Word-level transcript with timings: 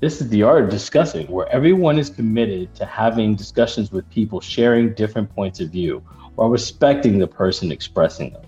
This 0.00 0.20
is 0.20 0.28
the 0.28 0.44
art 0.44 0.62
of 0.62 0.70
discussing, 0.70 1.26
where 1.26 1.48
everyone 1.48 1.98
is 1.98 2.08
committed 2.08 2.72
to 2.76 2.86
having 2.86 3.34
discussions 3.34 3.90
with 3.90 4.08
people 4.10 4.40
sharing 4.40 4.94
different 4.94 5.28
points 5.34 5.58
of 5.58 5.70
view 5.70 6.04
while 6.36 6.48
respecting 6.48 7.18
the 7.18 7.26
person 7.26 7.72
expressing 7.72 8.32
them. 8.32 8.42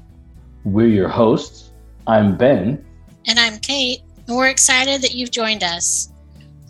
We're 0.64 0.86
your 0.86 1.08
hosts. 1.08 1.72
I'm 2.06 2.36
Ben. 2.36 2.84
And 3.26 3.40
I'm 3.40 3.58
Kate, 3.58 4.02
and 4.28 4.36
we're 4.36 4.46
excited 4.46 5.02
that 5.02 5.16
you've 5.16 5.32
joined 5.32 5.64
us. 5.64 6.12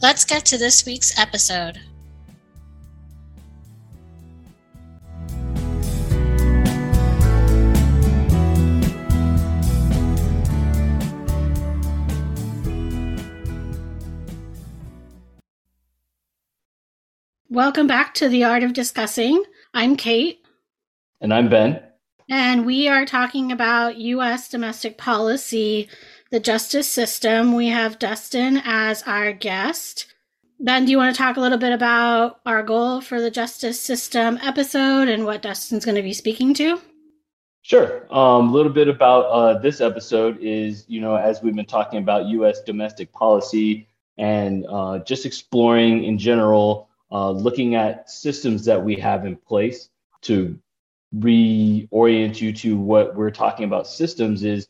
Let's 0.00 0.24
get 0.24 0.46
to 0.46 0.56
this 0.56 0.86
week's 0.86 1.18
episode. 1.18 1.78
Welcome 17.52 17.88
back 17.88 18.14
to 18.14 18.28
the 18.28 18.45
Art 18.45 18.62
of 18.62 18.74
Discussing. 18.74 19.42
I'm 19.74 19.96
Kate. 19.96 20.38
And 21.20 21.34
I'm 21.34 21.48
Ben. 21.48 21.82
And 22.28 22.64
we 22.64 22.86
are 22.86 23.04
talking 23.04 23.50
about 23.50 23.96
U.S. 23.96 24.48
domestic 24.48 24.96
policy, 24.96 25.88
the 26.30 26.38
justice 26.38 26.88
system. 26.88 27.56
We 27.56 27.66
have 27.66 27.98
Dustin 27.98 28.62
as 28.64 29.02
our 29.02 29.32
guest. 29.32 30.06
Ben, 30.60 30.84
do 30.84 30.92
you 30.92 30.96
want 30.96 31.12
to 31.12 31.18
talk 31.20 31.38
a 31.38 31.41
little 31.41 31.58
bit 31.58 31.72
about 31.72 32.38
our 32.46 32.62
goal 32.62 33.00
for 33.00 33.20
the 33.20 33.32
justice 33.32 33.80
system 33.80 34.38
episode 34.41 35.08
and 35.08 35.24
what 35.24 35.42
Dustin's 35.42 35.84
going 35.84 35.96
to 35.96 36.02
be 36.02 36.14
speaking 36.14 36.55
to? 36.55 36.80
Sure. 37.62 38.06
Um, 38.14 38.50
a 38.50 38.53
little 38.53 38.70
bit 38.70 38.86
about 38.86 39.22
uh, 39.22 39.58
this 39.58 39.80
episode 39.80 40.38
is, 40.41 40.84
you 40.86 41.00
know, 41.00 41.16
as 41.16 41.42
we've 41.42 41.56
been 41.56 41.66
talking 41.66 41.98
about 41.98 42.27
U.S. 42.27 42.60
domestic 42.60 43.12
policy 43.12 43.88
and 44.19 44.66
uh, 44.69 45.00
just 45.00 45.27
exploring 45.27 46.05
in 46.05 46.16
general 46.16 46.89
uh, 47.12 47.30
looking 47.30 47.75
at 47.75 48.11
systems 48.11 48.64
that 48.66 48.83
we 48.84 48.97
have 48.97 49.27
in 49.27 49.36
place 49.36 49.89
to 50.22 50.58
reorient 51.14 52.41
you 52.41 52.53
to 52.53 52.77
what 52.77 53.16
we're 53.16 53.30
talking 53.30 53.64
about 53.64 53.86
systems 53.86 54.44
is 54.44 54.69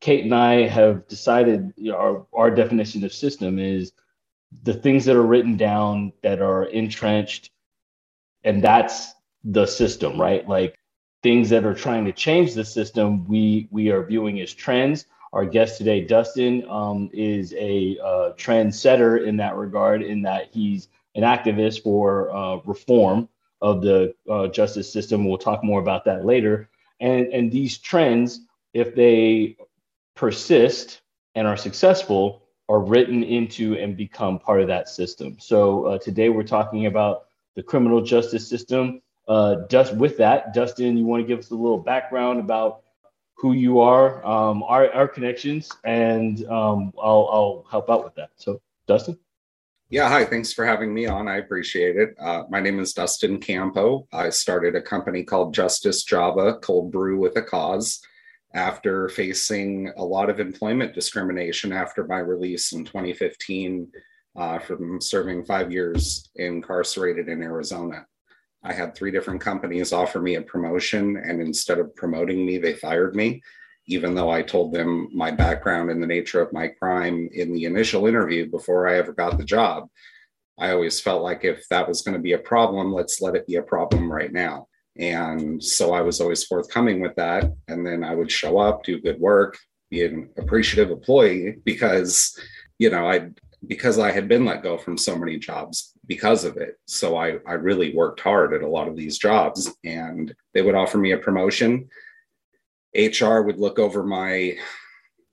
Kate 0.00 0.24
and 0.24 0.34
I 0.34 0.66
have 0.66 1.06
decided 1.06 1.72
our, 1.92 2.26
our 2.32 2.50
definition 2.50 3.04
of 3.04 3.12
system 3.12 3.58
is 3.58 3.92
the 4.62 4.74
things 4.74 5.04
that 5.04 5.16
are 5.16 5.22
written 5.22 5.56
down 5.56 6.12
that 6.22 6.40
are 6.40 6.64
entrenched, 6.64 7.50
and 8.44 8.62
that's 8.62 9.14
the 9.44 9.66
system, 9.66 10.20
right? 10.20 10.46
Like 10.46 10.78
things 11.22 11.50
that 11.50 11.64
are 11.64 11.74
trying 11.74 12.04
to 12.06 12.12
change 12.12 12.54
the 12.54 12.64
system, 12.64 13.26
we 13.28 13.68
we 13.70 13.90
are 13.90 14.04
viewing 14.04 14.40
as 14.40 14.52
trends. 14.52 15.06
Our 15.32 15.46
guest 15.46 15.78
today, 15.78 16.02
Dustin, 16.02 16.66
um, 16.68 17.08
is 17.12 17.54
a 17.54 17.96
uh, 18.02 18.32
trendsetter 18.34 19.26
in 19.26 19.36
that 19.38 19.56
regard, 19.56 20.02
in 20.02 20.22
that 20.22 20.48
he's 20.52 20.88
an 21.14 21.22
activist 21.22 21.82
for 21.82 22.34
uh, 22.34 22.56
reform 22.64 23.28
of 23.60 23.82
the 23.82 24.14
uh, 24.30 24.48
justice 24.48 24.92
system. 24.92 25.24
We'll 25.24 25.38
talk 25.38 25.62
more 25.62 25.80
about 25.80 26.04
that 26.06 26.24
later. 26.24 26.68
And, 27.00 27.26
and 27.28 27.50
these 27.50 27.78
trends, 27.78 28.40
if 28.74 28.94
they 28.94 29.56
persist 30.14 31.02
and 31.34 31.46
are 31.46 31.56
successful, 31.56 32.42
are 32.68 32.80
written 32.80 33.22
into 33.22 33.74
and 33.74 33.96
become 33.96 34.38
part 34.38 34.60
of 34.60 34.68
that 34.68 34.88
system. 34.88 35.36
So 35.38 35.86
uh, 35.86 35.98
today 35.98 36.28
we're 36.28 36.42
talking 36.42 36.86
about 36.86 37.24
the 37.54 37.62
criminal 37.62 38.00
justice 38.02 38.48
system. 38.48 39.02
Uh, 39.28 39.56
Dust, 39.68 39.94
with 39.94 40.16
that, 40.18 40.54
Dustin, 40.54 40.96
you 40.96 41.04
want 41.04 41.22
to 41.22 41.26
give 41.26 41.38
us 41.38 41.50
a 41.50 41.54
little 41.54 41.78
background 41.78 42.40
about 42.40 42.82
who 43.34 43.52
you 43.52 43.80
are, 43.80 44.24
um, 44.24 44.62
our, 44.62 44.90
our 44.92 45.08
connections, 45.08 45.70
and 45.84 46.44
um, 46.46 46.92
I'll, 47.00 47.28
I'll 47.32 47.66
help 47.70 47.90
out 47.90 48.04
with 48.04 48.14
that. 48.14 48.30
So, 48.36 48.60
Dustin? 48.86 49.18
Yeah, 49.92 50.08
hi. 50.08 50.24
Thanks 50.24 50.54
for 50.54 50.64
having 50.64 50.94
me 50.94 51.04
on. 51.04 51.28
I 51.28 51.36
appreciate 51.36 51.98
it. 51.98 52.14
Uh, 52.18 52.44
my 52.48 52.60
name 52.60 52.80
is 52.80 52.94
Dustin 52.94 53.38
Campo. 53.38 54.08
I 54.10 54.30
started 54.30 54.74
a 54.74 54.80
company 54.80 55.22
called 55.22 55.52
Justice 55.52 56.02
Java, 56.02 56.56
Cold 56.62 56.90
Brew 56.90 57.18
with 57.18 57.36
a 57.36 57.42
Cause, 57.42 58.00
after 58.54 59.10
facing 59.10 59.92
a 59.98 60.02
lot 60.02 60.30
of 60.30 60.40
employment 60.40 60.94
discrimination 60.94 61.74
after 61.74 62.06
my 62.06 62.20
release 62.20 62.72
in 62.72 62.86
2015 62.86 63.92
uh, 64.34 64.58
from 64.60 64.98
serving 64.98 65.44
five 65.44 65.70
years 65.70 66.30
incarcerated 66.36 67.28
in 67.28 67.42
Arizona. 67.42 68.06
I 68.64 68.72
had 68.72 68.94
three 68.94 69.10
different 69.10 69.42
companies 69.42 69.92
offer 69.92 70.22
me 70.22 70.36
a 70.36 70.40
promotion, 70.40 71.18
and 71.18 71.38
instead 71.38 71.78
of 71.78 71.94
promoting 71.96 72.46
me, 72.46 72.56
they 72.56 72.72
fired 72.72 73.14
me 73.14 73.42
even 73.86 74.14
though 74.14 74.30
I 74.30 74.42
told 74.42 74.72
them 74.72 75.08
my 75.12 75.30
background 75.30 75.90
and 75.90 76.02
the 76.02 76.06
nature 76.06 76.40
of 76.40 76.52
my 76.52 76.68
crime 76.68 77.28
in 77.32 77.52
the 77.52 77.64
initial 77.64 78.06
interview 78.06 78.50
before 78.50 78.88
I 78.88 78.96
ever 78.96 79.12
got 79.12 79.38
the 79.38 79.44
job. 79.44 79.88
I 80.58 80.70
always 80.70 81.00
felt 81.00 81.22
like 81.22 81.44
if 81.44 81.66
that 81.70 81.88
was 81.88 82.02
going 82.02 82.16
to 82.16 82.22
be 82.22 82.34
a 82.34 82.38
problem, 82.38 82.92
let's 82.92 83.20
let 83.20 83.34
it 83.34 83.46
be 83.46 83.56
a 83.56 83.62
problem 83.62 84.12
right 84.12 84.32
now. 84.32 84.68
And 84.98 85.62
so 85.62 85.94
I 85.94 86.02
was 86.02 86.20
always 86.20 86.44
forthcoming 86.44 87.00
with 87.00 87.16
that. 87.16 87.50
And 87.68 87.86
then 87.86 88.04
I 88.04 88.14
would 88.14 88.30
show 88.30 88.58
up, 88.58 88.84
do 88.84 89.00
good 89.00 89.18
work, 89.18 89.58
be 89.90 90.04
an 90.04 90.30
appreciative 90.38 90.90
employee 90.90 91.56
because, 91.64 92.38
you 92.78 92.90
know, 92.90 93.08
I 93.08 93.30
because 93.68 93.98
I 93.98 94.10
had 94.10 94.26
been 94.26 94.44
let 94.44 94.62
go 94.62 94.76
from 94.76 94.98
so 94.98 95.16
many 95.16 95.38
jobs 95.38 95.92
because 96.08 96.44
of 96.44 96.56
it. 96.56 96.78
So 96.86 97.16
I, 97.16 97.38
I 97.46 97.52
really 97.52 97.94
worked 97.94 98.20
hard 98.20 98.52
at 98.54 98.62
a 98.62 98.68
lot 98.68 98.88
of 98.88 98.96
these 98.96 99.18
jobs 99.18 99.72
and 99.84 100.34
they 100.52 100.62
would 100.62 100.74
offer 100.74 100.98
me 100.98 101.12
a 101.12 101.18
promotion 101.18 101.88
HR 102.94 103.40
would 103.40 103.58
look 103.58 103.78
over 103.78 104.02
my 104.02 104.56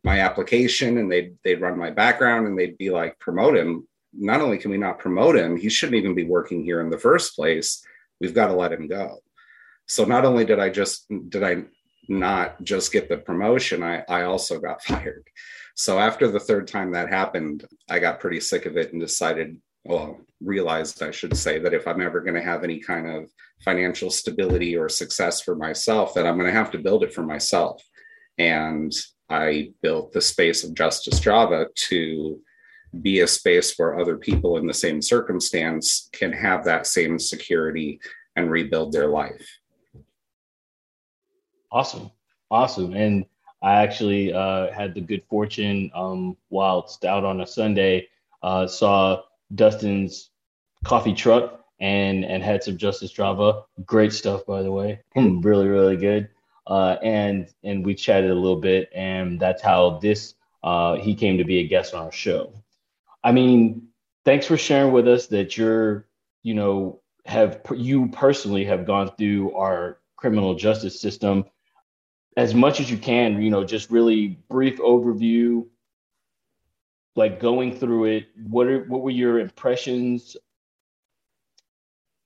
my 0.03 0.19
application 0.21 0.97
and 0.97 1.11
they'd 1.11 1.35
they'd 1.43 1.61
run 1.61 1.77
my 1.77 1.89
background 1.89 2.47
and 2.47 2.57
they'd 2.57 2.77
be 2.77 2.89
like, 2.89 3.19
promote 3.19 3.55
him. 3.55 3.87
Not 4.13 4.41
only 4.41 4.57
can 4.57 4.71
we 4.71 4.77
not 4.77 4.99
promote 4.99 5.35
him, 5.35 5.57
he 5.57 5.69
shouldn't 5.69 5.97
even 5.97 6.15
be 6.15 6.23
working 6.23 6.63
here 6.63 6.81
in 6.81 6.89
the 6.89 6.97
first 6.97 7.35
place. 7.35 7.83
We've 8.19 8.33
got 8.33 8.47
to 8.47 8.53
let 8.53 8.73
him 8.73 8.87
go. 8.87 9.19
So 9.87 10.05
not 10.05 10.25
only 10.25 10.45
did 10.45 10.59
I 10.59 10.69
just 10.69 11.05
did 11.29 11.43
I 11.43 11.63
not 12.07 12.61
just 12.63 12.91
get 12.91 13.07
the 13.07 13.17
promotion, 13.17 13.83
I, 13.83 14.03
I 14.09 14.23
also 14.23 14.59
got 14.59 14.83
fired. 14.83 15.27
So 15.75 15.99
after 15.99 16.27
the 16.27 16.39
third 16.39 16.67
time 16.67 16.91
that 16.91 17.09
happened, 17.09 17.65
I 17.89 17.99
got 17.99 18.19
pretty 18.19 18.39
sick 18.39 18.65
of 18.65 18.75
it 18.75 18.91
and 18.91 19.01
decided, 19.01 19.57
well, 19.89 20.19
realized 20.39 21.01
I 21.01 21.09
should 21.09 21.35
say 21.35 21.57
that 21.57 21.73
if 21.73 21.87
I'm 21.87 21.99
ever 21.99 22.21
going 22.21 22.35
to 22.35 22.43
have 22.43 22.63
any 22.63 22.79
kind 22.79 23.09
of 23.09 23.31
financial 23.65 24.11
stability 24.11 24.77
or 24.77 24.87
success 24.87 25.41
for 25.41 25.55
myself, 25.55 26.13
that 26.13 26.27
I'm 26.27 26.37
going 26.37 26.45
to 26.45 26.57
have 26.57 26.69
to 26.71 26.77
build 26.77 27.03
it 27.03 27.11
for 27.11 27.23
myself. 27.23 27.81
And 28.37 28.93
I 29.31 29.71
built 29.81 30.13
the 30.13 30.21
space 30.21 30.63
of 30.63 30.75
Justice 30.75 31.19
Java 31.19 31.65
to 31.89 32.39
be 33.01 33.21
a 33.21 33.27
space 33.27 33.73
where 33.77 33.99
other 33.99 34.15
people 34.15 34.57
in 34.57 34.67
the 34.67 34.75
same 34.75 35.01
circumstance 35.01 36.07
can 36.11 36.31
have 36.33 36.63
that 36.65 36.85
same 36.85 37.17
security 37.17 37.99
and 38.35 38.51
rebuild 38.51 38.91
their 38.91 39.07
life. 39.07 39.47
Awesome. 41.71 42.11
Awesome. 42.51 42.93
And 42.93 43.25
I 43.63 43.81
actually 43.81 44.33
uh, 44.33 44.71
had 44.71 44.93
the 44.93 45.01
good 45.01 45.23
fortune 45.27 45.89
um, 45.95 46.37
whilst 46.51 47.05
out 47.05 47.23
on 47.23 47.41
a 47.41 47.47
Sunday, 47.47 48.07
uh, 48.43 48.67
saw 48.67 49.23
Dustin's 49.53 50.29
coffee 50.83 51.13
truck 51.13 51.65
and 51.79 52.25
and 52.25 52.43
had 52.43 52.63
some 52.63 52.77
Justice 52.77 53.11
Java. 53.11 53.63
Great 53.85 54.13
stuff, 54.13 54.45
by 54.45 54.61
the 54.61 54.71
way. 54.71 55.01
Hmm, 55.13 55.41
really, 55.41 55.67
really 55.67 55.97
good. 55.97 56.29
Uh, 56.67 56.97
and 57.01 57.49
and 57.63 57.85
we 57.85 57.95
chatted 57.95 58.31
a 58.31 58.35
little 58.35 58.59
bit, 58.59 58.89
and 58.93 59.39
that's 59.39 59.61
how 59.61 59.99
this 59.99 60.35
uh, 60.63 60.95
he 60.95 61.15
came 61.15 61.37
to 61.37 61.43
be 61.45 61.59
a 61.59 61.67
guest 61.67 61.93
on 61.93 62.05
our 62.05 62.11
show. 62.11 62.53
I 63.23 63.31
mean, 63.31 63.87
thanks 64.25 64.45
for 64.45 64.57
sharing 64.57 64.93
with 64.93 65.07
us 65.07 65.27
that 65.27 65.57
you're, 65.57 66.07
you 66.43 66.53
know, 66.53 67.01
have 67.25 67.61
you 67.75 68.07
personally 68.09 68.65
have 68.65 68.85
gone 68.85 69.11
through 69.17 69.53
our 69.55 69.99
criminal 70.19 70.53
justice 70.53 70.99
system 70.99 71.45
as 72.35 72.53
much 72.53 72.79
as 72.79 72.89
you 72.89 72.97
can. 72.97 73.41
You 73.41 73.49
know, 73.49 73.63
just 73.63 73.89
really 73.89 74.39
brief 74.49 74.79
overview 74.79 75.65
like 77.15 77.39
going 77.39 77.75
through 77.75 78.05
it 78.05 78.27
what 78.47 78.67
are 78.67 78.83
what 78.85 79.01
were 79.01 79.09
your 79.09 79.39
impressions 79.39 80.37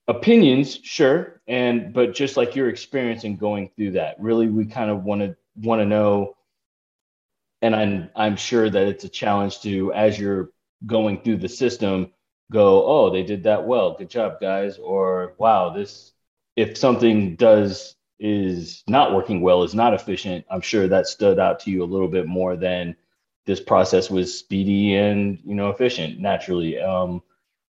opinions, 0.07 0.79
sure, 0.83 1.41
and 1.47 1.93
but 1.93 2.13
just 2.13 2.37
like 2.37 2.55
your 2.55 2.69
experience 2.69 3.23
in 3.23 3.37
going 3.37 3.69
through 3.75 3.91
that, 3.91 4.19
really, 4.19 4.47
we 4.47 4.65
kind 4.65 4.89
of 4.89 5.03
want 5.03 5.21
to 5.21 5.35
want 5.55 5.81
to 5.81 5.85
know. 5.85 6.35
And 7.61 7.75
I'm 7.75 8.09
I'm 8.15 8.35
sure 8.35 8.69
that 8.69 8.87
it's 8.87 9.03
a 9.05 9.09
challenge 9.09 9.61
to 9.61 9.93
as 9.93 10.19
you're 10.19 10.51
going 10.85 11.21
through 11.21 11.37
the 11.37 11.49
system, 11.49 12.11
go, 12.51 12.85
oh, 12.85 13.09
they 13.09 13.23
did 13.23 13.43
that 13.43 13.65
well, 13.65 13.95
good 13.97 14.09
job, 14.09 14.39
guys, 14.41 14.77
or 14.77 15.35
wow, 15.37 15.69
this 15.69 16.11
if 16.55 16.77
something 16.77 17.35
does 17.35 17.95
is 18.19 18.83
not 18.87 19.13
working 19.13 19.41
well, 19.41 19.63
is 19.63 19.73
not 19.73 19.93
efficient, 19.93 20.45
I'm 20.49 20.61
sure 20.61 20.87
that 20.87 21.07
stood 21.07 21.39
out 21.39 21.61
to 21.61 21.71
you 21.71 21.83
a 21.83 21.85
little 21.85 22.07
bit 22.07 22.27
more 22.27 22.55
than 22.55 22.95
this 23.45 23.59
process 23.59 24.09
was 24.09 24.37
speedy 24.37 24.95
and 24.95 25.39
you 25.43 25.55
know 25.55 25.69
efficient 25.69 26.19
naturally. 26.19 26.79
Um, 26.79 27.21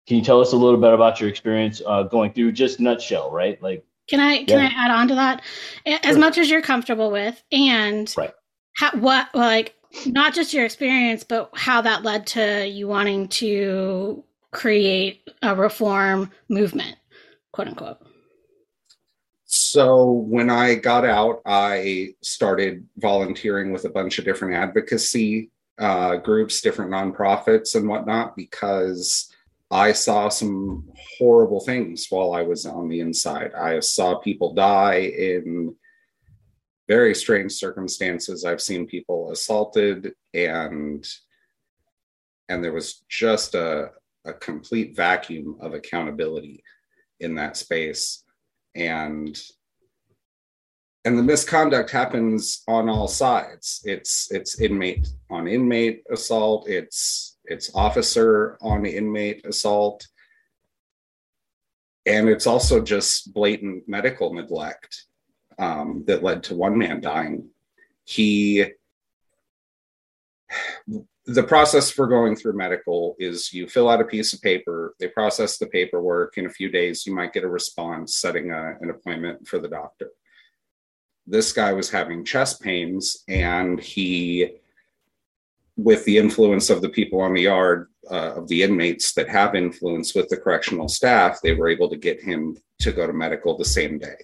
can 0.06 0.16
you 0.16 0.24
tell 0.24 0.40
us 0.40 0.52
a 0.52 0.56
little 0.56 0.80
bit 0.80 0.92
about 0.92 1.20
your 1.20 1.28
experience 1.28 1.80
uh, 1.86 2.02
going 2.02 2.32
through 2.32 2.52
just 2.52 2.80
nutshell, 2.80 3.30
right? 3.30 3.62
Like, 3.62 3.84
can 4.08 4.20
I 4.20 4.44
can 4.44 4.58
yeah. 4.60 4.68
I 4.68 4.84
add 4.84 4.90
on 4.90 5.08
to 5.08 5.14
that 5.14 5.42
as 5.86 6.00
sure. 6.02 6.18
much 6.18 6.38
as 6.38 6.50
you're 6.50 6.62
comfortable 6.62 7.10
with, 7.10 7.42
and 7.52 8.12
right. 8.16 8.32
How, 8.76 8.90
what 8.92 9.28
like 9.34 9.74
not 10.06 10.34
just 10.34 10.52
your 10.52 10.64
experience, 10.64 11.24
but 11.24 11.50
how 11.54 11.82
that 11.82 12.02
led 12.02 12.26
to 12.28 12.66
you 12.66 12.88
wanting 12.88 13.28
to 13.28 14.24
create 14.50 15.28
a 15.42 15.54
reform 15.54 16.30
movement, 16.48 16.96
quote 17.52 17.68
unquote. 17.68 17.98
So 19.44 20.10
when 20.10 20.48
I 20.48 20.76
got 20.76 21.04
out, 21.04 21.42
I 21.44 22.14
started 22.22 22.86
volunteering 22.96 23.70
with 23.70 23.84
a 23.84 23.90
bunch 23.90 24.18
of 24.18 24.24
different 24.24 24.54
advocacy 24.54 25.51
uh, 25.82 26.16
groups, 26.16 26.60
different 26.60 26.92
nonprofits, 26.92 27.74
and 27.74 27.88
whatnot, 27.88 28.36
because 28.36 29.32
I 29.68 29.90
saw 29.92 30.28
some 30.28 30.88
horrible 31.18 31.58
things 31.58 32.06
while 32.08 32.34
I 32.34 32.42
was 32.42 32.66
on 32.66 32.88
the 32.88 33.00
inside. 33.00 33.52
I 33.54 33.80
saw 33.80 34.14
people 34.18 34.54
die 34.54 35.00
in 35.00 35.74
very 36.88 37.14
strange 37.16 37.52
circumstances. 37.52 38.44
I've 38.44 38.60
seen 38.60 38.86
people 38.86 39.32
assaulted 39.32 40.12
and 40.34 41.04
and 42.48 42.62
there 42.62 42.72
was 42.72 43.02
just 43.08 43.54
a, 43.54 43.90
a 44.24 44.32
complete 44.34 44.94
vacuum 44.94 45.56
of 45.60 45.72
accountability 45.72 46.62
in 47.20 47.34
that 47.36 47.56
space. 47.56 48.24
And 48.74 49.40
and 51.04 51.18
the 51.18 51.22
misconduct 51.22 51.90
happens 51.90 52.62
on 52.68 52.88
all 52.88 53.08
sides. 53.08 53.80
It's 53.84 54.30
it's 54.30 54.60
inmate 54.60 55.08
on 55.30 55.48
inmate 55.48 56.02
assault, 56.10 56.68
it's 56.68 57.38
it's 57.44 57.74
officer 57.74 58.56
on 58.60 58.86
inmate 58.86 59.44
assault, 59.44 60.06
and 62.06 62.28
it's 62.28 62.46
also 62.46 62.80
just 62.80 63.32
blatant 63.32 63.88
medical 63.88 64.32
neglect 64.32 65.06
um, 65.58 66.04
that 66.06 66.22
led 66.22 66.44
to 66.44 66.54
one 66.54 66.78
man 66.78 67.00
dying. 67.00 67.48
He, 68.04 68.64
the 71.26 71.42
process 71.42 71.90
for 71.90 72.06
going 72.06 72.36
through 72.36 72.56
medical 72.56 73.16
is 73.18 73.52
you 73.52 73.68
fill 73.68 73.88
out 73.88 74.00
a 74.00 74.04
piece 74.04 74.32
of 74.32 74.42
paper, 74.42 74.94
they 74.98 75.08
process 75.08 75.58
the 75.58 75.66
paperwork. 75.66 76.36
In 76.36 76.46
a 76.46 76.50
few 76.50 76.68
days, 76.68 77.06
you 77.06 77.14
might 77.14 77.32
get 77.32 77.44
a 77.44 77.48
response 77.48 78.16
setting 78.16 78.50
a, 78.50 78.76
an 78.80 78.90
appointment 78.90 79.46
for 79.46 79.58
the 79.58 79.68
doctor. 79.68 80.10
This 81.26 81.52
guy 81.52 81.72
was 81.72 81.90
having 81.90 82.24
chest 82.24 82.60
pains, 82.60 83.24
and 83.28 83.80
he, 83.80 84.56
with 85.76 86.04
the 86.04 86.18
influence 86.18 86.68
of 86.68 86.82
the 86.82 86.88
people 86.88 87.20
on 87.20 87.34
the 87.34 87.42
yard, 87.42 87.88
uh, 88.10 88.34
of 88.34 88.48
the 88.48 88.62
inmates 88.62 89.12
that 89.12 89.28
have 89.28 89.54
influence 89.54 90.14
with 90.14 90.28
the 90.28 90.36
correctional 90.36 90.88
staff, 90.88 91.40
they 91.40 91.54
were 91.54 91.68
able 91.68 91.88
to 91.88 91.96
get 91.96 92.20
him 92.20 92.56
to 92.80 92.92
go 92.92 93.06
to 93.06 93.12
medical 93.12 93.56
the 93.56 93.64
same 93.64 93.98
day. 93.98 94.16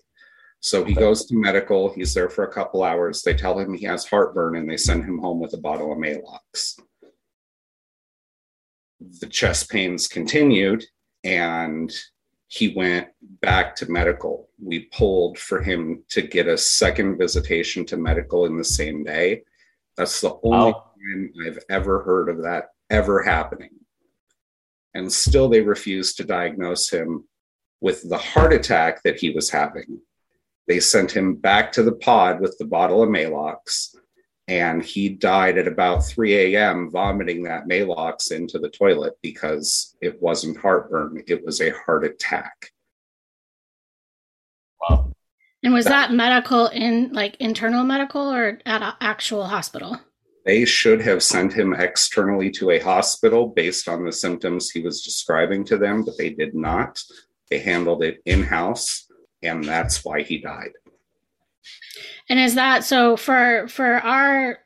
So 0.60 0.84
he 0.84 0.92
goes 0.92 1.24
to 1.26 1.36
medical. 1.36 1.92
He's 1.92 2.12
there 2.14 2.28
for 2.28 2.44
a 2.44 2.52
couple 2.52 2.82
hours. 2.82 3.22
They 3.22 3.34
tell 3.34 3.58
him 3.58 3.74
he 3.74 3.86
has 3.86 4.04
heartburn 4.04 4.56
and 4.56 4.68
they 4.68 4.76
send 4.76 5.04
him 5.04 5.18
home 5.18 5.38
with 5.38 5.54
a 5.54 5.58
bottle 5.58 5.92
of 5.92 5.98
Maalox. 5.98 6.80
The 9.20 9.26
chest 9.26 9.70
pains 9.70 10.08
continued 10.08 10.84
and 11.22 11.94
he 12.48 12.74
went 12.74 13.08
back 13.40 13.76
to 13.76 13.90
medical. 13.90 14.48
We 14.62 14.86
pulled 14.86 15.38
for 15.38 15.62
him 15.62 16.02
to 16.10 16.22
get 16.22 16.48
a 16.48 16.58
second 16.58 17.18
visitation 17.18 17.84
to 17.86 17.96
medical 17.96 18.46
in 18.46 18.56
the 18.56 18.64
same 18.64 19.04
day. 19.04 19.42
That's 19.96 20.20
the 20.20 20.38
only 20.42 20.72
wow. 20.72 20.84
time 20.96 21.32
I've 21.46 21.58
ever 21.70 22.02
heard 22.02 22.28
of 22.28 22.42
that 22.42 22.70
ever 22.90 23.22
happening. 23.22 23.70
And 24.94 25.12
still, 25.12 25.48
they 25.48 25.60
refused 25.60 26.16
to 26.16 26.24
diagnose 26.24 26.88
him 26.88 27.24
with 27.80 28.08
the 28.08 28.18
heart 28.18 28.52
attack 28.52 29.02
that 29.02 29.20
he 29.20 29.30
was 29.30 29.50
having 29.50 30.00
they 30.68 30.78
sent 30.78 31.10
him 31.10 31.34
back 31.34 31.72
to 31.72 31.82
the 31.82 31.92
pod 31.92 32.40
with 32.40 32.56
the 32.58 32.66
bottle 32.66 33.02
of 33.02 33.08
Maalox, 33.08 33.96
and 34.48 34.82
he 34.82 35.10
died 35.10 35.58
at 35.58 35.68
about 35.68 36.06
3 36.06 36.54
a.m., 36.54 36.90
vomiting 36.90 37.42
that 37.44 37.68
Maalox 37.68 38.32
into 38.32 38.58
the 38.58 38.70
toilet 38.70 39.14
because 39.22 39.94
it 40.00 40.20
wasn't 40.22 40.56
heartburn, 40.56 41.22
it 41.28 41.44
was 41.44 41.60
a 41.60 41.70
heart 41.70 42.04
attack. 42.04 42.72
Wow. 44.80 45.12
And 45.62 45.74
was 45.74 45.84
that, 45.84 46.08
that 46.08 46.14
medical 46.14 46.68
in 46.68 47.12
like 47.12 47.36
internal 47.40 47.84
medical 47.84 48.22
or 48.22 48.58
at 48.64 48.82
an 48.82 48.94
actual 49.00 49.44
hospital? 49.44 50.00
They 50.46 50.64
should 50.64 51.02
have 51.02 51.22
sent 51.22 51.52
him 51.52 51.74
externally 51.74 52.50
to 52.52 52.70
a 52.70 52.78
hospital 52.78 53.48
based 53.48 53.86
on 53.86 54.04
the 54.04 54.12
symptoms 54.12 54.70
he 54.70 54.80
was 54.80 55.02
describing 55.02 55.62
to 55.64 55.76
them, 55.76 56.04
but 56.04 56.16
they 56.16 56.30
did 56.30 56.54
not. 56.54 56.98
They 57.50 57.58
handled 57.58 58.02
it 58.02 58.22
in 58.24 58.44
house 58.44 59.08
and 59.42 59.62
that's 59.64 60.04
why 60.04 60.22
he 60.22 60.38
died. 60.38 60.72
And 62.28 62.38
is 62.38 62.54
that 62.54 62.84
so 62.84 63.16
for 63.16 63.68
for 63.68 63.94
our 63.94 64.58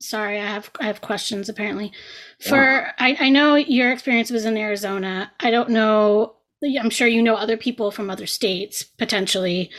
sorry, 0.00 0.40
I 0.40 0.46
have 0.46 0.70
I 0.80 0.86
have 0.86 1.00
questions 1.00 1.48
apparently. 1.48 1.92
For 2.40 2.56
yeah. 2.56 2.92
I, 2.98 3.16
I 3.20 3.28
know 3.28 3.54
your 3.54 3.92
experience 3.92 4.30
was 4.30 4.44
in 4.44 4.56
Arizona. 4.56 5.32
I 5.40 5.50
don't 5.50 5.70
know 5.70 6.36
I'm 6.62 6.90
sure 6.90 7.08
you 7.08 7.22
know 7.22 7.36
other 7.36 7.56
people 7.56 7.90
from 7.90 8.10
other 8.10 8.26
states 8.26 8.82
potentially 8.82 9.70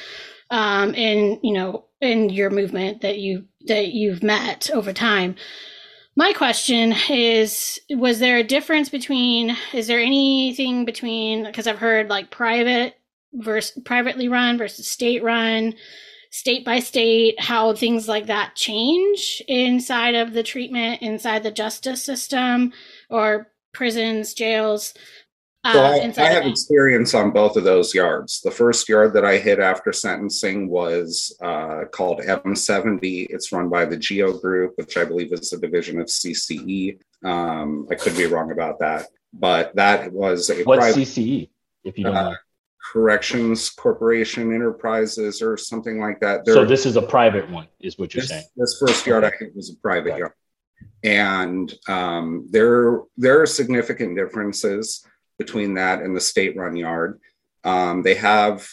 um 0.49 0.95
in 0.95 1.39
you 1.43 1.53
know 1.53 1.85
in 2.01 2.29
your 2.29 2.49
movement 2.49 3.01
that 3.01 3.19
you 3.19 3.45
that 3.67 3.89
you've 3.89 4.23
met 4.23 4.69
over 4.73 4.93
time. 4.93 5.35
My 6.15 6.33
question 6.33 6.93
is 7.09 7.79
was 7.89 8.19
there 8.19 8.37
a 8.37 8.43
difference 8.43 8.89
between 8.89 9.55
is 9.73 9.87
there 9.87 9.99
anything 9.99 10.85
between 10.85 11.45
because 11.45 11.67
I've 11.67 11.79
heard 11.79 12.09
like 12.09 12.31
private 12.31 12.95
versus 13.33 13.81
privately 13.83 14.27
run 14.27 14.57
versus 14.57 14.87
state 14.87 15.23
run, 15.23 15.73
state 16.31 16.63
by 16.65 16.79
state, 16.79 17.39
how 17.39 17.73
things 17.73 18.07
like 18.07 18.25
that 18.27 18.55
change 18.55 19.43
inside 19.47 20.15
of 20.15 20.33
the 20.33 20.41
treatment, 20.41 21.01
inside 21.01 21.43
the 21.43 21.51
justice 21.51 22.01
system 22.01 22.73
or 23.09 23.51
prisons, 23.73 24.33
jails. 24.33 24.93
Uh, 25.63 25.73
so 25.73 26.21
I, 26.21 26.25
I 26.25 26.29
have 26.31 26.47
experience 26.47 27.13
on 27.13 27.31
both 27.31 27.55
of 27.55 27.63
those 27.63 27.93
yards. 27.93 28.41
The 28.41 28.49
first 28.49 28.89
yard 28.89 29.13
that 29.13 29.25
I 29.25 29.37
hit 29.37 29.59
after 29.59 29.93
sentencing 29.93 30.69
was 30.69 31.37
uh, 31.41 31.83
called 31.91 32.19
M70. 32.21 33.27
It's 33.29 33.51
run 33.51 33.69
by 33.69 33.85
the 33.85 33.97
Geo 33.97 34.35
Group, 34.39 34.73
which 34.77 34.97
I 34.97 35.05
believe 35.05 35.31
is 35.33 35.53
a 35.53 35.59
division 35.59 35.99
of 35.99 36.07
CCE. 36.07 36.99
Um, 37.23 37.87
I 37.91 37.95
could 37.95 38.17
be 38.17 38.25
wrong 38.25 38.51
about 38.51 38.79
that, 38.79 39.07
but 39.33 39.75
that 39.75 40.11
was 40.11 40.49
a 40.49 40.63
what's 40.63 40.79
private, 40.79 41.01
CCE? 41.01 41.49
If 41.83 41.97
you 41.97 42.05
don't 42.05 42.15
uh, 42.15 42.29
know 42.31 42.35
Corrections 42.91 43.69
Corporation 43.69 44.53
Enterprises 44.53 45.41
or 45.41 45.55
something 45.55 45.99
like 45.99 46.19
that. 46.19 46.43
They're, 46.43 46.55
so 46.55 46.65
this 46.65 46.85
is 46.85 46.97
a 46.97 47.01
private 47.01 47.49
one, 47.49 47.67
is 47.79 47.97
what 47.97 48.13
you're 48.13 48.21
this, 48.21 48.29
saying. 48.29 48.43
This 48.57 48.77
first 48.79 49.07
yard 49.07 49.23
I 49.23 49.31
think 49.31 49.55
was 49.55 49.69
a 49.69 49.75
private 49.77 50.17
yard, 50.17 50.33
and 51.03 51.73
um, 51.87 52.47
there 52.51 53.01
there 53.15 53.41
are 53.41 53.45
significant 53.45 54.17
differences 54.17 55.05
between 55.37 55.75
that 55.75 56.01
and 56.01 56.15
the 56.15 56.19
state-run 56.19 56.75
yard. 56.75 57.19
Um, 57.63 58.03
they 58.03 58.15
have 58.15 58.67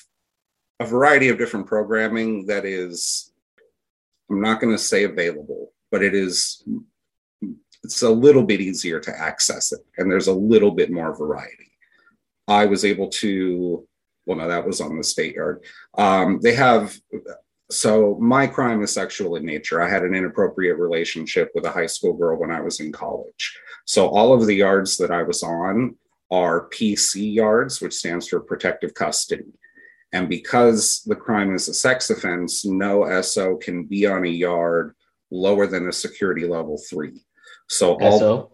a 0.80 0.84
variety 0.84 1.28
of 1.28 1.38
different 1.38 1.66
programming 1.66 2.46
that 2.46 2.64
is, 2.64 3.32
I'm 4.30 4.40
not 4.40 4.60
going 4.60 4.74
to 4.74 4.82
say 4.82 5.04
available, 5.04 5.72
but 5.92 6.02
it 6.02 6.14
is 6.14 6.64
it's 7.84 8.02
a 8.02 8.10
little 8.10 8.42
bit 8.42 8.60
easier 8.60 8.98
to 8.98 9.16
access 9.16 9.70
it, 9.70 9.80
and 9.96 10.10
there's 10.10 10.26
a 10.26 10.34
little 10.34 10.72
bit 10.72 10.90
more 10.90 11.16
variety. 11.16 11.70
I 12.48 12.66
was 12.66 12.84
able 12.84 13.08
to 13.10 13.87
well, 14.28 14.36
no, 14.36 14.46
that 14.46 14.66
was 14.66 14.80
on 14.80 14.96
the 14.96 15.02
state 15.02 15.34
yard. 15.34 15.64
Um, 15.96 16.38
they 16.42 16.54
have, 16.54 16.94
so 17.70 18.18
my 18.20 18.46
crime 18.46 18.82
is 18.82 18.92
sexual 18.92 19.36
in 19.36 19.46
nature. 19.46 19.82
I 19.82 19.88
had 19.88 20.02
an 20.02 20.14
inappropriate 20.14 20.78
relationship 20.78 21.50
with 21.54 21.64
a 21.64 21.70
high 21.70 21.86
school 21.86 22.12
girl 22.12 22.38
when 22.38 22.50
I 22.50 22.60
was 22.60 22.80
in 22.80 22.92
college. 22.92 23.58
So 23.86 24.08
all 24.08 24.34
of 24.34 24.46
the 24.46 24.54
yards 24.54 24.98
that 24.98 25.10
I 25.10 25.22
was 25.22 25.42
on 25.42 25.96
are 26.30 26.68
PC 26.68 27.34
yards, 27.34 27.80
which 27.80 27.94
stands 27.94 28.28
for 28.28 28.40
protective 28.40 28.92
custody. 28.92 29.52
And 30.12 30.28
because 30.28 31.02
the 31.06 31.16
crime 31.16 31.54
is 31.54 31.68
a 31.68 31.74
sex 31.74 32.10
offense, 32.10 32.66
no 32.66 33.20
SO 33.22 33.56
can 33.56 33.84
be 33.84 34.06
on 34.06 34.24
a 34.24 34.28
yard 34.28 34.94
lower 35.30 35.66
than 35.66 35.88
a 35.88 35.92
security 35.92 36.46
level 36.46 36.78
three. 36.90 37.24
So 37.68 37.98
all 38.00 38.18
SO? 38.18 38.52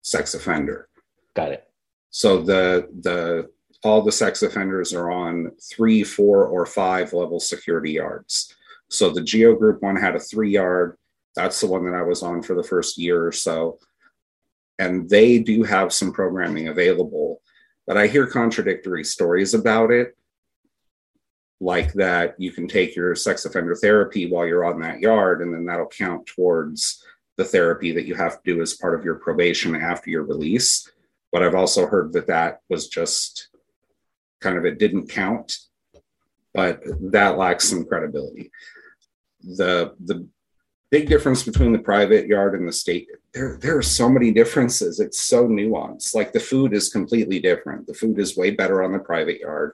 sex 0.00 0.34
offender. 0.34 0.88
Got 1.34 1.52
it. 1.52 1.64
So 2.10 2.42
the 2.42 2.88
the 3.00 3.48
all 3.84 4.02
the 4.02 4.12
sex 4.12 4.42
offenders 4.42 4.92
are 4.94 5.10
on 5.10 5.50
three, 5.60 6.04
four, 6.04 6.46
or 6.46 6.66
five 6.66 7.12
level 7.12 7.40
security 7.40 7.92
yards. 7.92 8.54
So 8.90 9.10
the 9.10 9.22
Geo 9.22 9.54
Group 9.54 9.82
one 9.82 9.96
had 9.96 10.14
a 10.14 10.20
three 10.20 10.50
yard. 10.50 10.96
That's 11.34 11.60
the 11.60 11.66
one 11.66 11.84
that 11.86 11.94
I 11.94 12.02
was 12.02 12.22
on 12.22 12.42
for 12.42 12.54
the 12.54 12.62
first 12.62 12.98
year 12.98 13.26
or 13.26 13.32
so. 13.32 13.78
And 14.78 15.08
they 15.08 15.38
do 15.38 15.62
have 15.62 15.92
some 15.92 16.12
programming 16.12 16.68
available, 16.68 17.40
but 17.86 17.96
I 17.96 18.06
hear 18.06 18.26
contradictory 18.26 19.04
stories 19.04 19.54
about 19.54 19.90
it. 19.90 20.16
Like 21.60 21.92
that, 21.94 22.34
you 22.38 22.50
can 22.50 22.66
take 22.66 22.96
your 22.96 23.14
sex 23.14 23.44
offender 23.44 23.76
therapy 23.76 24.28
while 24.28 24.46
you're 24.46 24.64
on 24.64 24.80
that 24.80 25.00
yard, 25.00 25.42
and 25.42 25.54
then 25.54 25.64
that'll 25.64 25.86
count 25.86 26.26
towards 26.26 27.04
the 27.36 27.44
therapy 27.44 27.92
that 27.92 28.04
you 28.04 28.14
have 28.14 28.42
to 28.42 28.54
do 28.54 28.60
as 28.60 28.74
part 28.74 28.98
of 28.98 29.04
your 29.04 29.14
probation 29.14 29.74
after 29.76 30.10
your 30.10 30.24
release. 30.24 30.90
But 31.30 31.42
I've 31.42 31.54
also 31.54 31.86
heard 31.86 32.12
that 32.14 32.26
that 32.26 32.60
was 32.68 32.88
just 32.88 33.48
kind 34.42 34.58
of 34.58 34.64
it 34.64 34.78
didn't 34.78 35.08
count, 35.08 35.56
but 36.52 36.82
that 37.12 37.38
lacks 37.38 37.68
some 37.68 37.84
credibility. 37.84 38.50
The 39.42 39.94
the 40.04 40.28
big 40.92 41.08
difference 41.08 41.42
between 41.42 41.72
the 41.72 41.78
private 41.78 42.26
yard 42.26 42.54
and 42.54 42.68
the 42.68 42.72
state. 42.72 43.08
There, 43.32 43.56
there 43.56 43.76
are 43.78 43.82
so 43.82 44.10
many 44.10 44.30
differences. 44.30 45.00
It's 45.00 45.20
so 45.20 45.48
nuanced. 45.48 46.14
Like 46.14 46.32
the 46.32 46.38
food 46.38 46.74
is 46.74 46.90
completely 46.90 47.40
different. 47.40 47.86
The 47.86 47.94
food 47.94 48.18
is 48.18 48.36
way 48.36 48.50
better 48.50 48.82
on 48.82 48.92
the 48.92 48.98
private 48.98 49.40
yard, 49.40 49.72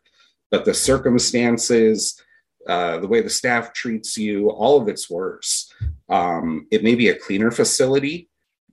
but 0.53 0.65
the 0.65 0.73
circumstances, 0.73 2.23
uh, 2.69 2.99
the 2.99 3.09
way 3.09 3.21
the 3.21 3.29
staff 3.29 3.73
treats 3.73 4.17
you, 4.17 4.49
all 4.49 4.81
of 4.81 4.87
it's 4.87 5.11
worse. 5.11 5.73
Um, 6.09 6.69
it 6.71 6.85
may 6.85 6.95
be 6.95 7.09
a 7.09 7.19
cleaner 7.19 7.51
facility, 7.51 8.29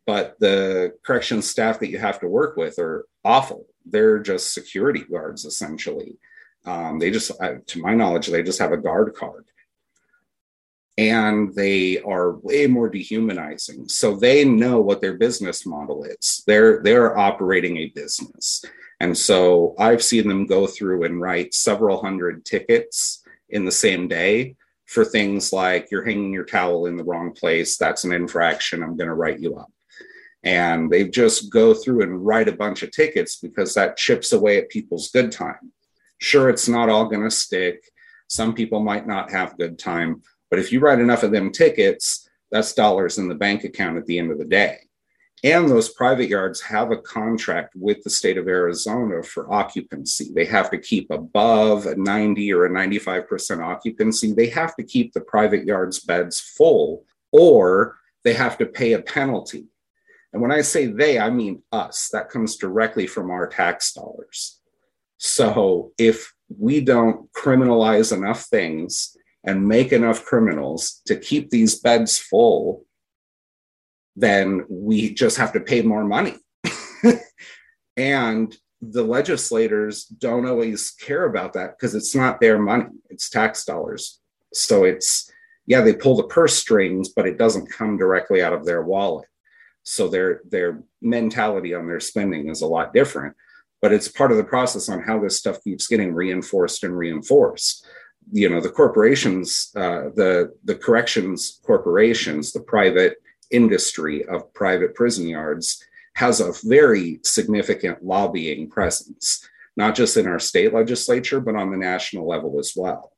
but 0.06 0.36
the 0.40 0.94
correction 1.04 1.42
staff 1.42 1.80
that 1.80 1.90
you 1.90 1.98
have 1.98 2.20
to 2.20 2.28
work 2.28 2.58
with 2.58 2.78
are 2.78 3.08
awful. 3.24 3.66
They're 3.86 4.20
just 4.20 4.54
security 4.54 5.04
guards 5.10 5.46
essentially. 5.46 6.18
Um, 6.66 7.00
they 7.00 7.12
just, 7.12 7.32
uh, 7.40 7.56
to 7.68 7.82
my 7.82 7.94
knowledge, 7.94 8.28
they 8.28 8.44
just 8.44 8.60
have 8.60 8.72
a 8.72 8.78
guard 8.78 9.14
card. 9.16 9.46
And 10.98 11.54
they 11.54 12.00
are 12.02 12.38
way 12.38 12.68
more 12.68 12.90
dehumanizing. 12.90 13.90
So 13.90 14.16
they 14.16 14.46
know 14.46 14.80
what 14.80 15.02
their 15.02 15.16
business 15.16 15.66
model 15.66 16.06
is. 16.06 16.44
They're 16.48 16.82
they're 16.82 17.18
operating 17.18 17.78
a 17.78 17.88
business. 17.90 18.64
And 19.02 19.18
so 19.18 19.76
i've 19.78 20.02
seen 20.02 20.30
them 20.30 20.46
go 20.46 20.66
through 20.66 21.04
and 21.04 21.20
write 21.20 21.54
several 21.54 22.02
hundred 22.02 22.46
tickets 22.46 23.24
in 23.50 23.66
the 23.66 23.72
same 23.72 24.08
day 24.08 24.56
for 24.86 25.04
things 25.04 25.52
like 25.52 25.90
you're 25.92 26.06
hanging 26.06 26.32
your 26.32 26.46
towel 26.46 26.86
in 26.86 26.96
the 26.96 27.04
wrong 27.04 27.34
place. 27.34 27.78
That's 27.78 28.04
an 28.04 28.14
infraction. 28.14 28.84
I'm 28.84 28.96
going 28.96 29.10
to 29.10 29.16
write 29.16 29.40
you 29.40 29.56
up 29.58 29.72
and 30.46 30.90
they 30.90 31.08
just 31.08 31.52
go 31.52 31.74
through 31.74 32.04
and 32.04 32.26
write 32.26 32.48
a 32.48 32.56
bunch 32.56 32.84
of 32.84 32.92
tickets 32.92 33.38
because 33.38 33.74
that 33.74 33.98
chips 33.98 34.32
away 34.32 34.58
at 34.58 34.70
people's 34.70 35.10
good 35.12 35.32
time 35.32 35.72
sure 36.20 36.50
it's 36.50 36.70
not 36.70 36.90
all 36.90 37.06
going 37.06 37.24
to 37.24 37.32
stick 37.32 37.84
some 38.28 38.54
people 38.54 38.80
might 38.80 39.06
not 39.06 39.30
have 39.32 39.58
good 39.58 39.78
time 39.78 40.22
but 40.50 40.60
if 40.60 40.72
you 40.72 40.80
write 40.80 41.00
enough 41.00 41.24
of 41.24 41.32
them 41.32 41.52
tickets, 41.52 42.30
that's 42.52 42.74
dollars 42.74 43.18
in 43.18 43.28
the 43.28 43.36
bank 43.36 43.64
account 43.64 43.98
at 43.98 44.06
the 44.06 44.20
end 44.20 44.32
of 44.32 44.38
the 44.38 44.46
day. 44.46 44.78
And 45.44 45.70
those 45.70 45.90
private 45.90 46.30
yards 46.30 46.62
have 46.62 46.92
a 46.92 47.02
contract 47.02 47.76
with 47.76 48.02
the 48.04 48.10
state 48.10 48.38
of 48.38 48.48
Arizona 48.48 49.22
for 49.22 49.52
occupancy. 49.52 50.32
They 50.34 50.46
have 50.46 50.72
to 50.72 50.78
keep 50.78 51.12
above 51.12 51.86
a 51.86 51.96
90 51.96 52.54
or 52.54 52.66
a 52.66 52.70
95% 52.70 53.62
occupancy. 53.64 54.34
They 54.34 54.48
have 54.48 54.76
to 54.78 54.84
keep 54.84 55.14
the 55.14 55.22
private 55.22 55.66
yards 55.66 56.00
beds 56.00 56.40
full, 56.40 57.04
or 57.32 57.98
they 58.24 58.34
have 58.34 58.58
to 58.60 58.66
pay 58.66 58.94
a 58.94 59.02
penalty. 59.02 59.66
And 60.36 60.42
when 60.42 60.52
I 60.52 60.64
say 60.64 60.88
they, 60.88 61.18
I 61.18 61.30
mean 61.30 61.64
us. 61.72 62.10
That 62.12 62.28
comes 62.28 62.58
directly 62.58 63.08
from 63.08 63.32
our 63.32 63.48
tax 63.48 63.94
dollars. 63.94 64.60
So 65.16 65.94
if 65.98 66.34
we 66.50 66.82
don't 66.82 67.32
criminalize 67.32 68.12
enough 68.12 68.42
things 68.42 69.16
and 69.46 69.66
make 69.66 69.94
enough 69.94 70.26
criminals 70.26 71.02
to 71.06 71.16
keep 71.16 71.52
these 71.52 71.80
beds 71.80 72.20
full, 72.20 72.84
then 74.18 74.66
we 74.68 75.14
just 75.14 75.38
have 75.38 75.54
to 75.54 75.62
pay 75.62 75.82
more 75.84 76.04
money. 76.04 76.36
and 77.96 78.58
the 78.82 79.04
legislators 79.04 80.04
don't 80.04 80.46
always 80.46 80.92
care 80.92 81.24
about 81.24 81.54
that 81.54 81.78
because 81.78 81.96
it's 81.96 82.14
not 82.14 82.42
their 82.42 82.60
money, 82.60 82.88
it's 83.10 83.30
tax 83.30 83.64
dollars. 83.64 84.20
So 84.54 84.84
it's, 84.84 85.32
yeah, 85.66 85.80
they 85.80 85.94
pull 85.94 86.18
the 86.18 86.28
purse 86.28 86.58
strings, 86.58 87.08
but 87.08 87.26
it 87.26 87.38
doesn't 87.38 87.72
come 87.72 87.96
directly 87.96 88.44
out 88.44 88.52
of 88.52 88.66
their 88.66 88.82
wallet. 88.82 89.30
So 89.86 90.08
their 90.08 90.42
their 90.50 90.82
mentality 91.02 91.74
on 91.74 91.88
their 91.88 92.00
spending 92.00 92.50
is 92.50 92.62
a 92.62 92.68
lot 92.68 92.94
different, 92.94 93.36
but 93.82 93.94
it's 93.94 94.08
part 94.08 94.32
of 94.32 94.38
the 94.38 94.44
process 94.44 94.90
on 94.90 95.02
how 95.02 95.20
this 95.20 95.38
stuff 95.38 95.64
keeps 95.64 95.88
getting 95.88 96.14
reinforced 96.14 96.84
and 96.84 96.98
reinforced. 96.98 97.86
You 98.32 98.50
know 98.50 98.60
the 98.60 98.72
corporations 98.72 99.72
uh, 99.76 100.10
the 100.16 100.52
the 100.64 100.76
corrections 100.76 101.62
corporations 101.64 102.52
the 102.52 102.62
private 102.62 103.18
industry 103.52 104.26
of 104.26 104.52
private 104.54 104.96
prison 104.96 105.28
yards 105.28 105.84
has 106.16 106.42
a 106.42 106.54
very 106.64 107.20
significant 107.24 108.04
lobbying 108.04 108.68
presence 108.68 109.48
not 109.78 109.94
just 109.94 110.18
in 110.18 110.26
our 110.26 110.40
state 110.40 110.74
legislature 110.74 111.40
but 111.40 111.56
on 111.56 111.70
the 111.70 111.78
national 111.78 112.28
level 112.28 112.58
as 112.60 112.74
well. 112.76 113.12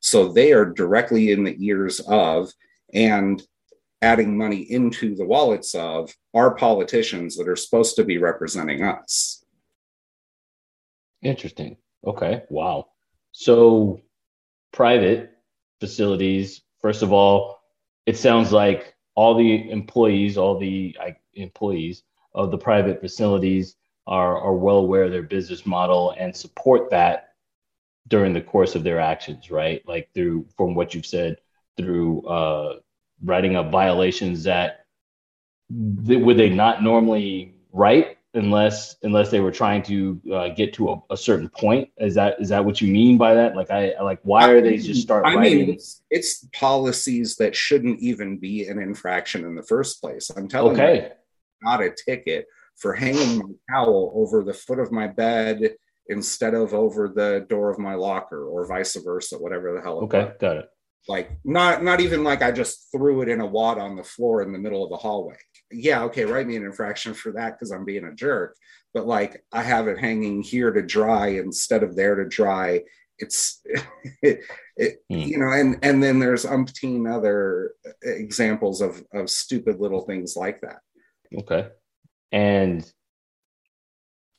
So 0.00 0.32
they 0.32 0.52
are 0.52 0.64
directly 0.64 1.30
in 1.30 1.44
the 1.44 1.56
ears 1.64 2.00
of 2.00 2.50
and 2.92 3.40
adding 4.02 4.36
money 4.36 4.60
into 4.70 5.14
the 5.14 5.26
wallets 5.26 5.74
of 5.74 6.14
our 6.34 6.54
politicians 6.54 7.36
that 7.36 7.48
are 7.48 7.56
supposed 7.56 7.96
to 7.96 8.04
be 8.04 8.18
representing 8.18 8.82
us. 8.82 9.44
Interesting. 11.22 11.76
Okay. 12.06 12.42
Wow. 12.48 12.86
So 13.32 14.02
private 14.72 15.32
facilities, 15.80 16.62
first 16.80 17.02
of 17.02 17.12
all, 17.12 17.60
it 18.06 18.16
sounds 18.16 18.52
like 18.52 18.94
all 19.14 19.34
the 19.34 19.70
employees, 19.70 20.38
all 20.38 20.58
the 20.58 20.96
employees 21.34 22.04
of 22.34 22.50
the 22.50 22.58
private 22.58 23.00
facilities 23.00 23.76
are, 24.06 24.38
are 24.38 24.54
well 24.54 24.78
aware 24.78 25.04
of 25.04 25.10
their 25.10 25.22
business 25.22 25.66
model 25.66 26.14
and 26.18 26.34
support 26.34 26.90
that 26.90 27.30
during 28.06 28.32
the 28.32 28.40
course 28.40 28.74
of 28.74 28.84
their 28.84 29.00
actions, 29.00 29.50
right? 29.50 29.82
Like 29.86 30.08
through, 30.14 30.46
from 30.56 30.74
what 30.74 30.94
you've 30.94 31.04
said, 31.04 31.36
through 31.76 32.22
uh, 32.26 32.76
writing 33.22 33.56
up 33.56 33.70
violations 33.70 34.44
that 34.44 34.86
would 35.70 36.36
they 36.36 36.48
not 36.48 36.82
normally 36.82 37.54
write 37.72 38.16
unless 38.34 38.96
unless 39.02 39.30
they 39.30 39.40
were 39.40 39.50
trying 39.50 39.82
to 39.82 40.20
uh, 40.32 40.48
get 40.48 40.72
to 40.74 40.90
a, 40.90 41.02
a, 41.10 41.16
certain 41.16 41.48
point? 41.48 41.90
Is 41.98 42.14
that 42.14 42.40
is 42.40 42.48
that 42.50 42.64
what 42.64 42.80
you 42.80 42.92
mean 42.92 43.18
by 43.18 43.34
that? 43.34 43.56
Like 43.56 43.70
i 43.70 43.92
like 44.00 44.20
why 44.22 44.48
are 44.48 44.60
they 44.60 44.78
just 44.78 45.02
start 45.02 45.26
i 45.26 45.34
writing? 45.34 45.58
mean 45.58 45.70
it's, 45.70 46.02
it's, 46.10 46.46
policies 46.54 47.36
that 47.36 47.54
shouldn't 47.54 48.00
even 48.00 48.38
be 48.38 48.66
an 48.68 48.78
infraction 48.78 49.44
in 49.44 49.54
the 49.54 49.62
first 49.62 50.00
place. 50.00 50.30
I'm 50.34 50.48
telling 50.48 50.74
okay. 50.74 50.96
you 50.96 51.10
not 51.62 51.82
a 51.82 51.90
ticket 51.90 52.46
for 52.76 52.94
hanging 52.94 53.38
my 53.38 53.52
towel 53.70 54.12
over 54.14 54.44
the 54.44 54.54
foot 54.54 54.78
of 54.78 54.92
my 54.92 55.08
bed 55.08 55.74
instead 56.08 56.54
of 56.54 56.72
over 56.72 57.08
the 57.08 57.44
door 57.48 57.70
of 57.70 57.78
my 57.78 57.94
locker 57.94 58.46
or 58.46 58.66
vice 58.66 58.96
versa 58.96 59.36
whatever 59.36 59.74
the 59.74 59.80
hell 59.80 59.98
okay 59.98 60.32
got 60.40 60.56
it 60.56 60.68
like 61.06 61.30
not 61.44 61.82
not 61.82 62.00
even 62.00 62.24
like 62.24 62.42
i 62.42 62.50
just 62.50 62.88
threw 62.90 63.22
it 63.22 63.28
in 63.28 63.40
a 63.40 63.46
wad 63.46 63.78
on 63.78 63.96
the 63.96 64.02
floor 64.02 64.42
in 64.42 64.52
the 64.52 64.58
middle 64.58 64.84
of 64.84 64.90
the 64.90 64.96
hallway 64.96 65.36
yeah, 65.70 66.02
okay, 66.04 66.24
write 66.24 66.46
me 66.46 66.56
an 66.56 66.64
infraction 66.64 67.14
for 67.14 67.32
that 67.32 67.52
because 67.52 67.70
I'm 67.70 67.84
being 67.84 68.04
a 68.04 68.14
jerk. 68.14 68.56
But 68.94 69.06
like 69.06 69.44
I 69.52 69.62
have 69.62 69.88
it 69.88 69.98
hanging 69.98 70.42
here 70.42 70.70
to 70.70 70.82
dry 70.82 71.28
instead 71.28 71.82
of 71.82 71.94
there 71.94 72.14
to 72.14 72.26
dry. 72.26 72.82
It's 73.18 73.60
it, 74.22 74.40
it 74.76 75.02
mm. 75.10 75.26
you 75.26 75.38
know, 75.38 75.50
and 75.50 75.78
and 75.82 76.02
then 76.02 76.18
there's 76.18 76.46
umpteen 76.46 77.12
other 77.12 77.72
examples 78.02 78.80
of 78.80 79.04
of 79.12 79.28
stupid 79.28 79.80
little 79.80 80.02
things 80.02 80.36
like 80.36 80.60
that. 80.62 80.80
Okay, 81.36 81.68
and 82.32 82.90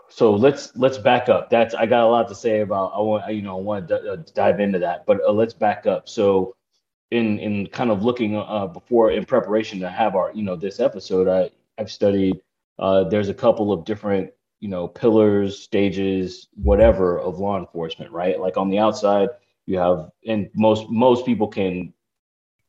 so 0.10 0.34
let's 0.34 0.76
let's 0.76 0.98
back 0.98 1.30
up. 1.30 1.50
That's 1.50 1.74
I 1.76 1.86
got 1.86 2.04
a 2.04 2.08
lot 2.08 2.28
to 2.30 2.36
say 2.36 2.62
about. 2.62 2.92
I 2.96 3.00
want 3.00 3.34
you 3.34 3.42
know 3.42 3.58
I 3.58 3.62
want 3.62 3.88
to 3.88 4.18
d- 4.18 4.32
dive 4.34 4.60
into 4.60 4.80
that, 4.80 5.06
but 5.06 5.22
uh, 5.26 5.32
let's 5.32 5.54
back 5.54 5.86
up. 5.86 6.10
So 6.10 6.56
in 7.12 7.40
in 7.40 7.68
kind 7.68 7.92
of 7.92 8.04
looking 8.04 8.36
uh, 8.36 8.68
before 8.68 9.12
in 9.12 9.26
preparation 9.26 9.80
to 9.82 9.90
have 9.90 10.16
our 10.16 10.32
you 10.34 10.44
know 10.44 10.56
this 10.56 10.80
episode, 10.80 11.28
I 11.28 11.52
I've 11.80 11.92
studied. 11.92 12.42
Uh, 12.78 13.04
there's 13.04 13.30
a 13.30 13.34
couple 13.34 13.72
of 13.72 13.86
different 13.86 14.32
you 14.60 14.70
know 14.70 14.88
pillars, 14.88 15.60
stages, 15.60 16.48
whatever 16.56 17.20
of 17.20 17.40
law 17.40 17.58
enforcement, 17.58 18.12
right? 18.12 18.40
Like 18.40 18.58
on 18.58 18.70
the 18.70 18.80
outside, 18.80 19.30
you 19.66 19.78
have, 19.78 20.10
and 20.26 20.50
most 20.56 20.90
most 20.90 21.26
people 21.26 21.48
can 21.48 21.94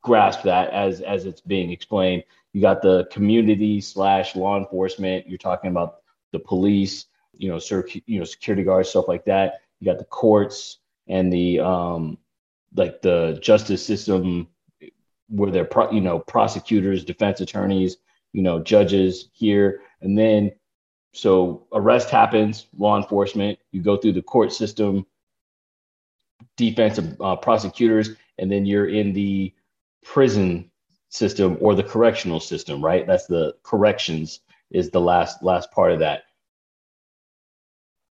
grasp 0.01 0.43
that 0.43 0.69
as 0.71 1.01
as 1.01 1.25
it's 1.25 1.41
being 1.41 1.71
explained. 1.71 2.23
You 2.53 2.61
got 2.61 2.81
the 2.81 3.05
community 3.11 3.81
slash 3.81 4.35
law 4.35 4.57
enforcement. 4.57 5.27
You're 5.27 5.37
talking 5.37 5.71
about 5.71 6.01
the 6.31 6.39
police, 6.39 7.05
you 7.41 7.49
know, 7.49 7.57
sir, 7.57 7.85
you 8.05 8.19
know, 8.19 8.25
security 8.25 8.63
guards, 8.63 8.89
stuff 8.89 9.07
like 9.07 9.25
that. 9.25 9.61
You 9.79 9.85
got 9.85 9.97
the 9.97 10.05
courts 10.05 10.77
and 11.07 11.33
the 11.33 11.59
um, 11.59 12.17
like 12.75 13.01
the 13.01 13.39
justice 13.41 13.83
system 13.83 14.47
where 15.27 15.49
they're 15.49 15.65
pro, 15.65 15.91
you 15.91 16.01
know 16.01 16.19
prosecutors 16.19 17.03
defense 17.03 17.41
attorneys 17.41 17.97
you 18.31 18.43
know 18.43 18.59
judges 18.61 19.29
here. 19.33 19.81
And 20.01 20.17
then 20.17 20.51
so 21.13 21.67
arrest 21.73 22.09
happens 22.09 22.67
law 22.77 22.95
enforcement 22.95 23.57
you 23.71 23.81
go 23.81 23.97
through 23.97 24.13
the 24.13 24.21
court 24.21 24.53
system 24.53 25.05
defensive 26.57 27.19
uh, 27.19 27.35
prosecutors 27.35 28.11
and 28.37 28.51
then 28.51 28.65
you're 28.65 28.87
in 28.87 29.11
the 29.13 29.53
prison 30.03 30.71
system 31.09 31.57
or 31.59 31.75
the 31.75 31.83
correctional 31.83 32.39
system 32.39 32.83
right? 32.83 33.05
That's 33.07 33.25
the 33.25 33.55
corrections 33.63 34.41
is 34.69 34.91
the 34.91 35.01
last 35.01 35.43
last 35.43 35.71
part 35.71 35.91
of 35.91 35.99
that 35.99 36.23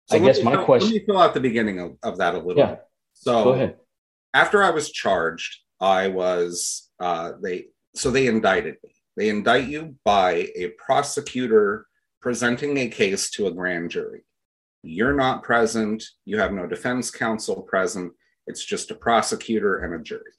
so 0.07 0.15
i 0.15 0.19
guess 0.19 0.41
my 0.41 0.51
fill, 0.51 0.65
question 0.65 0.91
let 0.91 0.99
me 1.01 1.05
fill 1.05 1.17
out 1.19 1.33
the 1.33 1.39
beginning 1.39 1.79
of, 1.79 1.97
of 2.03 2.17
that 2.17 2.35
a 2.35 2.37
little 2.37 2.57
yeah. 2.57 2.71
bit 2.71 2.81
so 3.13 3.73
after 4.35 4.61
I 4.61 4.69
was 4.69 4.91
charged, 4.91 5.61
I 5.79 6.09
was 6.09 6.91
uh, 6.99 7.31
they 7.41 7.67
so 7.95 8.11
they 8.11 8.27
indicted 8.27 8.75
me. 8.83 8.91
They 9.15 9.29
indict 9.29 9.67
you 9.67 9.95
by 10.03 10.49
a 10.55 10.69
prosecutor 10.77 11.87
presenting 12.21 12.77
a 12.77 12.89
case 12.89 13.29
to 13.31 13.47
a 13.47 13.51
grand 13.51 13.91
jury. 13.91 14.25
You're 14.83 15.15
not 15.15 15.43
present. 15.43 16.03
You 16.25 16.37
have 16.39 16.51
no 16.51 16.67
defense 16.67 17.09
counsel 17.09 17.61
present. 17.61 18.11
It's 18.45 18.63
just 18.63 18.91
a 18.91 18.95
prosecutor 18.95 19.79
and 19.79 19.95
a 19.95 20.03
jury. 20.03 20.33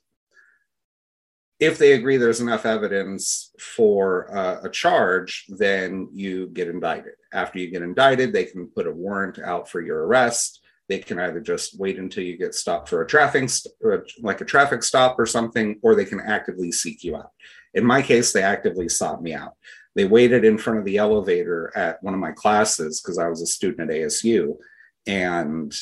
if 1.58 1.78
they 1.78 1.92
agree 1.94 2.18
there's 2.18 2.42
enough 2.42 2.66
evidence 2.66 3.50
for 3.58 4.30
uh, 4.37 4.61
a 4.62 4.68
charge, 4.68 5.46
then 5.49 6.06
you 6.12 6.49
get 6.49 6.68
indicted. 6.68 7.14
After 7.37 7.59
you 7.59 7.71
get 7.71 7.83
indicted, 7.83 8.33
they 8.33 8.47
can 8.47 8.66
put 8.69 8.87
a 8.87 8.90
warrant 8.90 9.38
out 9.38 9.69
for 9.69 9.83
your 9.83 10.07
arrest. 10.07 10.62
They 10.88 11.00
can 11.00 11.19
either 11.19 11.40
just 11.40 11.78
wait 11.78 11.99
until 11.99 12.25
you 12.25 12.38
get 12.38 12.55
stopped 12.55 12.88
for 12.88 13.02
a 13.02 13.07
traffic, 13.07 13.50
uh, 13.85 13.99
like 14.23 14.40
a 14.40 14.47
traffic 14.47 14.83
stop 14.83 15.19
or 15.19 15.26
something, 15.26 15.78
or 15.83 15.95
they 15.95 16.07
can 16.07 16.21
actively 16.21 16.73
seek 16.73 17.05
you 17.05 17.14
out. 17.14 17.31
In 17.75 17.85
my 17.85 18.00
case, 18.00 18.33
they 18.33 18.43
actively 18.43 18.88
sought 18.88 19.23
me 19.23 19.35
out. 19.35 19.52
They 19.97 20.07
waited 20.07 20.47
in 20.47 20.57
front 20.57 20.78
of 20.78 20.87
the 20.87 20.97
elevator 20.97 21.73
at 21.76 22.02
one 22.02 22.14
of 22.14 22.21
my 22.21 22.33
classes 22.33 23.02
because 23.02 23.19
I 23.19 23.28
was 23.28 23.43
a 23.43 23.47
student 23.47 23.90
at 23.90 23.97
ASU, 23.97 24.57
and 25.07 25.75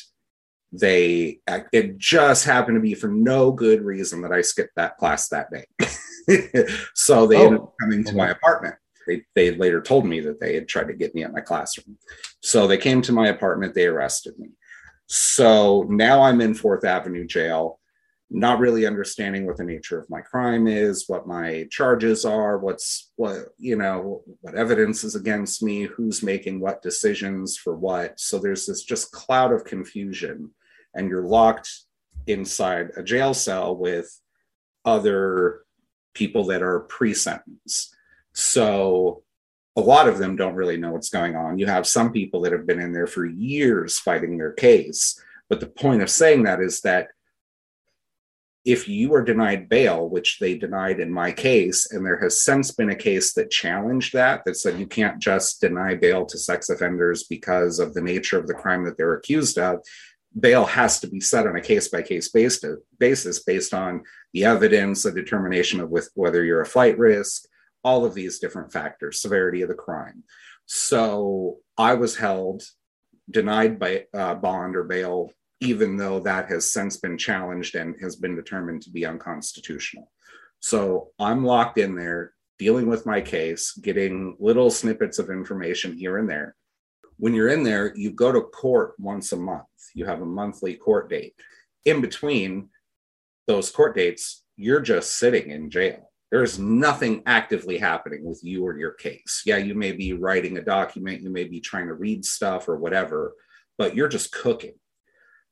they 0.73 1.39
it 1.73 1.99
just 1.99 2.47
happened 2.47 2.77
to 2.77 2.81
be 2.81 2.95
for 2.95 3.09
no 3.09 3.53
good 3.53 3.83
reason 3.83 4.23
that 4.23 4.33
I 4.33 4.41
skipped 4.41 4.75
that 4.75 4.97
class 4.97 5.29
that 5.29 5.51
day. 5.53 5.67
so 6.95 7.29
they 7.29 7.37
oh. 7.37 7.45
ended 7.45 7.61
up 7.61 7.75
coming 7.81 8.03
to 8.05 8.13
oh, 8.13 8.17
my 8.17 8.31
apartment. 8.31 8.75
They, 9.07 9.23
they 9.35 9.55
later 9.55 9.81
told 9.81 10.07
me 10.07 10.21
that 10.21 10.41
they 10.41 10.55
had 10.55 10.69
tried 10.69 10.89
to 10.89 10.95
get 10.95 11.15
me 11.15 11.25
at 11.25 11.33
my 11.33 11.41
classroom. 11.41 11.99
So 12.41 12.67
they 12.67 12.79
came 12.79 13.03
to 13.03 13.13
my 13.13 13.29
apartment, 13.29 13.75
they 13.75 13.87
arrested 13.87 14.39
me. 14.39 14.51
So 15.07 15.87
now 15.89 16.23
I'm 16.23 16.41
in 16.41 16.55
Fourth 16.55 16.85
Avenue 16.85 17.27
jail, 17.27 17.79
not 18.31 18.59
really 18.59 18.87
understanding 18.87 19.47
what 19.47 19.59
the 19.59 19.65
nature 19.65 19.99
of 19.99 20.09
my 20.09 20.21
crime 20.21 20.67
is, 20.67 21.05
what 21.09 21.27
my 21.27 21.67
charges 21.71 22.25
are, 22.25 22.59
what's 22.59 23.13
what, 23.17 23.49
you 23.59 23.77
know, 23.77 24.23
what 24.41 24.55
evidence 24.55 25.05
is 25.05 25.15
against 25.15 25.63
me, 25.63 25.83
who's 25.83 26.23
making 26.23 26.59
what 26.59 26.83
decisions 26.83 27.57
for 27.57 27.77
what. 27.77 28.19
So 28.19 28.39
there's 28.39 28.67
this 28.67 28.83
just 28.83 29.13
cloud 29.13 29.53
of 29.53 29.65
confusion 29.65 30.51
and 30.95 31.09
you're 31.09 31.27
locked 31.27 31.71
inside 32.27 32.91
a 32.97 33.03
jail 33.03 33.35
cell 33.35 33.77
with 33.77 34.21
other 34.85 35.61
people 36.15 36.45
that 36.45 36.63
are 36.63 36.81
pre-sentence. 36.81 37.94
So 38.35 39.23
a 39.76 39.81
lot 39.81 40.09
of 40.09 40.19
them 40.19 40.37
don't 40.37 40.55
really 40.55 40.76
know 40.76 40.93
what's 40.93 41.11
going 41.11 41.35
on. 41.35 41.59
You 41.59 41.67
have 41.67 41.87
some 41.87 42.12
people 42.12 42.43
that 42.43 42.53
have 42.53 42.67
been 42.67 42.81
in 42.81 42.93
there 42.93 43.07
for 43.07 43.25
years 43.25 43.99
fighting 43.99 44.38
their 44.38 44.53
case. 44.53 45.21
But 45.49 45.61
the 45.61 45.67
point 45.67 46.03
of 46.03 46.11
saying 46.11 46.45
that 46.45 46.61
is 46.61 46.81
that 46.83 47.09
if 48.64 48.88
you 48.88 49.12
are 49.14 49.23
denied 49.23 49.69
bail, 49.69 50.09
which 50.09 50.38
they 50.38 50.57
denied 50.57 50.99
in 50.99 51.12
my 51.12 51.31
case, 51.31 51.93
and 51.93 52.05
there 52.05 52.21
has 52.21 52.43
since 52.43 52.71
been 52.71 52.91
a 52.91 52.97
case 52.97 53.35
that 53.35 53.50
challenged 53.50 54.14
that, 54.14 54.43
that 54.45 54.57
said 54.57 54.79
you 54.79 54.87
can't 54.87 55.21
just 55.21 55.61
deny 55.61 55.95
bail 55.95 56.25
to 56.25 56.38
sex 56.38 56.71
offenders 56.71 57.25
because 57.25 57.79
of 57.79 57.93
the 57.93 58.00
nature 58.00 58.38
of 58.38 58.47
the 58.47 58.55
crime 58.55 58.85
that 58.85 58.97
they're 58.97 59.14
accused 59.14 59.59
of, 59.59 59.81
bail 60.41 60.64
has 60.64 60.99
to 61.00 61.07
be 61.07 61.21
set 61.21 61.47
on 61.47 61.57
a 61.57 61.61
case 61.61 61.88
by 61.88 62.00
case 62.00 62.31
basis 62.31 63.43
based 63.45 63.75
on 63.75 64.03
the 64.33 64.45
evidence, 64.45 65.03
the 65.03 65.12
determination 65.12 65.79
of 65.81 65.91
with 65.91 66.11
whether 66.14 66.43
you're 66.43 66.62
a 66.62 66.67
flight 66.67 66.99
risk, 66.99 67.47
all 67.85 68.05
of 68.05 68.14
these 68.14 68.38
different 68.38 68.73
factors, 68.73 69.21
severity 69.21 69.62
of 69.62 69.69
the 69.69 69.75
crime. 69.75 70.25
So 70.67 71.59
I 71.76 71.95
was 71.95 72.17
held, 72.17 72.62
denied 73.31 73.79
by 73.79 74.07
uh, 74.14 74.35
bond 74.35 74.76
or 74.76 74.85
bail, 74.85 75.31
even 75.61 75.97
though 75.97 76.21
that 76.21 76.49
has 76.49 76.73
since 76.73 76.97
been 76.97 77.19
challenged 77.19 77.75
and 77.75 77.95
has 78.00 78.17
been 78.17 78.35
determined 78.35 78.83
to 78.83 78.91
be 78.91 79.07
unconstitutional. 79.07 80.11
So 80.61 81.11
I'm 81.19 81.45
locked 81.45 81.79
in 81.79 81.95
there 81.95 82.33
dealing 82.59 82.87
with 82.87 83.07
my 83.07 83.21
case, 83.21 83.73
getting 83.73 84.37
little 84.41 84.71
snippets 84.71 85.19
of 85.19 85.29
information 85.29 85.97
here 85.97 86.19
and 86.19 86.29
there. 86.29 86.57
When 87.19 87.35
you're 87.35 87.49
in 87.49 87.62
there, 87.62 87.95
you 87.95 88.11
go 88.11 88.33
to 88.33 88.41
court 88.41 88.95
once 88.99 89.33
a 89.33 89.37
month 89.37 89.67
you 89.95 90.05
have 90.07 90.21
a 90.21 90.26
monthly 90.26 90.75
court 90.75 91.09
date. 91.09 91.35
In 91.85 92.00
between 92.00 92.69
those 93.47 93.71
court 93.71 93.95
dates, 93.95 94.43
you're 94.57 94.81
just 94.81 95.19
sitting 95.19 95.50
in 95.50 95.71
jail. 95.71 96.11
There 96.35 96.42
is 96.42 96.59
nothing 96.59 97.23
actively 97.27 97.79
happening 97.79 98.25
with 98.25 98.40
you 98.42 98.66
or 98.66 98.77
your 98.77 98.90
case. 98.90 99.42
Yeah, 99.47 99.59
you 99.59 99.77
may 99.77 99.92
be 99.92 100.14
writing 100.14 100.59
a 100.59 100.64
document, 100.64 101.23
you 101.23 101.31
may 101.31 101.44
be 101.44 101.61
trying 101.61 101.87
to 101.87 101.94
read 101.94 102.25
stuff 102.25 102.68
or 102.68 102.75
whatever, 102.77 103.35
but 103.79 103.94
you're 103.94 104.09
just 104.09 104.33
cooking. 104.33 104.75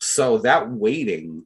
So 0.00 0.38
that 0.38 0.68
waiting 0.68 1.44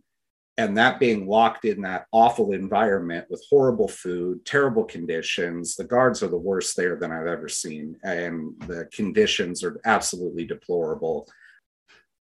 and 0.57 0.79
that 0.79 0.99
being 0.99 1.27
locked 1.29 1.67
in 1.67 1.83
that 1.83 2.07
awful 2.13 2.53
environment 2.53 3.27
with 3.29 3.45
horrible 3.51 3.89
food, 3.89 4.43
terrible 4.47 4.85
conditions. 4.85 5.77
The 5.77 5.85
guards 5.85 6.23
are 6.23 6.29
the 6.29 6.39
worst 6.39 6.75
there 6.75 6.97
than 6.97 7.13
I've 7.13 7.27
ever 7.27 7.51
seen, 7.51 7.95
and 8.03 8.55
the 8.67 8.89
conditions 8.91 9.63
are 9.63 9.79
absolutely 9.85 10.47
deplorable 10.47 11.29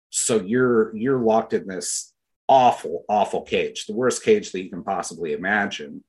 so 0.08 0.40
you're 0.40 0.96
you're 0.96 1.20
locked 1.20 1.52
in 1.52 1.66
this 1.66 2.14
awful 2.48 3.04
awful 3.08 3.40
cage 3.40 3.86
the 3.86 3.94
worst 3.94 4.22
cage 4.22 4.52
that 4.52 4.62
you 4.62 4.68
can 4.68 4.82
possibly 4.82 5.32
imagine 5.32 6.04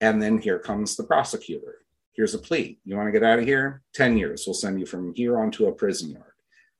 and 0.00 0.20
then 0.22 0.38
here 0.38 0.58
comes 0.58 0.96
the 0.96 1.04
prosecutor. 1.04 1.78
Here's 2.12 2.34
a 2.34 2.38
plea. 2.38 2.78
You 2.84 2.96
want 2.96 3.08
to 3.08 3.12
get 3.12 3.22
out 3.22 3.38
of 3.38 3.44
here? 3.44 3.82
10 3.94 4.18
years 4.18 4.44
we'll 4.46 4.54
send 4.54 4.80
you 4.80 4.86
from 4.86 5.14
here 5.14 5.38
onto 5.38 5.66
a 5.66 5.72
prison 5.72 6.10
yard. 6.10 6.24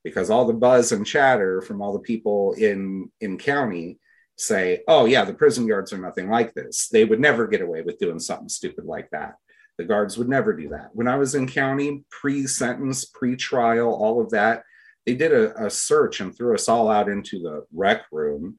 Because 0.02 0.30
all 0.30 0.46
the 0.46 0.52
buzz 0.52 0.92
and 0.92 1.06
chatter 1.06 1.60
from 1.60 1.82
all 1.82 1.92
the 1.92 1.98
people 2.00 2.54
in 2.54 3.10
in 3.20 3.38
county 3.38 3.98
say 4.36 4.80
oh 4.88 5.04
yeah 5.04 5.22
the 5.26 5.34
prison 5.34 5.66
yards 5.66 5.92
are 5.92 5.98
nothing 5.98 6.30
like 6.30 6.54
this. 6.54 6.88
They 6.88 7.04
would 7.04 7.20
never 7.20 7.46
get 7.46 7.60
away 7.60 7.82
with 7.82 7.98
doing 7.98 8.18
something 8.18 8.48
stupid 8.48 8.84
like 8.84 9.10
that. 9.10 9.34
The 9.76 9.84
guards 9.84 10.16
would 10.18 10.28
never 10.28 10.54
do 10.54 10.70
that. 10.70 10.90
When 10.94 11.08
i 11.08 11.16
was 11.16 11.34
in 11.34 11.46
county 11.46 12.04
pre-sentence 12.10 13.04
pre-trial 13.04 13.92
all 13.92 14.20
of 14.20 14.30
that 14.30 14.64
they 15.06 15.14
did 15.14 15.32
a, 15.32 15.66
a 15.66 15.70
search 15.70 16.20
and 16.20 16.36
threw 16.36 16.54
us 16.54 16.68
all 16.68 16.90
out 16.90 17.08
into 17.08 17.40
the 17.40 17.64
rec 17.72 18.04
room. 18.12 18.56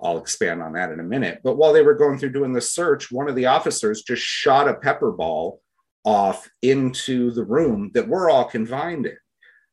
I'll 0.00 0.18
expand 0.18 0.62
on 0.62 0.74
that 0.74 0.92
in 0.92 1.00
a 1.00 1.04
minute. 1.04 1.40
But 1.42 1.56
while 1.56 1.72
they 1.72 1.82
were 1.82 1.94
going 1.94 2.18
through 2.18 2.32
doing 2.32 2.52
the 2.52 2.60
search, 2.60 3.10
one 3.10 3.28
of 3.28 3.34
the 3.34 3.46
officers 3.46 4.02
just 4.02 4.22
shot 4.22 4.68
a 4.68 4.74
pepper 4.74 5.10
ball 5.10 5.60
off 6.04 6.48
into 6.62 7.30
the 7.32 7.44
room 7.44 7.90
that 7.94 8.06
we're 8.06 8.30
all 8.30 8.44
confined 8.44 9.06
in. 9.06 9.16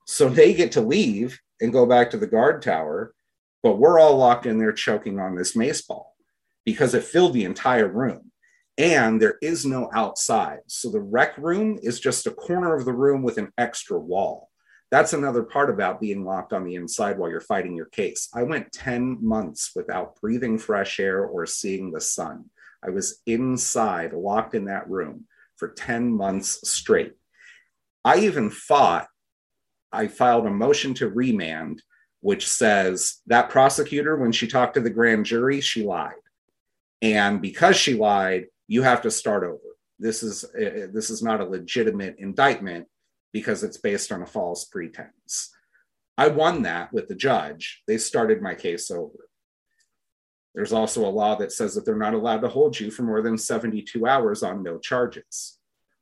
So 0.07 0.29
they 0.29 0.53
get 0.53 0.71
to 0.73 0.81
leave 0.81 1.39
and 1.62 1.71
go 1.71 1.86
back 1.86 2.09
to 2.12 2.17
the 2.17 2.27
guard 2.27 2.62
tower, 2.62 3.13
but 3.62 3.77
we're 3.77 3.99
all 3.99 4.17
locked 4.17 4.45
in 4.45 4.57
there 4.57 4.73
choking 4.73 5.19
on 5.19 5.36
this 5.36 5.55
mace 5.55 5.81
ball 5.81 6.15
because 6.65 6.93
it 6.93 7.03
filled 7.03 7.33
the 7.33 7.45
entire 7.45 7.88
room. 7.88 8.31
And 8.77 9.21
there 9.21 9.38
is 9.41 9.65
no 9.65 9.91
outside. 9.93 10.59
So 10.67 10.89
the 10.89 10.99
rec 10.99 11.38
room 11.38 11.77
is 11.83 11.99
just 11.99 12.25
a 12.25 12.31
corner 12.31 12.75
of 12.75 12.86
the 12.86 12.93
room 12.93 13.21
with 13.21 13.38
an 13.38 13.51
extra 13.57 13.99
wall. 13.99 14.49
That's 14.93 15.13
another 15.13 15.41
part 15.41 15.71
about 15.71 15.99
being 15.99 16.23
locked 16.23 16.53
on 16.53 16.63
the 16.63 16.75
inside 16.75 17.17
while 17.17 17.27
you're 17.27 17.41
fighting 17.41 17.75
your 17.75 17.88
case. 17.88 18.29
I 18.32 18.43
went 18.43 18.71
10 18.73 19.25
months 19.25 19.71
without 19.75 20.21
breathing 20.21 20.60
fresh 20.60 20.99
air 20.99 21.25
or 21.25 21.47
seeing 21.47 21.89
the 21.89 21.99
sun. 21.99 22.51
I 22.86 22.91
was 22.91 23.19
inside, 23.25 24.13
locked 24.13 24.53
in 24.53 24.65
that 24.65 24.88
room 24.88 25.25
for 25.56 25.69
10 25.69 26.12
months 26.12 26.69
straight. 26.69 27.13
I 28.06 28.19
even 28.19 28.51
fought, 28.51 29.08
I 29.91 30.10
filed 30.10 30.45
a 30.45 30.51
motion 30.51 30.93
to 30.95 31.10
remand, 31.10 31.82
which 32.19 32.47
says 32.47 33.19
that 33.25 33.49
prosecutor, 33.49 34.15
when 34.17 34.32
she 34.32 34.45
talked 34.45 34.75
to 34.75 34.79
the 34.79 34.91
grand 34.91 35.25
jury, 35.25 35.60
she 35.60 35.84
lied. 35.84 36.13
And 37.01 37.41
because 37.41 37.75
she 37.77 37.95
lied, 37.95 38.45
you 38.67 38.84
have 38.84 39.01
to 39.01 39.10
start 39.10 39.43
over. 39.43 39.58
This 39.97 40.21
is, 40.21 40.43
uh, 40.43 40.86
this 40.93 41.10
is 41.10 41.23
not 41.23 41.41
a 41.41 41.45
legitimate 41.45 42.17
indictment 42.19 42.86
because 43.34 43.63
it's 43.63 43.78
based 43.78 44.12
on 44.12 44.22
a 44.22 44.28
false 44.28 44.65
pretense. 44.65 45.50
I 46.17 46.28
won 46.28 46.62
that 46.62 46.93
with 46.93 47.08
the 47.08 47.15
judge. 47.15 47.82
They 47.88 47.98
started 47.98 48.41
my 48.41 48.54
case 48.54 48.91
over. 48.91 49.28
There's 50.54 50.72
also 50.72 51.06
a 51.06 51.10
law 51.10 51.36
that 51.36 51.52
says 51.52 51.74
that 51.74 51.84
they're 51.84 51.96
not 51.96 52.13
allowed 52.13 52.41
to 52.41 52.48
hold 52.48 52.80
you 52.80 52.91
for 52.91 53.02
more 53.02 53.24
than 53.24 53.39
72 53.39 54.06
hours 54.06 54.43
on 54.43 54.62
no 54.62 54.78
charges. 54.78 55.58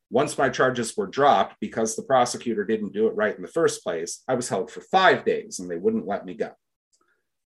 Once 0.10 0.38
my 0.38 0.50
charges 0.50 0.98
were 0.98 1.08
dropped 1.08 1.56
because 1.62 1.96
the 1.96 2.04
prosecutor 2.04 2.66
didn't 2.66 2.92
do 2.92 3.08
it 3.08 3.16
right 3.16 3.38
in 3.38 3.42
the 3.42 3.48
first 3.48 3.82
place, 3.82 4.24
I 4.28 4.36
was 4.36 4.50
held 4.50 4.70
for 4.70 4.82
five 4.82 5.24
days 5.24 5.60
and 5.60 5.72
they 5.72 5.78
wouldn't 5.78 6.06
let 6.06 6.26
me 6.26 6.34
go. 6.34 6.52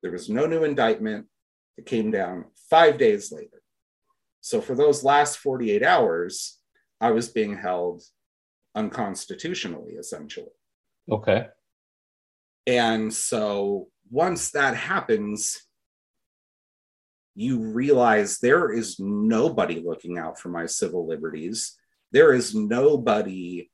There 0.02 0.12
was 0.12 0.30
no 0.30 0.46
new 0.46 0.65
indictment. 0.65 1.28
It 1.78 1.86
came 1.86 2.12
down 2.12 2.46
five 2.70 2.98
days 2.98 3.32
later. 3.32 3.62
So 4.42 4.60
for 4.60 4.76
those 4.76 5.06
last 5.06 5.38
48 5.38 5.84
hours, 5.84 6.58
I 7.00 7.12
was 7.12 7.30
being 7.30 7.56
held 7.56 8.04
unconstitutionally, 8.75 9.93
essentially. 9.93 10.51
Okay. 11.12 11.47
And 12.67 13.13
so 13.13 13.88
once 14.10 14.51
that 14.51 14.75
happens, 14.75 15.62
you 17.36 17.60
realize 17.60 18.38
there 18.38 18.71
is 18.71 18.99
nobody 18.99 19.82
looking 19.86 20.17
out 20.17 20.39
for 20.39 20.49
my 20.49 20.65
civil 20.65 21.08
liberties. 21.08 21.77
There 22.12 22.34
is 22.34 22.53
nobody, 22.53 23.71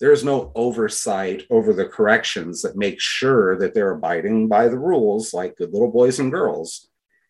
there 0.00 0.12
is 0.12 0.24
no 0.24 0.52
oversight 0.54 1.44
over 1.50 1.72
the 1.72 1.86
corrections 1.86 2.62
that 2.62 2.76
make 2.76 3.00
sure 3.00 3.58
that 3.58 3.74
they're 3.74 3.92
abiding 3.94 4.48
by 4.48 4.68
the 4.68 4.78
rules 4.78 5.34
like 5.34 5.56
good 5.56 5.72
little 5.72 5.90
boys 5.90 6.20
and 6.20 6.30
girls 6.30 6.88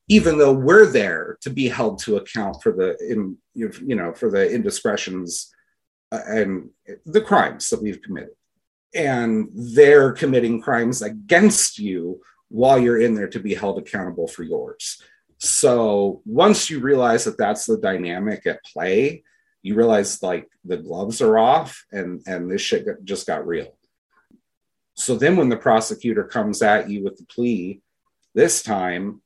even 0.08 0.38
though 0.38 0.52
we're 0.52 0.86
there 0.86 1.36
to 1.42 1.50
be 1.50 1.68
held 1.68 1.98
to 1.98 2.16
account 2.16 2.62
for 2.62 2.72
the 2.72 2.96
in 3.10 3.36
you 3.54 3.94
know 3.94 4.12
for 4.12 4.30
the 4.30 4.50
indiscretions 4.50 5.52
Uh, 6.10 6.20
and 6.26 6.70
the 7.04 7.20
crimes 7.20 7.68
that 7.68 7.82
we've 7.82 8.02
committed. 8.02 8.30
And 8.94 9.50
they're 9.52 10.12
committing 10.12 10.62
crimes 10.62 11.02
against 11.02 11.78
you 11.78 12.20
while 12.48 12.78
you're 12.78 13.00
in 13.00 13.14
there 13.14 13.28
to 13.28 13.38
be 13.38 13.54
held 13.54 13.78
accountable 13.78 14.26
for 14.26 14.42
yours. 14.42 15.02
So 15.38 16.22
once 16.24 16.70
you 16.70 16.80
realize 16.80 17.24
that 17.24 17.38
that's 17.38 17.66
the 17.66 17.76
dynamic 17.76 18.46
at 18.46 18.64
play, 18.64 19.22
you 19.62 19.74
realize 19.74 20.22
like 20.22 20.48
the 20.64 20.78
gloves 20.78 21.20
are 21.20 21.38
off 21.38 21.84
and 21.92 22.22
and 22.26 22.50
this 22.50 22.62
shit 22.62 22.86
just 23.04 23.26
got 23.26 23.46
real. 23.46 23.76
So 24.94 25.16
then 25.16 25.36
when 25.36 25.48
the 25.48 25.56
prosecutor 25.56 26.24
comes 26.24 26.62
at 26.62 26.90
you 26.90 27.04
with 27.04 27.18
the 27.18 27.24
plea, 27.26 27.80
this 28.34 28.62
time 28.62 29.20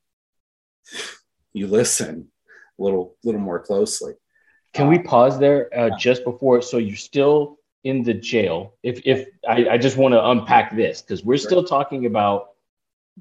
you 1.53 1.67
listen 1.67 2.29
a 2.79 2.83
little 2.83 3.17
little 3.25 3.41
more 3.41 3.61
closely. 3.61 4.15
Can 4.73 4.89
we 4.89 4.99
pause 4.99 5.39
there 5.39 5.69
uh, 5.77 5.91
just 5.99 6.25
before? 6.25 6.63
So 6.63 6.79
you're 6.79 6.97
still 6.97 7.59
in 7.85 8.03
the 8.03 8.15
jail. 8.15 8.75
If 8.83 9.03
if 9.05 9.29
I, 9.49 9.69
I 9.71 9.79
just 9.79 9.97
want 9.97 10.13
to 10.13 10.29
unpack 10.31 10.75
this 10.75 11.03
because 11.03 11.25
we're 11.25 11.37
still 11.39 11.65
talking 11.65 12.07
about 12.07 12.51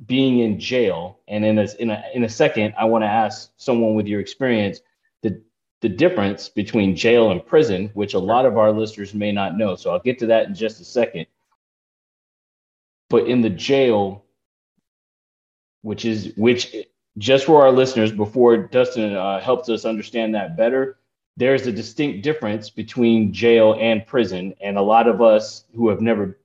being 0.06 0.40
in 0.40 0.60
jail, 0.60 1.20
and 1.28 1.44
in 1.44 1.60
a 1.60 1.68
in 1.80 1.90
a 1.90 2.04
in 2.14 2.24
a 2.24 2.30
second, 2.30 2.74
I 2.78 2.86
want 2.86 3.04
to 3.04 3.08
ask 3.08 3.52
someone 3.58 3.96
with 3.96 4.08
your 4.08 4.22
experience 4.22 4.80
the 5.22 5.42
the 5.82 5.90
difference 5.90 6.48
between 6.48 6.96
jail 6.96 7.32
and 7.32 7.46
prison, 7.46 7.90
which 7.94 8.14
a 8.14 8.20
lot 8.20 8.46
of 8.46 8.58
our 8.58 8.72
listeners 8.72 9.14
may 9.14 9.32
not 9.32 9.58
know. 9.58 9.76
So 9.76 9.92
I'll 9.92 10.00
get 10.00 10.20
to 10.20 10.28
that 10.28 10.48
in 10.48 10.56
just 10.56 10.80
a 10.80 10.86
second. 10.86 11.26
But 13.10 13.28
in 13.28 13.42
the 13.42 13.50
jail, 13.50 14.24
which 15.82 16.06
is 16.06 16.34
which 16.38 16.74
just 17.18 17.46
for 17.46 17.62
our 17.62 17.72
listeners 17.72 18.12
before 18.14 18.56
Dustin 18.56 19.16
uh, 19.16 19.42
helps 19.42 19.68
us 19.68 19.84
understand 19.84 20.36
that 20.36 20.56
better, 20.56 20.98
there's 21.38 21.68
a 21.68 21.72
distinct 21.72 22.24
difference 22.24 22.70
between 22.70 23.34
jail 23.34 23.76
and 23.80 24.06
prison. 24.06 24.54
And 24.62 24.78
a 24.78 24.82
lot 24.82 25.08
of 25.08 25.22
us 25.22 25.66
who 25.76 25.90
have 25.90 26.02
never 26.02 26.38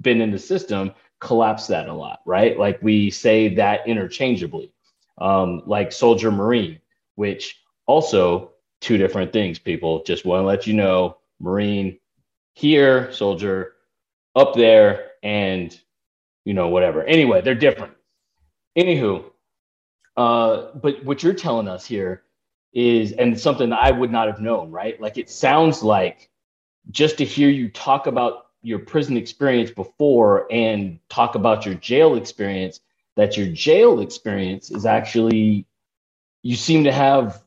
been 0.00 0.20
in 0.20 0.30
the 0.30 0.38
system 0.38 0.92
collapse 1.20 1.66
that 1.66 1.88
a 1.88 1.92
lot, 1.92 2.20
right? 2.24 2.58
Like 2.58 2.80
we 2.82 3.10
say 3.10 3.54
that 3.56 3.86
interchangeably, 3.86 4.72
um, 5.18 5.62
like 5.66 5.90
soldier 5.90 6.30
marine, 6.30 6.80
which 7.16 7.60
also 7.86 8.52
two 8.80 8.96
different 8.96 9.32
things, 9.32 9.58
people. 9.58 10.04
Just 10.04 10.24
want 10.24 10.42
to 10.42 10.46
let 10.46 10.66
you 10.66 10.74
know 10.74 11.18
marine 11.40 11.98
here, 12.54 13.12
soldier 13.12 13.72
up 14.36 14.54
there, 14.54 15.10
and 15.22 15.78
you 16.44 16.54
know, 16.54 16.68
whatever. 16.68 17.02
Anyway, 17.04 17.40
they're 17.40 17.54
different. 17.54 17.92
Anywho, 18.76 19.24
uh, 20.16 20.68
but 20.74 21.04
what 21.04 21.22
you're 21.22 21.34
telling 21.34 21.68
us 21.68 21.84
here 21.84 22.22
is 22.72 23.12
and 23.12 23.38
something 23.38 23.70
that 23.70 23.80
I 23.82 23.90
would 23.90 24.10
not 24.10 24.28
have 24.28 24.40
known, 24.40 24.70
right? 24.70 25.00
Like 25.00 25.18
it 25.18 25.30
sounds 25.30 25.82
like 25.82 26.30
just 26.90 27.18
to 27.18 27.24
hear 27.24 27.48
you 27.48 27.68
talk 27.68 28.06
about 28.06 28.46
your 28.62 28.78
prison 28.78 29.16
experience 29.16 29.70
before 29.70 30.50
and 30.52 30.98
talk 31.08 31.34
about 31.34 31.64
your 31.64 31.74
jail 31.74 32.16
experience, 32.16 32.80
that 33.16 33.36
your 33.36 33.48
jail 33.48 34.00
experience 34.00 34.70
is 34.70 34.86
actually 34.86 35.66
you 36.42 36.56
seem 36.56 36.84
to 36.84 36.92
have 36.92 37.42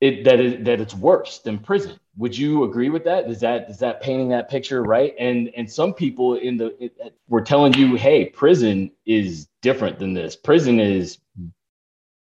it 0.00 0.24
that 0.24 0.40
it, 0.40 0.64
that 0.64 0.80
it's 0.80 0.94
worse 0.94 1.38
than 1.38 1.58
prison. 1.58 1.98
Would 2.16 2.36
you 2.36 2.64
agree 2.64 2.88
with 2.88 3.04
that? 3.04 3.28
Is 3.28 3.40
that 3.40 3.68
is 3.70 3.78
that 3.78 4.02
painting 4.02 4.30
that 4.30 4.50
picture 4.50 4.82
right? 4.82 5.14
And 5.18 5.50
and 5.56 5.70
some 5.70 5.94
people 5.94 6.34
in 6.36 6.56
the 6.56 6.74
it, 6.82 7.14
were 7.28 7.42
telling 7.42 7.74
you, 7.74 7.96
hey, 7.96 8.26
prison 8.26 8.90
is 9.06 9.48
different 9.62 9.98
than 9.98 10.14
this. 10.14 10.36
Prison 10.36 10.80
is 10.80 11.18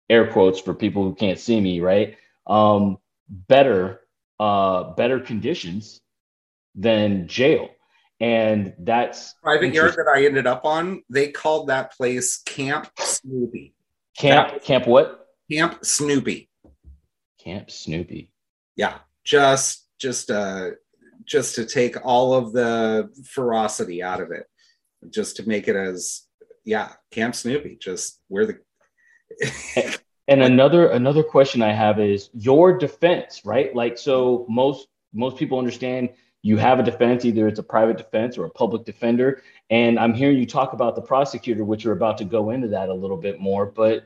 air 0.09 0.31
quotes 0.31 0.61
for 0.61 0.75
people 0.75 1.03
who 1.03 1.15
can't 1.15 1.39
see 1.39 1.61
me, 1.61 1.81
right? 1.81 2.17
Um, 2.47 2.99
better, 3.29 4.01
uh, 4.39 4.95
better 4.95 5.21
conditions 5.21 6.01
than 6.75 7.29
jail. 7.29 7.69
And 8.21 8.75
that's 8.79 9.35
private 9.43 9.75
yard 9.75 9.95
that 9.97 10.11
I 10.15 10.25
ended 10.25 10.47
up 10.47 10.65
on. 10.65 11.03
They 11.11 11.29
called 11.29 11.69
that 11.69 11.93
place 11.93 12.39
Camp 12.39 12.89
Snoopy. 12.99 13.75
Camp 14.17 14.63
Camp 14.63 14.87
what? 14.87 15.27
Camp 15.51 15.85
Snoopy. 15.85 16.49
Camp 17.43 17.71
Snoopy. 17.71 18.31
Yeah, 18.77 18.99
just 19.25 19.89
just 19.99 20.31
uh 20.31 20.71
just 21.25 21.55
to 21.57 21.67
take 21.67 21.97
all 22.05 22.35
of 22.35 22.53
the 22.53 23.11
ferocity 23.25 24.03
out 24.03 24.21
of 24.21 24.31
it, 24.31 24.47
just 25.11 25.37
to 25.37 25.49
make 25.49 25.67
it 25.69 25.77
as 25.77 26.23
yeah, 26.65 26.93
Camp 27.11 27.35
Snoopy. 27.35 27.79
Just 27.81 28.21
where 28.29 28.47
the 28.47 28.59
and 30.29 30.43
another 30.43 30.89
another 30.89 31.23
question 31.23 31.63
I 31.63 31.73
have 31.73 32.01
is 32.01 32.31
your 32.35 32.77
defense, 32.77 33.43
right? 33.45 33.75
Like 33.75 33.99
so 33.99 34.47
most 34.49 34.89
most 35.13 35.37
people 35.37 35.59
understand 35.59 36.11
you 36.43 36.59
have 36.59 36.79
a 36.79 36.83
defense, 36.83 37.25
either 37.25 37.49
it's 37.49 37.59
a 37.59 37.63
private 37.63 37.97
defense 37.97 38.37
or 38.37 38.45
a 38.45 38.51
public 38.51 38.85
defender. 38.85 39.43
And 39.71 39.99
I'm 39.99 40.13
hearing 40.13 40.37
you 40.37 40.45
talk 40.45 40.75
about 40.75 40.95
the 40.95 41.01
prosecutor, 41.01 41.65
which 41.65 41.85
you're 41.85 41.95
about 41.95 42.19
to 42.19 42.27
go 42.27 42.51
into 42.51 42.69
that 42.69 42.91
a 42.91 42.95
little 42.95 43.17
bit 43.17 43.41
more. 43.41 43.65
But 43.65 44.05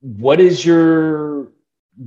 what 0.00 0.40
is 0.40 0.64
your 0.64 1.52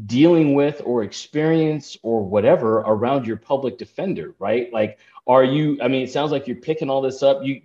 dealing 0.06 0.56
with 0.56 0.82
or 0.84 1.04
experience 1.04 1.95
or 2.04 2.21
whatever 2.28 2.80
around 2.80 3.25
your 3.25 3.38
public 3.38 3.78
defender, 3.78 4.36
right? 4.39 4.71
Like, 4.73 4.99
are 5.25 5.43
you, 5.43 5.78
I 5.82 5.88
mean, 5.88 6.01
it 6.01 6.12
sounds 6.12 6.32
like 6.32 6.45
you're 6.45 6.58
picking 6.58 6.89
all 6.89 7.01
this 7.01 7.23
up. 7.23 7.43
You 7.43 7.62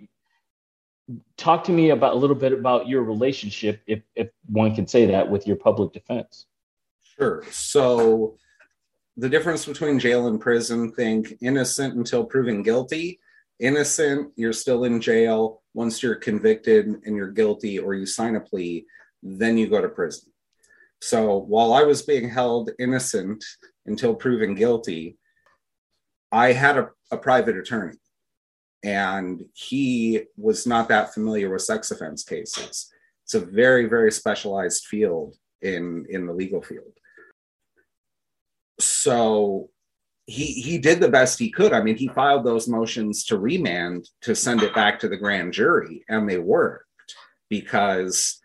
talk 1.37 1.63
to 1.65 1.71
me 1.71 1.89
about 1.89 2.13
a 2.13 2.17
little 2.17 2.35
bit 2.35 2.53
about 2.53 2.87
your 2.87 3.03
relationship, 3.03 3.81
if 3.87 4.01
if 4.15 4.29
one 4.47 4.75
can 4.75 4.87
say 4.87 5.05
that, 5.07 5.29
with 5.29 5.47
your 5.47 5.55
public 5.55 5.93
defense. 5.93 6.45
Sure. 7.03 7.43
So 7.51 8.37
the 9.17 9.29
difference 9.29 9.65
between 9.65 9.99
jail 9.99 10.27
and 10.27 10.39
prison, 10.39 10.91
think 10.91 11.33
innocent 11.41 11.95
until 11.95 12.23
proven 12.23 12.63
guilty. 12.63 13.19
Innocent, 13.59 14.31
you're 14.35 14.53
still 14.53 14.85
in 14.85 14.99
jail. 14.99 15.61
Once 15.73 16.01
you're 16.01 16.15
convicted 16.15 16.87
and 17.05 17.15
you're 17.15 17.31
guilty 17.31 17.77
or 17.77 17.93
you 17.93 18.05
sign 18.05 18.35
a 18.35 18.39
plea, 18.39 18.85
then 19.21 19.57
you 19.57 19.67
go 19.67 19.81
to 19.81 19.89
prison. 19.89 20.31
So 21.01 21.37
while 21.37 21.73
I 21.73 21.83
was 21.83 22.01
being 22.01 22.29
held 22.29 22.71
innocent 22.79 23.43
until 23.85 24.15
proven 24.15 24.55
guilty, 24.55 25.17
I 26.31 26.53
had 26.53 26.77
a, 26.77 26.89
a 27.11 27.17
private 27.17 27.57
attorney 27.57 27.97
and 28.83 29.43
he 29.53 30.23
was 30.37 30.65
not 30.65 30.89
that 30.89 31.13
familiar 31.13 31.51
with 31.51 31.61
sex 31.61 31.91
offense 31.91 32.23
cases. 32.23 32.91
It's 33.23 33.33
a 33.33 33.39
very, 33.39 33.87
very 33.87 34.11
specialized 34.11 34.85
field 34.85 35.35
in 35.61 36.05
in 36.09 36.25
the 36.25 36.33
legal 36.33 36.61
field. 36.61 36.93
So 38.79 39.69
he 40.25 40.45
he 40.45 40.77
did 40.77 40.99
the 40.99 41.09
best 41.09 41.39
he 41.39 41.51
could. 41.51 41.73
I 41.73 41.81
mean, 41.81 41.97
he 41.97 42.07
filed 42.07 42.45
those 42.45 42.67
motions 42.67 43.23
to 43.25 43.37
remand 43.37 44.09
to 44.21 44.35
send 44.35 44.63
it 44.63 44.73
back 44.73 44.99
to 44.99 45.09
the 45.09 45.17
grand 45.17 45.53
jury, 45.53 46.03
and 46.09 46.29
they 46.29 46.37
worked 46.37 46.85
because. 47.49 48.37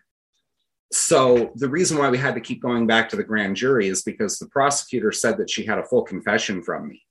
So 0.93 1.51
the 1.57 1.69
reason 1.69 1.99
why 1.99 2.11
we 2.11 2.17
had 2.17 2.37
to 2.37 2.41
keep 2.41 2.63
going 2.63 2.87
back 2.87 3.09
to 3.09 3.17
the 3.17 3.25
grand 3.25 3.57
jury 3.57 3.89
is 3.89 4.03
because 4.03 4.39
the 4.39 4.47
prosecutor 4.47 5.11
said 5.11 5.37
that 5.39 5.51
she 5.51 5.67
had 5.67 5.79
a 5.79 5.85
full 5.85 6.03
confession 6.03 6.63
from 6.63 6.87
me. 6.87 7.03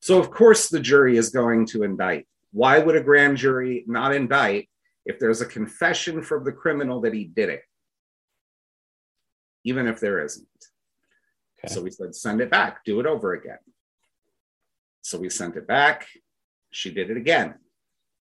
So 0.00 0.18
of 0.18 0.30
course 0.30 0.68
the 0.68 0.80
jury 0.80 1.16
is 1.16 1.30
going 1.30 1.64
to 1.68 1.82
indict 1.82 2.26
why 2.56 2.78
would 2.78 2.96
a 2.96 3.02
grand 3.02 3.36
jury 3.36 3.84
not 3.86 4.14
indict 4.14 4.70
if 5.04 5.18
there's 5.18 5.42
a 5.42 5.46
confession 5.46 6.22
from 6.22 6.42
the 6.42 6.52
criminal 6.52 7.02
that 7.02 7.12
he 7.12 7.24
did 7.24 7.50
it? 7.50 7.60
Even 9.62 9.86
if 9.86 10.00
there 10.00 10.24
isn't. 10.24 10.48
Okay. 11.58 11.74
So 11.74 11.82
we 11.82 11.90
said, 11.90 12.14
send 12.14 12.40
it 12.40 12.50
back, 12.50 12.82
do 12.86 12.98
it 12.98 13.04
over 13.04 13.34
again. 13.34 13.58
So 15.02 15.18
we 15.18 15.28
sent 15.28 15.56
it 15.56 15.66
back. 15.66 16.06
She 16.70 16.90
did 16.90 17.10
it 17.10 17.18
again. 17.18 17.56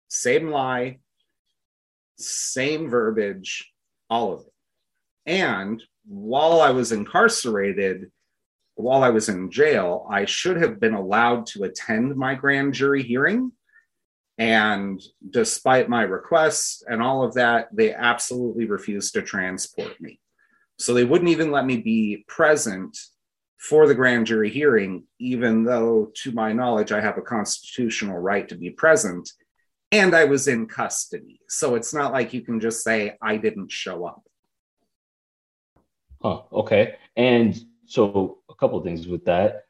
Same 0.10 0.50
lie, 0.50 1.00
same 2.18 2.90
verbiage, 2.90 3.72
all 4.10 4.34
of 4.34 4.42
it. 4.42 5.32
And 5.32 5.82
while 6.06 6.60
I 6.60 6.72
was 6.72 6.92
incarcerated, 6.92 8.12
while 8.74 9.02
I 9.02 9.12
was 9.12 9.30
in 9.30 9.50
jail, 9.50 10.06
I 10.12 10.26
should 10.26 10.58
have 10.58 10.82
been 10.82 10.94
allowed 10.94 11.46
to 11.48 11.64
attend 11.64 12.18
my 12.18 12.36
grand 12.36 12.74
jury 12.74 13.02
hearing 13.02 13.54
and 14.38 15.02
despite 15.30 15.90
my 15.90 16.04
requests 16.04 16.84
and 16.88 17.02
all 17.02 17.24
of 17.24 17.34
that, 17.36 17.70
they 17.72 17.94
absolutely 17.94 18.66
refused 18.66 19.14
to 19.14 19.22
transport 19.22 20.00
me. 20.02 20.20
So 20.78 20.94
they 20.94 21.06
wouldn't 21.06 21.32
even 21.32 21.52
let 21.52 21.66
me 21.66 21.78
be 21.78 22.26
present 22.28 22.98
for 23.58 23.88
the 23.88 23.96
grand 23.96 24.28
jury 24.28 24.50
hearing, 24.50 25.06
even 25.20 25.64
though, 25.64 26.12
to 26.24 26.32
my 26.34 26.52
knowledge, 26.54 26.92
I 26.92 27.02
have 27.02 27.18
a 27.18 27.22
constitutional 27.22 28.18
right 28.18 28.48
to 28.50 28.56
be 28.56 28.70
present 28.70 29.30
and 29.92 30.16
I 30.16 30.26
was 30.26 30.48
in 30.48 30.68
custody. 30.68 31.40
So 31.48 31.76
it's 31.76 31.94
not 31.94 32.12
like 32.12 32.34
you 32.34 32.42
can 32.42 32.60
just 32.60 32.84
say, 32.84 33.18
I 33.22 33.38
didn't 33.38 33.72
show 33.72 34.06
up. 34.06 34.24
Huh, 36.22 36.42
okay. 36.52 36.96
And 37.16 37.58
so 37.86 38.40
a 38.50 38.56
couple 38.56 38.82
things 38.82 39.08
with 39.08 39.26
that. 39.26 39.64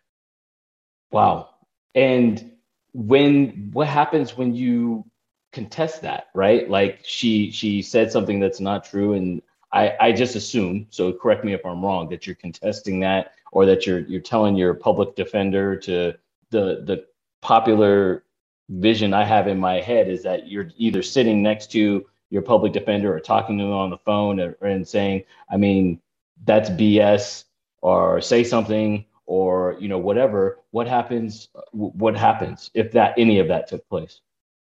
Wow. 1.11 1.49
And 1.93 2.54
when 2.95 3.71
what 3.73 3.87
happens 3.87 4.37
when 4.37 4.55
you 4.55 5.05
contest 5.51 6.01
that 6.01 6.27
right? 6.33 6.69
Like 6.69 6.99
she 7.03 7.51
she 7.51 7.81
said 7.81 8.11
something 8.11 8.39
that's 8.39 8.59
not 8.59 8.85
true 8.85 9.13
and 9.13 9.41
i 9.71 9.93
i 9.99 10.11
just 10.11 10.35
assume 10.35 10.85
so 10.91 11.11
correct 11.11 11.43
me 11.43 11.51
if 11.51 11.65
i'm 11.65 11.83
wrong 11.83 12.07
that 12.07 12.27
you're 12.27 12.35
contesting 12.35 12.99
that 12.99 13.33
or 13.51 13.65
that 13.65 13.87
you're 13.87 14.01
you're 14.01 14.21
telling 14.21 14.55
your 14.55 14.75
public 14.75 15.15
defender 15.15 15.75
to 15.75 16.13
the 16.51 16.83
the 16.85 17.03
popular 17.41 18.23
vision 18.69 19.11
i 19.11 19.23
have 19.23 19.47
in 19.47 19.59
my 19.59 19.81
head 19.81 20.07
is 20.07 20.21
that 20.21 20.47
you're 20.47 20.69
either 20.77 21.01
sitting 21.01 21.41
next 21.41 21.71
to 21.71 22.05
your 22.29 22.41
public 22.41 22.73
defender 22.73 23.15
or 23.15 23.19
talking 23.19 23.57
to 23.57 23.63
them 23.63 23.73
on 23.73 23.89
the 23.89 23.97
phone 23.99 24.39
or, 24.39 24.57
and 24.61 24.87
saying, 24.87 25.23
I 25.49 25.57
mean, 25.57 26.01
that's 26.43 26.69
BS 26.69 27.45
or 27.81 28.21
say 28.21 28.43
something 28.43 29.05
or 29.25 29.75
you 29.79 29.87
know 29.87 29.97
whatever 29.97 30.59
what 30.71 30.87
happens 30.87 31.49
what 31.71 32.15
happens 32.15 32.69
if 32.73 32.91
that 32.91 33.13
any 33.17 33.39
of 33.39 33.47
that 33.47 33.67
took 33.67 33.87
place 33.89 34.21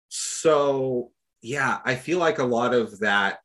so 0.10 1.12
yeah 1.42 1.80
i 1.86 1.96
feel 1.96 2.20
like 2.20 2.40
a 2.40 2.44
lot 2.44 2.74
of 2.74 3.00
that 3.00 3.40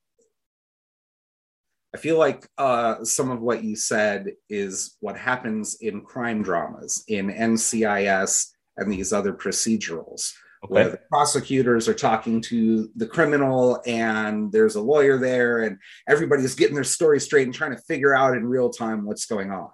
i 1.94 1.98
feel 1.98 2.18
like 2.18 2.46
uh, 2.58 3.02
some 3.02 3.30
of 3.30 3.40
what 3.40 3.64
you 3.64 3.74
said 3.74 4.32
is 4.48 4.96
what 5.00 5.16
happens 5.16 5.76
in 5.80 6.02
crime 6.02 6.42
dramas 6.42 7.04
in 7.08 7.30
ncis 7.30 8.48
and 8.76 8.92
these 8.92 9.12
other 9.12 9.32
procedurals 9.32 10.32
okay. 10.64 10.74
where 10.74 10.88
the 10.90 11.00
prosecutors 11.08 11.88
are 11.88 11.94
talking 11.94 12.40
to 12.42 12.90
the 12.96 13.06
criminal 13.06 13.80
and 13.86 14.52
there's 14.52 14.76
a 14.76 14.80
lawyer 14.80 15.18
there 15.18 15.60
and 15.60 15.78
everybody's 16.08 16.54
getting 16.54 16.74
their 16.74 16.84
story 16.84 17.18
straight 17.18 17.46
and 17.46 17.54
trying 17.54 17.74
to 17.74 17.82
figure 17.82 18.14
out 18.14 18.36
in 18.36 18.44
real 18.46 18.68
time 18.68 19.06
what's 19.06 19.24
going 19.24 19.50
on 19.50 19.70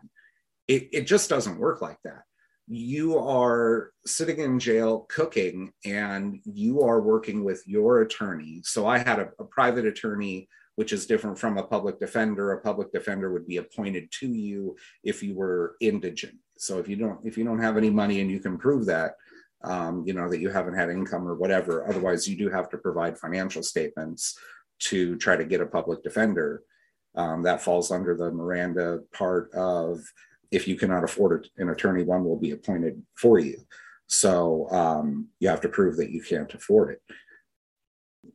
it, 0.68 0.88
it 0.92 1.06
just 1.06 1.28
doesn't 1.30 1.58
work 1.58 1.80
like 1.80 1.98
that. 2.04 2.22
You 2.68 3.18
are 3.18 3.92
sitting 4.04 4.38
in 4.38 4.58
jail 4.58 5.06
cooking 5.08 5.72
and 5.84 6.40
you 6.44 6.82
are 6.82 7.00
working 7.00 7.44
with 7.44 7.62
your 7.66 8.02
attorney. 8.02 8.60
So 8.64 8.86
i 8.86 8.98
had 8.98 9.20
a, 9.20 9.28
a, 9.38 9.44
private 9.44 9.86
attorney 9.86 10.48
which 10.74 10.92
is 10.92 11.06
different 11.06 11.38
from 11.38 11.56
a 11.56 11.62
public 11.62 11.98
defender. 11.98 12.52
A 12.52 12.60
public 12.60 12.92
defender 12.92 13.32
would 13.32 13.46
be 13.46 13.56
appointed 13.56 14.10
to 14.20 14.26
you 14.26 14.76
if 15.02 15.22
you 15.22 15.34
were 15.34 15.76
indigent. 15.80 16.36
So 16.58 16.78
if 16.78 16.88
you 16.88 16.96
don't 16.96 17.18
if 17.24 17.38
you 17.38 17.44
don't 17.44 17.62
have 17.62 17.76
any 17.76 17.88
money 17.88 18.20
and 18.20 18.30
you 18.30 18.40
can 18.40 18.58
prove 18.58 18.84
that 18.86 19.14
um, 19.64 20.04
you 20.06 20.12
know 20.12 20.28
that 20.28 20.40
you 20.40 20.50
haven't 20.50 20.74
had 20.74 20.90
income 20.90 21.26
or 21.26 21.34
whatever 21.34 21.88
otherwise 21.88 22.28
you 22.28 22.36
do 22.36 22.48
have 22.48 22.68
to 22.70 22.78
provide 22.78 23.18
financial 23.18 23.62
statements 23.62 24.38
to 24.78 25.16
try 25.16 25.36
to 25.36 25.44
get 25.44 25.60
a 25.60 25.66
public 25.66 26.02
defender 26.02 26.62
um, 27.14 27.42
that 27.42 27.62
falls 27.62 27.90
under 27.90 28.14
the 28.14 28.30
miranda 28.30 29.00
part 29.12 29.52
of 29.54 30.00
if 30.50 30.68
you 30.68 30.76
cannot 30.76 31.04
afford 31.04 31.48
an 31.58 31.70
attorney, 31.70 32.04
one 32.04 32.24
will 32.24 32.38
be 32.38 32.52
appointed 32.52 33.02
for 33.14 33.38
you. 33.38 33.58
So 34.06 34.68
um, 34.70 35.28
you 35.40 35.48
have 35.48 35.60
to 35.62 35.68
prove 35.68 35.96
that 35.96 36.10
you 36.10 36.22
can't 36.22 36.52
afford 36.54 36.92
it. 36.92 37.02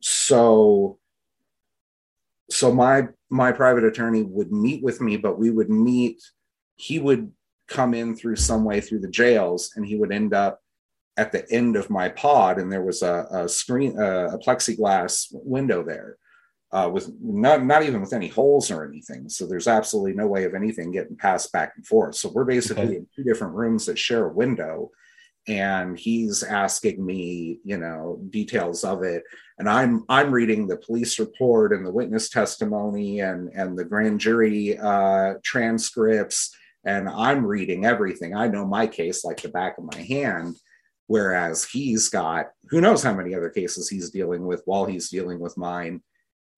So, 0.00 0.98
so 2.50 2.72
my 2.72 3.08
my 3.30 3.52
private 3.52 3.84
attorney 3.84 4.22
would 4.22 4.52
meet 4.52 4.82
with 4.82 5.00
me, 5.00 5.16
but 5.16 5.38
we 5.38 5.50
would 5.50 5.70
meet. 5.70 6.20
He 6.76 6.98
would 6.98 7.32
come 7.68 7.94
in 7.94 8.14
through 8.14 8.36
some 8.36 8.64
way 8.64 8.80
through 8.80 9.00
the 9.00 9.08
jails, 9.08 9.72
and 9.76 9.86
he 9.86 9.96
would 9.96 10.12
end 10.12 10.34
up 10.34 10.60
at 11.16 11.32
the 11.32 11.50
end 11.50 11.76
of 11.76 11.90
my 11.90 12.08
pod, 12.08 12.58
and 12.58 12.70
there 12.70 12.82
was 12.82 13.02
a, 13.02 13.26
a 13.30 13.48
screen, 13.48 13.98
a 13.98 14.38
plexiglass 14.38 15.28
window 15.32 15.82
there 15.82 16.16
uh, 16.72 16.88
with 16.92 17.12
not, 17.20 17.64
not 17.64 17.82
even 17.82 18.00
with 18.00 18.12
any 18.12 18.28
holes 18.28 18.70
or 18.70 18.84
anything. 18.84 19.28
So 19.28 19.46
there's 19.46 19.68
absolutely 19.68 20.14
no 20.14 20.26
way 20.26 20.44
of 20.44 20.54
anything 20.54 20.90
getting 20.90 21.16
passed 21.16 21.52
back 21.52 21.74
and 21.76 21.86
forth. 21.86 22.14
So 22.14 22.30
we're 22.30 22.44
basically 22.44 22.84
okay. 22.84 22.96
in 22.96 23.06
two 23.14 23.24
different 23.24 23.54
rooms 23.54 23.86
that 23.86 23.98
share 23.98 24.26
a 24.26 24.32
window. 24.32 24.90
And 25.48 25.98
he's 25.98 26.42
asking 26.42 27.04
me, 27.04 27.58
you 27.64 27.76
know, 27.76 28.20
details 28.30 28.84
of 28.84 29.02
it. 29.02 29.24
And 29.58 29.68
I'm 29.68 30.04
I'm 30.08 30.30
reading 30.30 30.66
the 30.66 30.76
police 30.76 31.18
report 31.18 31.72
and 31.72 31.84
the 31.84 31.92
witness 31.92 32.30
testimony 32.30 33.20
and 33.20 33.50
and 33.52 33.76
the 33.76 33.84
grand 33.84 34.20
jury 34.20 34.78
uh, 34.78 35.34
transcripts. 35.44 36.56
And 36.84 37.08
I'm 37.08 37.44
reading 37.44 37.84
everything. 37.84 38.34
I 38.34 38.46
know 38.46 38.64
my 38.64 38.86
case 38.86 39.24
like 39.24 39.42
the 39.42 39.48
back 39.48 39.78
of 39.78 39.84
my 39.92 40.00
hand 40.00 40.56
whereas 41.08 41.64
he's 41.64 42.08
got 42.08 42.46
who 42.70 42.80
knows 42.80 43.02
how 43.02 43.12
many 43.12 43.34
other 43.34 43.50
cases 43.50 43.88
he's 43.88 44.10
dealing 44.10 44.46
with 44.46 44.62
while 44.66 44.86
he's 44.86 45.10
dealing 45.10 45.40
with 45.40 45.58
mine 45.58 46.00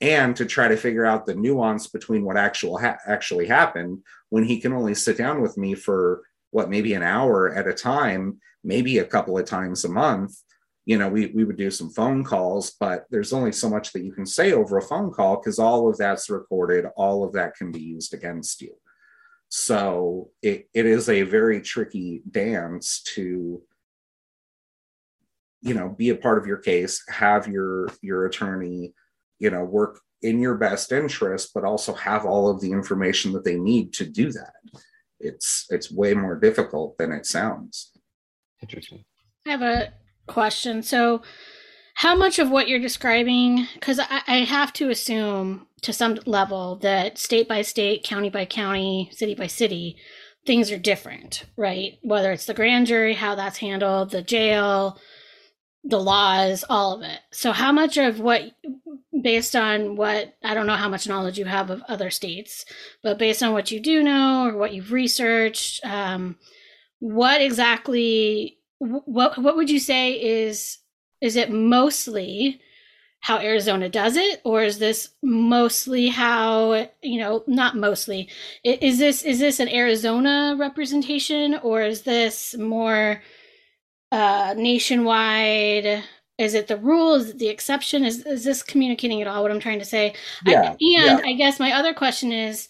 and 0.04 0.36
to 0.36 0.44
try 0.44 0.68
to 0.68 0.76
figure 0.76 1.06
out 1.06 1.24
the 1.24 1.34
nuance 1.34 1.86
between 1.86 2.24
what 2.24 2.36
actual 2.36 2.78
ha- 2.78 2.98
actually 3.06 3.46
happened 3.46 4.02
when 4.28 4.44
he 4.44 4.60
can 4.60 4.72
only 4.72 4.94
sit 4.94 5.16
down 5.16 5.40
with 5.40 5.56
me 5.56 5.74
for 5.74 6.22
what 6.50 6.68
maybe 6.68 6.92
an 6.92 7.02
hour 7.02 7.52
at 7.54 7.66
a 7.66 7.72
time 7.72 8.38
maybe 8.62 8.98
a 8.98 9.04
couple 9.04 9.38
of 9.38 9.46
times 9.46 9.84
a 9.84 9.88
month 9.88 10.36
you 10.84 10.98
know 10.98 11.08
we, 11.08 11.26
we 11.28 11.44
would 11.44 11.56
do 11.56 11.70
some 11.70 11.88
phone 11.90 12.22
calls 12.22 12.72
but 12.78 13.06
there's 13.10 13.32
only 13.32 13.52
so 13.52 13.68
much 13.68 13.92
that 13.92 14.04
you 14.04 14.12
can 14.12 14.26
say 14.26 14.52
over 14.52 14.76
a 14.76 14.82
phone 14.82 15.10
call 15.10 15.36
because 15.36 15.58
all 15.58 15.88
of 15.88 15.96
that's 15.96 16.28
recorded 16.28 16.84
all 16.96 17.24
of 17.24 17.32
that 17.32 17.56
can 17.56 17.72
be 17.72 17.80
used 17.80 18.12
against 18.12 18.60
you. 18.60 18.74
So 19.48 20.30
it, 20.42 20.68
it 20.74 20.84
is 20.84 21.08
a 21.08 21.22
very 21.22 21.60
tricky 21.60 22.22
dance 22.30 23.02
to 23.14 23.62
you 25.62 25.74
know 25.74 25.88
be 25.88 26.10
a 26.10 26.16
part 26.16 26.38
of 26.38 26.46
your 26.46 26.58
case 26.58 27.02
have 27.08 27.48
your 27.48 27.88
your 28.02 28.26
attorney 28.26 28.92
you 29.38 29.50
know 29.50 29.64
work 29.64 30.00
in 30.22 30.40
your 30.40 30.54
best 30.54 30.90
interest 30.90 31.50
but 31.54 31.64
also 31.64 31.92
have 31.92 32.24
all 32.24 32.48
of 32.48 32.60
the 32.60 32.72
information 32.72 33.32
that 33.32 33.44
they 33.44 33.56
need 33.56 33.92
to 33.92 34.06
do 34.06 34.32
that. 34.32 34.54
It's 35.20 35.66
it's 35.70 35.92
way 35.92 36.14
more 36.14 36.34
difficult 36.34 36.98
than 36.98 37.12
it 37.12 37.26
sounds. 37.26 37.92
Interesting. 38.62 39.04
I 39.46 39.50
have 39.50 39.62
a 39.62 39.92
question. 40.26 40.82
So 40.82 41.22
how 41.94 42.16
much 42.16 42.38
of 42.38 42.50
what 42.50 42.68
you're 42.68 42.80
describing 42.80 43.66
because 43.74 44.00
I, 44.00 44.22
I 44.26 44.36
have 44.38 44.72
to 44.74 44.90
assume 44.90 45.66
to 45.82 45.92
some 45.92 46.18
level 46.24 46.76
that 46.76 47.18
state 47.18 47.46
by 47.46 47.62
state 47.62 48.02
county 48.02 48.30
by 48.30 48.46
county 48.46 49.10
city 49.12 49.34
by 49.34 49.46
city 49.46 49.96
things 50.46 50.72
are 50.72 50.78
different 50.78 51.44
right? 51.56 51.98
Whether 52.02 52.32
it's 52.32 52.46
the 52.46 52.54
grand 52.54 52.86
jury 52.86 53.14
how 53.14 53.34
that's 53.34 53.58
handled 53.58 54.10
the 54.10 54.22
jail 54.22 54.98
the 55.84 56.00
laws, 56.00 56.64
all 56.68 56.94
of 56.94 57.02
it. 57.02 57.20
So, 57.30 57.52
how 57.52 57.70
much 57.70 57.96
of 57.98 58.18
what, 58.18 58.42
based 59.22 59.54
on 59.54 59.96
what, 59.96 60.34
I 60.42 60.54
don't 60.54 60.66
know 60.66 60.76
how 60.76 60.88
much 60.88 61.06
knowledge 61.06 61.38
you 61.38 61.44
have 61.44 61.70
of 61.70 61.82
other 61.88 62.10
states, 62.10 62.64
but 63.02 63.18
based 63.18 63.42
on 63.42 63.52
what 63.52 63.70
you 63.70 63.80
do 63.80 64.02
know 64.02 64.46
or 64.48 64.56
what 64.56 64.72
you've 64.72 64.92
researched, 64.92 65.84
um, 65.84 66.36
what 67.00 67.42
exactly, 67.42 68.58
what 68.78 69.38
what 69.38 69.56
would 69.56 69.70
you 69.70 69.78
say 69.78 70.12
is 70.12 70.78
is 71.20 71.36
it 71.36 71.50
mostly 71.50 72.60
how 73.20 73.38
Arizona 73.38 73.88
does 73.88 74.16
it, 74.16 74.42
or 74.44 74.62
is 74.62 74.78
this 74.78 75.10
mostly 75.22 76.08
how 76.08 76.88
you 77.02 77.20
know 77.20 77.42
not 77.46 77.76
mostly 77.76 78.28
is 78.62 78.98
this 78.98 79.22
is 79.22 79.38
this 79.38 79.60
an 79.60 79.68
Arizona 79.68 80.56
representation, 80.58 81.54
or 81.62 81.82
is 81.82 82.02
this 82.02 82.54
more 82.58 83.22
uh, 84.14 84.54
nationwide? 84.56 86.04
Is 86.38 86.54
it 86.54 86.68
the 86.68 86.76
rule? 86.76 87.14
Is 87.14 87.30
it 87.30 87.38
the 87.38 87.48
exception? 87.48 88.04
Is, 88.04 88.24
is 88.26 88.44
this 88.44 88.62
communicating 88.62 89.20
at 89.20 89.26
all 89.26 89.42
what 89.42 89.50
I'm 89.50 89.60
trying 89.60 89.78
to 89.80 89.84
say? 89.84 90.14
Yeah, 90.46 90.62
I, 90.62 90.66
and 90.66 90.76
yeah. 90.80 91.20
I 91.24 91.34
guess 91.34 91.60
my 91.60 91.72
other 91.72 91.94
question 91.94 92.32
is 92.32 92.68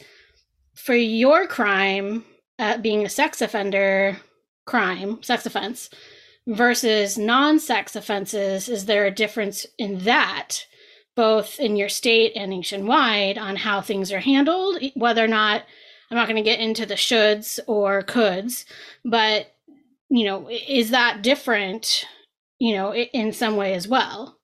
for 0.74 0.94
your 0.94 1.46
crime, 1.46 2.24
uh, 2.58 2.78
being 2.78 3.04
a 3.04 3.08
sex 3.08 3.42
offender 3.42 4.18
crime, 4.64 5.22
sex 5.22 5.46
offense, 5.46 5.90
versus 6.46 7.16
non 7.16 7.58
sex 7.58 7.96
offenses, 7.96 8.68
is 8.68 8.86
there 8.86 9.06
a 9.06 9.10
difference 9.10 9.66
in 9.78 9.98
that? 10.00 10.66
both 11.16 11.60
in 11.60 11.76
your 11.76 11.88
state 11.88 12.32
and 12.34 12.50
nationwide 12.50 13.38
on 13.38 13.56
how 13.56 13.80
things 13.80 14.12
are 14.12 14.20
handled, 14.20 14.82
whether 14.94 15.24
or 15.24 15.28
not 15.28 15.62
I'm 16.10 16.16
not 16.16 16.28
going 16.28 16.42
to 16.42 16.50
get 16.50 16.60
into 16.60 16.86
the 16.86 16.94
shoulds 16.94 17.58
or 17.66 18.02
coulds, 18.02 18.64
but 19.04 19.53
you 20.14 20.24
know, 20.24 20.48
is 20.48 20.90
that 20.90 21.22
different, 21.22 22.06
you 22.60 22.76
know, 22.76 22.94
in 22.94 23.32
some 23.32 23.56
way 23.56 23.74
as 23.74 23.88
well? 23.88 24.38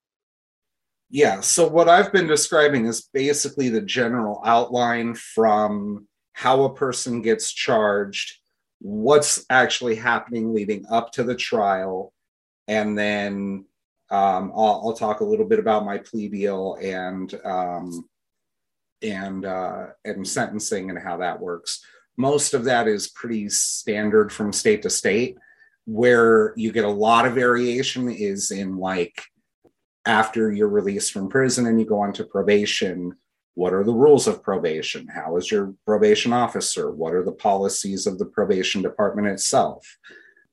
Yeah. 1.11 1.41
So 1.43 1.69
what 1.69 1.89
I've 1.89 2.13
been 2.13 2.27
describing 2.27 2.87
is 2.87 3.09
basically 3.15 3.69
the 3.69 3.81
general 3.81 4.43
outline 4.45 5.15
from 5.15 6.09
how 6.33 6.65
a 6.65 6.75
person 6.75 7.23
gets 7.23 7.53
charged, 7.53 8.37
what's 8.81 9.47
actually 9.49 9.95
happening 9.95 10.53
leading 10.53 10.87
up 10.91 11.13
to 11.13 11.23
the 11.23 11.37
trial, 11.37 12.13
and 12.67 12.99
then 12.99 13.65
um, 14.11 14.51
I'll, 14.53 14.83
I'll, 14.85 14.93
talk 14.93 15.21
a 15.21 15.25
little 15.25 15.47
bit 15.47 15.61
about 15.61 15.85
my 15.85 15.99
plea 15.99 16.29
deal 16.29 16.79
and 16.83 17.33
um, 17.45 18.09
and 19.03 19.47
uh, 19.47 19.87
and 20.05 20.27
sentencing 20.27 20.91
and 20.91 20.99
how 20.99 21.19
that 21.19 21.39
works. 21.39 21.85
Most 22.17 22.55
of 22.55 22.65
that 22.65 22.89
is 22.89 23.07
pretty 23.07 23.49
standard 23.51 24.33
from 24.33 24.53
state 24.53 24.83
to 24.83 24.91
state 24.91 25.37
where 25.87 26.53
you 26.57 26.73
get 26.73 26.85
a 26.85 26.89
lot 26.89 27.27
of 27.27 27.35
variation 27.35 28.11
is 28.11 28.51
in 28.51 28.77
like 28.77 29.23
after 30.07 30.53
you're 30.53 30.69
released 30.69 31.13
from 31.13 31.29
prison 31.29 31.67
and 31.67 31.79
you 31.79 31.87
go 31.87 32.01
on 32.01 32.13
to 32.13 32.25
probation 32.25 33.15
what 33.55 33.75
are 33.75 33.85
the 33.85 33.93
rules 33.93 34.29
of 34.29 34.45
probation? 34.45 35.09
How 35.09 35.37
is 35.37 35.51
your 35.51 35.75
probation 35.85 36.33
officer? 36.33 36.93
What 36.93 37.13
are 37.15 37.25
the 37.25 37.33
policies 37.33 38.07
of 38.07 38.17
the 38.19 38.25
probation 38.25 38.81
department 38.81 39.27
itself? 39.27 39.85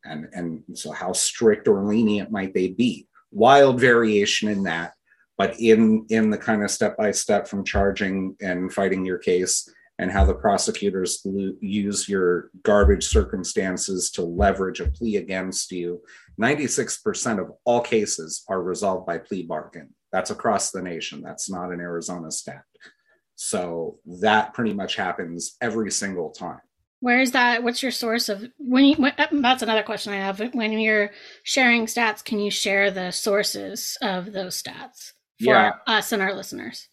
And 0.03 0.27
and 0.33 0.63
so 0.73 0.91
how 0.91 1.13
strict 1.13 1.67
or 1.67 1.83
lenient 1.85 2.31
might 2.31 2.53
they 2.53 2.69
be? 2.69 3.07
Wild 3.31 3.79
variation 3.79 4.49
in 4.49 4.63
that 4.63 4.93
but 5.37 5.59
in 5.59 6.05
in 6.09 6.29
the 6.29 6.37
kind 6.37 6.63
of 6.63 6.71
step 6.71 6.97
by 6.97 7.11
step 7.11 7.47
from 7.47 7.63
charging 7.63 8.35
and 8.41 8.73
fighting 8.73 9.05
your 9.05 9.17
case 9.17 9.69
and 9.99 10.11
how 10.11 10.23
the 10.23 10.33
prosecutors 10.33 11.25
use 11.59 12.07
your 12.07 12.51
garbage 12.63 13.05
circumstances 13.07 14.11
to 14.11 14.21
leverage 14.21 14.79
a 14.79 14.89
plea 14.89 15.17
against 15.17 15.71
you. 15.71 16.01
96% 16.39 17.39
of 17.39 17.51
all 17.65 17.81
cases 17.81 18.43
are 18.47 18.61
resolved 18.61 19.07
by 19.07 19.17
plea 19.17 19.43
bargain. 19.43 19.93
That's 20.11 20.29
across 20.29 20.71
the 20.71 20.81
nation. 20.81 21.21
That's 21.21 21.49
not 21.49 21.71
an 21.71 21.79
Arizona 21.79 22.31
stat. 22.31 22.63
So 23.35 23.99
that 24.21 24.53
pretty 24.53 24.73
much 24.73 24.95
happens 24.95 25.57
every 25.61 25.91
single 25.91 26.31
time. 26.31 26.61
Where 26.99 27.19
is 27.21 27.31
that? 27.31 27.63
What's 27.63 27.83
your 27.83 27.91
source 27.91 28.27
of 28.27 28.43
when 28.57 28.85
you? 28.85 28.95
When, 28.95 29.13
uh, 29.17 29.27
that's 29.31 29.61
another 29.61 29.83
question 29.83 30.13
I 30.13 30.17
have. 30.17 30.39
When 30.53 30.71
you're 30.71 31.11
sharing 31.43 31.85
stats, 31.85 32.23
can 32.23 32.39
you 32.39 32.49
share 32.49 32.89
the 32.89 33.11
sources 33.11 33.97
of 34.01 34.33
those 34.33 34.61
stats 34.61 35.13
for 35.39 35.53
yeah. 35.53 35.73
us 35.85 36.11
and 36.11 36.23
our 36.23 36.33
listeners? 36.33 36.89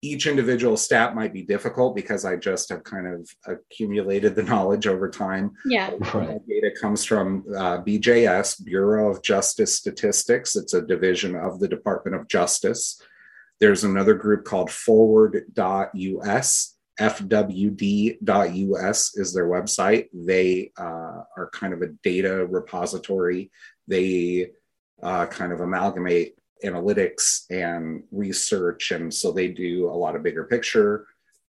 Each 0.00 0.26
individual 0.26 0.76
stat 0.76 1.16
might 1.16 1.32
be 1.32 1.42
difficult 1.42 1.96
because 1.96 2.24
I 2.24 2.36
just 2.36 2.68
have 2.68 2.84
kind 2.84 3.06
of 3.06 3.28
accumulated 3.46 4.34
the 4.34 4.44
knowledge 4.44 4.86
over 4.86 5.10
time. 5.10 5.52
Yeah, 5.64 5.90
right. 6.14 6.38
data 6.48 6.70
comes 6.80 7.04
from 7.04 7.44
uh, 7.56 7.78
BJS, 7.78 8.64
Bureau 8.64 9.10
of 9.10 9.22
Justice 9.22 9.76
Statistics. 9.76 10.54
It's 10.54 10.74
a 10.74 10.82
division 10.82 11.34
of 11.34 11.58
the 11.58 11.68
Department 11.68 12.16
of 12.16 12.28
Justice. 12.28 13.00
There's 13.60 13.82
another 13.82 14.14
group 14.14 14.44
called 14.44 14.70
Forward.us 14.70 16.78
fwd.us 16.98 18.18
is 19.16 19.32
their 19.32 19.46
website. 19.46 20.08
They 20.12 20.72
uh, 20.76 21.22
are 21.36 21.50
kind 21.52 21.72
of 21.72 21.82
a 21.82 21.88
data 22.02 22.44
repository. 22.46 23.52
They 23.86 24.50
uh, 25.02 25.26
kind 25.26 25.52
of 25.52 25.60
amalgamate 25.60 26.34
analytics 26.64 27.44
and 27.50 28.02
research. 28.10 28.90
And 28.90 29.12
so 29.12 29.32
they 29.32 29.48
do 29.48 29.88
a 29.88 29.92
lot 29.92 30.16
of 30.16 30.22
bigger 30.22 30.44
picture 30.44 31.06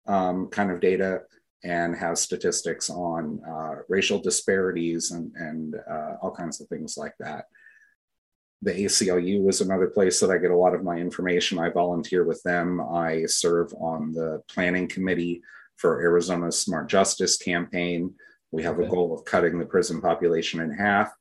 um, 0.07 0.49
kind 0.49 0.71
of 0.71 0.81
data 0.81 1.23
and 1.65 1.97
have 1.97 2.19
statistics 2.19 2.89
on 2.89 3.41
uh, 3.49 3.77
racial 3.89 4.19
disparities 4.19 5.11
and, 5.11 5.33
and 5.37 5.77
uh, 5.91 6.15
all 6.23 6.31
kinds 6.31 6.61
of 6.61 6.69
things 6.69 6.97
like 6.97 7.15
that. 7.19 7.47
The 8.63 8.73
ACLU 8.73 9.49
is 9.49 9.61
another 9.61 9.87
place 9.87 10.19
that 10.21 10.31
I 10.31 10.39
get 10.39 10.51
a 10.51 10.57
lot 10.57 10.75
of 10.75 10.83
my 10.83 10.97
information. 10.97 11.59
I 11.59 11.71
volunteer 11.71 12.25
with 12.25 12.43
them. 12.43 12.81
I 12.81 13.25
serve 13.27 13.73
on 13.75 14.13
the 14.13 14.43
planning 14.49 14.89
committee 14.89 15.43
for 15.77 16.01
Arizona's 16.01 16.59
Smart 16.59 16.89
Justice 16.89 17.37
campaign. 17.37 18.15
We 18.51 18.63
have 18.65 18.79
okay. 18.79 18.87
a 18.87 18.91
goal 18.91 19.15
of 19.15 19.25
cutting 19.25 19.59
the 19.59 19.67
prison 19.67 20.01
population 20.01 20.61
in 20.61 20.73
half. 20.73 21.13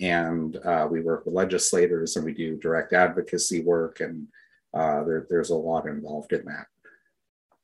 And 0.00 0.56
uh, 0.56 0.86
we 0.90 1.00
work 1.00 1.24
with 1.24 1.34
legislators 1.34 2.16
and 2.16 2.24
we 2.24 2.32
do 2.32 2.56
direct 2.56 2.92
advocacy 2.92 3.62
work, 3.62 4.00
and 4.00 4.28
uh, 4.72 5.02
there, 5.04 5.26
there's 5.28 5.50
a 5.50 5.56
lot 5.56 5.86
involved 5.86 6.32
in 6.32 6.44
that. 6.44 6.66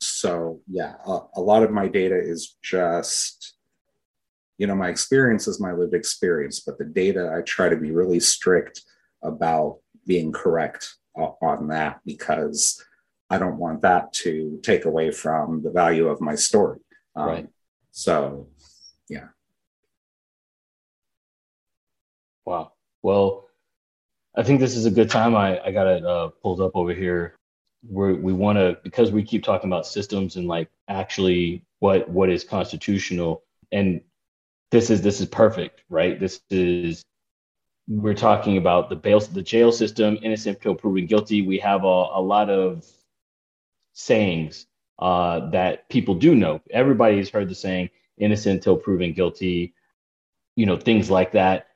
So, 0.01 0.61
yeah, 0.67 0.95
a, 1.07 1.21
a 1.37 1.41
lot 1.41 1.63
of 1.63 1.71
my 1.71 1.89
data 1.89 2.19
is 2.19 2.57
just 2.63 3.55
you 4.59 4.69
know 4.69 4.75
my 4.75 4.89
experience 4.89 5.49
is 5.49 5.61
my 5.61 5.73
lived 5.73 5.95
experience 5.95 6.61
but 6.61 6.79
the 6.79 6.85
data 6.85 7.35
i 7.37 7.43
try 7.43 7.69
to 7.69 7.75
be 7.77 7.91
really 7.91 8.21
strict 8.21 8.83
about 9.25 9.79
being 10.07 10.31
correct 10.31 10.95
on 11.17 11.69
that 11.69 12.01
because 12.05 12.81
I 13.31 13.39
don't 13.39 13.59
want 13.59 13.83
that 13.83 14.13
to 14.15 14.61
take 14.63 14.85
away 14.85 15.11
from 15.11 15.63
the 15.63 15.71
value 15.71 16.09
of 16.09 16.21
my 16.21 16.35
story. 16.35 16.81
Um, 17.17 17.27
right. 17.27 17.49
So, 17.91 18.49
yeah. 19.09 19.29
Wow. 22.45 22.73
Well, 23.03 23.49
I 24.37 24.43
think 24.43 24.61
this 24.61 24.77
is 24.77 24.87
a 24.87 24.91
good 24.91 25.11
time. 25.11 25.35
I, 25.37 25.61
I 25.65 25.73
got 25.73 25.87
it 25.87 26.05
uh, 26.05 26.29
pulled 26.43 26.61
up 26.61 26.73
over 26.75 26.93
here. 26.95 27.37
We're, 27.87 28.15
we 28.15 28.33
want 28.33 28.59
to 28.59 28.79
because 28.83 29.13
we 29.13 29.23
keep 29.23 29.45
talking 29.45 29.69
about 29.69 29.87
systems 29.87 30.37
and 30.37 30.49
like 30.49 30.71
actually 30.89 31.65
what 31.81 32.09
what 32.09 32.31
is 32.31 32.43
constitutional 32.43 33.43
and 33.73 34.01
this 34.71 34.89
is 34.89 35.03
this 35.03 35.21
is 35.21 35.27
perfect 35.27 35.83
right 35.91 36.19
this 36.19 36.41
is 36.51 37.05
we're 37.89 38.15
talking 38.15 38.57
about 38.57 38.89
the 38.89 38.97
bail, 38.97 39.21
the 39.21 39.43
jail 39.43 39.73
system, 39.73 40.19
innocent 40.23 40.57
until 40.59 40.75
proven 40.75 41.07
guilty. 41.07 41.43
We 41.43 41.59
have 41.59 41.85
a, 41.85 41.87
a 41.87 42.23
lot 42.23 42.51
of 42.51 42.85
sayings 43.93 44.67
uh, 44.99 45.51
that 45.51 45.89
people 45.89 46.15
do 46.15 46.35
know. 46.35 46.61
Everybody's 46.71 47.31
heard 47.31 47.49
the 47.49 47.55
saying 47.55 47.91
"innocent 48.19 48.57
until 48.57 48.77
proven 48.77 49.13
guilty," 49.13 49.75
you 50.57 50.67
know, 50.67 50.79
things 50.79 51.11
like 51.11 51.33
that. 51.33 51.67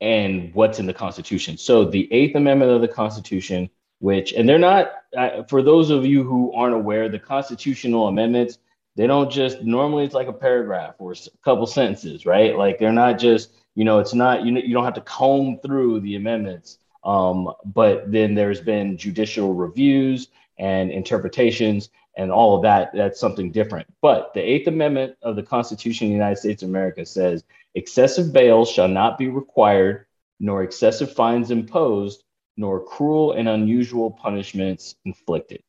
And 0.00 0.52
what's 0.54 0.78
in 0.78 0.86
the 0.86 0.94
Constitution? 0.94 1.56
So 1.56 1.84
the 1.84 2.12
Eighth 2.12 2.34
Amendment 2.34 2.70
of 2.72 2.80
the 2.80 2.88
Constitution, 2.88 3.70
which, 4.00 4.32
and 4.32 4.48
they're 4.48 4.58
not 4.58 4.90
uh, 5.16 5.44
for 5.44 5.62
those 5.62 5.90
of 5.90 6.04
you 6.04 6.24
who 6.24 6.52
aren't 6.52 6.74
aware, 6.74 7.08
the 7.08 7.18
constitutional 7.18 8.08
amendments. 8.08 8.58
They 8.96 9.08
don't 9.08 9.30
just 9.30 9.62
normally 9.62 10.04
it's 10.04 10.14
like 10.14 10.28
a 10.28 10.32
paragraph 10.32 10.94
or 10.98 11.12
a 11.12 11.16
couple 11.44 11.66
sentences, 11.66 12.26
right? 12.26 12.56
Like 12.56 12.78
they're 12.78 12.92
not 12.92 13.18
just 13.18 13.50
you 13.74 13.84
know, 13.84 13.98
it's 13.98 14.14
not 14.14 14.44
you 14.44 14.56
you 14.56 14.72
don't 14.72 14.84
have 14.84 14.94
to 14.94 15.00
comb 15.00 15.58
through 15.64 16.00
the 16.00 16.16
amendments. 16.16 16.78
Um, 17.04 17.52
but 17.64 18.10
then 18.10 18.34
there's 18.34 18.60
been 18.60 18.96
judicial 18.96 19.52
reviews 19.52 20.28
and 20.58 20.90
interpretations 20.90 21.90
and 22.16 22.30
all 22.30 22.56
of 22.56 22.62
that. 22.62 22.90
That's 22.94 23.20
something 23.20 23.50
different. 23.50 23.86
But 24.00 24.32
the 24.34 24.40
Eighth 24.40 24.68
Amendment 24.68 25.16
of 25.22 25.36
the 25.36 25.42
Constitution 25.42 26.06
of 26.06 26.10
the 26.10 26.14
United 26.14 26.36
States 26.36 26.62
of 26.62 26.68
America 26.68 27.04
says 27.04 27.44
excessive 27.74 28.32
bail 28.32 28.64
shall 28.64 28.88
not 28.88 29.18
be 29.18 29.28
required, 29.28 30.06
nor 30.40 30.62
excessive 30.62 31.12
fines 31.12 31.50
imposed, 31.50 32.24
nor 32.56 32.84
cruel 32.84 33.32
and 33.32 33.48
unusual 33.48 34.10
punishments 34.10 34.96
inflicted. 35.04 35.62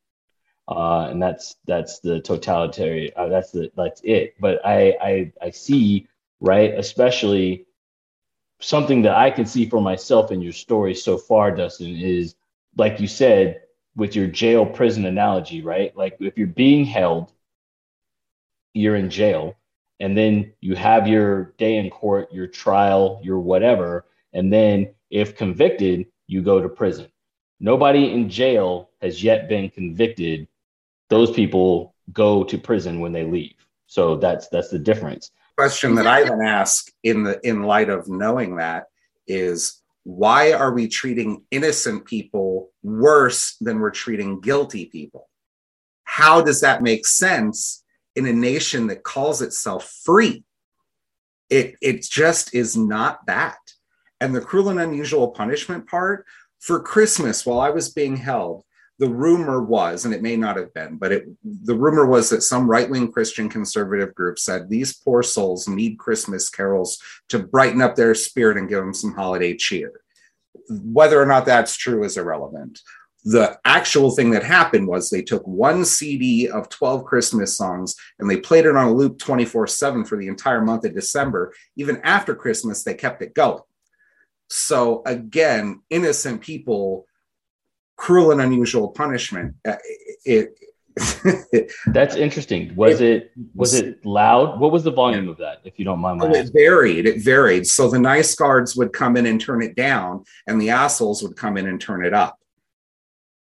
Uh, 0.67 1.08
and 1.12 1.21
that's 1.21 1.55
that's 1.65 1.99
the 1.99 2.19
totalitarian. 2.21 3.12
Uh, 3.15 3.27
that's 3.27 3.51
the 3.51 3.71
that's 3.75 4.01
it. 4.03 4.36
But 4.39 4.65
I 4.65 4.97
I 5.01 5.31
I 5.41 5.49
see 5.51 6.08
right, 6.39 6.73
especially 6.73 7.65
something 8.60 9.03
that 9.03 9.15
I 9.15 9.29
can 9.29 9.45
see 9.45 9.69
for 9.69 9.79
myself 9.81 10.31
in 10.31 10.41
your 10.41 10.53
story 10.53 10.95
so 10.95 11.17
far, 11.17 11.55
Dustin, 11.55 11.95
is 11.95 12.36
like 12.77 12.99
you 12.99 13.08
said 13.08 13.62
with 13.95 14.15
your 14.15 14.27
jail 14.27 14.65
prison 14.65 15.05
analogy, 15.05 15.62
right? 15.62 15.95
Like 15.95 16.17
if 16.19 16.38
you're 16.38 16.47
being 16.47 16.86
held, 16.86 17.31
you're 18.73 18.95
in 18.95 19.10
jail, 19.10 19.55
and 19.99 20.17
then 20.17 20.51
you 20.60 20.75
have 20.75 21.08
your 21.08 21.53
day 21.58 21.77
in 21.77 21.89
court, 21.89 22.31
your 22.34 22.47
trial, 22.47 23.21
your 23.23 23.39
whatever, 23.39 24.05
and 24.34 24.51
then 24.51 24.93
if 25.10 25.38
convicted, 25.38 26.08
you 26.27 26.41
go 26.41 26.62
to 26.62 26.67
prison. 26.67 27.08
Nobody 27.60 28.12
in 28.12 28.29
jail 28.29 28.89
has 29.01 29.23
yet 29.23 29.47
been 29.47 29.69
convicted. 29.69 30.47
Those 31.10 31.31
people 31.31 31.95
go 32.12 32.43
to 32.43 32.58
prison 32.58 32.99
when 32.99 33.13
they 33.13 33.23
leave. 33.23 33.53
So 33.88 34.17
that's 34.17 34.49
that's 34.49 34.69
the 34.69 34.79
difference 34.79 35.31
question 35.58 35.95
that 35.95 36.08
I 36.08 36.23
then 36.23 36.41
ask 36.41 36.91
in 37.03 37.23
the 37.23 37.39
in 37.47 37.63
light 37.63 37.89
of 37.89 38.10
knowing 38.10 38.58
that 38.58 38.88
is 39.27 39.81
why 40.06 40.54
are 40.54 40.72
we 40.72 40.88
treating 40.88 41.44
innocent 41.50 42.06
people 42.06 42.70
worse 42.84 43.58
than 43.60 43.80
we're 43.80 43.89
treating 43.89 44.39
guilty 44.39 44.86
people? 44.86 45.28
How 46.04 46.41
does 46.41 46.62
that 46.62 46.84
make 46.84 47.08
sense 47.08 47.84
in 48.15 48.28
a 48.28 48.32
nation 48.32 48.86
that 48.88 49.04
calls 49.04 49.41
itself 49.41 49.91
free? 50.06 50.44
It 51.50 51.76
it 51.82 52.04
just 52.04 52.54
is 52.54 52.78
not 52.78 53.26
that. 53.26 53.58
And 54.22 54.34
the 54.34 54.41
cruel 54.41 54.70
and 54.70 54.80
unusual 54.80 55.30
punishment 55.30 55.88
part 55.88 56.26
for 56.60 56.80
Christmas 56.80 57.44
while 57.44 57.60
I 57.60 57.72
was 57.72 57.89
being 57.89 58.15
held, 58.15 58.63
the 58.97 59.10
rumor 59.10 59.62
was, 59.62 60.05
and 60.05 60.13
it 60.13 60.21
may 60.21 60.38
not 60.38 60.55
have 60.55 60.73
been, 60.73 60.97
but 60.97 61.12
it, 61.12 61.25
the 61.43 61.75
rumor 61.75 62.05
was 62.05 62.29
that 62.29 62.43
some 62.43 62.69
right 62.69 62.89
wing 62.89 63.12
Christian 63.12 63.49
conservative 63.49 64.15
group 64.15 64.39
said 64.39 64.69
these 64.69 64.95
poor 64.95 65.21
souls 65.21 65.67
need 65.67 65.99
Christmas 65.99 66.49
carols 66.49 67.01
to 67.29 67.39
brighten 67.39 67.81
up 67.81 67.95
their 67.95 68.15
spirit 68.15 68.58
and 68.58 68.69
give 68.69 68.79
them 68.79 68.93
some 68.93 69.13
holiday 69.13 69.55
cheer. 69.55 69.91
Whether 70.69 71.21
or 71.21 71.25
not 71.25 71.45
that's 71.45 71.75
true 71.75 72.05
is 72.05 72.17
irrelevant. 72.17 72.79
The 73.25 73.58
actual 73.65 74.12
thing 74.12 74.31
that 74.31 74.43
happened 74.43 74.88
was 74.88 75.10
they 75.10 75.23
took 75.23 75.45
one 75.45 75.84
CD 75.84 76.47
of 76.47 76.69
12 76.69 77.05
Christmas 77.05 77.58
songs 77.58 77.95
and 78.19 78.29
they 78.29 78.38
played 78.38 78.65
it 78.65 78.75
on 78.75 78.88
a 78.88 78.93
loop 78.93 79.17
24 79.17 79.67
7 79.67 80.05
for 80.05 80.17
the 80.17 80.27
entire 80.27 80.62
month 80.62 80.86
of 80.86 80.93
December. 80.93 81.51
Even 81.75 81.99
after 82.03 82.36
Christmas, 82.36 82.84
they 82.84 82.93
kept 82.93 83.21
it 83.23 83.34
going. 83.34 83.63
So, 84.49 85.01
again, 85.05 85.81
innocent 85.89 86.41
people 86.41 87.07
cruel 87.96 88.32
and 88.32 88.41
unusual 88.41 88.89
punishment. 88.89 89.56
Uh, 89.68 89.76
it, 90.26 90.58
it 91.46 91.72
That's 91.88 92.16
interesting. 92.16 92.74
Was 92.76 93.02
it, 93.02 93.16
it, 93.16 93.32
was 93.54 93.74
it 93.74 94.06
loud? 94.06 94.60
What 94.60 94.72
was 94.72 94.84
the 94.84 94.91
volume 94.91 95.26
yeah. 95.26 95.32
of 95.32 95.38
that, 95.38 95.62
if 95.66 95.78
you 95.78 95.86
don't 95.86 96.00
mind? 96.00 96.22
Oh, 96.24 96.30
it 96.30 96.52
varied. 96.54 97.06
It 97.06 97.22
varied. 97.22 97.68
So 97.68 97.89
the 97.89 98.00
nice 98.00 98.34
guards 98.36 98.76
would 98.76 98.93
come 98.93 99.18
in 99.18 99.26
and 99.26 99.39
turn 99.39 99.62
it 99.62 99.76
down, 99.76 100.24
and 100.48 100.60
the 100.60 100.70
assholes 100.70 101.22
would 101.22 101.36
come 101.36 101.58
in 101.58 101.68
and 101.68 101.82
turn 101.82 102.06
it 102.06 102.14
up. 102.14 102.39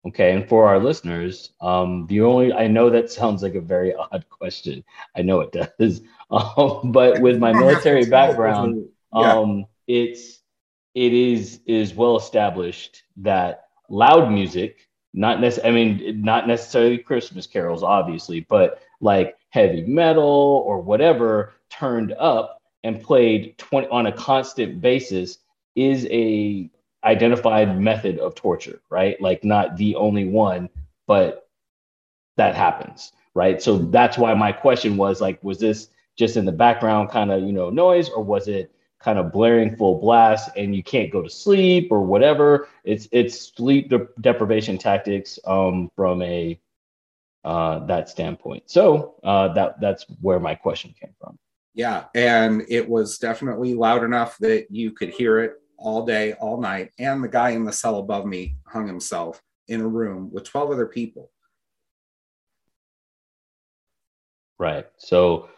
Okay, 0.06 0.36
and 0.36 0.48
for 0.48 0.68
our 0.68 0.80
listeners, 0.80 1.54
um, 1.62 2.06
the 2.08 2.22
only 2.22 2.52
I 2.52 2.68
know 2.68 2.90
that 2.90 3.10
sounds 3.10 3.42
like 3.42 3.56
a 3.56 3.62
very 3.62 3.94
odd 4.12 4.26
question. 4.30 4.84
I 5.16 5.22
know 5.22 5.42
it 5.42 5.52
does, 5.52 6.02
um, 6.32 6.92
but 6.92 7.22
with 7.22 7.40
my 7.40 7.54
military 7.54 8.06
background, 8.06 8.86
yeah. 9.14 9.34
um, 9.34 9.66
it's 9.88 10.40
it 10.94 11.14
is 11.14 11.60
is 11.66 11.94
well 11.94 12.18
established 12.18 13.04
that 13.18 13.66
loud 13.94 14.32
music, 14.32 14.90
not 15.14 15.40
necessarily, 15.40 15.82
I 15.82 15.84
mean, 15.86 16.22
not 16.24 16.48
necessarily 16.48 16.98
Christmas 16.98 17.46
carols, 17.46 17.84
obviously, 17.84 18.42
but 18.50 18.82
like 19.00 19.38
heavy 19.50 19.84
metal 19.84 20.64
or 20.66 20.82
whatever 20.82 21.54
turned 21.70 22.14
up 22.14 22.60
and 22.84 23.02
played 23.02 23.58
20 23.60 23.88
on 23.90 24.08
a 24.08 24.12
constant 24.12 24.82
basis 24.82 25.38
is 25.76 26.08
a 26.10 26.70
identified 27.04 27.80
method 27.80 28.18
of 28.18 28.34
torture, 28.34 28.82
right? 28.90 29.22
Like 29.22 29.44
not 29.44 29.78
the 29.78 29.96
only 29.96 30.26
one, 30.26 30.70
but 31.06 31.48
that 32.38 32.56
happens, 32.56 33.12
right? 33.36 33.62
So 33.62 33.78
that's 33.78 34.18
why 34.18 34.34
my 34.34 34.52
question 34.52 34.98
was 34.98 35.22
like, 35.22 35.44
was 35.44 35.60
this 35.60 35.90
just 36.18 36.38
in 36.38 36.46
the 36.46 36.52
background 36.52 37.10
kind 37.10 37.32
of, 37.32 37.44
you 37.44 37.52
know, 37.52 37.70
noise 37.70 38.10
or 38.10 38.24
was 38.24 38.48
it 38.48 38.73
kind 39.04 39.20
of 39.20 39.32
blaring 39.32 39.76
full 39.76 40.00
blast 40.00 40.50
and 40.56 40.76
you 40.76 40.82
can't 40.82 41.12
go 41.12 41.22
to 41.22 41.30
sleep 41.30 41.90
or 41.92 42.02
whatever? 42.02 42.68
It's 42.84 43.08
it's 43.12 43.54
sleep 43.54 43.90
de- 43.90 44.08
deprivation 44.22 44.78
tactics 44.78 45.38
um, 45.46 45.92
from 45.96 46.22
a 46.22 46.60
uh, 47.44 47.86
that 47.86 48.10
standpoint. 48.10 48.64
So 48.68 49.16
uh, 49.24 49.54
that 49.54 49.80
that's 49.82 50.06
where 50.22 50.40
my 50.40 50.56
question 50.56 50.94
came 51.00 51.14
from. 51.20 51.38
Yeah, 51.76 52.06
and 52.14 52.64
it 52.70 52.88
was 52.88 53.18
definitely 53.18 53.74
loud 53.74 54.04
enough 54.04 54.38
that 54.40 54.68
you 54.70 54.92
could 54.92 55.10
hear 55.10 55.40
it 55.40 55.54
all 55.78 56.06
day, 56.06 56.34
all 56.34 56.62
night. 56.62 56.92
And 57.00 57.24
the 57.24 57.28
guy 57.28 57.52
in 57.52 57.66
the 57.66 57.74
cell 57.74 57.98
above 57.98 58.26
me 58.26 58.56
hung 58.68 58.88
himself 58.88 59.42
in 59.68 59.82
a 59.82 59.88
room 59.88 60.30
with 60.32 60.44
12 60.44 60.72
other 60.72 60.86
people. 60.86 61.32
Right. 64.60 64.86
So 64.98 65.50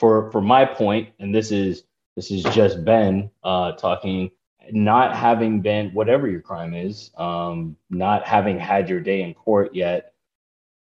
for 0.00 0.32
for 0.32 0.40
my 0.40 0.64
point, 0.64 1.10
and 1.20 1.34
this 1.34 1.52
is 1.52 1.84
this 2.16 2.30
is 2.30 2.42
just 2.44 2.84
Ben 2.84 3.30
uh, 3.42 3.72
talking, 3.72 4.30
not 4.70 5.16
having 5.16 5.60
been 5.60 5.90
whatever 5.90 6.28
your 6.28 6.40
crime 6.40 6.74
is, 6.74 7.10
um, 7.16 7.76
not 7.90 8.26
having 8.26 8.58
had 8.58 8.88
your 8.88 9.00
day 9.00 9.22
in 9.22 9.34
court 9.34 9.74
yet. 9.74 10.12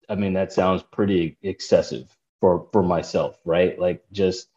I 0.09 0.15
mean, 0.15 0.33
that 0.33 0.51
sounds 0.51 0.83
pretty 0.83 1.37
excessive 1.41 2.15
for 2.39 2.67
for 2.73 2.83
myself, 2.83 3.39
right? 3.45 3.79
Like 3.79 4.03
just 4.11 4.49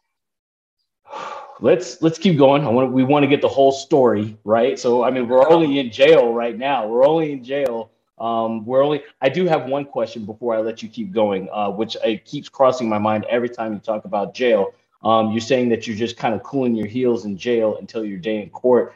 let's 1.61 2.01
let's 2.01 2.19
keep 2.19 2.37
going. 2.37 2.65
I 2.65 2.69
want 2.69 2.91
we 2.91 3.03
want 3.03 3.23
to 3.23 3.27
get 3.27 3.41
the 3.41 3.47
whole 3.47 3.71
story, 3.71 4.37
right? 4.43 4.77
So 4.77 5.03
I 5.03 5.11
mean, 5.11 5.27
we're 5.27 5.49
only 5.49 5.79
in 5.79 5.91
jail 5.91 6.33
right 6.33 6.57
now. 6.57 6.87
We're 6.87 7.05
only 7.07 7.31
in 7.31 7.43
jail. 7.43 7.91
Um, 8.19 8.65
we're 8.65 8.83
only. 8.83 9.03
I 9.21 9.29
do 9.29 9.45
have 9.45 9.65
one 9.67 9.85
question 9.85 10.25
before 10.25 10.55
I 10.55 10.59
let 10.59 10.83
you 10.83 10.89
keep 10.89 11.11
going, 11.13 11.49
uh, 11.53 11.69
which 11.69 11.95
it 12.03 12.25
keeps 12.25 12.49
crossing 12.49 12.89
my 12.89 12.97
mind 12.97 13.25
every 13.29 13.49
time 13.49 13.73
you 13.73 13.79
talk 13.79 14.05
about 14.05 14.33
jail. 14.33 14.73
Um, 15.03 15.31
you're 15.31 15.39
saying 15.39 15.69
that 15.69 15.87
you're 15.87 15.95
just 15.95 16.17
kind 16.17 16.33
of 16.33 16.43
cooling 16.43 16.75
your 16.75 16.87
heels 16.87 17.25
in 17.25 17.37
jail 17.37 17.77
until 17.77 18.03
your 18.03 18.17
day 18.17 18.41
in 18.41 18.49
court. 18.49 18.93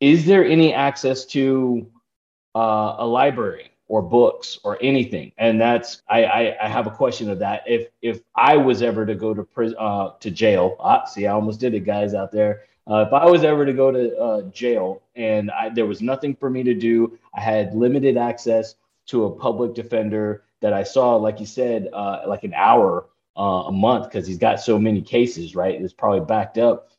Is 0.00 0.26
there 0.26 0.44
any 0.44 0.74
access 0.74 1.24
to 1.26 1.86
uh, 2.54 2.96
a 2.98 3.06
library? 3.06 3.70
or 3.88 4.02
books 4.02 4.58
or 4.64 4.78
anything. 4.80 5.32
And 5.38 5.60
that's 5.60 6.02
I, 6.08 6.24
I, 6.24 6.56
I 6.64 6.68
have 6.68 6.86
a 6.86 6.90
question 6.90 7.30
of 7.30 7.38
that. 7.38 7.62
If 7.66 7.88
if 8.02 8.20
I 8.34 8.56
was 8.56 8.82
ever 8.82 9.06
to 9.06 9.14
go 9.14 9.34
to 9.34 9.44
prison 9.44 9.76
uh, 9.78 10.10
to 10.20 10.30
jail, 10.30 10.76
ah, 10.80 11.04
see, 11.04 11.26
I 11.26 11.32
almost 11.32 11.60
did 11.60 11.74
it, 11.74 11.80
guys 11.80 12.14
out 12.14 12.32
there. 12.32 12.64
Uh, 12.88 13.04
if 13.06 13.12
I 13.12 13.26
was 13.26 13.42
ever 13.42 13.66
to 13.66 13.72
go 13.72 13.90
to 13.90 14.16
uh, 14.16 14.42
jail 14.50 15.02
and 15.16 15.50
I, 15.50 15.70
there 15.70 15.86
was 15.86 16.00
nothing 16.00 16.36
for 16.36 16.48
me 16.48 16.62
to 16.62 16.74
do, 16.74 17.18
I 17.34 17.40
had 17.40 17.74
limited 17.74 18.16
access 18.16 18.76
to 19.06 19.24
a 19.24 19.30
public 19.30 19.74
defender 19.74 20.44
that 20.60 20.72
I 20.72 20.84
saw, 20.84 21.16
like 21.16 21.40
you 21.40 21.46
said, 21.46 21.88
uh, 21.92 22.22
like 22.26 22.44
an 22.44 22.54
hour 22.54 23.06
uh, 23.36 23.64
a 23.66 23.72
month 23.72 24.04
because 24.04 24.26
he's 24.26 24.38
got 24.38 24.60
so 24.60 24.78
many 24.78 25.02
cases, 25.02 25.54
right? 25.54 25.80
It's 25.80 25.92
probably 25.92 26.20
backed 26.20 26.58
up. 26.58 26.90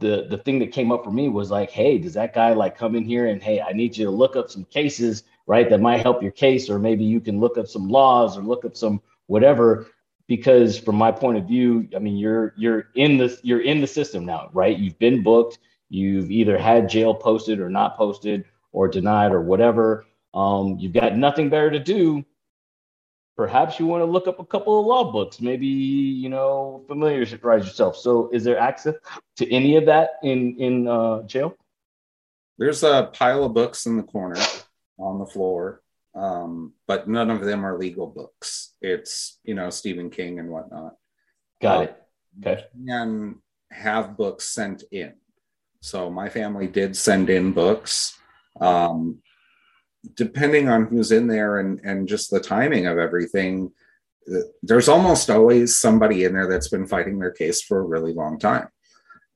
The 0.00 0.26
the 0.28 0.38
thing 0.38 0.58
that 0.60 0.72
came 0.72 0.90
up 0.90 1.04
for 1.04 1.10
me 1.10 1.28
was 1.28 1.50
like, 1.50 1.70
hey, 1.70 1.98
does 1.98 2.14
that 2.14 2.34
guy 2.34 2.52
like 2.54 2.76
come 2.76 2.96
in 2.96 3.04
here 3.04 3.26
and 3.26 3.42
hey, 3.42 3.60
I 3.60 3.72
need 3.72 3.96
you 3.96 4.04
to 4.06 4.10
look 4.10 4.36
up 4.36 4.50
some 4.50 4.64
cases 4.64 5.24
right? 5.46 5.68
That 5.68 5.80
might 5.80 6.02
help 6.02 6.22
your 6.22 6.32
case, 6.32 6.70
or 6.70 6.78
maybe 6.78 7.04
you 7.04 7.20
can 7.20 7.40
look 7.40 7.58
up 7.58 7.66
some 7.66 7.88
laws 7.88 8.36
or 8.36 8.42
look 8.42 8.64
up 8.64 8.76
some 8.76 9.00
whatever. 9.26 9.86
Because 10.28 10.78
from 10.78 10.96
my 10.96 11.10
point 11.10 11.36
of 11.36 11.44
view, 11.44 11.88
I 11.94 11.98
mean, 11.98 12.16
you're 12.16 12.54
you're 12.56 12.86
in 12.94 13.18
the 13.18 13.38
you're 13.42 13.62
in 13.62 13.80
the 13.80 13.86
system 13.86 14.24
now, 14.24 14.50
right? 14.52 14.78
You've 14.78 14.98
been 14.98 15.22
booked. 15.22 15.58
You've 15.88 16.30
either 16.30 16.56
had 16.56 16.88
jail 16.88 17.14
posted 17.14 17.60
or 17.60 17.68
not 17.68 17.96
posted 17.96 18.44
or 18.72 18.88
denied 18.88 19.32
or 19.32 19.42
whatever. 19.42 20.06
Um, 20.32 20.78
you've 20.78 20.94
got 20.94 21.16
nothing 21.16 21.50
better 21.50 21.70
to 21.70 21.78
do. 21.78 22.24
Perhaps 23.36 23.80
you 23.80 23.86
want 23.86 24.02
to 24.02 24.04
look 24.04 24.28
up 24.28 24.40
a 24.40 24.44
couple 24.44 24.78
of 24.78 24.86
law 24.86 25.10
books, 25.10 25.40
maybe 25.40 25.66
you 25.66 26.28
know 26.28 26.84
familiarize 26.86 27.66
yourself. 27.66 27.96
So, 27.96 28.28
is 28.32 28.44
there 28.44 28.58
access 28.58 28.94
to 29.36 29.50
any 29.50 29.76
of 29.76 29.86
that 29.86 30.10
in 30.22 30.56
in 30.58 30.86
uh, 30.86 31.22
jail? 31.22 31.56
There's 32.58 32.82
a 32.82 33.10
pile 33.12 33.44
of 33.44 33.54
books 33.54 33.86
in 33.86 33.96
the 33.96 34.02
corner 34.02 34.40
on 34.98 35.18
the 35.18 35.26
floor, 35.26 35.82
um, 36.14 36.74
but 36.86 37.08
none 37.08 37.30
of 37.30 37.42
them 37.42 37.64
are 37.64 37.78
legal 37.78 38.06
books. 38.06 38.74
It's 38.82 39.38
you 39.44 39.54
know 39.54 39.70
Stephen 39.70 40.10
King 40.10 40.38
and 40.38 40.50
whatnot. 40.50 40.96
Got 41.60 41.84
it. 41.84 42.02
Okay. 42.40 42.64
And 42.86 43.36
have 43.70 44.16
books 44.16 44.48
sent 44.48 44.84
in. 44.90 45.14
So 45.80 46.10
my 46.10 46.28
family 46.28 46.68
did 46.68 46.96
send 46.96 47.30
in 47.30 47.52
books. 47.52 48.18
Um, 48.60 49.22
depending 50.14 50.68
on 50.68 50.86
who's 50.86 51.12
in 51.12 51.26
there 51.26 51.58
and 51.58 51.80
and 51.84 52.08
just 52.08 52.30
the 52.30 52.40
timing 52.40 52.86
of 52.86 52.98
everything, 52.98 53.72
uh, 54.32 54.40
there's 54.62 54.88
almost 54.88 55.30
always 55.30 55.76
somebody 55.76 56.24
in 56.24 56.32
there 56.32 56.48
that's 56.48 56.68
been 56.68 56.86
fighting 56.86 57.18
their 57.18 57.30
case 57.30 57.62
for 57.62 57.78
a 57.80 57.86
really 57.86 58.12
long 58.12 58.38
time. 58.38 58.68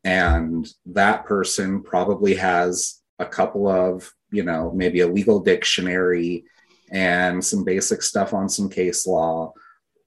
And 0.04 0.68
that 0.86 1.24
person 1.24 1.82
probably 1.82 2.34
has 2.34 3.00
a 3.18 3.26
couple 3.26 3.68
of 3.68 4.12
you 4.30 4.42
know, 4.42 4.72
maybe 4.74 5.00
a 5.00 5.08
legal 5.08 5.40
dictionary 5.40 6.44
and 6.90 7.44
some 7.44 7.64
basic 7.64 8.02
stuff 8.02 8.32
on 8.32 8.48
some 8.48 8.68
case 8.68 9.06
law, 9.06 9.52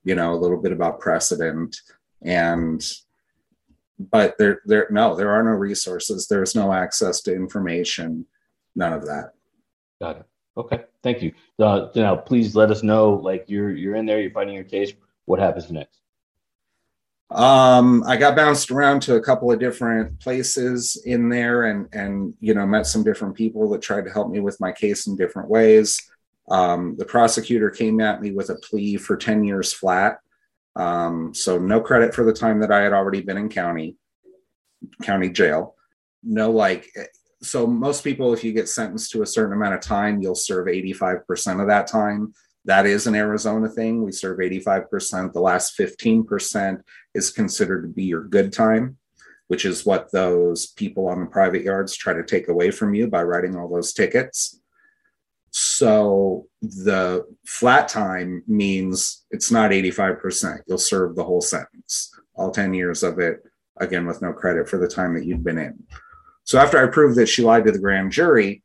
you 0.04 0.16
know, 0.16 0.34
a 0.34 0.42
little 0.42 0.62
bit 0.62 0.72
about 0.72 1.00
precedent 1.00 1.76
and 2.22 2.86
but 4.12 4.38
there 4.38 4.62
there 4.66 4.88
no, 4.90 5.14
there 5.16 5.32
are 5.32 5.44
no 5.44 5.52
resources, 5.52 6.28
there's 6.28 6.56
no 6.56 6.72
access 6.72 7.22
to 7.22 7.36
information, 7.36 8.26
none 8.76 8.94
of 8.94 9.06
that. 9.06 9.32
Got 10.02 10.18
it. 10.18 10.26
Okay, 10.60 10.84
thank 11.04 11.22
you. 11.22 11.32
Uh, 11.58 11.88
now, 11.96 12.18
please 12.18 12.54
let 12.54 12.70
us 12.70 12.84
know. 12.84 13.14
Like 13.14 13.46
you're 13.48 13.72
you're 13.72 13.96
in 13.96 14.06
there, 14.06 14.20
you're 14.20 14.32
fighting 14.32 14.56
your 14.56 14.66
case. 14.66 14.92
What 15.24 15.40
happens 15.40 15.72
next? 15.72 16.02
Um, 17.32 18.04
I 18.06 18.18
got 18.18 18.36
bounced 18.36 18.70
around 18.70 19.02
to 19.04 19.16
a 19.16 19.22
couple 19.22 19.52
of 19.52 19.60
different 19.60 20.20
places 20.20 21.02
in 21.06 21.30
there 21.30 21.64
and 21.64 21.88
and 21.94 22.34
you 22.42 22.54
know 22.54 22.66
met 22.66 22.88
some 22.88 23.04
different 23.04 23.36
people 23.36 23.70
that 23.70 23.82
tried 23.82 24.04
to 24.04 24.12
help 24.12 24.30
me 24.30 24.42
with 24.42 24.60
my 24.60 24.74
case 24.74 25.08
in 25.08 25.16
different 25.16 25.50
ways. 25.50 25.98
Um, 26.50 26.98
the 26.98 27.06
prosecutor 27.06 27.70
came 27.70 28.02
at 28.02 28.22
me 28.22 28.32
with 28.32 28.50
a 28.50 28.56
plea 28.56 28.98
for 28.98 29.16
10 29.16 29.46
years 29.46 29.72
flat. 29.72 30.18
Um, 30.76 31.34
so 31.34 31.58
no 31.58 31.80
credit 31.80 32.14
for 32.14 32.26
the 32.26 32.34
time 32.34 32.60
that 32.62 32.72
I 32.72 32.82
had 32.82 32.92
already 32.92 33.22
been 33.22 33.38
in 33.38 33.48
county 33.48 33.96
county 35.04 35.30
jail. 35.30 35.76
No 36.22 36.52
like 36.52 36.92
so 37.42 37.66
most 37.66 38.04
people 38.04 38.34
if 38.34 38.44
you 38.44 38.54
get 38.54 38.70
sentenced 38.70 39.12
to 39.12 39.22
a 39.22 39.28
certain 39.28 39.54
amount 39.54 39.76
of 39.76 39.82
time, 39.82 40.22
you'll 40.22 40.36
serve 40.36 40.68
85% 40.68 41.62
of 41.62 41.68
that 41.68 41.88
time. 41.88 42.34
That 42.66 42.86
is 42.86 43.08
an 43.08 43.16
Arizona 43.16 43.70
thing. 43.70 44.04
We 44.04 44.12
serve 44.12 44.40
85%. 44.40 45.34
The 45.34 45.40
last 45.40 45.78
15% 45.78 46.82
is 47.14 47.32
considered 47.32 47.84
to 47.84 47.88
be 47.88 48.04
your 48.04 48.24
good 48.24 48.52
time, 48.52 48.98
which 49.48 49.66
is 49.66 49.86
what 49.86 50.12
those 50.12 50.68
people 50.68 51.08
on 51.08 51.22
the 51.22 51.26
private 51.28 51.64
yards 51.64 51.96
try 51.96 52.14
to 52.14 52.24
take 52.24 52.50
away 52.50 52.72
from 52.72 52.94
you 52.94 53.08
by 53.08 53.24
writing 53.24 53.56
all 53.56 53.70
those 53.70 53.94
tickets. 53.94 54.60
So 55.52 56.48
the 56.62 57.26
flat 57.46 57.88
time 57.88 58.44
means 58.46 59.26
it's 59.32 59.52
not 59.52 59.72
85%. 59.72 60.60
You'll 60.68 60.78
serve 60.78 61.16
the 61.16 61.24
whole 61.24 61.42
sentence, 61.42 62.12
all 62.36 62.52
10 62.52 62.74
years 62.74 63.02
of 63.02 63.20
it, 63.20 63.44
again, 63.78 64.06
with 64.06 64.22
no 64.22 64.34
credit 64.34 64.70
for 64.70 64.78
the 64.78 64.88
time 64.88 65.16
that 65.16 65.26
you've 65.26 65.44
been 65.44 65.58
in. 65.58 65.84
So 66.50 66.58
after 66.58 66.84
I 66.84 66.92
proved 66.92 67.16
that 67.18 67.30
she 67.30 67.44
lied 67.44 67.66
to 67.66 67.72
the 67.72 67.78
grand 67.78 68.12
jury 68.12 68.64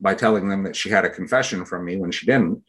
by 0.00 0.12
telling 0.12 0.48
them 0.48 0.64
that 0.64 0.74
she 0.74 0.90
had 0.90 1.04
a 1.04 1.08
confession 1.08 1.64
from 1.64 1.84
me 1.84 1.96
when 1.96 2.10
she 2.10 2.26
didn't, 2.26 2.64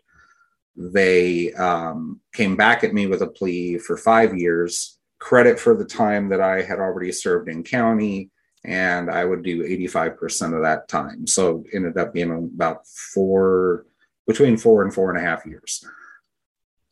they 0.75 1.51
um, 1.53 2.21
came 2.31 2.55
back 2.55 2.83
at 2.83 2.93
me 2.93 3.07
with 3.07 3.23
a 3.23 3.27
plea 3.27 3.79
for 3.79 3.97
five 3.97 4.37
years, 4.37 4.99
credit 5.17 5.59
for 5.59 5.75
the 5.75 5.85
time 5.85 6.29
that 6.29 6.39
I 6.39 6.61
had 6.61 6.77
already 6.77 7.11
served 7.11 7.49
in 7.49 7.63
county, 7.63 8.29
and 8.63 9.09
I 9.09 9.25
would 9.25 9.41
do 9.41 9.63
85% 9.63 10.55
of 10.55 10.61
that 10.61 10.87
time. 10.87 11.25
So 11.25 11.63
ended 11.73 11.97
up 11.97 12.13
being 12.13 12.31
about 12.31 12.85
four, 12.85 13.87
between 14.27 14.55
four 14.55 14.83
and 14.83 14.93
four 14.93 15.09
and 15.09 15.17
a 15.17 15.27
half 15.27 15.47
years 15.47 15.83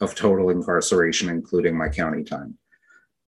of 0.02 0.16
total 0.16 0.50
incarceration, 0.50 1.30
including 1.30 1.78
my 1.78 1.90
county 1.90 2.24
time. 2.24 2.58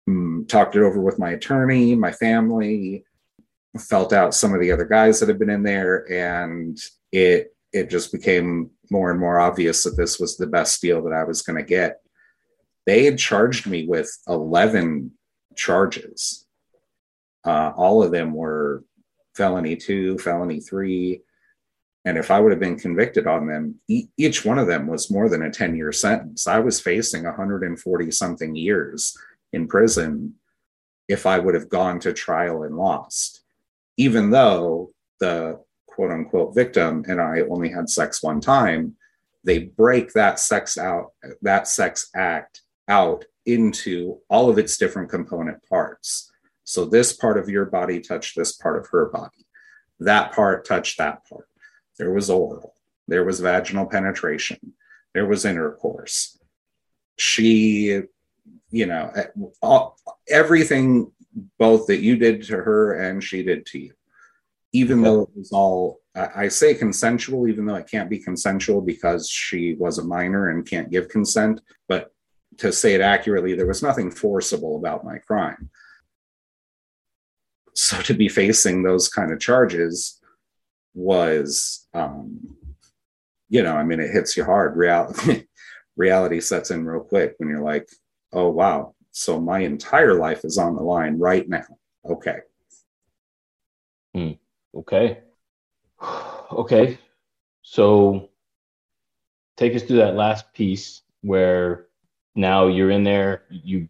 Mm, 0.07 0.47
talked 0.47 0.77
it 0.77 0.83
over 0.83 1.01
with 1.01 1.19
my 1.19 1.31
attorney, 1.31 1.95
my 1.95 2.13
family, 2.13 3.03
felt 3.77 4.13
out 4.13 4.33
some 4.33 4.53
of 4.53 4.61
the 4.61 4.71
other 4.71 4.85
guys 4.85 5.19
that 5.19 5.29
had 5.29 5.39
been 5.39 5.49
in 5.49 5.63
there, 5.63 6.11
and 6.11 6.77
it 7.11 7.53
it 7.71 7.89
just 7.89 8.11
became 8.11 8.71
more 8.89 9.11
and 9.11 9.19
more 9.19 9.39
obvious 9.39 9.83
that 9.83 9.95
this 9.95 10.19
was 10.19 10.37
the 10.37 10.47
best 10.47 10.81
deal 10.81 11.03
that 11.03 11.13
I 11.13 11.23
was 11.23 11.43
going 11.43 11.57
to 11.57 11.63
get. 11.63 12.01
They 12.87 13.05
had 13.05 13.19
charged 13.19 13.67
me 13.67 13.85
with 13.85 14.11
11 14.27 15.11
charges. 15.55 16.47
Uh, 17.45 17.71
all 17.75 18.01
of 18.01 18.11
them 18.11 18.33
were 18.33 18.83
felony 19.35 19.75
two, 19.75 20.17
felony 20.17 20.59
three. 20.59 21.21
And 22.05 22.17
if 22.17 22.31
I 22.31 22.39
would 22.39 22.51
have 22.51 22.59
been 22.59 22.79
convicted 22.79 23.27
on 23.27 23.45
them, 23.45 23.75
e- 23.87 24.07
each 24.17 24.43
one 24.43 24.57
of 24.57 24.67
them 24.67 24.87
was 24.87 25.11
more 25.11 25.29
than 25.29 25.43
a 25.43 25.51
10 25.51 25.75
year 25.75 25.91
sentence. 25.91 26.47
I 26.47 26.59
was 26.59 26.81
facing 26.81 27.23
140 27.23 28.11
something 28.11 28.55
years 28.55 29.15
in 29.53 29.67
prison 29.67 30.33
if 31.07 31.25
I 31.25 31.39
would 31.39 31.55
have 31.55 31.69
gone 31.69 31.99
to 32.01 32.13
trial 32.13 32.63
and 32.63 32.77
lost, 32.77 33.43
even 33.99 34.31
though 34.31 34.89
the 35.19 35.59
quote 35.85 36.09
unquote 36.09 36.55
victim 36.55 37.03
and 37.09 37.19
I 37.19 37.41
only 37.41 37.69
had 37.69 37.89
sex 37.89 38.23
one 38.23 38.39
time, 38.39 38.95
they 39.43 39.59
break 39.59 40.13
that 40.13 40.39
sex 40.39 40.77
out, 40.77 41.11
that 41.41 41.67
sex 41.67 42.09
act 42.15 42.61
out 42.87 43.25
into 43.45 44.19
all 44.29 44.49
of 44.49 44.57
its 44.57 44.77
different 44.77 45.09
component 45.09 45.61
parts. 45.67 46.31
So 46.63 46.85
this 46.85 47.11
part 47.11 47.37
of 47.37 47.49
your 47.49 47.65
body 47.65 47.99
touched 47.99 48.37
this 48.37 48.53
part 48.53 48.77
of 48.77 48.87
her 48.91 49.09
body. 49.09 49.45
That 49.99 50.31
part 50.31 50.65
touched 50.65 50.97
that 50.99 51.27
part. 51.27 51.49
There 51.97 52.13
was 52.13 52.29
oral, 52.29 52.75
there 53.09 53.25
was 53.25 53.41
vaginal 53.41 53.85
penetration, 53.85 54.59
there 55.13 55.25
was 55.25 55.43
intercourse. 55.43 56.39
She, 57.17 58.03
you 58.71 58.85
know, 58.85 59.11
eh, 59.13 59.25
all, 59.61 59.97
everything 60.29 61.11
both 61.57 61.87
that 61.87 62.01
you 62.01 62.17
did 62.17 62.43
to 62.43 62.57
her 62.57 62.93
and 62.93 63.23
she 63.23 63.43
did 63.43 63.65
to 63.67 63.79
you 63.79 63.93
even 64.73 65.01
though 65.01 65.23
it 65.23 65.29
was 65.35 65.51
all 65.51 65.99
I 66.15 66.47
say 66.47 66.73
consensual, 66.73 67.47
even 67.47 67.65
though 67.65 67.75
it 67.75 67.89
can't 67.89 68.09
be 68.09 68.19
consensual 68.19 68.81
because 68.81 69.29
she 69.29 69.75
was 69.75 69.97
a 69.97 70.03
minor 70.03 70.49
and 70.49 70.67
can't 70.67 70.89
give 70.89 71.07
consent. 71.07 71.61
But 71.87 72.11
to 72.57 72.71
say 72.71 72.93
it 72.93 73.01
accurately, 73.01 73.53
there 73.53 73.67
was 73.67 73.83
nothing 73.83 74.11
forcible 74.11 74.75
about 74.75 75.05
my 75.05 75.19
crime. 75.19 75.69
So 77.73 78.01
to 78.01 78.13
be 78.13 78.27
facing 78.27 78.83
those 78.83 79.07
kind 79.07 79.31
of 79.31 79.39
charges 79.39 80.19
was, 80.93 81.87
um, 81.93 82.57
you 83.47 83.63
know, 83.63 83.75
I 83.75 83.83
mean, 83.83 83.99
it 83.99 84.11
hits 84.11 84.35
you 84.35 84.43
hard. 84.43 84.75
Reality, 84.75 85.45
reality 85.95 86.41
sets 86.41 86.71
in 86.71 86.85
real 86.85 87.03
quick 87.03 87.35
when 87.37 87.49
you're 87.49 87.61
like, 87.61 87.87
oh, 88.33 88.49
wow. 88.49 88.95
So 89.19 89.37
my 89.37 89.59
entire 89.59 90.13
life 90.13 90.45
is 90.45 90.57
on 90.57 90.77
the 90.77 90.81
line 90.81 91.19
right 91.19 91.47
now. 91.47 91.65
Okay. 92.05 92.37
Hmm. 94.15 94.31
Okay. 94.73 95.19
Okay. 96.51 96.97
So 97.61 98.29
take 99.55 99.75
us 99.75 99.83
through 99.83 99.97
that 99.97 100.15
last 100.15 100.51
piece 100.51 101.03
where 101.21 101.85
now 102.33 102.65
you're 102.65 102.89
in 102.89 103.03
there, 103.03 103.43
you 103.51 103.87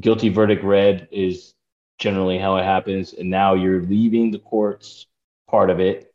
guilty 0.00 0.30
verdict 0.30 0.64
read 0.64 1.08
is 1.12 1.52
generally 1.98 2.38
how 2.38 2.56
it 2.56 2.64
happens, 2.64 3.12
and 3.12 3.28
now 3.28 3.52
you're 3.52 3.82
leaving 3.82 4.30
the 4.30 4.38
courts 4.38 5.06
part 5.50 5.68
of 5.68 5.80
it, 5.80 6.14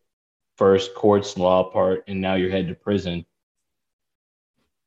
first 0.57 0.95
courts 0.95 1.37
law 1.37 1.69
part, 1.69 2.05
and 2.07 2.19
now 2.19 2.33
you're 2.33 2.49
headed 2.49 2.69
to 2.69 2.75
prison. 2.75 3.23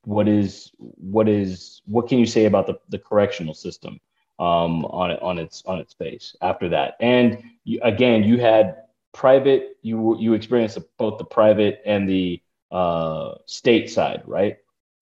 What 0.04 0.28
is 0.28 0.72
what 0.78 1.28
is 1.28 1.82
what 1.86 2.08
can 2.08 2.18
you 2.18 2.26
say 2.26 2.44
about 2.44 2.66
the, 2.66 2.78
the 2.88 2.98
correctional 2.98 3.54
system 3.54 4.00
um, 4.38 4.84
on 4.86 5.12
on 5.12 5.38
its 5.38 5.62
on 5.66 5.78
its 5.78 5.94
face 5.94 6.36
after 6.42 6.68
that? 6.70 6.96
And 7.00 7.42
you, 7.64 7.80
again, 7.82 8.24
you 8.24 8.38
had 8.38 8.76
private 9.12 9.76
you 9.82 10.18
you 10.18 10.34
experienced 10.34 10.78
both 10.98 11.18
the 11.18 11.24
private 11.24 11.80
and 11.86 12.08
the 12.08 12.42
uh, 12.70 13.34
state 13.46 13.90
side, 13.90 14.22
right? 14.26 14.58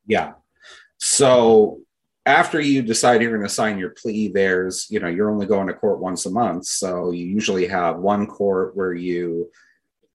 Yeah. 0.07 0.35
So 0.99 1.81
after 2.27 2.61
you 2.61 2.83
decide 2.83 3.23
you're 3.23 3.37
going 3.37 3.43
to 3.43 3.53
sign 3.53 3.79
your 3.79 3.91
plea, 3.91 4.29
there's 4.29 4.87
you 4.91 5.01
know 5.01 5.09
you're 5.09 5.31
only 5.31 5.47
going 5.47 5.67
to 5.67 5.75
court 5.75 5.99
once 5.99 6.27
a 6.27 6.31
month, 6.31 6.67
so 6.67 7.11
you 7.11 7.27
usually 7.27 7.67
have 7.67 7.99
one 7.99 8.27
court 8.27 8.77
where 8.77 8.95
you 8.95 9.51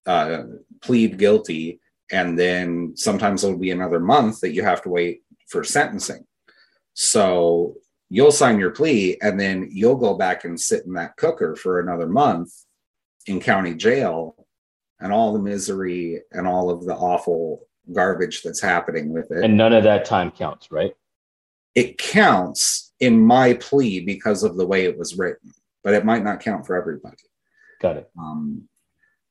uh, 0.06 0.44
plead 0.80 1.18
guilty, 1.18 1.80
and 2.10 2.38
then 2.38 2.92
sometimes 2.96 3.44
it'll 3.44 3.58
be 3.58 3.70
another 3.70 4.00
month 4.00 4.40
that 4.40 4.52
you 4.52 4.62
have 4.62 4.82
to 4.82 4.88
wait 4.88 5.22
for 5.48 5.64
sentencing. 5.64 6.24
So 6.94 7.76
you'll 8.10 8.32
sign 8.32 8.58
your 8.58 8.70
plea, 8.70 9.18
and 9.20 9.38
then 9.38 9.68
you'll 9.70 9.96
go 9.96 10.14
back 10.14 10.44
and 10.44 10.60
sit 10.60 10.84
in 10.86 10.94
that 10.94 11.16
cooker 11.16 11.54
for 11.54 11.80
another 11.80 12.06
month 12.06 12.52
in 13.26 13.40
county 13.40 13.74
jail 13.74 14.34
and 15.00 15.12
all 15.12 15.32
the 15.32 15.38
misery 15.38 16.20
and 16.32 16.46
all 16.46 16.70
of 16.70 16.84
the 16.84 16.94
awful 16.94 17.60
garbage 17.92 18.42
that's 18.42 18.60
happening 18.60 19.12
with 19.12 19.30
it. 19.30 19.44
And 19.44 19.56
none 19.56 19.72
of 19.72 19.84
that 19.84 20.04
time 20.04 20.30
counts, 20.30 20.70
right? 20.70 20.92
It 21.74 21.98
counts 21.98 22.92
in 23.00 23.20
my 23.20 23.54
plea 23.54 24.00
because 24.00 24.42
of 24.42 24.56
the 24.56 24.66
way 24.66 24.84
it 24.84 24.98
was 24.98 25.16
written, 25.16 25.52
but 25.84 25.94
it 25.94 26.04
might 26.04 26.24
not 26.24 26.40
count 26.40 26.66
for 26.66 26.76
everybody. 26.76 27.16
Got 27.80 27.98
it. 27.98 28.10
Um, 28.18 28.68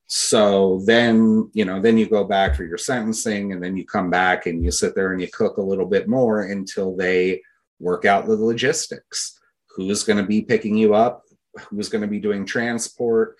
so 0.07 0.81
then, 0.85 1.49
you 1.53 1.65
know, 1.65 1.81
then 1.81 1.97
you 1.97 2.07
go 2.07 2.23
back 2.23 2.55
for 2.55 2.63
your 2.63 2.77
sentencing 2.77 3.51
and 3.51 3.61
then 3.61 3.75
you 3.75 3.85
come 3.85 4.09
back 4.09 4.45
and 4.45 4.63
you 4.63 4.71
sit 4.71 4.95
there 4.95 5.11
and 5.11 5.21
you 5.21 5.27
cook 5.27 5.57
a 5.57 5.61
little 5.61 5.85
bit 5.85 6.07
more 6.07 6.43
until 6.43 6.95
they 6.95 7.41
work 7.79 8.05
out 8.05 8.25
the 8.25 8.35
logistics. 8.35 9.39
Who's 9.75 10.03
going 10.03 10.17
to 10.17 10.25
be 10.25 10.41
picking 10.41 10.77
you 10.77 10.95
up? 10.95 11.23
Who's 11.69 11.89
going 11.89 12.01
to 12.01 12.07
be 12.07 12.19
doing 12.19 12.45
transport? 12.45 13.35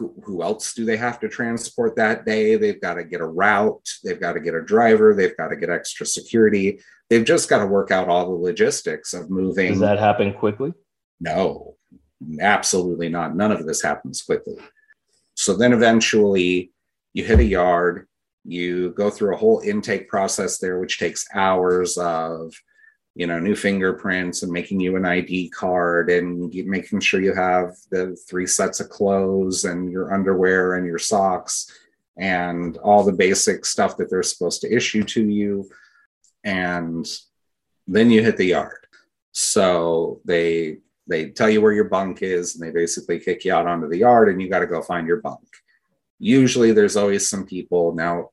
who, 0.00 0.14
who 0.24 0.42
else 0.42 0.72
do 0.72 0.84
they 0.84 0.96
have 0.96 1.20
to 1.20 1.28
transport 1.28 1.96
that 1.96 2.24
day? 2.24 2.56
They've 2.56 2.80
got 2.80 2.94
to 2.94 3.04
get 3.04 3.20
a 3.20 3.26
route, 3.26 3.86
they've 4.04 4.20
got 4.20 4.32
to 4.32 4.40
get 4.40 4.54
a 4.54 4.62
driver, 4.62 5.14
they've 5.14 5.36
got 5.36 5.48
to 5.48 5.56
get 5.56 5.70
extra 5.70 6.06
security. 6.06 6.80
They've 7.08 7.24
just 7.24 7.50
got 7.50 7.58
to 7.58 7.66
work 7.66 7.90
out 7.90 8.08
all 8.08 8.26
the 8.26 8.42
logistics 8.42 9.14
of 9.14 9.30
moving. 9.30 9.72
Does 9.72 9.80
that 9.80 9.98
happen 9.98 10.32
quickly? 10.32 10.72
No, 11.20 11.76
absolutely 12.40 13.08
not. 13.08 13.34
None 13.36 13.52
of 13.52 13.66
this 13.66 13.82
happens 13.82 14.22
quickly. 14.22 14.56
So 15.40 15.56
then 15.56 15.72
eventually 15.72 16.70
you 17.14 17.24
hit 17.24 17.38
a 17.38 17.44
yard, 17.44 18.06
you 18.44 18.90
go 18.90 19.08
through 19.08 19.32
a 19.32 19.38
whole 19.38 19.60
intake 19.60 20.06
process 20.06 20.58
there, 20.58 20.78
which 20.78 20.98
takes 20.98 21.26
hours 21.34 21.96
of 21.96 22.52
you 23.14 23.26
know 23.26 23.38
new 23.38 23.56
fingerprints 23.56 24.42
and 24.42 24.52
making 24.52 24.80
you 24.80 24.96
an 24.96 25.06
id 25.06 25.48
card 25.48 26.10
and 26.10 26.54
making 26.66 27.00
sure 27.00 27.22
you 27.22 27.34
have 27.34 27.74
the 27.90 28.14
three 28.28 28.46
sets 28.46 28.80
of 28.80 28.90
clothes 28.90 29.64
and 29.64 29.90
your 29.90 30.12
underwear 30.12 30.74
and 30.74 30.86
your 30.86 30.98
socks 30.98 31.72
and 32.18 32.76
all 32.76 33.02
the 33.02 33.10
basic 33.26 33.64
stuff 33.64 33.96
that 33.96 34.10
they're 34.10 34.22
supposed 34.22 34.60
to 34.60 34.70
issue 34.70 35.04
to 35.04 35.26
you. 35.26 35.66
And 36.44 37.10
then 37.88 38.10
you 38.10 38.22
hit 38.22 38.36
the 38.36 38.52
yard. 38.56 38.86
So 39.32 40.20
they 40.26 40.80
they 41.06 41.30
tell 41.30 41.50
you 41.50 41.60
where 41.60 41.72
your 41.72 41.88
bunk 41.88 42.22
is 42.22 42.54
and 42.54 42.66
they 42.66 42.72
basically 42.72 43.18
kick 43.18 43.44
you 43.44 43.52
out 43.52 43.66
onto 43.66 43.88
the 43.88 43.98
yard 43.98 44.28
and 44.28 44.40
you 44.40 44.48
got 44.48 44.60
to 44.60 44.66
go 44.66 44.82
find 44.82 45.06
your 45.06 45.20
bunk 45.20 45.46
usually 46.18 46.72
there's 46.72 46.96
always 46.96 47.28
some 47.28 47.46
people 47.46 47.94
now 47.94 48.30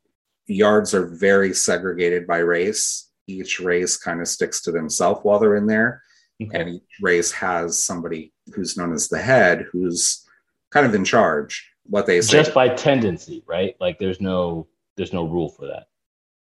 yards 0.47 0.93
are 0.93 1.07
very 1.07 1.53
segregated 1.53 2.27
by 2.27 2.37
race 2.37 3.07
each 3.27 3.59
race 3.59 3.97
kind 3.97 4.21
of 4.21 4.27
sticks 4.27 4.61
to 4.61 4.71
themselves 4.71 5.19
while 5.23 5.39
they're 5.39 5.57
in 5.57 5.67
there. 5.67 6.01
Okay. 6.41 6.59
And 6.59 6.69
each 6.75 6.97
race 7.01 7.31
has 7.33 7.81
somebody 7.81 8.33
who's 8.53 8.77
known 8.77 8.93
as 8.93 9.09
the 9.09 9.19
head 9.19 9.65
who's 9.71 10.25
kind 10.71 10.85
of 10.85 10.95
in 10.95 11.03
charge. 11.03 11.69
What 11.83 12.05
they 12.05 12.21
say 12.21 12.37
just 12.39 12.53
by 12.53 12.69
tendency, 12.69 13.43
right? 13.47 13.75
Like 13.79 13.97
there's 13.97 14.21
no 14.21 14.67
there's 14.95 15.13
no 15.13 15.23
rule 15.25 15.49
for 15.49 15.67
that. 15.67 15.87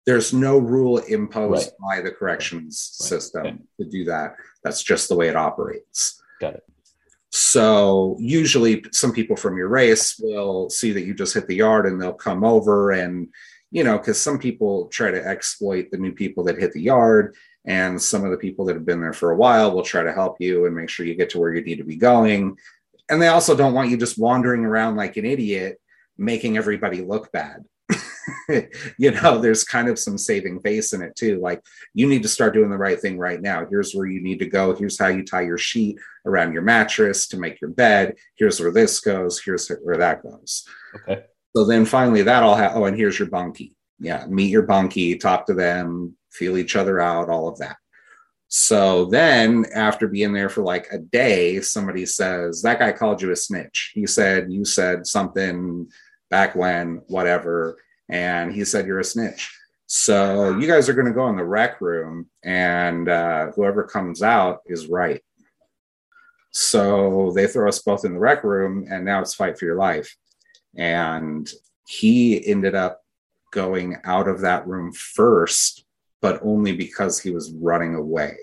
There's 0.05 0.33
no 0.33 0.57
rule 0.57 0.99
imposed 0.99 1.71
right. 1.81 1.97
by 1.97 2.01
the 2.01 2.11
corrections 2.11 2.97
right. 2.99 3.07
system 3.07 3.45
okay. 3.45 3.57
to 3.79 3.89
do 3.89 4.05
that. 4.05 4.35
That's 4.63 4.83
just 4.83 5.09
the 5.09 5.15
way 5.15 5.29
it 5.29 5.35
operates. 5.35 6.21
Got 6.39 6.55
it. 6.55 6.63
So 7.31 8.15
usually 8.19 8.85
some 8.91 9.11
people 9.11 9.35
from 9.35 9.57
your 9.57 9.67
race 9.67 10.17
will 10.19 10.69
see 10.69 10.91
that 10.93 11.05
you 11.05 11.13
just 11.13 11.33
hit 11.33 11.47
the 11.47 11.55
yard 11.55 11.85
and 11.85 12.01
they'll 12.01 12.13
come 12.13 12.43
over 12.43 12.91
and 12.91 13.27
you 13.75 13.83
know, 13.83 13.97
because 13.97 14.21
some 14.21 14.39
people 14.39 14.87
try 14.87 15.11
to 15.11 15.27
exploit 15.27 15.91
the 15.91 15.97
new 15.97 16.13
people 16.13 16.45
that 16.45 16.57
hit 16.57 16.71
the 16.71 16.81
yard, 16.81 17.35
and 17.65 18.01
some 18.01 18.23
of 18.23 18.31
the 18.31 18.37
people 18.37 18.63
that 18.63 18.75
have 18.75 18.85
been 18.85 19.01
there 19.01 19.11
for 19.11 19.31
a 19.31 19.35
while 19.35 19.73
will 19.73 19.83
try 19.83 20.01
to 20.01 20.13
help 20.13 20.37
you 20.39 20.65
and 20.65 20.73
make 20.73 20.87
sure 20.87 21.05
you 21.05 21.13
get 21.13 21.31
to 21.31 21.39
where 21.39 21.53
you 21.53 21.61
need 21.61 21.79
to 21.79 21.83
be 21.83 21.97
going. 21.97 22.57
And 23.09 23.21
they 23.21 23.27
also 23.27 23.53
don't 23.53 23.73
want 23.73 23.89
you 23.89 23.97
just 23.97 24.17
wandering 24.17 24.63
around 24.63 24.95
like 24.95 25.17
an 25.17 25.25
idiot, 25.25 25.81
making 26.17 26.55
everybody 26.55 27.01
look 27.01 27.33
bad. 27.33 27.65
you 28.97 29.11
know, 29.11 29.39
there's 29.39 29.63
kind 29.63 29.87
of 29.87 29.99
some 29.99 30.17
saving 30.17 30.59
face 30.61 30.93
in 30.93 31.01
it 31.01 31.15
too. 31.15 31.39
Like, 31.39 31.61
you 31.93 32.07
need 32.07 32.23
to 32.23 32.29
start 32.29 32.53
doing 32.53 32.69
the 32.69 32.77
right 32.77 32.99
thing 32.99 33.17
right 33.17 33.41
now. 33.41 33.65
Here's 33.69 33.93
where 33.93 34.07
you 34.07 34.21
need 34.21 34.39
to 34.39 34.47
go. 34.47 34.75
Here's 34.75 34.99
how 34.99 35.07
you 35.07 35.23
tie 35.23 35.41
your 35.41 35.57
sheet 35.57 35.97
around 36.25 36.53
your 36.53 36.61
mattress 36.61 37.27
to 37.27 37.37
make 37.37 37.61
your 37.61 37.69
bed. 37.69 38.15
Here's 38.35 38.59
where 38.59 38.71
this 38.71 38.99
goes. 38.99 39.41
Here's 39.41 39.69
where 39.83 39.97
that 39.97 40.23
goes. 40.23 40.65
Okay. 40.95 41.23
So 41.55 41.63
then 41.63 41.85
finally 41.85 42.21
that 42.23 42.43
all 42.43 42.57
ha- 42.57 42.73
oh, 42.73 42.85
and 42.85 42.97
here's 42.97 43.17
your 43.17 43.29
bunkie. 43.29 43.73
Yeah, 43.97 44.25
meet 44.27 44.49
your 44.49 44.63
bunkie, 44.63 45.17
talk 45.17 45.45
to 45.47 45.53
them, 45.53 46.17
feel 46.29 46.57
each 46.57 46.75
other 46.75 46.99
out, 46.99 47.29
all 47.29 47.47
of 47.47 47.57
that. 47.59 47.77
So 48.49 49.05
then 49.05 49.65
after 49.73 50.07
being 50.07 50.33
there 50.33 50.49
for 50.49 50.61
like 50.61 50.87
a 50.91 50.97
day, 50.97 51.61
somebody 51.61 52.05
says, 52.05 52.61
That 52.61 52.79
guy 52.79 52.91
called 52.91 53.21
you 53.21 53.31
a 53.31 53.35
snitch. 53.35 53.91
He 53.93 54.05
said 54.05 54.51
you 54.51 54.65
said 54.65 55.07
something 55.07 55.89
back 56.29 56.55
when, 56.55 57.01
whatever, 57.07 57.77
and 58.09 58.53
he 58.53 58.65
said 58.65 58.85
you're 58.85 58.99
a 58.99 59.03
snitch. 59.03 59.51
So 59.87 60.57
you 60.57 60.67
guys 60.67 60.89
are 60.89 60.93
going 60.93 61.07
to 61.07 61.13
go 61.13 61.27
in 61.29 61.35
the 61.35 61.45
rec 61.45 61.79
room, 61.79 62.29
and 62.43 63.07
uh, 63.07 63.51
whoever 63.51 63.83
comes 63.83 64.23
out 64.23 64.61
is 64.65 64.87
right. 64.87 65.21
So 66.51 67.31
they 67.35 67.47
throw 67.47 67.67
us 67.67 67.81
both 67.81 68.05
in 68.05 68.13
the 68.13 68.19
rec 68.19 68.43
room, 68.43 68.87
and 68.89 69.05
now 69.05 69.21
it's 69.21 69.35
fight 69.35 69.59
for 69.59 69.65
your 69.65 69.75
life. 69.75 70.15
And 70.75 71.49
he 71.87 72.45
ended 72.47 72.75
up 72.75 73.01
going 73.51 73.97
out 74.03 74.27
of 74.27 74.41
that 74.41 74.67
room 74.67 74.91
first, 74.91 75.85
but 76.21 76.41
only 76.43 76.75
because 76.75 77.19
he 77.19 77.31
was 77.31 77.53
running 77.53 77.95
away. 77.95 78.35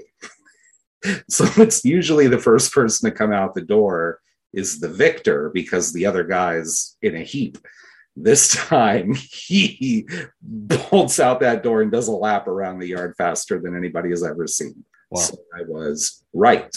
so 1.28 1.44
it's 1.60 1.84
usually 1.84 2.28
the 2.28 2.38
first 2.38 2.72
person 2.72 3.10
to 3.10 3.16
come 3.16 3.32
out 3.32 3.54
the 3.54 3.60
door 3.60 4.20
is 4.52 4.78
the 4.78 4.88
victor 4.88 5.50
because 5.52 5.92
the 5.92 6.06
other 6.06 6.24
guy's 6.24 6.96
in 7.02 7.16
a 7.16 7.22
heap. 7.22 7.58
This 8.16 8.54
time 8.54 9.14
he 9.30 10.06
bolts 10.42 11.20
out 11.20 11.40
that 11.40 11.62
door 11.62 11.82
and 11.82 11.90
does 11.90 12.08
a 12.08 12.12
lap 12.12 12.46
around 12.46 12.78
the 12.78 12.88
yard 12.88 13.14
faster 13.16 13.60
than 13.60 13.76
anybody 13.76 14.10
has 14.10 14.22
ever 14.22 14.46
seen. 14.46 14.84
Wow. 15.10 15.20
So 15.20 15.38
I 15.54 15.62
was 15.66 16.22
right. 16.32 16.74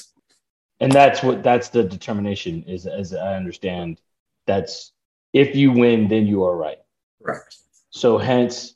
And 0.80 0.92
that's 0.92 1.24
what 1.24 1.44
that's 1.44 1.70
the 1.70 1.84
determination 1.84 2.64
is 2.64 2.86
as 2.86 3.14
I 3.14 3.36
understand. 3.36 4.02
That's 4.46 4.92
if 5.34 5.56
you 5.56 5.72
win, 5.72 6.08
then 6.08 6.28
you 6.28 6.44
are 6.44 6.56
right. 6.56 6.78
Correct. 7.24 7.58
So 7.90 8.18
hence 8.18 8.76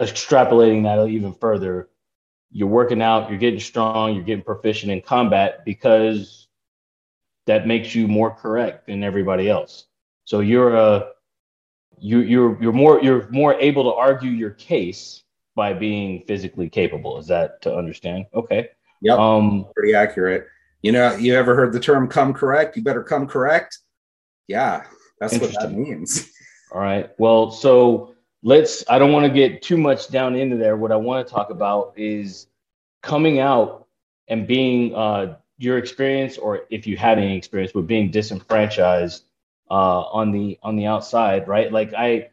extrapolating 0.00 0.84
that 0.84 1.06
even 1.08 1.34
further, 1.34 1.88
you're 2.50 2.68
working 2.68 3.02
out, 3.02 3.30
you're 3.30 3.38
getting 3.38 3.60
strong, 3.60 4.14
you're 4.14 4.24
getting 4.24 4.44
proficient 4.44 4.92
in 4.92 5.00
combat 5.02 5.64
because 5.64 6.48
that 7.46 7.66
makes 7.66 7.94
you 7.94 8.08
more 8.08 8.30
correct 8.30 8.86
than 8.86 9.04
everybody 9.04 9.48
else. 9.48 9.86
So 10.24 10.40
you're 10.40 10.74
a 10.74 11.10
you 12.00 12.20
you're 12.20 12.60
you're 12.62 12.72
more 12.72 13.02
you're 13.02 13.28
more 13.30 13.54
able 13.54 13.84
to 13.84 13.92
argue 13.92 14.30
your 14.30 14.50
case 14.50 15.22
by 15.54 15.72
being 15.72 16.24
physically 16.26 16.68
capable. 16.68 17.18
Is 17.18 17.26
that 17.28 17.60
to 17.62 17.74
understand? 17.74 18.26
Okay. 18.34 18.68
Yep. 19.02 19.18
Um 19.18 19.66
pretty 19.74 19.94
accurate. 19.94 20.46
You 20.82 20.92
know, 20.92 21.14
you 21.14 21.34
ever 21.34 21.54
heard 21.54 21.72
the 21.72 21.80
term 21.80 22.08
come 22.08 22.32
correct? 22.32 22.76
You 22.76 22.82
better 22.82 23.02
come 23.02 23.26
correct. 23.26 23.78
Yeah, 24.48 24.84
that's 25.18 25.38
what 25.38 25.52
that 25.60 25.72
means. 25.72 26.30
All 26.72 26.80
right. 26.80 27.10
Well, 27.18 27.50
so 27.50 28.14
let's 28.42 28.84
i 28.88 28.98
don't 28.98 29.12
want 29.12 29.26
to 29.26 29.32
get 29.32 29.60
too 29.60 29.76
much 29.76 30.08
down 30.08 30.34
into 30.34 30.56
there 30.56 30.76
what 30.76 30.90
i 30.90 30.96
want 30.96 31.26
to 31.26 31.32
talk 31.32 31.50
about 31.50 31.92
is 31.96 32.46
coming 33.02 33.38
out 33.38 33.86
and 34.28 34.46
being 34.46 34.94
uh, 34.94 35.36
your 35.58 35.76
experience 35.76 36.38
or 36.38 36.62
if 36.70 36.86
you 36.86 36.96
had 36.96 37.18
any 37.18 37.36
experience 37.36 37.74
with 37.74 37.86
being 37.86 38.10
disenfranchised 38.10 39.24
uh, 39.70 40.00
on 40.00 40.30
the 40.32 40.58
on 40.62 40.76
the 40.76 40.86
outside 40.86 41.46
right 41.48 41.72
like 41.72 41.92
i 41.94 42.28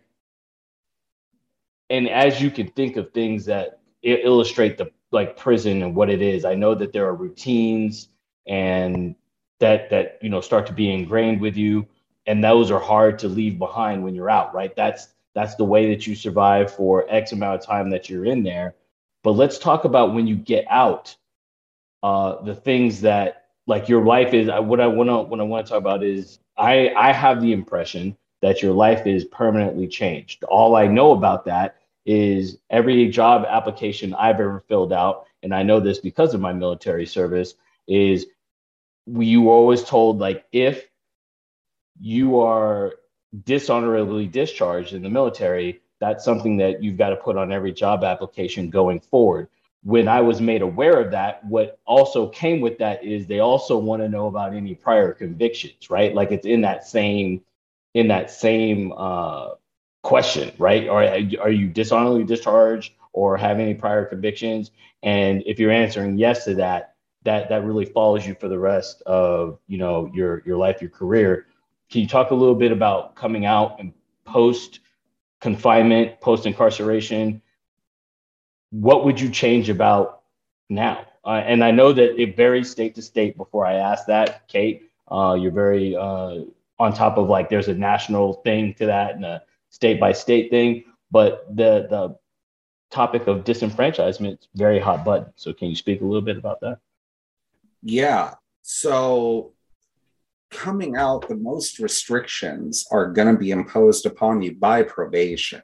and 1.90 2.10
as 2.10 2.42
you 2.42 2.52
can 2.52 2.68
think 2.72 2.98
of 2.98 3.12
things 3.12 3.46
that 3.46 3.80
illustrate 4.04 4.78
the 4.78 4.90
like 5.12 5.38
prison 5.38 5.82
and 5.84 5.96
what 5.96 6.10
it 6.10 6.22
is 6.22 6.46
i 6.46 6.54
know 6.54 6.76
that 6.76 6.92
there 6.94 7.06
are 7.06 7.16
routines 7.16 8.10
and 8.48 9.16
that 9.60 9.90
that 9.90 10.18
you 10.22 10.30
know 10.30 10.42
start 10.42 10.66
to 10.68 10.74
be 10.74 10.92
ingrained 10.92 11.40
with 11.40 11.56
you 11.56 11.86
and 12.26 12.44
those 12.44 12.72
are 12.72 12.80
hard 12.80 13.18
to 13.20 13.28
leave 13.28 13.58
behind 13.58 14.04
when 14.04 14.14
you're 14.16 14.30
out 14.30 14.54
right 14.54 14.76
that's 14.76 15.10
that's 15.38 15.54
the 15.54 15.64
way 15.64 15.94
that 15.94 16.08
you 16.08 16.16
survive 16.16 16.74
for 16.74 17.06
X 17.10 17.32
amount 17.32 17.62
of 17.62 17.64
time 17.64 17.92
that 17.92 18.10
you're 18.10 18.26
in 18.26 18.42
there. 18.42 18.74
But 19.24 19.34
let's 19.34 19.60
talk 19.60 19.86
about 19.86 20.16
when 20.16 20.26
you 20.26 20.36
get 20.36 20.66
out, 20.68 21.16
uh, 22.02 22.42
the 22.42 22.56
things 22.56 23.02
that 23.02 23.46
like 23.68 23.88
your 23.88 24.04
life 24.04 24.34
is. 24.34 24.48
What 24.48 24.82
I 24.82 24.88
want 24.88 25.10
to 25.10 25.18
what 25.20 25.40
I 25.40 25.44
want 25.44 25.68
to 25.68 25.70
talk 25.70 25.78
about 25.78 26.04
is 26.04 26.40
I 26.58 26.94
I 26.96 27.12
have 27.12 27.42
the 27.42 27.54
impression 27.54 28.18
that 28.42 28.62
your 28.62 28.74
life 28.74 29.08
is 29.08 29.26
permanently 29.26 29.88
changed. 29.88 30.44
All 30.44 30.76
I 30.76 30.88
know 30.88 31.12
about 31.12 31.46
that 31.46 31.78
is 32.06 32.58
every 32.70 33.10
job 33.10 33.46
application 33.48 34.14
I've 34.14 34.40
ever 34.40 34.64
filled 34.68 34.94
out, 34.94 35.26
and 35.44 35.54
I 35.54 35.64
know 35.64 35.80
this 35.80 36.00
because 36.00 36.34
of 36.34 36.42
my 36.42 36.54
military 36.54 37.06
service, 37.06 37.56
is 37.88 38.28
you 39.08 39.44
were 39.44 39.54
always 39.54 39.84
told 39.84 40.20
like 40.20 40.46
if 40.52 40.88
you 42.00 42.40
are 42.40 42.94
dishonorably 43.44 44.28
discharged 44.28 44.94
in 44.94 45.02
the 45.02 45.10
military, 45.10 45.82
that's 46.00 46.24
something 46.24 46.58
that 46.58 46.84
you've 46.84 46.98
got 46.98 47.10
to 47.10 47.16
put 47.16 47.38
on 47.38 47.52
every 47.52 47.72
job 47.72 48.04
application 48.04 48.70
going 48.70 49.00
forward. 49.00 49.48
When 49.84 50.08
I 50.08 50.22
was 50.22 50.42
made 50.42 50.62
aware 50.62 51.00
of 51.00 51.12
that, 51.12 51.46
what 51.46 51.80
also 51.86 52.28
came 52.28 52.62
with 52.62 52.78
that 52.80 53.04
is 53.04 53.26
they 53.28 53.40
also 53.40 53.78
want 53.78 54.02
to 54.02 54.10
know 54.10 54.28
about 54.28 54.54
any 54.54 54.76
prior 54.76 55.14
convictions, 55.14 55.90
right? 55.90 56.14
Like 56.14 56.32
it's 56.32 56.46
in 56.46 56.62
that 56.62 56.86
same 56.86 57.42
in 57.94 58.08
that 58.10 58.30
same 58.30 58.94
uh, 58.96 59.52
question, 60.04 60.52
right? 60.58 60.88
Or 60.88 61.04
are 61.04 61.52
you 61.52 61.68
dishonorably 61.68 62.24
discharged 62.24 62.94
or 63.14 63.38
have 63.38 63.60
any 63.60 63.74
prior 63.74 64.06
convictions? 64.06 64.72
And 65.04 65.42
if 65.46 65.60
you're 65.60 65.72
answering 65.72 66.18
yes 66.18 66.46
to 66.46 66.56
that, 66.56 66.96
that 67.24 67.50
that 67.50 67.66
really 67.66 67.86
follows 67.86 68.26
you 68.26 68.36
for 68.40 68.48
the 68.48 68.60
rest 68.60 69.02
of 69.04 69.60
you 69.68 69.78
know 69.78 70.10
your 70.14 70.44
your 70.46 70.58
life, 70.58 70.82
your 70.82 70.90
career. 70.90 71.48
Can 71.90 72.02
you 72.02 72.08
talk 72.08 72.32
a 72.32 72.36
little 72.36 72.56
bit 72.56 72.72
about 72.72 73.16
coming 73.16 73.46
out 73.46 73.80
and 73.80 73.94
post 74.26 74.80
confinement, 75.42 76.20
post 76.22 76.46
incarceration? 76.46 77.42
What 78.72 79.06
would 79.06 79.20
you 79.20 79.30
change 79.30 79.70
about 79.70 80.22
now? 80.70 81.06
Uh, 81.26 81.42
and 81.46 81.64
I 81.64 81.72
know 81.72 81.92
that 81.92 82.22
it 82.22 82.38
varies 82.38 82.70
state 82.70 82.96
to 82.96 83.02
state. 83.02 83.38
Before 83.38 83.66
I 83.66 83.76
ask 83.76 84.06
that, 84.08 84.48
Kate, 84.48 84.90
uh, 85.10 85.38
you're 85.40 85.52
very 85.52 85.96
uh, 85.96 86.42
on 86.80 86.94
top 86.94 87.18
of 87.18 87.28
like 87.28 87.50
there's 87.50 87.68
a 87.68 87.74
national 87.74 88.34
thing 88.46 88.74
to 88.76 88.86
that 88.86 89.16
and 89.16 89.26
a 89.26 89.44
state 89.70 90.00
by 90.00 90.14
state 90.14 90.50
thing, 90.50 90.84
but 91.12 91.46
the 91.56 91.88
the 91.90 92.18
topic 92.90 93.28
of 93.28 93.44
disenfranchisement 93.44 94.40
is 94.40 94.48
very 94.56 94.80
hot 94.80 95.04
button. 95.04 95.32
So 95.36 95.54
can 95.54 95.70
you 95.70 95.76
speak 95.76 96.02
a 96.02 96.06
little 96.06 96.22
bit 96.22 96.38
about 96.38 96.62
that? 96.62 96.80
Yeah. 97.84 98.36
So 98.62 99.54
coming 100.50 100.96
out, 100.96 101.28
the 101.28 101.36
most 101.36 101.80
restrictions 101.80 102.86
are 102.92 103.12
going 103.12 103.34
to 103.34 103.40
be 103.40 103.52
imposed 103.52 104.06
upon 104.06 104.42
you 104.42 104.56
by 104.56 104.84
probation. 104.84 105.62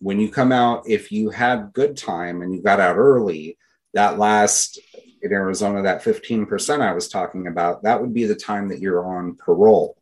When 0.00 0.18
you 0.18 0.30
come 0.30 0.52
out, 0.52 0.88
if 0.88 1.12
you 1.12 1.30
had 1.30 1.72
good 1.72 1.96
time 1.96 2.42
and 2.42 2.54
you 2.54 2.62
got 2.62 2.80
out 2.80 2.96
early, 2.96 3.58
that 3.94 4.18
last 4.18 4.78
in 5.22 5.32
Arizona, 5.32 5.82
that 5.82 6.02
15% 6.02 6.80
I 6.80 6.92
was 6.92 7.08
talking 7.08 7.46
about, 7.46 7.82
that 7.82 8.00
would 8.00 8.14
be 8.14 8.24
the 8.24 8.34
time 8.34 8.68
that 8.68 8.80
you're 8.80 9.04
on 9.04 9.36
parole. 9.36 9.96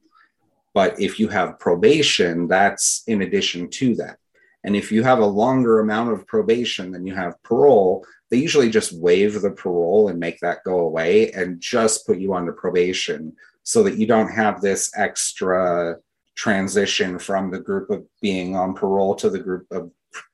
But 0.75 1.01
if 1.01 1.19
you 1.19 1.29
have 1.29 1.59
probation, 1.59 2.47
that's 2.47 3.03
in 3.07 3.23
addition 3.23 3.69
to 3.71 3.97
that. 3.97 4.19
And 4.65 4.77
if 4.77 4.93
you 4.93 5.03
have 5.03 5.19
a 5.19 5.27
longer 5.27 5.81
amount 5.81 6.13
of 6.13 6.27
probation 6.27 6.93
than 6.93 7.07
you 7.07 7.15
have 7.15 7.43
parole, 7.43 8.05
they 8.31 8.37
usually 8.37 8.71
just 8.71 8.93
waive 8.93 9.41
the 9.41 9.51
parole 9.51 10.09
and 10.09 10.21
make 10.21 10.39
that 10.41 10.65
go 10.65 10.81
away 10.81 11.33
and 11.33 11.61
just 11.61 12.07
put 12.07 12.19
you 12.19 12.35
under 12.35 12.53
probation 12.53 13.35
so 13.63 13.83
that 13.83 13.97
you 13.97 14.07
don't 14.07 14.31
have 14.31 14.61
this 14.61 14.91
extra 14.97 15.97
transition 16.39 17.19
from 17.19 17.51
the 17.51 17.59
group 17.59 17.91
of 17.91 18.07
being 18.23 18.55
on 18.55 18.73
parole 18.73 19.15
to 19.17 19.29
the 19.29 19.41
group 19.41 19.67
of 19.73 19.91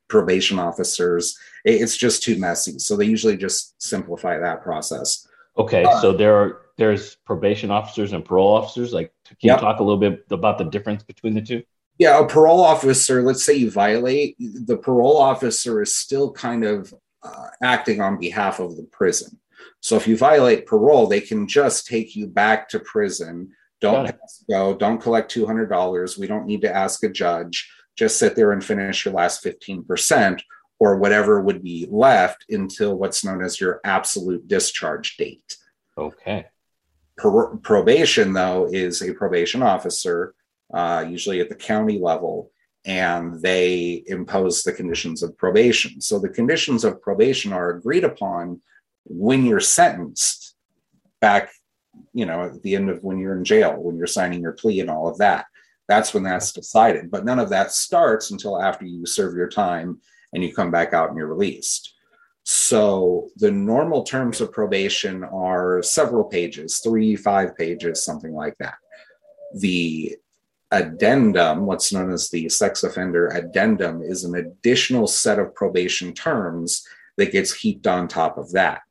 probation 0.09 0.59
officers. 0.59 1.37
It's 1.65 1.97
just 1.97 2.23
too 2.23 2.39
messy. 2.39 2.79
So 2.79 2.95
they 2.95 3.07
usually 3.07 3.39
just 3.39 3.75
simplify 3.83 4.39
that 4.39 4.63
process. 4.63 5.27
Okay, 5.57 5.85
uh, 5.85 6.01
so 6.01 6.13
there 6.13 6.37
are 6.37 6.61
there's 6.77 7.17
probation 7.25 7.71
officers 7.71 8.13
and 8.13 8.25
parole 8.25 8.55
officers. 8.55 8.93
Like, 8.93 9.13
can 9.25 9.37
yep. 9.41 9.59
you 9.59 9.67
talk 9.67 9.81
a 9.81 9.83
little 9.83 9.99
bit 9.99 10.25
about 10.31 10.59
the 10.59 10.65
difference 10.65 11.03
between 11.03 11.35
the 11.35 11.41
two? 11.41 11.63
Yeah, 11.99 12.19
a 12.19 12.27
parole 12.27 12.61
officer. 12.61 13.23
Let's 13.23 13.45
say 13.45 13.55
you 13.55 13.71
violate, 13.71 14.37
the 14.39 14.77
parole 14.77 15.17
officer 15.17 15.81
is 15.81 15.95
still 15.95 16.33
kind 16.33 16.65
of 16.65 16.93
uh, 17.23 17.47
acting 17.63 18.01
on 18.01 18.19
behalf 18.19 18.59
of 18.59 18.77
the 18.77 18.83
prison. 18.83 19.39
So 19.81 19.97
if 19.97 20.09
you 20.09 20.17
violate 20.17 20.67
parole, 20.67 21.07
they 21.07 21.21
can 21.21 21.47
just 21.47 21.87
take 21.87 22.17
you 22.17 22.27
back 22.27 22.69
to 22.71 22.81
prison. 22.81 23.53
Don't 23.85 24.17
go, 24.49 24.75
don't 24.75 25.01
collect 25.01 25.35
$200. 25.35 26.19
We 26.19 26.27
don't 26.27 26.47
need 26.47 26.63
to 26.63 26.75
ask 26.75 27.03
a 27.05 27.09
judge. 27.09 27.71
Just 27.97 28.19
sit 28.19 28.35
there 28.35 28.53
and 28.53 28.65
finish 28.65 29.05
your 29.05 29.15
last 29.15 29.45
15% 29.45 30.41
or 30.81 30.97
whatever 30.97 31.41
would 31.41 31.63
be 31.63 31.87
left 31.91 32.45
until 32.51 32.97
what's 32.97 33.25
known 33.25 33.43
as 33.43 33.61
your 33.61 33.81
absolute 33.85 34.49
discharge 34.49 35.17
date. 35.17 35.57
Okay. 35.97 36.47
Pro- 37.17 37.57
probation, 37.59 38.33
though, 38.33 38.69
is 38.71 39.01
a 39.01 39.15
probation 39.15 39.63
officer, 39.63 40.35
uh, 40.73 41.05
usually 41.09 41.41
at 41.41 41.49
the 41.49 41.55
county 41.55 41.99
level, 41.99 42.51
and 42.85 43.41
they 43.41 44.03
impose 44.07 44.63
the 44.63 44.73
conditions 44.73 45.23
of 45.23 45.37
probation. 45.39 46.01
So 46.01 46.19
the 46.19 46.29
conditions 46.29 46.85
of 46.85 47.01
probation 47.01 47.53
are 47.53 47.71
agreed 47.71 48.05
upon 48.05 48.61
when 49.05 49.47
you're 49.47 49.61
sentenced 49.61 50.57
back, 51.21 51.51
you 52.13 52.27
know, 52.27 52.45
at 52.45 52.63
the 52.63 52.77
end 52.77 52.91
of 52.91 53.03
when 53.03 53.19
you're 53.19 53.37
in 53.37 53.45
jail, 53.45 53.77
when 53.77 53.97
you're 53.97 54.07
signing 54.07 54.41
your 54.41 54.53
plea 54.53 54.81
and 54.81 54.91
all 54.91 55.09
of 55.09 55.19
that. 55.19 55.47
That's 55.89 56.15
when 56.15 56.23
that's 56.23 56.53
decided. 56.53 57.11
But 57.11 57.25
none 57.25 57.39
of 57.39 57.51
that 57.51 57.73
starts 57.73 58.31
until 58.31 58.61
after 58.61 58.87
you 58.87 59.05
serve 59.05 59.35
your 59.35 59.49
time 59.49 60.01
and 60.33 60.43
you 60.43 60.55
come 60.55 60.71
back 60.71 60.93
out 60.95 61.11
and 61.11 61.19
you're 61.19 61.27
released. 61.27 61.95
So 62.45 63.31
the 63.37 63.51
normal 63.51 64.03
terms 64.03 64.41
of 64.41 64.53
probation 64.53 65.25
are 65.25 65.83
several 65.83 66.25
pages, 66.25 66.79
three, 66.79 67.17
five 67.17 67.57
pages, 67.57 68.05
something 68.05 68.35
like 68.35 68.57
that. 68.59 68.75
The 69.55 70.17
addendum, 70.71 71.67
what's 71.67 71.93
known 71.93 72.13
as 72.13 72.31
the 72.31 72.49
sex 72.49 72.83
offender 72.83 73.29
addendum, 73.29 74.03
is 74.03 74.25
an 74.25 74.35
additional 74.35 75.07
set 75.07 75.39
of 75.39 75.55
probation 75.55 76.13
terms 76.13 76.87
that 77.17 77.33
gets 77.33 77.55
heaped 77.55 77.87
on 77.87 78.09
top 78.09 78.37
of 78.37 78.53
that. 78.53 78.83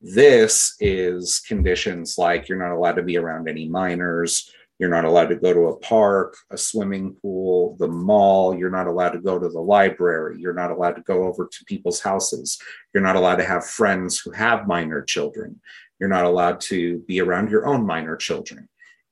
This 0.00 0.76
is 0.78 1.40
conditions 1.40 2.18
like 2.18 2.48
you're 2.48 2.58
not 2.58 2.74
allowed 2.74 2.96
to 2.96 3.02
be 3.02 3.16
around 3.16 3.48
any 3.48 3.68
minors, 3.68 4.52
you're 4.78 4.88
not 4.88 5.04
allowed 5.04 5.26
to 5.26 5.34
go 5.34 5.52
to 5.52 5.66
a 5.68 5.78
park, 5.80 6.36
a 6.52 6.56
swimming 6.56 7.16
pool, 7.20 7.76
the 7.80 7.88
mall, 7.88 8.56
you're 8.56 8.70
not 8.70 8.86
allowed 8.86 9.10
to 9.10 9.18
go 9.18 9.40
to 9.40 9.48
the 9.48 9.60
library, 9.60 10.36
you're 10.38 10.54
not 10.54 10.70
allowed 10.70 10.94
to 10.94 11.02
go 11.02 11.24
over 11.24 11.48
to 11.50 11.64
people's 11.64 12.00
houses, 12.00 12.60
you're 12.94 13.02
not 13.02 13.16
allowed 13.16 13.36
to 13.36 13.44
have 13.44 13.66
friends 13.66 14.20
who 14.20 14.30
have 14.30 14.68
minor 14.68 15.02
children, 15.02 15.60
you're 15.98 16.08
not 16.08 16.24
allowed 16.24 16.60
to 16.60 17.00
be 17.08 17.20
around 17.20 17.50
your 17.50 17.66
own 17.66 17.84
minor 17.84 18.16
children. 18.16 18.68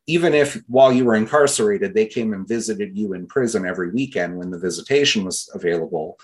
even 0.09 0.35
if 0.35 0.63
while 0.69 0.93
you 0.93 1.05
were 1.05 1.17
incarcerated, 1.17 1.93
they 1.93 2.07
came 2.07 2.33
and 2.33 2.47
visited 2.47 2.97
you 2.97 3.13
in 3.13 3.27
prison 3.27 3.67
every 3.67 3.91
weekend 3.91 4.37
when 4.37 4.51
the 4.51 4.59
visitation 4.59 5.25
was 5.25 5.51
available, 5.53 6.17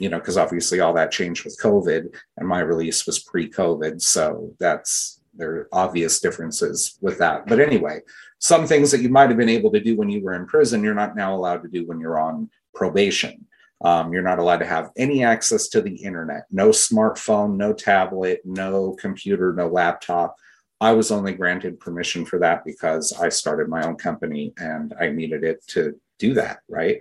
you 0.00 0.08
know, 0.08 0.18
because 0.18 0.36
obviously 0.36 0.80
all 0.80 0.92
that 0.94 1.12
changed 1.12 1.44
with 1.44 1.60
COVID 1.62 2.14
and 2.36 2.48
my 2.48 2.60
release 2.60 3.06
was 3.06 3.18
pre 3.18 3.48
COVID. 3.48 4.00
So 4.02 4.54
that's, 4.58 5.20
there 5.34 5.52
are 5.52 5.68
obvious 5.72 6.20
differences 6.20 6.98
with 7.00 7.18
that. 7.18 7.46
But 7.46 7.60
anyway, 7.60 8.00
some 8.38 8.66
things 8.66 8.90
that 8.90 9.00
you 9.00 9.08
might 9.08 9.28
have 9.28 9.38
been 9.38 9.48
able 9.48 9.70
to 9.72 9.80
do 9.80 9.96
when 9.96 10.08
you 10.08 10.22
were 10.22 10.34
in 10.34 10.46
prison, 10.46 10.82
you're 10.82 10.94
not 10.94 11.16
now 11.16 11.34
allowed 11.34 11.62
to 11.62 11.68
do 11.68 11.86
when 11.86 12.00
you're 12.00 12.18
on 12.18 12.50
probation. 12.74 13.46
Um, 13.82 14.12
you're 14.12 14.22
not 14.22 14.38
allowed 14.38 14.58
to 14.58 14.66
have 14.66 14.90
any 14.96 15.24
access 15.24 15.68
to 15.68 15.80
the 15.80 15.94
internet, 15.94 16.44
no 16.50 16.68
smartphone, 16.68 17.56
no 17.56 17.72
tablet, 17.72 18.42
no 18.44 18.94
computer, 19.00 19.54
no 19.54 19.68
laptop 19.68 20.36
I 20.80 20.92
was 20.92 21.10
only 21.10 21.34
granted 21.34 21.78
permission 21.78 22.24
for 22.24 22.38
that 22.38 22.64
because 22.64 23.12
I 23.12 23.28
started 23.28 23.68
my 23.68 23.86
own 23.86 23.96
company 23.96 24.54
and 24.58 24.94
I 24.98 25.10
needed 25.10 25.44
it 25.44 25.66
to 25.68 26.00
do 26.18 26.32
that, 26.34 26.60
right? 26.68 27.00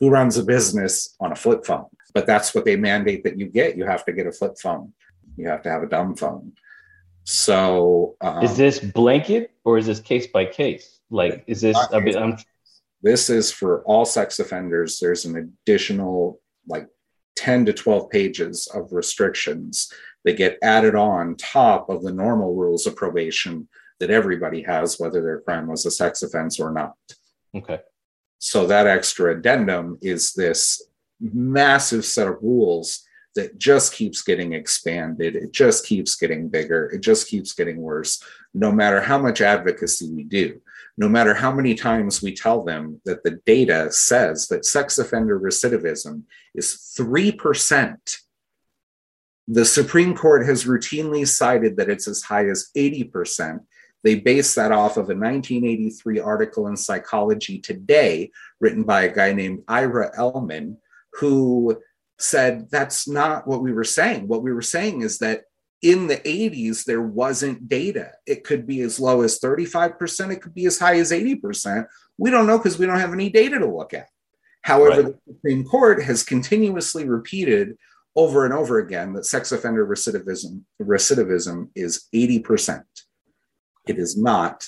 Who 0.00 0.10
runs 0.10 0.36
a 0.36 0.42
business 0.42 1.14
on 1.20 1.30
a 1.30 1.36
flip 1.36 1.64
phone? 1.64 1.86
But 2.14 2.26
that's 2.26 2.54
what 2.54 2.64
they 2.64 2.76
mandate 2.76 3.24
that 3.24 3.38
you 3.38 3.46
get. 3.46 3.76
You 3.76 3.84
have 3.84 4.04
to 4.04 4.12
get 4.12 4.26
a 4.26 4.32
flip 4.32 4.56
phone. 4.58 4.92
You 5.36 5.48
have 5.48 5.62
to 5.62 5.70
have 5.70 5.82
a 5.82 5.88
dumb 5.88 6.14
phone. 6.14 6.52
So, 7.24 8.16
um, 8.20 8.44
is 8.44 8.56
this 8.56 8.78
blanket 8.78 9.50
or 9.64 9.78
is 9.78 9.86
this 9.86 10.00
case 10.00 10.28
by 10.28 10.44
case? 10.44 11.00
Like, 11.10 11.44
is 11.46 11.60
this? 11.60 11.76
I 11.92 12.00
mean, 12.00 12.16
I'm... 12.16 12.36
This 13.02 13.28
is 13.28 13.50
for 13.50 13.82
all 13.82 14.04
sex 14.04 14.38
offenders. 14.38 14.98
There's 14.98 15.24
an 15.24 15.36
additional 15.36 16.40
like 16.66 16.88
10 17.36 17.66
to 17.66 17.72
12 17.72 18.10
pages 18.10 18.66
of 18.74 18.92
restrictions 18.92 19.92
that 20.24 20.36
get 20.36 20.58
added 20.62 20.94
on 20.94 21.36
top 21.36 21.90
of 21.90 22.02
the 22.02 22.12
normal 22.12 22.54
rules 22.54 22.86
of 22.86 22.96
probation 22.96 23.68
that 24.00 24.10
everybody 24.10 24.62
has, 24.62 24.98
whether 24.98 25.22
their 25.22 25.40
crime 25.40 25.66
was 25.66 25.84
a 25.86 25.90
sex 25.90 26.22
offense 26.22 26.58
or 26.58 26.70
not. 26.72 26.94
Okay. 27.54 27.80
So 28.38 28.66
that 28.66 28.86
extra 28.86 29.36
addendum 29.36 29.98
is 30.02 30.32
this 30.32 30.82
massive 31.20 32.04
set 32.04 32.28
of 32.28 32.38
rules 32.42 33.04
that 33.34 33.58
just 33.58 33.92
keeps 33.94 34.22
getting 34.22 34.52
expanded. 34.52 35.34
It 35.34 35.52
just 35.52 35.86
keeps 35.86 36.14
getting 36.14 36.48
bigger. 36.48 36.86
It 36.90 37.00
just 37.00 37.28
keeps 37.28 37.52
getting 37.52 37.78
worse, 37.78 38.22
no 38.52 38.70
matter 38.70 39.00
how 39.00 39.18
much 39.18 39.40
advocacy 39.40 40.10
we 40.10 40.22
do, 40.22 40.60
no 40.96 41.08
matter 41.08 41.34
how 41.34 41.52
many 41.52 41.74
times 41.74 42.22
we 42.22 42.32
tell 42.32 42.62
them 42.62 43.00
that 43.04 43.24
the 43.24 43.40
data 43.44 43.90
says 43.90 44.46
that 44.48 44.64
sex 44.64 44.98
offender 44.98 45.40
recidivism 45.40 46.22
is 46.54 46.94
3% 46.98 47.98
the 49.46 49.64
Supreme 49.64 50.16
Court 50.16 50.46
has 50.46 50.64
routinely 50.64 51.26
cited 51.26 51.76
that 51.76 51.90
it's 51.90 52.08
as 52.08 52.22
high 52.22 52.48
as 52.48 52.70
80%. 52.76 53.60
They 54.02 54.16
base 54.16 54.54
that 54.54 54.72
off 54.72 54.92
of 54.92 55.10
a 55.10 55.14
1983 55.14 56.20
article 56.20 56.68
in 56.68 56.76
Psychology 56.76 57.58
Today, 57.58 58.30
written 58.60 58.84
by 58.84 59.02
a 59.02 59.14
guy 59.14 59.32
named 59.32 59.62
Ira 59.68 60.12
Edelman, 60.16 60.76
who 61.16 61.80
said 62.18 62.70
that's 62.70 63.08
not 63.08 63.46
what 63.46 63.62
we 63.62 63.72
were 63.72 63.84
saying. 63.84 64.28
What 64.28 64.42
we 64.42 64.52
were 64.52 64.62
saying 64.62 65.02
is 65.02 65.18
that 65.18 65.44
in 65.82 66.06
the 66.06 66.16
80s, 66.16 66.84
there 66.84 67.02
wasn't 67.02 67.68
data. 67.68 68.12
It 68.26 68.44
could 68.44 68.66
be 68.66 68.80
as 68.80 68.98
low 68.98 69.20
as 69.20 69.38
35%, 69.38 70.32
it 70.32 70.40
could 70.40 70.54
be 70.54 70.66
as 70.66 70.78
high 70.78 70.98
as 70.98 71.12
80%. 71.12 71.86
We 72.16 72.30
don't 72.30 72.46
know 72.46 72.58
because 72.58 72.78
we 72.78 72.86
don't 72.86 73.00
have 73.00 73.12
any 73.12 73.28
data 73.28 73.58
to 73.58 73.66
look 73.66 73.92
at. 73.92 74.08
However, 74.62 75.02
right. 75.02 75.14
the 75.26 75.32
Supreme 75.34 75.64
Court 75.64 76.02
has 76.02 76.22
continuously 76.22 77.06
repeated 77.06 77.76
over 78.16 78.44
and 78.46 78.54
over 78.54 78.78
again 78.78 79.12
that 79.12 79.26
sex 79.26 79.52
offender 79.52 79.86
recidivism 79.86 80.62
recidivism 80.80 81.68
is 81.74 82.06
80%. 82.14 82.82
It 83.86 83.98
is 83.98 84.16
not. 84.16 84.66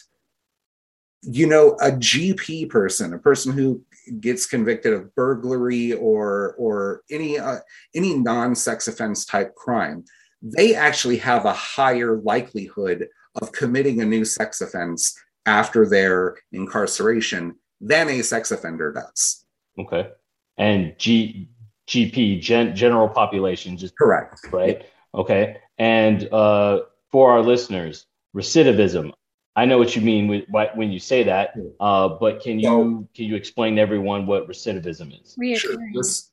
You 1.23 1.47
know, 1.47 1.73
a 1.81 1.93
GP 1.93 2.69
person, 2.69 3.15
a 3.15 3.19
person 3.19 3.53
who 3.53 3.83
gets 4.21 4.47
convicted 4.47 4.93
of 4.93 5.15
burglary 5.15 5.93
or 5.93 6.55
or 6.59 7.03
any 7.11 7.39
uh, 7.39 7.59
any 7.95 8.15
non-sex 8.15 8.89
offense 8.89 9.25
type 9.25 9.55
crime, 9.55 10.05
they 10.43 10.75
actually 10.75 11.19
have 11.19 11.45
a 11.45 11.53
higher 11.53 12.19
likelihood 12.19 13.09
of 13.41 13.53
committing 13.53 14.01
a 14.01 14.07
new 14.07 14.25
sex 14.25 14.61
offense 14.61 15.15
after 15.45 15.89
their 15.89 16.37
incarceration 16.53 17.55
than 17.81 18.09
a 18.09 18.23
sex 18.23 18.51
offender 18.51 18.93
does. 18.93 19.45
Okay. 19.79 20.09
And 20.57 20.95
G 20.99 21.51
GP, 21.89 22.41
gen, 22.41 22.75
general 22.75 23.09
population, 23.09 23.77
just 23.77 23.97
correct, 23.97 24.41
right? 24.51 24.85
Okay, 25.15 25.57
and 25.79 26.29
uh, 26.33 26.81
for 27.11 27.31
our 27.33 27.43
listeners, 27.43 28.07
recidivism. 28.35 29.13
I 29.57 29.65
know 29.65 29.79
what 29.79 29.97
you 29.97 30.03
mean 30.03 30.29
with, 30.29 30.45
when 30.75 30.93
you 30.93 30.99
say 30.99 31.23
that, 31.23 31.55
uh, 31.81 32.11
but 32.11 32.43
can 32.43 32.61
you 32.61 32.67
so, 32.67 33.09
can 33.15 33.25
you 33.25 33.37
explain 33.37 33.77
to 33.77 33.81
everyone 33.81 34.27
what 34.27 34.47
recidivism 34.47 35.19
is? 35.19 35.35
Sure. 35.59 35.77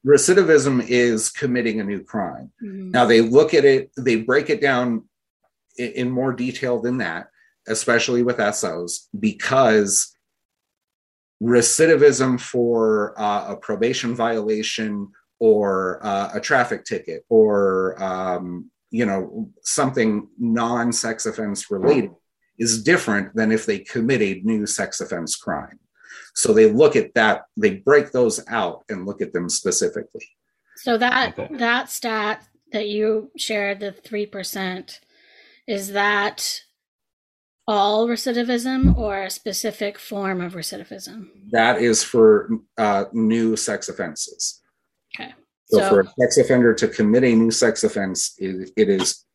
Recidivism 0.06 0.86
is 0.90 1.30
committing 1.30 1.80
a 1.80 1.86
new 1.86 2.04
crime. 2.04 2.52
Mm-hmm. 2.62 2.92
Now 2.92 3.06
they 3.06 3.22
look 3.22 3.54
at 3.54 3.64
it, 3.64 3.92
they 3.98 4.18
break 4.18 4.50
it 4.50 4.62
down 4.62 5.06
in, 5.78 5.92
in 5.94 6.12
more 6.12 6.34
detail 6.34 6.82
than 6.82 6.98
that, 6.98 7.28
especially 7.66 8.24
with 8.24 8.42
SOs, 8.54 9.08
because 9.18 10.14
recidivism 11.42 12.42
for 12.42 13.18
uh, 13.18 13.54
a 13.54 13.56
probation 13.56 14.16
violation 14.16 15.10
or 15.40 16.00
uh, 16.04 16.32
a 16.34 16.42
traffic 16.42 16.84
ticket 16.84 17.24
or 17.30 18.02
um, 18.04 18.70
you 18.92 19.06
know 19.06 19.50
something 19.62 20.28
non-sex 20.38 21.26
offense 21.26 21.72
related 21.72 22.12
is 22.60 22.84
different 22.84 23.36
than 23.36 23.52
if 23.52 23.66
they 23.66 23.80
commit 23.80 24.22
a 24.22 24.42
new 24.44 24.66
sex 24.66 25.02
offense 25.02 25.36
crime 25.36 25.80
so 26.36 26.54
they 26.54 26.72
look 26.72 26.96
at 26.96 27.14
that 27.14 27.44
they 27.58 27.76
break 27.76 28.12
those 28.12 28.44
out 28.48 28.84
and 28.90 29.06
look 29.06 29.22
at 29.22 29.34
them 29.34 29.50
specifically 29.50 30.28
so 30.76 30.98
that 30.98 31.38
okay. 31.38 31.56
that 31.58 31.90
stat 31.90 32.46
that 32.72 32.88
you 32.88 33.30
shared 33.38 33.80
the 33.80 33.92
3% 33.92 35.00
is 35.68 35.92
that 35.92 36.62
all 37.68 38.08
recidivism 38.08 38.98
or 38.98 39.24
a 39.24 39.30
specific 39.30 39.98
form 39.98 40.42
of 40.42 40.54
recidivism 40.54 41.28
that 41.52 41.82
is 41.82 42.04
for 42.04 42.50
uh, 42.78 43.06
new 43.14 43.56
sex 43.56 43.90
offenses 43.90 44.64
Okay. 45.20 45.34
So, 45.66 45.80
so, 45.80 45.90
for 45.90 46.00
a 46.02 46.08
sex 46.20 46.38
offender 46.38 46.74
to 46.74 46.88
commit 46.88 47.24
a 47.24 47.36
new 47.36 47.52
sex 47.52 47.84
offense, 47.84 48.36
it, 48.38 48.72
it 48.76 48.90
is 48.90 49.26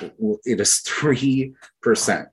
it 0.00 0.60
is 0.60 0.78
three 0.78 1.54
percent. 1.82 2.28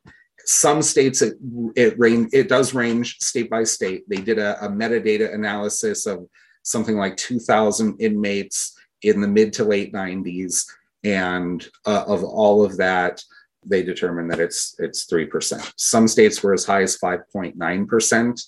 Some 0.49 0.81
states 0.81 1.21
it 1.21 1.35
it 1.75 1.93
range 1.99 2.29
it 2.33 2.49
does 2.49 2.73
range 2.73 3.17
state 3.19 3.51
by 3.51 3.63
state. 3.65 4.01
They 4.09 4.21
did 4.29 4.39
a, 4.39 4.65
a 4.65 4.67
metadata 4.67 5.31
analysis 5.31 6.07
of 6.07 6.27
something 6.63 6.97
like 6.97 7.17
two 7.17 7.37
thousand 7.37 8.01
inmates 8.01 8.75
in 9.03 9.21
the 9.21 9.27
mid 9.27 9.53
to 9.53 9.63
late 9.63 9.93
nineties, 9.93 10.65
and 11.03 11.63
uh, 11.85 12.03
of 12.07 12.23
all 12.23 12.65
of 12.65 12.77
that, 12.77 13.21
they 13.63 13.83
determined 13.83 14.31
that 14.31 14.39
it's 14.39 14.73
it's 14.79 15.03
three 15.03 15.27
percent. 15.27 15.71
Some 15.77 16.07
states 16.07 16.41
were 16.41 16.55
as 16.55 16.65
high 16.65 16.81
as 16.81 16.95
five 16.95 17.19
point 17.31 17.55
nine 17.55 17.85
percent, 17.85 18.41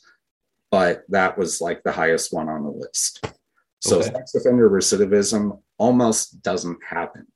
but 0.72 1.04
that 1.10 1.38
was 1.38 1.62
like 1.62 1.84
the 1.84 1.92
highest 1.92 2.34
one 2.34 2.50
on 2.50 2.64
the 2.64 2.72
list. 2.72 3.24
So 3.80 4.00
okay. 4.00 4.10
sex 4.10 4.34
offender 4.34 4.72
recidivism 4.72 5.60
almost 5.78 6.42
doesn't 6.42 6.80
happen. 6.84 7.28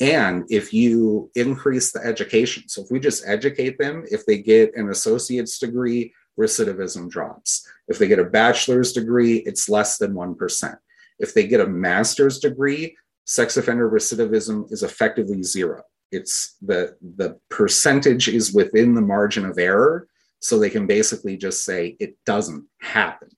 And 0.00 0.44
if 0.48 0.72
you 0.72 1.30
increase 1.34 1.92
the 1.92 2.00
education, 2.04 2.68
so 2.68 2.82
if 2.82 2.90
we 2.90 3.00
just 3.00 3.24
educate 3.26 3.78
them, 3.78 4.04
if 4.10 4.24
they 4.26 4.38
get 4.38 4.76
an 4.76 4.90
associate's 4.90 5.58
degree, 5.58 6.14
recidivism 6.38 7.10
drops. 7.10 7.66
If 7.88 7.98
they 7.98 8.06
get 8.06 8.20
a 8.20 8.24
bachelor's 8.24 8.92
degree, 8.92 9.38
it's 9.38 9.68
less 9.68 9.98
than 9.98 10.14
1%. 10.14 10.76
If 11.18 11.34
they 11.34 11.48
get 11.48 11.60
a 11.60 11.66
master's 11.66 12.38
degree, 12.38 12.96
sex 13.24 13.56
offender 13.56 13.90
recidivism 13.90 14.70
is 14.72 14.84
effectively 14.84 15.42
zero. 15.42 15.82
It's 16.12 16.56
the, 16.62 16.96
the 17.16 17.38
percentage 17.48 18.28
is 18.28 18.54
within 18.54 18.94
the 18.94 19.02
margin 19.02 19.44
of 19.44 19.58
error. 19.58 20.06
So 20.40 20.58
they 20.58 20.70
can 20.70 20.86
basically 20.86 21.36
just 21.36 21.64
say 21.64 21.96
it 21.98 22.16
doesn't 22.24 22.64
happen. 22.80 23.30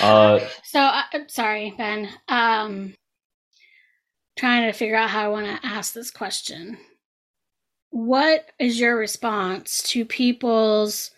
Uh, 0.00 0.40
so 0.62 0.80
uh, 0.80 1.02
sorry, 1.28 1.74
Ben. 1.76 2.10
Um, 2.28 2.94
trying 4.36 4.66
to 4.66 4.72
figure 4.72 4.96
out 4.96 5.10
how 5.10 5.24
I 5.24 5.28
want 5.28 5.46
to 5.46 5.66
ask 5.66 5.92
this 5.92 6.10
question. 6.10 6.78
What 7.90 8.50
is 8.58 8.80
your 8.80 8.96
response 8.96 9.82
to 9.90 10.04
people's 10.04 11.10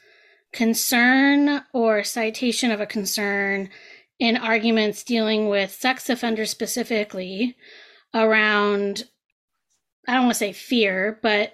concern 0.52 1.62
or 1.72 2.04
citation 2.04 2.70
of 2.70 2.80
a 2.80 2.86
concern 2.86 3.70
in 4.18 4.36
arguments 4.36 5.02
dealing 5.02 5.48
with 5.48 5.70
sex 5.70 6.08
offenders 6.08 6.50
specifically 6.50 7.56
around, 8.14 9.04
I 10.06 10.14
don't 10.14 10.24
want 10.24 10.34
to 10.34 10.38
say 10.38 10.52
fear, 10.52 11.18
but 11.22 11.52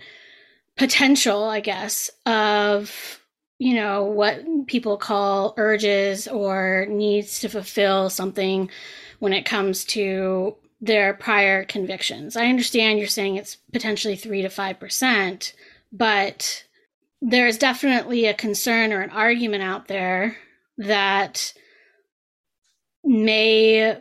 potential, 0.76 1.44
I 1.44 1.60
guess, 1.60 2.10
of 2.26 3.20
you 3.62 3.74
know, 3.74 4.02
what 4.02 4.44
people 4.66 4.96
call 4.96 5.54
urges 5.56 6.26
or 6.26 6.84
needs 6.88 7.38
to 7.38 7.48
fulfill 7.48 8.10
something 8.10 8.68
when 9.20 9.32
it 9.32 9.44
comes 9.44 9.84
to 9.84 10.56
their 10.83 11.14
prior 11.14 11.64
convictions. 11.64 12.37
I 12.37 12.47
understand 12.47 12.99
you're 12.99 13.09
saying 13.09 13.37
it's 13.37 13.57
potentially 13.72 14.16
3 14.16 14.43
to 14.43 14.49
5%, 14.49 15.53
but 15.93 16.64
there's 17.22 17.57
definitely 17.57 18.26
a 18.26 18.35
concern 18.35 18.93
or 18.93 19.01
an 19.01 19.11
argument 19.11 19.62
out 19.62 19.89
there 19.89 20.37
that 20.76 21.55
may 23.05 23.97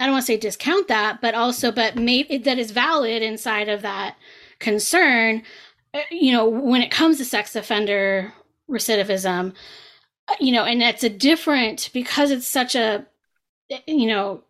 I 0.00 0.06
don't 0.06 0.12
want 0.12 0.26
to 0.26 0.32
say 0.32 0.36
discount 0.36 0.88
that, 0.88 1.20
but 1.20 1.34
also, 1.34 1.70
but 1.70 1.96
maybe 1.96 2.38
that 2.38 2.58
is 2.58 2.72
valid 2.72 3.22
inside 3.22 3.68
of 3.68 3.82
that 3.82 4.16
concern. 4.58 5.42
Uh, 5.92 6.00
you 6.10 6.32
know, 6.32 6.48
when 6.48 6.82
it 6.82 6.90
comes 6.90 7.18
to 7.18 7.24
sex 7.24 7.54
offender 7.54 8.32
recidivism, 8.68 9.54
uh, 10.28 10.34
you 10.40 10.52
know, 10.52 10.64
and 10.64 10.82
it's 10.82 11.04
a 11.04 11.08
different 11.08 11.90
because 11.92 12.30
it's 12.32 12.46
such 12.46 12.74
a, 12.74 13.06
you 13.86 14.06
know, 14.06 14.42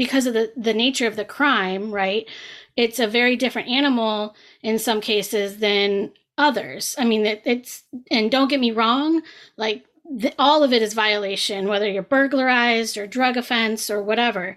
because 0.00 0.24
of 0.24 0.32
the 0.32 0.50
the 0.56 0.72
nature 0.72 1.06
of 1.06 1.16
the 1.16 1.26
crime, 1.26 1.92
right? 1.92 2.26
It's 2.74 2.98
a 2.98 3.06
very 3.06 3.36
different 3.36 3.68
animal 3.68 4.34
in 4.62 4.78
some 4.78 5.02
cases 5.02 5.58
than 5.58 6.12
others. 6.38 6.96
I 6.98 7.04
mean, 7.04 7.26
it, 7.26 7.42
it's 7.44 7.82
and 8.10 8.30
don't 8.30 8.48
get 8.48 8.60
me 8.60 8.70
wrong, 8.70 9.20
like 9.58 9.84
the, 10.10 10.32
all 10.38 10.62
of 10.62 10.72
it 10.72 10.80
is 10.80 10.94
violation, 10.94 11.68
whether 11.68 11.86
you're 11.86 12.02
burglarized 12.02 12.96
or 12.96 13.06
drug 13.06 13.36
offense 13.36 13.90
or 13.90 14.02
whatever. 14.02 14.56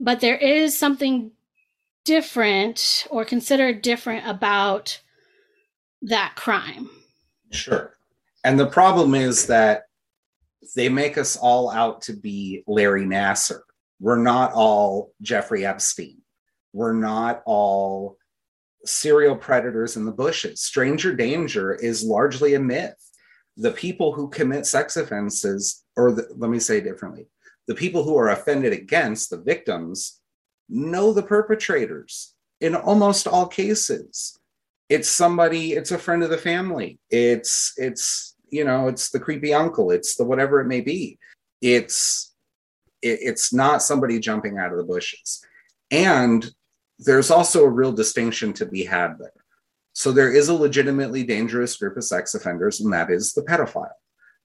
But 0.00 0.20
there 0.20 0.38
is 0.38 0.78
something 0.78 1.32
different 2.06 3.06
or 3.10 3.26
considered 3.26 3.82
different 3.82 4.26
about 4.26 5.02
that 6.00 6.32
crime. 6.34 6.88
Sure. 7.50 7.92
And 8.42 8.58
the 8.58 8.68
problem 8.68 9.14
is 9.14 9.48
that 9.48 9.82
they 10.74 10.88
make 10.88 11.18
us 11.18 11.36
all 11.36 11.70
out 11.70 12.00
to 12.02 12.14
be 12.14 12.64
Larry 12.66 13.04
Nassar. 13.04 13.60
We're 14.00 14.18
not 14.18 14.52
all 14.52 15.12
Jeffrey 15.22 15.66
Epstein. 15.66 16.18
We're 16.72 16.92
not 16.92 17.42
all 17.46 18.16
serial 18.84 19.36
predators 19.36 19.96
in 19.96 20.04
the 20.04 20.12
bushes. 20.12 20.60
Stranger 20.60 21.14
danger 21.14 21.74
is 21.74 22.04
largely 22.04 22.54
a 22.54 22.60
myth 22.60 22.94
the 23.58 23.72
people 23.72 24.12
who 24.12 24.28
commit 24.28 24.64
sex 24.64 24.96
offenses, 24.96 25.84
or 25.96 26.12
the, 26.12 26.26
let 26.36 26.48
me 26.48 26.60
say 26.60 26.80
differently, 26.80 27.26
the 27.66 27.74
people 27.74 28.04
who 28.04 28.16
are 28.16 28.30
offended 28.30 28.72
against 28.72 29.30
the 29.30 29.36
victims 29.36 30.20
know 30.68 31.12
the 31.12 31.22
perpetrators 31.22 32.34
in 32.60 32.74
almost 32.74 33.26
all 33.26 33.46
cases. 33.46 34.38
It's 34.88 35.08
somebody, 35.08 35.72
it's 35.72 35.90
a 35.90 35.98
friend 35.98 36.22
of 36.22 36.30
the 36.30 36.38
family. 36.38 36.98
It's, 37.10 37.74
it's, 37.76 38.36
you 38.48 38.64
know, 38.64 38.88
it's 38.88 39.10
the 39.10 39.20
creepy 39.20 39.52
uncle. 39.52 39.90
It's 39.90 40.14
the 40.14 40.24
whatever 40.24 40.60
it 40.60 40.66
may 40.66 40.80
be. 40.80 41.18
It's, 41.60 42.27
it, 43.02 43.18
it's 43.22 43.52
not 43.52 43.82
somebody 43.82 44.18
jumping 44.18 44.58
out 44.58 44.72
of 44.72 44.78
the 44.78 44.84
bushes. 44.84 45.44
And 45.90 46.48
there's 46.98 47.30
also 47.30 47.64
a 47.64 47.70
real 47.70 47.92
distinction 47.92 48.52
to 48.54 48.66
be 48.66 48.84
had 48.84 49.18
there. 49.18 49.32
So 49.92 50.12
there 50.12 50.32
is 50.32 50.48
a 50.48 50.54
legitimately 50.54 51.24
dangerous 51.24 51.76
group 51.76 51.96
of 51.96 52.04
sex 52.04 52.34
offenders, 52.34 52.80
and 52.80 52.92
that 52.92 53.10
is 53.10 53.32
the 53.32 53.42
pedophile. 53.42 53.88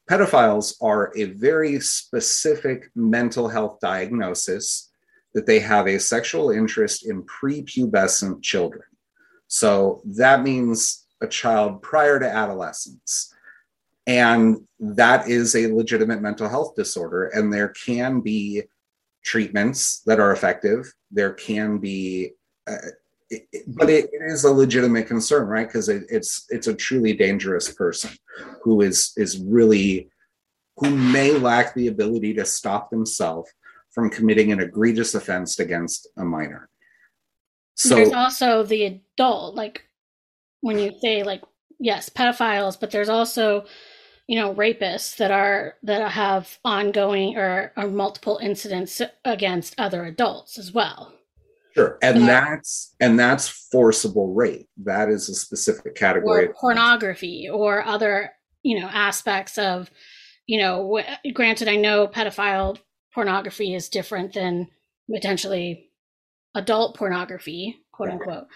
Pedophiles 0.10 0.76
are 0.82 1.14
a 1.16 1.26
very 1.26 1.80
specific 1.80 2.90
mental 2.96 3.48
health 3.48 3.80
diagnosis 3.80 4.92
that 5.34 5.46
they 5.46 5.60
have 5.60 5.88
a 5.88 6.00
sexual 6.00 6.52
interest 6.52 7.08
in 7.08 7.24
prepubescent 7.24 8.42
children. 8.42 8.84
So 9.48 10.02
that 10.06 10.44
means 10.44 11.06
a 11.22 11.28
child 11.28 11.82
prior 11.82 12.20
to 12.20 12.28
adolescence. 12.28 13.34
And 14.06 14.68
that 14.80 15.30
is 15.30 15.56
a 15.56 15.74
legitimate 15.74 16.22
mental 16.22 16.50
health 16.50 16.76
disorder. 16.76 17.28
And 17.28 17.52
there 17.52 17.70
can 17.70 18.20
be 18.20 18.64
treatments 19.24 20.02
that 20.06 20.20
are 20.20 20.32
effective. 20.32 20.94
There 21.12 21.34
can 21.34 21.78
be 21.78 22.34
uh, 22.68 22.78
but 23.68 23.90
it, 23.90 24.10
it 24.12 24.22
is 24.32 24.44
a 24.44 24.52
legitimate 24.52 25.08
concern, 25.08 25.48
right? 25.48 25.68
Because 25.68 25.90
it, 25.90 26.04
it's 26.10 26.46
it's 26.50 26.68
a 26.68 26.74
truly 26.74 27.14
dangerous 27.14 27.72
person 27.72 28.12
who 28.62 28.82
is 28.82 29.14
is 29.18 29.40
really 29.40 30.10
who 30.78 30.90
may 30.90 31.32
lack 31.32 31.74
the 31.74 31.88
ability 31.88 32.34
to 32.36 32.46
stop 32.46 32.90
themselves 32.90 33.52
from 33.92 34.10
committing 34.10 34.52
an 34.52 34.60
egregious 34.60 35.14
offense 35.14 35.60
against 35.60 36.08
a 36.18 36.24
minor. 36.24 36.70
So 37.76 37.96
there's 37.96 38.14
also 38.14 38.64
the 38.64 38.84
adult, 38.86 39.56
like 39.56 39.88
when 40.62 40.80
you 40.80 40.94
say 41.00 41.24
like 41.24 41.42
yes, 41.80 42.10
pedophiles, 42.10 42.80
but 42.80 42.92
there's 42.92 43.10
also 43.10 43.66
you 44.28 44.40
know 44.40 44.54
rapists 44.56 45.18
that 45.18 45.32
are 45.32 45.76
that 45.84 46.12
have 46.12 46.60
ongoing 46.64 47.38
or, 47.38 47.72
or 47.76 47.88
multiple 47.88 48.40
incidents 48.42 49.02
against 49.26 49.76
other 49.78 50.06
adults 50.06 50.58
as 50.58 50.72
well 50.72 51.14
Sure. 51.74 51.98
And 52.02 52.22
yeah. 52.22 52.26
that's 52.28 52.96
and 53.00 53.20
that's 53.20 53.48
forcible 53.48 54.34
rape. 54.34 54.70
That 54.84 55.10
is 55.10 55.28
a 55.28 55.34
specific 55.34 55.96
category. 55.96 56.48
Or 56.48 56.54
pornography 56.54 57.50
or 57.52 57.84
other, 57.84 58.32
you 58.62 58.80
know, 58.80 58.88
aspects 58.88 59.58
of, 59.58 59.90
you 60.46 60.60
know, 60.60 61.02
granted 61.34 61.68
I 61.68 61.76
know 61.76 62.08
pedophile 62.08 62.78
pornography 63.14 63.74
is 63.74 63.90
different 63.90 64.34
than 64.34 64.68
potentially 65.12 65.90
adult 66.54 66.96
pornography, 66.96 67.80
quote 67.92 68.10
unquote. 68.10 68.48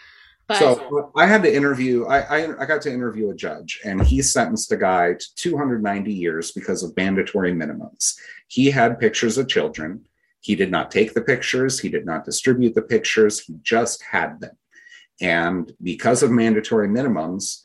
But 0.48 0.60
so 0.60 1.12
I 1.16 1.26
had 1.26 1.44
to 1.44 1.54
interview. 1.54 2.06
I, 2.06 2.20
I, 2.20 2.62
I 2.62 2.66
got 2.66 2.82
to 2.84 2.94
interview 2.94 3.30
a 3.30 3.36
judge, 3.36 3.82
and 3.84 4.02
he 4.02 4.22
sentenced 4.22 4.72
a 4.72 4.78
guy 4.78 5.14
to 5.14 5.36
290 5.36 6.14
years 6.14 6.52
because 6.52 6.84
of 6.84 6.96
mandatory 6.96 7.54
minimums. 7.54 8.16
He 8.48 8.72
had 8.72 9.00
pictures 9.00 9.38
of 9.38 9.50
children. 9.50 10.06
He 10.40 10.56
did 10.56 10.72
not 10.72 10.92
take 10.92 11.14
the 11.14 11.22
pictures, 11.22 11.80
he 11.80 11.90
did 11.90 12.06
not 12.06 12.24
distribute 12.24 12.76
the 12.76 12.82
pictures, 12.82 13.40
he 13.40 13.56
just 13.64 14.02
had 14.02 14.40
them. 14.40 14.56
And 15.20 15.72
because 15.84 16.24
of 16.24 16.32
mandatory 16.32 16.88
minimums 16.88 17.64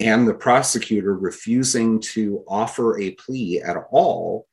and 0.00 0.26
the 0.26 0.34
prosecutor 0.34 1.14
refusing 1.14 2.00
to 2.00 2.42
offer 2.48 2.98
a 2.98 3.12
plea 3.12 3.60
at 3.60 3.76
all, 3.92 4.48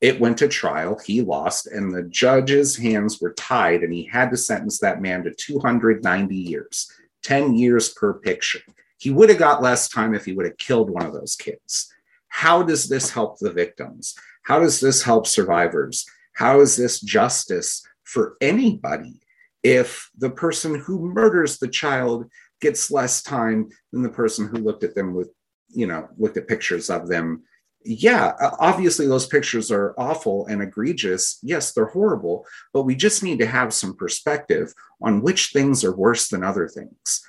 it 0.00 0.20
went 0.20 0.38
to 0.38 0.48
trial. 0.48 0.98
He 1.04 1.20
lost, 1.22 1.66
and 1.66 1.92
the 1.92 2.04
judge's 2.04 2.76
hands 2.76 3.20
were 3.20 3.32
tied, 3.32 3.82
and 3.82 3.92
he 3.92 4.04
had 4.04 4.30
to 4.30 4.36
sentence 4.36 4.78
that 4.78 5.02
man 5.02 5.24
to 5.24 5.34
290 5.34 6.34
years, 6.34 6.90
10 7.26 7.56
years 7.56 7.88
per 7.88 8.14
picture. 8.14 8.60
He 8.98 9.10
would 9.10 9.28
have 9.30 9.38
got 9.38 9.60
less 9.60 9.88
time 9.88 10.14
if 10.14 10.24
he 10.24 10.32
would 10.32 10.46
have 10.46 10.56
killed 10.58 10.90
one 10.90 11.04
of 11.04 11.12
those 11.12 11.34
kids. 11.34 11.92
How 12.28 12.62
does 12.62 12.88
this 12.88 13.10
help 13.10 13.38
the 13.38 13.52
victims? 13.52 14.14
How 14.44 14.60
does 14.60 14.78
this 14.78 15.02
help 15.02 15.26
survivors? 15.26 16.06
How 16.34 16.60
is 16.60 16.76
this 16.76 17.00
justice 17.00 17.84
for 18.04 18.36
anybody 18.40 19.20
if 19.64 20.08
the 20.16 20.30
person 20.30 20.78
who 20.78 21.12
murders 21.12 21.58
the 21.58 21.66
child 21.66 22.30
gets 22.60 22.92
less 22.92 23.22
time 23.22 23.70
than 23.92 24.02
the 24.02 24.08
person 24.08 24.46
who 24.46 24.58
looked 24.58 24.84
at 24.84 24.94
them 24.94 25.12
with, 25.12 25.30
you 25.68 25.88
know, 25.88 26.08
looked 26.16 26.36
at 26.36 26.46
pictures 26.46 26.90
of 26.90 27.08
them? 27.08 27.42
Yeah, 27.88 28.32
obviously 28.58 29.06
those 29.06 29.28
pictures 29.28 29.70
are 29.70 29.94
awful 29.96 30.46
and 30.46 30.60
egregious. 30.60 31.38
Yes, 31.40 31.72
they're 31.72 31.86
horrible, 31.86 32.44
but 32.72 32.82
we 32.82 32.96
just 32.96 33.22
need 33.22 33.38
to 33.38 33.46
have 33.46 33.72
some 33.72 33.94
perspective 33.94 34.74
on 35.00 35.22
which 35.22 35.50
things 35.52 35.84
are 35.84 35.94
worse 35.94 36.28
than 36.28 36.42
other 36.42 36.66
things. 36.66 37.24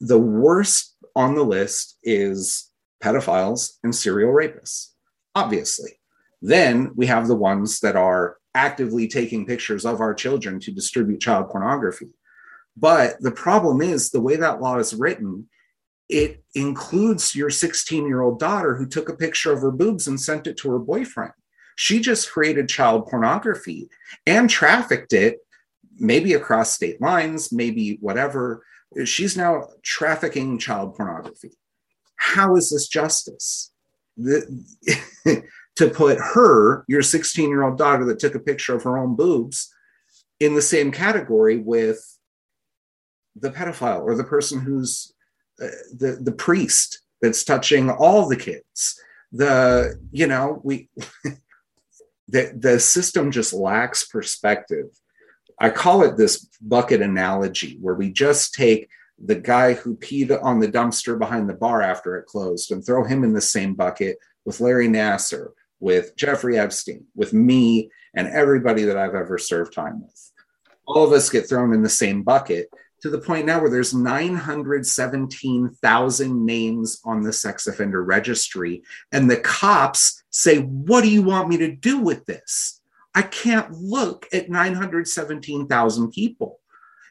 The 0.00 0.18
worst 0.18 0.96
on 1.14 1.36
the 1.36 1.44
list 1.44 1.98
is 2.02 2.72
pedophiles 3.00 3.74
and 3.84 3.94
serial 3.94 4.32
rapists, 4.32 4.88
obviously. 5.36 6.00
Then 6.40 6.90
we 6.96 7.06
have 7.06 7.28
the 7.28 7.36
ones 7.36 7.78
that 7.80 7.94
are 7.94 8.38
actively 8.56 9.06
taking 9.06 9.46
pictures 9.46 9.86
of 9.86 10.00
our 10.00 10.14
children 10.14 10.58
to 10.60 10.72
distribute 10.72 11.20
child 11.20 11.48
pornography. 11.48 12.10
But 12.76 13.20
the 13.20 13.30
problem 13.30 13.80
is 13.80 14.10
the 14.10 14.20
way 14.20 14.34
that 14.34 14.60
law 14.60 14.78
is 14.78 14.94
written, 14.94 15.48
it 16.08 16.42
includes 16.54 17.34
your 17.34 17.50
16 17.50 18.06
year 18.06 18.22
old 18.22 18.38
daughter 18.38 18.76
who 18.76 18.86
took 18.86 19.08
a 19.08 19.16
picture 19.16 19.52
of 19.52 19.60
her 19.60 19.70
boobs 19.70 20.06
and 20.06 20.20
sent 20.20 20.46
it 20.46 20.56
to 20.58 20.70
her 20.70 20.78
boyfriend. 20.78 21.32
She 21.76 22.00
just 22.00 22.30
created 22.30 22.68
child 22.68 23.06
pornography 23.06 23.88
and 24.26 24.50
trafficked 24.50 25.12
it, 25.12 25.38
maybe 25.98 26.34
across 26.34 26.72
state 26.72 27.00
lines, 27.00 27.52
maybe 27.52 27.98
whatever. 28.00 28.64
She's 29.04 29.36
now 29.36 29.68
trafficking 29.82 30.58
child 30.58 30.94
pornography. 30.96 31.52
How 32.16 32.56
is 32.56 32.70
this 32.70 32.88
justice? 32.88 33.72
The, 34.16 34.64
to 35.76 35.88
put 35.88 36.18
her, 36.18 36.84
your 36.88 37.02
16 37.02 37.48
year 37.48 37.62
old 37.62 37.78
daughter 37.78 38.04
that 38.04 38.18
took 38.18 38.34
a 38.34 38.40
picture 38.40 38.74
of 38.74 38.82
her 38.82 38.98
own 38.98 39.16
boobs, 39.16 39.72
in 40.40 40.54
the 40.54 40.62
same 40.62 40.90
category 40.90 41.58
with 41.58 42.18
the 43.36 43.50
pedophile 43.50 44.02
or 44.02 44.14
the 44.14 44.24
person 44.24 44.60
who's 44.60 45.14
Uh, 45.60 45.68
the, 45.96 46.18
the 46.20 46.32
priest 46.32 47.00
that's 47.20 47.44
touching 47.44 47.90
all 47.90 48.28
the 48.28 48.36
kids. 48.36 49.00
The, 49.32 49.98
you 50.10 50.26
know, 50.26 50.60
we, 50.64 50.88
the, 52.28 52.52
the 52.56 52.80
system 52.80 53.30
just 53.30 53.52
lacks 53.52 54.04
perspective. 54.04 54.86
I 55.58 55.70
call 55.70 56.02
it 56.02 56.16
this 56.16 56.48
bucket 56.60 57.00
analogy 57.00 57.78
where 57.80 57.94
we 57.94 58.10
just 58.10 58.54
take 58.54 58.88
the 59.24 59.36
guy 59.36 59.74
who 59.74 59.96
peed 59.96 60.36
on 60.42 60.58
the 60.58 60.68
dumpster 60.68 61.18
behind 61.18 61.48
the 61.48 61.54
bar 61.54 61.80
after 61.80 62.16
it 62.16 62.26
closed 62.26 62.72
and 62.72 62.84
throw 62.84 63.04
him 63.04 63.22
in 63.22 63.32
the 63.32 63.40
same 63.40 63.74
bucket 63.74 64.18
with 64.44 64.60
Larry 64.60 64.88
Nassar 64.88 65.50
with 65.82 66.14
Jeffrey 66.14 66.56
Epstein, 66.56 67.04
with 67.16 67.32
me, 67.32 67.90
and 68.14 68.28
everybody 68.28 68.84
that 68.84 68.96
I've 68.96 69.16
ever 69.16 69.36
served 69.36 69.74
time 69.74 70.00
with. 70.00 70.32
All 70.86 71.04
of 71.04 71.12
us 71.12 71.28
get 71.28 71.48
thrown 71.48 71.74
in 71.74 71.82
the 71.82 71.88
same 71.88 72.22
bucket 72.22 72.68
to 73.02 73.10
the 73.10 73.18
point 73.18 73.44
now 73.46 73.60
where 73.60 73.70
there's 73.70 73.92
917,000 73.92 76.46
names 76.46 77.00
on 77.04 77.22
the 77.22 77.32
sex 77.32 77.66
offender 77.66 78.02
registry. 78.02 78.82
And 79.10 79.28
the 79.30 79.38
cops 79.38 80.22
say, 80.30 80.60
What 80.60 81.02
do 81.02 81.10
you 81.10 81.22
want 81.22 81.48
me 81.48 81.56
to 81.58 81.74
do 81.74 81.98
with 81.98 82.24
this? 82.26 82.80
I 83.14 83.22
can't 83.22 83.72
look 83.72 84.28
at 84.32 84.48
917,000 84.48 86.12
people. 86.12 86.60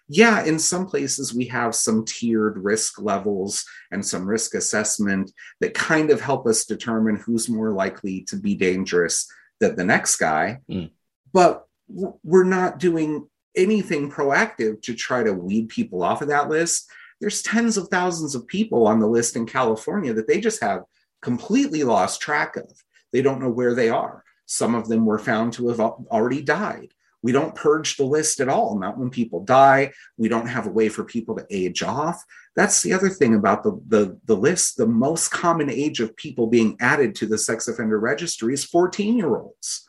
Yeah, 0.07 0.43
in 0.43 0.57
some 0.59 0.87
places 0.87 1.33
we 1.33 1.45
have 1.45 1.75
some 1.75 2.03
tiered 2.03 2.57
risk 2.57 2.99
levels 2.99 3.63
and 3.91 4.05
some 4.05 4.25
risk 4.25 4.55
assessment 4.55 5.31
that 5.61 5.73
kind 5.73 6.09
of 6.09 6.19
help 6.19 6.45
us 6.47 6.65
determine 6.65 7.15
who's 7.17 7.47
more 7.47 7.71
likely 7.71 8.23
to 8.23 8.35
be 8.35 8.55
dangerous 8.55 9.31
than 9.59 9.77
the 9.77 9.85
next 9.85 10.17
guy. 10.17 10.59
Mm. 10.69 10.91
But 11.31 11.65
we're 11.87 12.43
not 12.43 12.79
doing 12.79 13.29
anything 13.55 14.11
proactive 14.11 14.81
to 14.83 14.93
try 14.93 15.23
to 15.23 15.33
weed 15.33 15.69
people 15.69 16.03
off 16.03 16.21
of 16.21 16.27
that 16.29 16.49
list. 16.49 16.89
There's 17.19 17.41
tens 17.41 17.77
of 17.77 17.87
thousands 17.89 18.35
of 18.35 18.47
people 18.47 18.87
on 18.87 18.99
the 18.99 19.07
list 19.07 19.35
in 19.35 19.45
California 19.45 20.13
that 20.13 20.27
they 20.27 20.39
just 20.39 20.61
have 20.61 20.83
completely 21.21 21.83
lost 21.83 22.21
track 22.21 22.55
of. 22.55 22.71
They 23.11 23.21
don't 23.21 23.41
know 23.41 23.49
where 23.49 23.75
they 23.75 23.89
are. 23.89 24.23
Some 24.45 24.75
of 24.75 24.87
them 24.87 25.05
were 25.05 25.19
found 25.19 25.53
to 25.53 25.69
have 25.69 25.79
already 25.79 26.41
died. 26.41 26.93
We 27.23 27.31
don't 27.31 27.55
purge 27.55 27.97
the 27.97 28.03
list 28.03 28.39
at 28.39 28.49
all. 28.49 28.79
Not 28.79 28.97
when 28.97 29.09
people 29.09 29.43
die. 29.43 29.93
We 30.17 30.27
don't 30.27 30.47
have 30.47 30.65
a 30.65 30.71
way 30.71 30.89
for 30.89 31.03
people 31.03 31.35
to 31.35 31.45
age 31.51 31.83
off. 31.83 32.23
That's 32.55 32.81
the 32.81 32.93
other 32.93 33.09
thing 33.09 33.35
about 33.35 33.63
the, 33.63 33.79
the, 33.87 34.19
the 34.25 34.35
list. 34.35 34.77
The 34.77 34.87
most 34.87 35.29
common 35.29 35.69
age 35.69 35.99
of 35.99 36.15
people 36.15 36.47
being 36.47 36.77
added 36.79 37.15
to 37.15 37.27
the 37.27 37.37
sex 37.37 37.67
offender 37.67 37.99
registry 37.99 38.53
is 38.53 38.65
14 38.65 39.17
year 39.17 39.35
olds. 39.37 39.87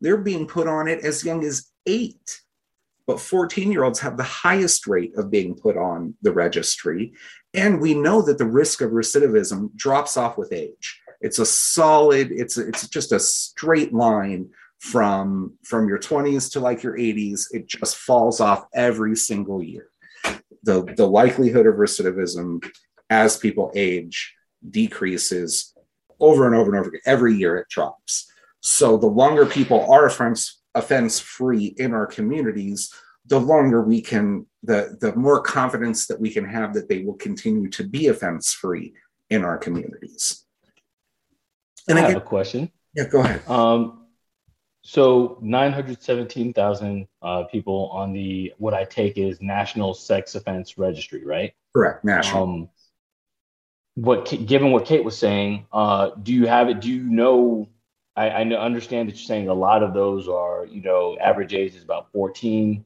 They're 0.00 0.16
being 0.16 0.46
put 0.46 0.66
on 0.66 0.88
it 0.88 1.04
as 1.04 1.24
young 1.24 1.44
as 1.44 1.70
eight 1.86 2.40
but 3.10 3.18
14 3.18 3.72
year 3.72 3.82
olds 3.82 3.98
have 3.98 4.16
the 4.16 4.22
highest 4.22 4.86
rate 4.86 5.16
of 5.16 5.32
being 5.32 5.56
put 5.56 5.76
on 5.76 6.14
the 6.22 6.32
registry. 6.32 7.12
And 7.52 7.80
we 7.80 7.92
know 7.92 8.22
that 8.22 8.38
the 8.38 8.46
risk 8.46 8.82
of 8.82 8.92
recidivism 8.92 9.74
drops 9.74 10.16
off 10.16 10.38
with 10.38 10.52
age. 10.52 11.00
It's 11.20 11.40
a 11.40 11.44
solid, 11.44 12.30
it's, 12.30 12.56
it's 12.56 12.86
just 12.86 13.10
a 13.10 13.18
straight 13.18 13.92
line 13.92 14.50
from, 14.78 15.54
from 15.64 15.88
your 15.88 15.98
20s 15.98 16.52
to 16.52 16.60
like 16.60 16.84
your 16.84 16.96
80s. 16.96 17.46
It 17.50 17.66
just 17.66 17.96
falls 17.96 18.38
off 18.38 18.66
every 18.72 19.16
single 19.16 19.60
year. 19.60 19.88
The, 20.62 20.84
the 20.96 21.08
likelihood 21.08 21.66
of 21.66 21.74
recidivism 21.74 22.64
as 23.10 23.38
people 23.38 23.72
age 23.74 24.36
decreases 24.70 25.74
over 26.20 26.46
and 26.46 26.54
over 26.54 26.70
and 26.70 26.78
over 26.78 26.90
again. 26.90 27.00
Every 27.06 27.34
year 27.34 27.56
it 27.56 27.68
drops. 27.70 28.30
So 28.60 28.96
the 28.96 29.08
longer 29.08 29.46
people 29.46 29.92
are 29.92 30.06
offense 30.06 30.59
offense 30.74 31.18
free 31.18 31.74
in 31.76 31.92
our 31.92 32.06
communities, 32.06 32.92
the 33.26 33.38
longer 33.38 33.82
we 33.82 34.00
can, 34.00 34.46
the, 34.62 34.96
the 35.00 35.14
more 35.16 35.40
confidence 35.42 36.06
that 36.06 36.20
we 36.20 36.30
can 36.30 36.44
have 36.44 36.74
that 36.74 36.88
they 36.88 37.02
will 37.02 37.14
continue 37.14 37.68
to 37.70 37.84
be 37.84 38.08
offense 38.08 38.52
free 38.52 38.94
in 39.28 39.44
our 39.44 39.58
communities. 39.58 40.44
And 41.88 41.98
I 41.98 42.02
have 42.02 42.16
a 42.16 42.20
question. 42.20 42.70
Yeah, 42.94 43.04
go 43.08 43.20
ahead. 43.20 43.48
Um, 43.48 44.06
so 44.82 45.38
917,000 45.42 47.06
uh, 47.22 47.44
people 47.44 47.90
on 47.92 48.12
the 48.12 48.52
what 48.58 48.74
I 48.74 48.84
take 48.84 49.18
is 49.18 49.40
National 49.40 49.94
Sex 49.94 50.34
Offense 50.34 50.78
Registry, 50.78 51.24
right? 51.24 51.52
Correct, 51.74 52.04
national. 52.04 52.42
Um, 52.42 52.68
what 53.94 54.24
given 54.46 54.72
what 54.72 54.86
Kate 54.86 55.04
was 55.04 55.18
saying, 55.18 55.66
uh, 55.72 56.10
do 56.22 56.32
you 56.32 56.46
have 56.46 56.68
it? 56.68 56.80
Do 56.80 56.90
you 56.90 57.02
know 57.02 57.68
I, 58.16 58.28
I 58.28 58.42
understand 58.42 59.08
that 59.08 59.16
you're 59.16 59.26
saying 59.26 59.48
a 59.48 59.54
lot 59.54 59.82
of 59.82 59.94
those 59.94 60.28
are, 60.28 60.66
you 60.66 60.82
know, 60.82 61.16
average 61.18 61.54
age 61.54 61.74
is 61.74 61.84
about 61.84 62.12
14, 62.12 62.84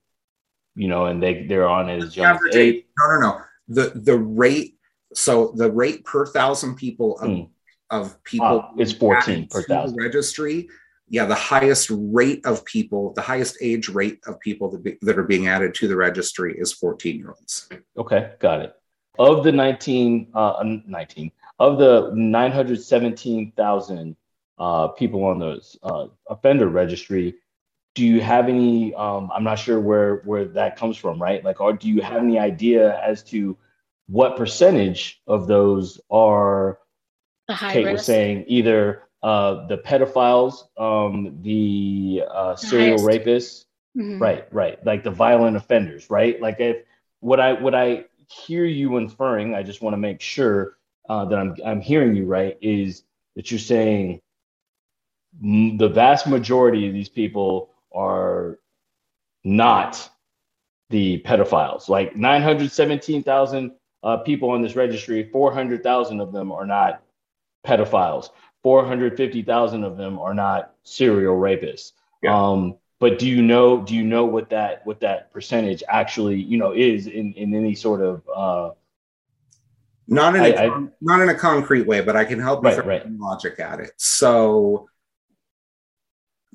you 0.76 0.88
know, 0.88 1.06
and 1.06 1.22
they 1.22 1.46
they're 1.46 1.68
on 1.68 1.88
as 1.88 2.16
young 2.16 2.38
as 2.48 2.56
eight. 2.56 2.88
No, 2.98 3.14
no, 3.14 3.20
no. 3.20 3.40
The 3.68 3.92
the 3.94 4.18
rate. 4.18 4.76
So 5.14 5.52
the 5.54 5.70
rate 5.70 6.04
per 6.04 6.26
thousand 6.26 6.74
people 6.74 7.18
of, 7.20 7.28
mm. 7.28 7.48
of 7.90 8.22
people 8.24 8.68
is 8.78 8.92
14 8.92 9.48
per 9.48 9.62
thousand 9.62 9.96
registry. 9.96 10.68
Yeah, 11.08 11.26
the 11.26 11.34
highest 11.34 11.90
rate 11.92 12.44
of 12.46 12.64
people, 12.64 13.12
the 13.12 13.22
highest 13.22 13.58
age 13.60 13.88
rate 13.88 14.20
of 14.26 14.40
people 14.40 14.70
that, 14.70 14.82
be, 14.82 14.96
that 15.02 15.18
are 15.18 15.24
being 15.24 15.48
added 15.48 15.74
to 15.74 15.86
the 15.86 15.94
registry 15.94 16.56
is 16.58 16.72
14 16.72 17.16
year 17.16 17.28
olds. 17.28 17.68
Okay, 17.96 18.32
got 18.40 18.60
it. 18.60 18.74
Of 19.18 19.44
the 19.44 19.52
19, 19.52 20.32
uh, 20.34 20.64
19 20.86 21.30
of 21.58 21.78
the 21.78 22.10
917,000 22.14 24.16
uh, 24.58 24.88
people 24.88 25.24
on 25.24 25.38
the 25.38 25.60
uh, 25.82 26.06
offender 26.28 26.68
registry, 26.68 27.34
do 27.94 28.04
you 28.04 28.20
have 28.20 28.48
any? 28.48 28.94
Um, 28.94 29.30
I'm 29.34 29.44
not 29.44 29.56
sure 29.58 29.80
where 29.80 30.16
where 30.24 30.44
that 30.46 30.76
comes 30.76 30.96
from, 30.96 31.20
right? 31.20 31.44
Like, 31.44 31.60
or 31.60 31.72
do 31.72 31.88
you 31.88 32.02
have 32.02 32.22
any 32.22 32.38
idea 32.38 33.00
as 33.00 33.22
to 33.24 33.56
what 34.08 34.36
percentage 34.36 35.22
of 35.26 35.46
those 35.46 36.00
are? 36.10 36.78
The 37.48 37.54
Kate 37.54 37.84
risk. 37.84 37.92
was 37.92 38.06
saying 38.06 38.44
either 38.48 39.02
uh, 39.22 39.66
the 39.66 39.78
pedophiles, 39.78 40.64
um, 40.78 41.38
the 41.42 42.24
uh, 42.30 42.56
serial 42.56 42.98
the 42.98 43.04
rapists, 43.04 43.64
mm-hmm. 43.96 44.18
right, 44.18 44.46
right, 44.52 44.84
like 44.84 45.02
the 45.02 45.10
violent 45.10 45.56
offenders, 45.56 46.10
right? 46.10 46.40
Like 46.40 46.56
if 46.58 46.84
what 47.20 47.40
I 47.40 47.52
what 47.54 47.74
I 47.74 48.04
hear 48.28 48.64
you 48.64 48.96
inferring, 48.96 49.54
I 49.54 49.62
just 49.62 49.82
want 49.82 49.94
to 49.94 49.98
make 49.98 50.20
sure 50.20 50.76
uh, 51.08 51.24
that 51.26 51.38
I'm 51.38 51.56
I'm 51.64 51.80
hearing 51.80 52.16
you 52.16 52.26
right, 52.26 52.58
is 52.60 53.02
that 53.36 53.50
you're 53.50 53.60
saying 53.60 54.20
the 55.40 55.88
vast 55.88 56.26
majority 56.26 56.86
of 56.86 56.94
these 56.94 57.08
people 57.08 57.70
are 57.94 58.58
not 59.42 60.08
the 60.90 61.20
pedophiles. 61.22 61.88
Like 61.88 62.16
917,000 62.16 63.72
uh, 64.02 64.18
people 64.18 64.50
on 64.50 64.62
this 64.62 64.76
registry, 64.76 65.28
400,000 65.30 66.20
of 66.20 66.32
them 66.32 66.52
are 66.52 66.66
not 66.66 67.02
pedophiles. 67.66 68.30
450,000 68.62 69.84
of 69.84 69.96
them 69.96 70.18
are 70.18 70.34
not 70.34 70.74
serial 70.82 71.36
rapists. 71.36 71.92
Yeah. 72.22 72.36
Um, 72.36 72.76
but 73.00 73.18
do 73.18 73.28
you 73.28 73.42
know 73.42 73.82
do 73.82 73.94
you 73.94 74.02
know 74.02 74.24
what 74.24 74.48
that 74.50 74.86
what 74.86 75.00
that 75.00 75.30
percentage 75.30 75.82
actually 75.88 76.40
you 76.40 76.56
know 76.56 76.72
is 76.72 77.06
in 77.06 77.34
in 77.34 77.54
any 77.54 77.74
sort 77.74 78.00
of 78.00 78.22
uh, 78.34 78.70
not 80.06 80.34
in 80.36 80.42
I, 80.42 80.48
a, 80.48 80.70
I, 80.70 80.86
not 81.00 81.20
in 81.20 81.28
a 81.28 81.34
concrete 81.34 81.86
way, 81.86 82.00
but 82.00 82.16
I 82.16 82.24
can 82.24 82.38
help 82.38 82.64
you 82.64 82.70
right, 82.70 82.86
right. 82.86 83.10
logic 83.12 83.58
at 83.60 83.80
it. 83.80 83.92
So 83.96 84.88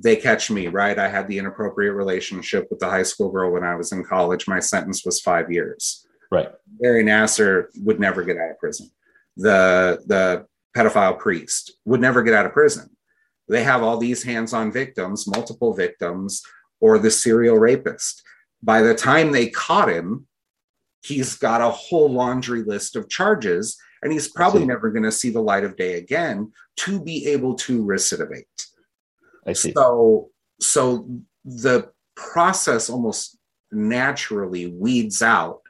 they 0.02 0.16
catch 0.16 0.50
me, 0.50 0.68
right? 0.68 0.98
I 0.98 1.10
had 1.10 1.28
the 1.28 1.38
inappropriate 1.38 1.94
relationship 1.94 2.68
with 2.70 2.80
the 2.80 2.90
high 2.90 3.04
school 3.04 3.30
girl 3.30 3.52
when 3.52 3.64
I 3.64 3.76
was 3.76 3.92
in 3.92 4.04
college. 4.04 4.48
My 4.48 4.60
sentence 4.60 5.06
was 5.06 5.20
five 5.20 5.52
years. 5.52 6.06
Right. 6.32 6.50
Larry 6.80 7.04
Nassar 7.04 7.66
would 7.84 8.00
never 8.00 8.24
get 8.24 8.38
out 8.38 8.52
of 8.52 8.60
prison. 8.60 8.90
The 9.36 10.02
the 10.06 10.46
pedophile 10.76 11.18
priest 11.18 11.74
would 11.86 12.00
never 12.00 12.24
get 12.24 12.34
out 12.34 12.46
of 12.46 12.54
prison. 12.54 12.90
They 13.48 13.64
have 13.64 13.82
all 13.82 13.98
these 13.98 14.24
hands-on 14.24 14.72
victims, 14.72 15.28
multiple 15.28 15.74
victims, 15.74 16.44
or 16.80 17.00
the 17.00 17.10
serial 17.12 17.58
rapist. 17.58 18.22
By 18.62 18.82
the 18.82 18.94
time 18.94 19.32
they 19.32 19.50
caught 19.50 19.90
him, 19.90 20.28
he's 21.04 21.36
got 21.36 21.62
a 21.62 21.70
whole 21.70 22.12
laundry 22.12 22.62
list 22.62 22.96
of 22.96 23.10
charges, 23.10 23.76
and 24.04 24.14
he's 24.14 24.28
probably 24.28 24.66
never 24.66 24.92
going 24.92 25.04
to 25.04 25.12
see 25.12 25.32
the 25.32 25.42
light 25.42 25.64
of 25.64 25.78
day 25.78 25.96
again 25.96 26.52
to 26.78 27.02
be 27.02 27.28
able 27.28 27.56
to 27.56 27.84
recidivate. 27.84 28.44
I 29.50 29.54
see. 29.54 29.74
So, 29.74 30.30
so 30.60 31.08
the 31.44 31.92
process 32.16 32.90
almost 32.90 33.38
naturally 33.72 34.68
weeds 34.68 35.22
out 35.22 35.62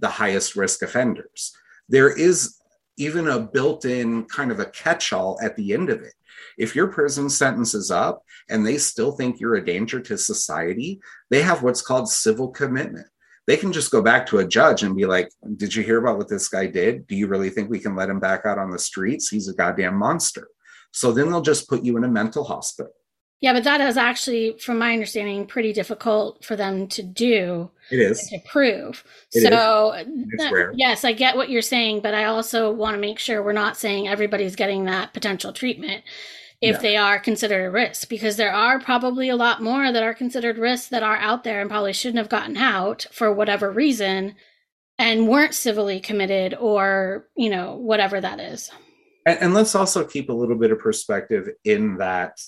the 0.00 0.08
highest 0.08 0.56
risk 0.56 0.82
offenders. 0.82 1.52
There 1.88 2.10
is 2.10 2.56
even 2.96 3.28
a 3.28 3.38
built 3.38 3.84
in 3.84 4.24
kind 4.24 4.50
of 4.50 4.60
a 4.60 4.66
catch 4.66 5.12
all 5.12 5.38
at 5.42 5.56
the 5.56 5.72
end 5.72 5.90
of 5.90 6.02
it. 6.02 6.14
If 6.56 6.74
your 6.74 6.88
prison 6.88 7.30
sentence 7.30 7.74
is 7.74 7.90
up 7.90 8.22
and 8.48 8.66
they 8.66 8.78
still 8.78 9.12
think 9.12 9.40
you're 9.40 9.56
a 9.56 9.64
danger 9.64 10.00
to 10.00 10.18
society, 10.18 11.00
they 11.30 11.42
have 11.42 11.62
what's 11.62 11.82
called 11.82 12.08
civil 12.08 12.48
commitment. 12.48 13.06
They 13.46 13.56
can 13.56 13.72
just 13.72 13.90
go 13.90 14.02
back 14.02 14.26
to 14.26 14.38
a 14.38 14.46
judge 14.46 14.82
and 14.82 14.96
be 14.96 15.06
like, 15.06 15.30
Did 15.56 15.74
you 15.74 15.82
hear 15.82 15.98
about 15.98 16.18
what 16.18 16.28
this 16.28 16.48
guy 16.48 16.66
did? 16.66 17.06
Do 17.06 17.16
you 17.16 17.28
really 17.28 17.50
think 17.50 17.70
we 17.70 17.78
can 17.78 17.96
let 17.96 18.10
him 18.10 18.20
back 18.20 18.44
out 18.44 18.58
on 18.58 18.70
the 18.70 18.78
streets? 18.78 19.28
He's 19.28 19.48
a 19.48 19.54
goddamn 19.54 19.96
monster. 19.96 20.48
So 20.92 21.12
then 21.12 21.30
they'll 21.30 21.40
just 21.40 21.68
put 21.68 21.84
you 21.84 21.96
in 21.96 22.04
a 22.04 22.08
mental 22.08 22.44
hospital. 22.44 22.92
Yeah, 23.40 23.52
but 23.52 23.62
that 23.64 23.80
is 23.80 23.96
actually, 23.96 24.58
from 24.58 24.78
my 24.78 24.92
understanding, 24.92 25.46
pretty 25.46 25.72
difficult 25.72 26.44
for 26.44 26.56
them 26.56 26.88
to 26.88 27.04
do. 27.04 27.70
It 27.90 28.00
is 28.00 28.26
to 28.30 28.38
prove. 28.50 29.04
It 29.32 29.42
so, 29.42 29.90
uh, 29.90 30.04
that, 30.38 30.72
yes, 30.74 31.04
I 31.04 31.12
get 31.12 31.36
what 31.36 31.48
you're 31.48 31.62
saying, 31.62 32.00
but 32.00 32.14
I 32.14 32.24
also 32.24 32.72
want 32.72 32.96
to 32.96 33.00
make 33.00 33.20
sure 33.20 33.42
we're 33.42 33.52
not 33.52 33.76
saying 33.76 34.08
everybody's 34.08 34.56
getting 34.56 34.86
that 34.86 35.14
potential 35.14 35.52
treatment 35.52 36.02
if 36.60 36.74
yeah. 36.74 36.82
they 36.82 36.96
are 36.96 37.20
considered 37.20 37.66
a 37.66 37.70
risk, 37.70 38.08
because 38.08 38.36
there 38.36 38.52
are 38.52 38.80
probably 38.80 39.28
a 39.28 39.36
lot 39.36 39.62
more 39.62 39.92
that 39.92 40.02
are 40.02 40.14
considered 40.14 40.58
risks 40.58 40.88
that 40.88 41.04
are 41.04 41.18
out 41.18 41.44
there 41.44 41.60
and 41.60 41.70
probably 41.70 41.92
shouldn't 41.92 42.18
have 42.18 42.28
gotten 42.28 42.56
out 42.56 43.06
for 43.12 43.32
whatever 43.32 43.70
reason 43.70 44.34
and 44.98 45.28
weren't 45.28 45.54
civilly 45.54 46.00
committed 46.00 46.56
or, 46.58 47.28
you 47.36 47.48
know, 47.48 47.76
whatever 47.76 48.20
that 48.20 48.40
is. 48.40 48.72
and, 49.24 49.38
and 49.40 49.54
let's 49.54 49.76
also 49.76 50.04
keep 50.04 50.30
a 50.30 50.32
little 50.32 50.56
bit 50.56 50.72
of 50.72 50.80
perspective 50.80 51.48
in 51.64 51.98
that 51.98 52.40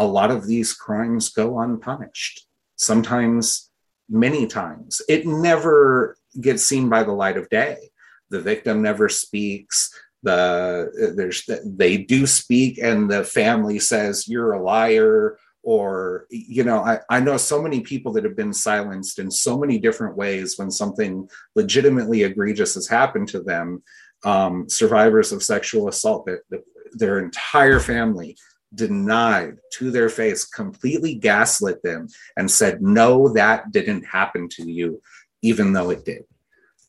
a 0.00 0.06
lot 0.06 0.30
of 0.30 0.46
these 0.46 0.72
crimes 0.72 1.28
go 1.28 1.60
unpunished, 1.60 2.46
sometimes 2.76 3.70
many 4.08 4.46
times. 4.46 5.02
It 5.08 5.26
never 5.26 6.16
gets 6.40 6.64
seen 6.64 6.88
by 6.88 7.04
the 7.04 7.12
light 7.12 7.36
of 7.36 7.50
day. 7.50 7.90
The 8.30 8.40
victim 8.40 8.80
never 8.80 9.10
speaks. 9.10 9.94
The 10.22 11.12
there's 11.16 11.48
they 11.64 11.98
do 11.98 12.26
speak, 12.26 12.78
and 12.78 13.10
the 13.10 13.24
family 13.24 13.78
says 13.78 14.26
you're 14.26 14.52
a 14.52 14.62
liar 14.62 15.38
or 15.62 16.26
you 16.30 16.64
know 16.64 16.78
I, 16.82 17.00
I 17.10 17.20
know 17.20 17.36
so 17.36 17.60
many 17.62 17.80
people 17.80 18.12
that 18.14 18.24
have 18.24 18.36
been 18.36 18.54
silenced 18.54 19.18
in 19.18 19.30
so 19.30 19.58
many 19.58 19.78
different 19.78 20.16
ways 20.16 20.54
when 20.56 20.70
something 20.70 21.28
legitimately 21.54 22.22
egregious 22.22 22.74
has 22.74 22.88
happened 22.88 23.28
to 23.28 23.40
them 23.40 23.82
um, 24.24 24.68
survivors 24.68 25.32
of 25.32 25.42
sexual 25.42 25.88
assault 25.88 26.24
that, 26.26 26.40
that 26.50 26.64
their 26.92 27.18
entire 27.18 27.80
family 27.80 28.36
denied 28.74 29.56
to 29.72 29.90
their 29.90 30.08
face 30.08 30.44
completely 30.44 31.14
gaslit 31.14 31.82
them 31.82 32.06
and 32.36 32.50
said 32.50 32.80
no 32.80 33.28
that 33.32 33.72
didn't 33.72 34.04
happen 34.04 34.48
to 34.48 34.70
you 34.70 35.00
even 35.42 35.72
though 35.72 35.90
it 35.90 36.04
did 36.04 36.22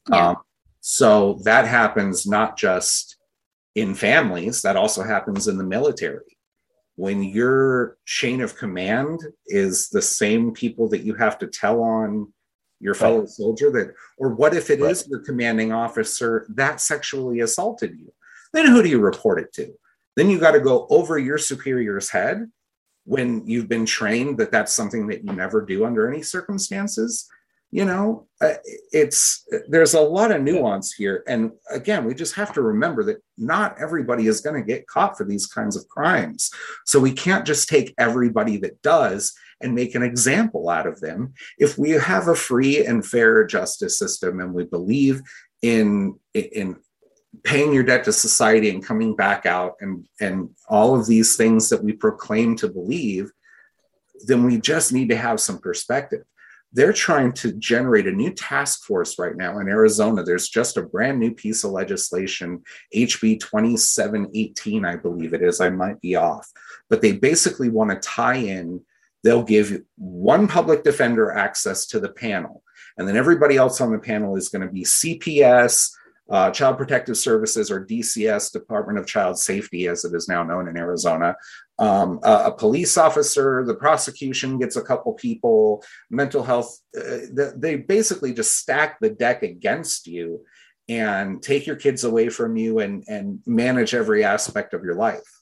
yeah. 0.10 0.30
um, 0.30 0.38
so 0.80 1.40
that 1.44 1.68
happens 1.68 2.28
not 2.28 2.56
just 2.58 3.18
in 3.76 3.96
families 3.96 4.62
that 4.62 4.76
also 4.76 5.02
happens 5.02 5.48
in 5.48 5.58
the 5.58 5.64
military 5.64 6.38
when 6.96 7.24
your 7.24 7.98
chain 8.06 8.42
of 8.42 8.58
command 8.58 9.20
is 9.48 9.90
the 9.90 10.02
same 10.02 10.52
people 10.52 10.88
that 10.90 11.02
you 11.02 11.16
have 11.16 11.40
to 11.40 11.48
tell 11.48 11.82
on 11.82 12.32
your 12.80 12.94
fellow 12.94 13.22
right. 13.22 13.30
soldier 13.30 13.72
that 13.72 13.94
or 14.18 14.30
what 14.36 14.54
if 14.54 14.70
it 14.70 14.82
right. 14.82 14.92
is 14.92 15.08
your 15.08 15.20
commanding 15.20 15.72
officer 15.72 16.46
that 16.50 16.80
sexually 16.80 17.40
assaulted 17.40 17.98
you 17.98 18.12
then 18.54 18.68
who 18.68 18.84
do 18.84 18.90
you 18.90 19.00
report 19.00 19.40
it 19.40 19.52
to 19.54 19.74
then 20.16 20.30
you 20.30 20.40
got 20.40 20.52
to 20.52 20.60
go 20.60 20.88
over 20.90 21.18
your 21.18 21.38
superior's 21.38 22.10
head 22.10 22.50
when 23.06 23.46
you've 23.48 23.68
been 23.68 23.86
trained 23.86 24.38
that 24.38 24.52
that's 24.52 24.74
something 24.74 25.08
that 25.08 25.24
you 25.24 25.34
never 25.34 25.62
do 25.62 25.86
under 25.86 26.10
any 26.10 26.22
circumstances. 26.22 27.28
You 27.74 27.86
know 27.86 28.28
uh, 28.42 28.56
it's 28.92 29.48
there's 29.70 29.94
a 29.94 30.02
lot 30.02 30.32
of 30.32 30.42
nuance 30.42 30.94
here. 30.94 31.24
And 31.26 31.52
again 31.70 32.04
we 32.04 32.14
just 32.14 32.36
have 32.36 32.52
to 32.54 32.62
remember 32.62 33.04
that 33.06 33.24
not 33.38 33.78
everybody 33.80 34.28
is 34.28 34.42
going 34.42 34.62
to 34.62 34.68
get 34.68 34.88
caught 34.88 35.18
for 35.18 35.24
these 35.24 35.48
kinds 35.48 35.78
of 35.78 35.88
crimes. 35.88 36.52
So 36.86 37.00
we 37.00 37.14
can't 37.14 37.46
just 37.46 37.70
take 37.70 37.94
everybody 37.98 38.58
that 38.58 38.82
does 38.82 39.34
and 39.62 39.74
make 39.74 39.96
an 39.96 40.04
example 40.04 40.70
out 40.70 40.88
of 40.88 41.00
them. 41.00 41.34
If 41.58 41.78
we 41.78 41.92
have 41.92 42.28
a 42.28 42.36
free 42.36 42.86
and 42.86 43.06
fair 43.06 43.46
justice 43.46 43.98
system 43.98 44.42
and 44.42 44.54
we 44.54 44.66
believe 44.66 45.22
in 45.62 46.20
in 46.34 46.76
paying 47.44 47.74
your 47.74 47.84
debt 47.84 48.04
to 48.04 48.14
society 48.14 48.70
and 48.70 48.86
coming 48.86 49.16
back 49.16 49.46
out 49.46 49.76
and 49.80 50.06
and 50.20 50.50
all 50.68 51.00
of 51.00 51.08
these 51.08 51.38
things 51.38 51.70
that 51.70 51.84
we 51.84 51.94
proclaim 51.94 52.56
to 52.56 52.68
believe 52.68 53.32
then 54.28 54.44
we 54.44 54.60
just 54.60 54.94
need 54.94 55.10
to 55.10 55.16
have 55.16 55.40
some 55.40 55.58
perspective 55.58 56.24
they're 56.74 56.94
trying 56.94 57.34
to 57.34 57.52
generate 57.54 58.08
a 58.08 58.12
new 58.12 58.32
task 58.32 58.84
force 58.86 59.20
right 59.20 59.36
now 59.36 59.60
in 59.60 59.68
Arizona. 59.68 60.24
There's 60.24 60.48
just 60.48 60.78
a 60.78 60.84
brand 60.84 61.20
new 61.20 61.34
piece 61.34 61.64
of 61.64 61.72
legislation, 61.72 62.64
HB 62.96 63.42
2718, 63.42 64.86
I 64.86 64.96
believe 64.96 65.34
it 65.34 65.42
is. 65.42 65.60
I 65.60 65.70
might 65.70 66.00
be 66.00 66.16
off. 66.16 66.50
But 66.90 67.02
they 67.02 67.12
basically 67.14 67.70
want 67.70 67.92
to 67.92 67.98
tie 67.98 68.36
in, 68.36 68.82
they'll 69.24 69.44
give 69.44 69.82
one 69.98 70.48
public 70.48 70.84
defender 70.84 71.32
access 71.32 71.86
to 71.88 72.00
the 72.00 72.10
panel. 72.10 72.64
And 72.98 73.08
then 73.08 73.18
everybody 73.18 73.58
else 73.58 73.82
on 73.82 73.92
the 73.92 74.00
panel 74.00 74.36
is 74.38 74.50
going 74.50 74.66
to 74.66 74.72
be 74.72 74.84
CPS, 74.84 75.92
uh, 76.32 76.50
Child 76.50 76.78
Protective 76.78 77.18
Services 77.18 77.70
or 77.70 77.86
DCS, 77.86 78.54
Department 78.54 78.98
of 78.98 79.06
Child 79.06 79.38
Safety, 79.38 79.88
as 79.88 80.06
it 80.06 80.16
is 80.16 80.30
now 80.30 80.44
known 80.44 80.70
in 80.70 80.78
Arizona. 80.78 81.36
Um, 81.78 82.20
a, 82.24 82.46
a, 82.46 82.52
police 82.52 82.98
officer, 82.98 83.66
the 83.66 83.76
prosecution 83.76 84.58
gets 84.58 84.78
a 84.78 84.82
couple 84.82 85.12
people, 85.14 85.84
mental 86.10 86.42
health. 86.42 86.80
Uh, 86.98 87.52
they 87.58 87.76
basically 87.76 88.34
just 88.34 88.58
stack 88.58 89.00
the 89.02 89.10
deck 89.10 89.44
against 89.44 90.08
you 90.08 90.46
and 90.88 91.44
take 91.44 91.68
your 91.68 91.76
kids 91.76 92.06
away 92.06 92.30
from 92.30 92.56
you 92.56 92.80
and, 92.80 93.04
and 93.08 93.40
manage 93.46 93.94
every 93.94 94.24
aspect 94.24 94.74
of 94.74 94.84
your 94.84 94.96
life. 94.96 95.42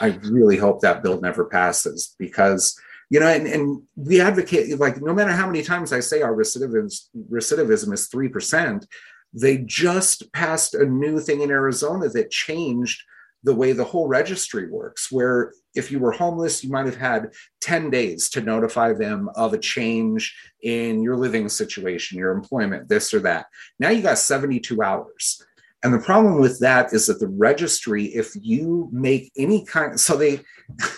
I 0.00 0.18
really 0.24 0.56
hope 0.56 0.80
that 0.80 1.02
bill 1.02 1.20
never 1.20 1.44
passes 1.44 2.14
because 2.18 2.80
you 3.10 3.20
know, 3.20 3.26
and, 3.26 3.46
and 3.46 3.82
we 3.96 4.20
advocate 4.20 4.78
like 4.78 5.00
no 5.00 5.14
matter 5.14 5.32
how 5.32 5.46
many 5.46 5.62
times 5.62 5.92
I 5.92 6.00
say 6.00 6.20
our 6.20 6.34
recidivism 6.34 7.08
recidivism 7.30 7.92
is 7.94 8.08
three 8.08 8.28
percent, 8.28 8.86
they 9.32 9.58
just 9.58 10.32
passed 10.32 10.74
a 10.74 10.86
new 10.86 11.20
thing 11.20 11.42
in 11.42 11.50
Arizona 11.50 12.08
that 12.08 12.30
changed 12.30 13.02
the 13.44 13.54
way 13.54 13.72
the 13.72 13.84
whole 13.84 14.08
registry 14.08 14.68
works, 14.68 15.12
where 15.12 15.52
if 15.74 15.92
you 15.92 16.00
were 16.00 16.10
homeless, 16.10 16.64
you 16.64 16.70
might 16.70 16.86
have 16.86 16.96
had 16.96 17.30
10 17.60 17.88
days 17.90 18.28
to 18.30 18.40
notify 18.40 18.92
them 18.92 19.30
of 19.36 19.54
a 19.54 19.58
change 19.58 20.36
in 20.62 21.02
your 21.02 21.16
living 21.16 21.48
situation, 21.48 22.18
your 22.18 22.32
employment, 22.32 22.88
this 22.88 23.14
or 23.14 23.20
that. 23.20 23.46
Now 23.78 23.90
you 23.90 24.02
got 24.02 24.18
72 24.18 24.82
hours. 24.82 25.42
And 25.84 25.94
the 25.94 26.00
problem 26.00 26.40
with 26.40 26.58
that 26.58 26.92
is 26.92 27.06
that 27.06 27.20
the 27.20 27.28
registry, 27.28 28.06
if 28.06 28.32
you 28.34 28.88
make 28.92 29.30
any 29.36 29.64
kind, 29.64 29.98
so 29.98 30.16
they, 30.16 30.40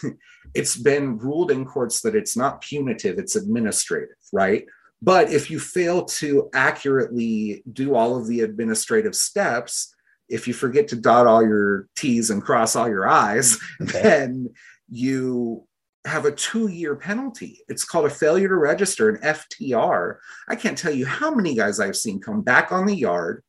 it's 0.55 0.77
been 0.77 1.19
ruled 1.19 1.51
in 1.51 1.67
courts 1.67 2.01
that 2.01 2.17
it's 2.17 2.37
not 2.37 2.63
punitive, 2.63 3.19
it's 3.19 3.37
administrative, 3.37 4.17
right? 4.33 4.65
But 5.03 5.33
if 5.33 5.51
you 5.51 5.59
fail 5.59 6.05
to 6.05 6.51
accurately 6.53 7.63
do 7.73 7.95
all 7.95 8.17
of 8.17 8.27
the 8.27 8.41
administrative 8.41 9.15
steps, 9.15 9.95
if 10.29 10.47
you 10.47 10.55
forget 10.55 10.89
to 10.89 10.97
dot 10.97 11.27
all 11.27 11.43
your 11.43 11.89
T's 11.97 12.31
and 12.31 12.43
cross 12.43 12.77
all 12.77 12.89
your 12.89 13.09
I's, 13.09 13.59
okay. 13.83 14.03
then 14.03 14.51
you 14.91 15.67
have 16.07 16.25
a 16.25 16.33
two 16.33 16.69
year 16.69 16.97
penalty. 16.97 17.61
It's 17.69 17.85
called 17.85 18.07
a 18.07 18.11
failure 18.11 18.49
to 18.49 18.57
register, 18.57 19.09
an 19.09 19.21
FTR. 19.23 20.17
I 20.49 20.57
can't 20.57 20.79
tell 20.79 20.93
you 20.93 21.07
how 21.07 21.35
many 21.35 21.55
guys 21.55 21.81
I've 21.81 21.97
seen 21.97 22.21
come 22.21 22.43
back 22.43 22.73
on 22.73 22.87
the 22.87 22.97
yard 22.97 23.43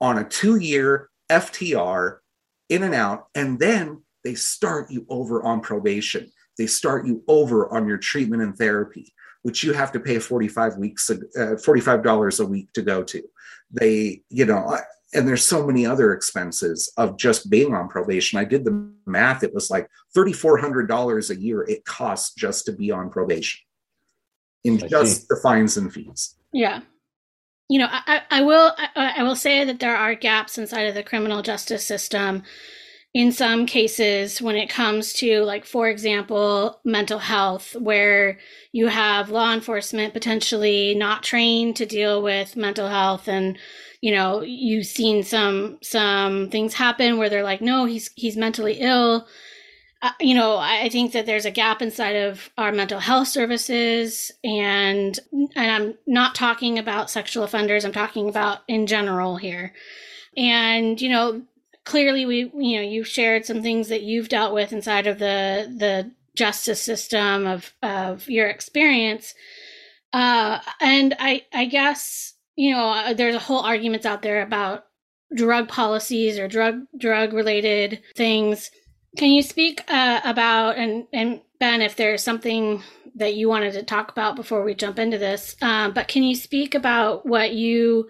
on 0.00 0.18
a 0.18 0.24
two 0.24 0.56
year 0.56 1.08
FTR 1.30 2.18
in 2.68 2.82
and 2.82 2.94
out, 2.94 3.26
and 3.34 3.58
then 3.58 4.02
they 4.24 4.34
start 4.34 4.90
you 4.90 5.06
over 5.08 5.42
on 5.44 5.60
probation. 5.60 6.30
They 6.58 6.66
start 6.66 7.06
you 7.06 7.22
over 7.28 7.72
on 7.72 7.86
your 7.86 7.98
treatment 7.98 8.42
and 8.42 8.56
therapy 8.56 9.12
which 9.46 9.62
you 9.62 9.72
have 9.72 9.92
to 9.92 10.00
pay 10.00 10.18
45 10.18 10.76
weeks, 10.76 11.08
uh, 11.08 11.14
$45 11.38 12.40
a 12.40 12.44
week 12.44 12.72
to 12.72 12.82
go 12.82 13.04
to. 13.04 13.22
They, 13.70 14.22
you 14.28 14.44
know, 14.44 14.76
and 15.14 15.28
there's 15.28 15.44
so 15.44 15.64
many 15.64 15.86
other 15.86 16.12
expenses 16.12 16.92
of 16.96 17.16
just 17.16 17.48
being 17.48 17.72
on 17.72 17.88
probation. 17.88 18.40
I 18.40 18.44
did 18.44 18.64
the 18.64 18.90
math. 19.06 19.44
It 19.44 19.54
was 19.54 19.70
like 19.70 19.88
$3,400 20.16 21.30
a 21.30 21.40
year 21.40 21.62
it 21.62 21.84
costs 21.84 22.34
just 22.34 22.66
to 22.66 22.72
be 22.72 22.90
on 22.90 23.08
probation 23.08 23.60
in 24.64 24.82
I 24.82 24.88
just 24.88 25.20
see. 25.20 25.26
the 25.28 25.36
fines 25.40 25.76
and 25.76 25.94
fees. 25.94 26.34
Yeah. 26.52 26.80
You 27.68 27.78
know, 27.78 27.88
I, 27.88 28.22
I 28.28 28.42
will 28.42 28.72
I, 28.76 29.14
I 29.18 29.22
will 29.22 29.36
say 29.36 29.62
that 29.64 29.78
there 29.78 29.96
are 29.96 30.16
gaps 30.16 30.58
inside 30.58 30.88
of 30.88 30.96
the 30.96 31.04
criminal 31.04 31.40
justice 31.42 31.86
system 31.86 32.42
in 33.16 33.32
some 33.32 33.64
cases 33.64 34.42
when 34.42 34.56
it 34.56 34.68
comes 34.68 35.14
to 35.14 35.40
like 35.40 35.64
for 35.64 35.88
example 35.88 36.78
mental 36.84 37.18
health 37.18 37.74
where 37.76 38.38
you 38.72 38.88
have 38.88 39.30
law 39.30 39.54
enforcement 39.54 40.12
potentially 40.12 40.94
not 40.94 41.22
trained 41.22 41.74
to 41.74 41.86
deal 41.86 42.22
with 42.22 42.56
mental 42.56 42.88
health 42.88 43.26
and 43.26 43.56
you 44.02 44.12
know 44.12 44.42
you've 44.42 44.84
seen 44.84 45.22
some 45.22 45.78
some 45.82 46.50
things 46.50 46.74
happen 46.74 47.16
where 47.16 47.30
they're 47.30 47.42
like 47.42 47.62
no 47.62 47.86
he's 47.86 48.10
he's 48.16 48.36
mentally 48.36 48.74
ill. 48.80 49.26
Uh, 50.02 50.10
you 50.20 50.34
know 50.34 50.58
i 50.58 50.90
think 50.90 51.12
that 51.12 51.24
there's 51.24 51.46
a 51.46 51.50
gap 51.50 51.80
inside 51.80 52.16
of 52.16 52.50
our 52.58 52.70
mental 52.70 53.00
health 53.00 53.28
services 53.28 54.30
and 54.44 55.18
and 55.32 55.70
i'm 55.70 55.94
not 56.06 56.34
talking 56.34 56.78
about 56.78 57.08
sexual 57.08 57.44
offenders 57.44 57.82
i'm 57.82 57.92
talking 57.92 58.28
about 58.28 58.58
in 58.68 58.86
general 58.86 59.38
here. 59.38 59.72
And 60.36 61.00
you 61.00 61.08
know 61.08 61.40
clearly 61.86 62.26
we 62.26 62.50
you 62.54 62.76
know 62.76 62.82
you've 62.82 63.06
shared 63.06 63.46
some 63.46 63.62
things 63.62 63.88
that 63.88 64.02
you've 64.02 64.28
dealt 64.28 64.52
with 64.52 64.72
inside 64.72 65.06
of 65.06 65.18
the 65.18 65.72
the 65.78 66.10
justice 66.34 66.82
system 66.82 67.46
of 67.46 67.72
of 67.82 68.28
your 68.28 68.48
experience. 68.48 69.34
Uh 70.12 70.58
and 70.80 71.14
i 71.18 71.42
i 71.54 71.64
guess 71.64 72.34
you 72.56 72.72
know 72.72 72.88
uh, 72.88 73.14
there's 73.14 73.34
a 73.34 73.40
whole 73.40 73.60
arguments 73.60 74.04
out 74.04 74.22
there 74.22 74.42
about 74.42 74.84
drug 75.34 75.68
policies 75.68 76.38
or 76.38 76.48
drug 76.48 76.82
drug 76.98 77.32
related 77.32 78.02
things. 78.14 78.70
Can 79.16 79.30
you 79.30 79.42
speak 79.42 79.82
uh, 79.88 80.20
about 80.24 80.76
and 80.76 81.06
and 81.12 81.40
ben 81.58 81.80
if 81.80 81.96
there's 81.96 82.22
something 82.22 82.82
that 83.14 83.34
you 83.34 83.48
wanted 83.48 83.72
to 83.72 83.82
talk 83.82 84.10
about 84.10 84.36
before 84.36 84.62
we 84.62 84.74
jump 84.74 84.98
into 84.98 85.16
this 85.16 85.56
um, 85.62 85.94
but 85.94 86.06
can 86.06 86.22
you 86.22 86.34
speak 86.34 86.74
about 86.74 87.24
what 87.24 87.52
you 87.52 88.06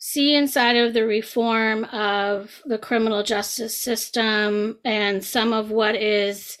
see 0.00 0.34
inside 0.34 0.76
of 0.76 0.94
the 0.94 1.04
reform 1.04 1.84
of 1.84 2.62
the 2.64 2.78
criminal 2.78 3.22
justice 3.22 3.76
system 3.76 4.78
and 4.82 5.22
some 5.22 5.52
of 5.52 5.70
what 5.70 5.94
is 5.94 6.56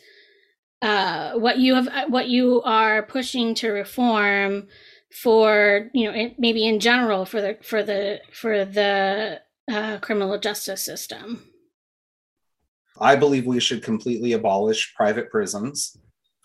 uh, 0.82 1.32
what 1.32 1.58
you 1.58 1.74
have 1.74 2.10
what 2.10 2.28
you 2.28 2.62
are 2.62 3.02
pushing 3.02 3.54
to 3.54 3.70
reform 3.70 4.68
for 5.10 5.90
you 5.92 6.10
know 6.10 6.30
maybe 6.38 6.66
in 6.66 6.78
general 6.78 7.24
for 7.24 7.40
the 7.40 7.58
for 7.62 7.82
the 7.82 8.20
for 8.32 8.64
the 8.64 9.40
uh, 9.70 9.98
criminal 9.98 10.38
justice 10.38 10.84
system. 10.84 11.42
I 13.00 13.16
believe 13.16 13.46
we 13.46 13.60
should 13.60 13.82
completely 13.82 14.34
abolish 14.34 14.94
private 14.94 15.30
prisons 15.30 15.96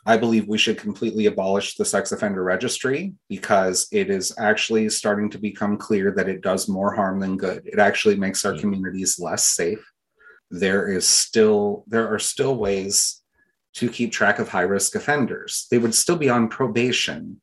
I 0.06 0.18
believe 0.18 0.48
we 0.48 0.60
should 0.60 0.78
completely 0.78 1.26
abolish 1.26 1.76
the 1.76 1.86
sex 1.86 2.12
offender 2.12 2.44
registry 2.44 3.14
because 3.28 3.88
it 3.92 4.12
is 4.12 4.34
actually 4.38 4.88
starting 4.90 5.32
to 5.32 5.40
become 5.40 5.78
clear 5.78 6.12
that 6.12 6.30
it 6.30 6.42
does 6.42 6.70
more 6.70 6.94
harm 6.94 7.20
than 7.20 7.38
good. 7.38 7.66
It 7.66 7.80
actually 7.80 8.16
makes 8.16 8.46
our 8.46 8.54
mm. 8.54 8.60
communities 8.60 9.20
less 9.20 9.48
safe. 9.48 9.84
There 10.52 10.88
is 10.88 11.08
still 11.08 11.84
there 11.88 12.14
are 12.14 12.20
still 12.20 12.56
ways 12.56 13.24
to 13.76 13.90
keep 13.90 14.12
track 14.12 14.38
of 14.38 14.48
high 14.48 14.62
risk 14.62 14.94
offenders. 14.96 15.66
They 15.72 15.80
would 15.80 15.96
still 15.96 16.18
be 16.18 16.30
on 16.30 16.50
probation. 16.50 17.42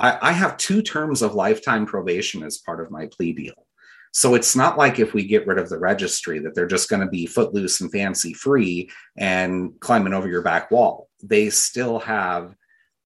I, 0.00 0.30
I 0.30 0.32
have 0.32 0.56
two 0.56 0.80
terms 0.80 1.20
of 1.20 1.34
lifetime 1.34 1.84
probation 1.84 2.42
as 2.42 2.58
part 2.58 2.80
of 2.80 2.90
my 2.90 3.06
plea 3.06 3.32
deal. 3.34 3.67
So 4.12 4.34
it's 4.34 4.56
not 4.56 4.78
like 4.78 4.98
if 4.98 5.14
we 5.14 5.24
get 5.24 5.46
rid 5.46 5.58
of 5.58 5.68
the 5.68 5.78
registry 5.78 6.38
that 6.40 6.54
they're 6.54 6.66
just 6.66 6.88
going 6.88 7.02
to 7.02 7.08
be 7.08 7.26
footloose 7.26 7.80
and 7.80 7.90
fancy 7.90 8.32
free 8.32 8.90
and 9.16 9.78
climbing 9.80 10.14
over 10.14 10.28
your 10.28 10.42
back 10.42 10.70
wall. 10.70 11.08
They 11.22 11.50
still 11.50 11.98
have 12.00 12.54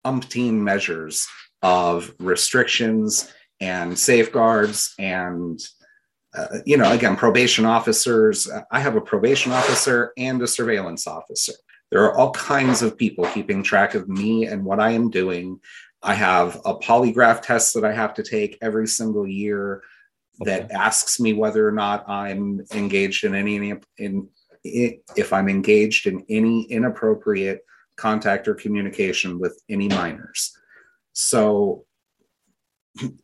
umpteen 0.05 0.55
measures 0.55 1.27
of 1.63 2.13
restrictions 2.19 3.33
and 3.61 3.99
safeguards 3.99 4.95
and 4.99 5.61
uh, 6.37 6.59
you 6.65 6.77
know 6.77 6.91
again 6.93 7.17
probation 7.17 7.65
officers. 7.65 8.49
I 8.71 8.81
have 8.81 8.97
a 8.97 9.01
probation 9.01 9.53
officer 9.53 10.13
and 10.17 10.41
a 10.41 10.47
surveillance 10.47 11.07
officer. 11.07 11.53
There 11.91 12.05
are 12.05 12.17
all 12.17 12.31
kinds 12.31 12.83
of 12.83 12.97
people 12.97 13.25
keeping 13.27 13.63
track 13.63 13.95
of 13.95 14.09
me 14.09 14.47
and 14.47 14.65
what 14.65 14.81
i 14.81 14.91
am 14.91 15.11
doing. 15.11 15.61
I 16.03 16.15
have 16.15 16.61
a 16.65 16.75
polygraph 16.77 17.43
test 17.43 17.75
that 17.75 17.85
i 17.85 17.93
have 17.93 18.15
to 18.15 18.23
take 18.23 18.59
every 18.63 18.87
single 18.87 19.27
year 19.27 19.83
that 20.41 20.65
okay. 20.65 20.75
asks 20.75 21.21
me 21.21 21.33
whether 21.33 21.67
or 21.67 21.73
not 21.73 22.09
I'm 22.09 22.65
engaged 22.75 23.25
in 23.25 23.35
any 23.35 23.57
in, 23.57 23.81
in 23.99 24.29
if 24.65 25.33
I'm 25.33 25.49
engaged 25.49 26.07
in 26.07 26.25
any 26.29 26.63
inappropriate 26.65 27.61
contact 27.97 28.49
or 28.49 28.55
communication 28.55 29.39
with 29.39 29.61
any 29.69 29.89
minors. 29.89 30.57
So 31.13 31.85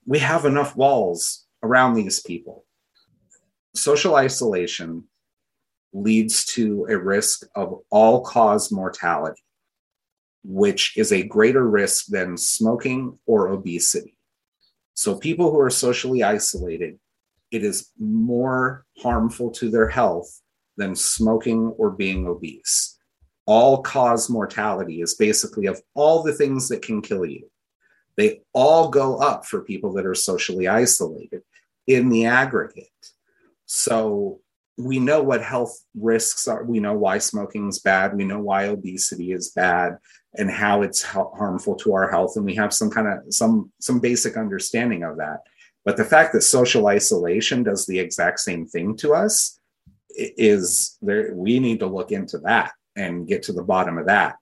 we 0.06 0.18
have 0.18 0.44
enough 0.44 0.76
walls 0.76 1.47
around 1.62 1.94
these 1.94 2.20
people. 2.20 2.64
Social 3.74 4.16
isolation 4.16 5.05
leads 5.93 6.44
to 6.44 6.86
a 6.90 6.98
risk 6.98 7.47
of 7.55 7.80
all 7.90 8.22
cause 8.22 8.70
mortality, 8.70 9.43
which 10.44 10.97
is 10.97 11.12
a 11.12 11.22
greater 11.22 11.66
risk 11.66 12.06
than 12.06 12.36
smoking 12.36 13.18
or 13.26 13.48
obesity. 13.48 14.16
So 14.94 15.16
people 15.16 15.51
who 15.51 15.60
are 15.60 15.70
socially 15.70 16.22
isolated 16.22 16.98
it 17.51 17.62
is 17.62 17.90
more 17.98 18.85
harmful 18.98 19.51
to 19.52 19.70
their 19.70 19.89
health 19.89 20.40
than 20.77 20.94
smoking 20.94 21.68
or 21.78 21.90
being 21.90 22.27
obese. 22.27 22.98
All 23.47 23.82
cause 23.82 24.28
mortality 24.28 25.01
is 25.01 25.14
basically 25.14 25.66
of 25.66 25.81
all 25.94 26.23
the 26.23 26.32
things 26.32 26.68
that 26.68 26.82
can 26.82 27.01
kill 27.01 27.24
you. 27.24 27.48
They 28.16 28.40
all 28.52 28.89
go 28.89 29.18
up 29.18 29.47
for 29.47 29.60
people 29.60 29.93
that 29.94 30.06
are 30.06 30.14
socially 30.14 30.68
isolated 30.68 31.43
in 31.86 32.09
the 32.09 32.27
aggregate. 32.27 32.89
So 33.66 34.40
we 34.78 34.98
know 34.98 35.23
what 35.23 35.43
health 35.43 35.78
risks 35.94 36.48
are. 36.48 36.64
We 36.64 36.81
know 36.81 36.94
why 36.94 37.18
smoking 37.18 37.68
is 37.68 37.78
bad. 37.78 38.16
We 38.16 38.24
know 38.24 38.40
why 38.40 38.66
obesity 38.66 39.32
is 39.32 39.51
bad 39.51 39.98
and 40.35 40.51
how 40.51 40.82
it's 40.82 41.02
harmful 41.02 41.77
to 41.77 41.94
our 41.94 42.10
health. 42.10 42.36
And 42.36 42.44
we 42.44 42.55
have 42.56 42.74
some 42.74 42.90
kind 42.90 43.06
of 43.06 43.32
some 43.32 43.73
some 43.81 44.01
basic 44.01 44.36
understanding 44.36 45.02
of 45.02 45.16
that. 45.18 45.40
But 45.87 45.97
the 45.97 46.05
fact 46.05 46.33
that 46.33 46.43
social 46.43 46.89
isolation 46.89 47.63
does 47.63 47.87
the 47.87 48.01
exact 48.01 48.41
same 48.41 48.67
thing 48.67 48.97
to 48.97 49.15
us 49.15 49.61
is 50.11 50.99
there. 51.01 51.33
We 51.33 51.61
need 51.61 51.79
to 51.79 51.87
look 51.87 52.11
into 52.11 52.39
that 52.39 52.73
and 52.97 53.29
get 53.29 53.45
to 53.45 53.53
the 53.53 53.63
bottom 53.63 53.97
of 53.97 54.07
that 54.07 54.35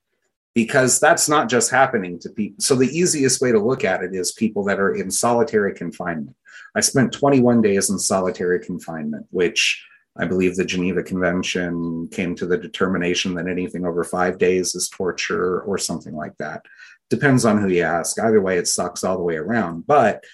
because 0.54 0.98
that's 0.98 1.28
not 1.28 1.50
just 1.50 1.70
happening 1.70 2.18
to 2.20 2.30
people. 2.30 2.56
So 2.60 2.74
the 2.74 2.88
easiest 2.88 3.42
way 3.42 3.52
to 3.52 3.58
look 3.58 3.84
at 3.84 4.02
it 4.02 4.14
is 4.14 4.32
people 4.32 4.64
that 4.64 4.80
are 4.80 4.94
in 4.94 5.10
solitary 5.10 5.74
confinement. 5.74 6.34
I 6.74 6.80
spent 6.80 7.12
21 7.12 7.60
days 7.60 7.90
in 7.90 7.98
solitary 7.98 8.60
confinement, 8.60 9.26
which 9.30 9.84
I 10.16 10.24
believe 10.24 10.56
the 10.56 10.64
Geneva 10.64 11.02
Convention 11.02 12.08
came 12.08 12.34
to 12.36 12.46
the 12.46 12.56
determination 12.56 13.34
that 13.34 13.48
anything 13.48 13.84
over 13.84 14.02
five 14.02 14.38
days 14.38 14.74
is 14.74 14.88
torture 14.88 15.60
or 15.62 15.76
something 15.76 16.14
like 16.14 16.36
that. 16.38 16.64
Depends 17.10 17.44
on 17.44 17.60
who 17.60 17.68
you 17.68 17.82
ask. 17.82 18.18
Either 18.18 18.40
way, 18.40 18.56
it 18.56 18.68
sucks 18.68 19.04
all 19.04 19.18
the 19.18 19.22
way 19.22 19.36
around. 19.36 19.86
But 19.86 20.24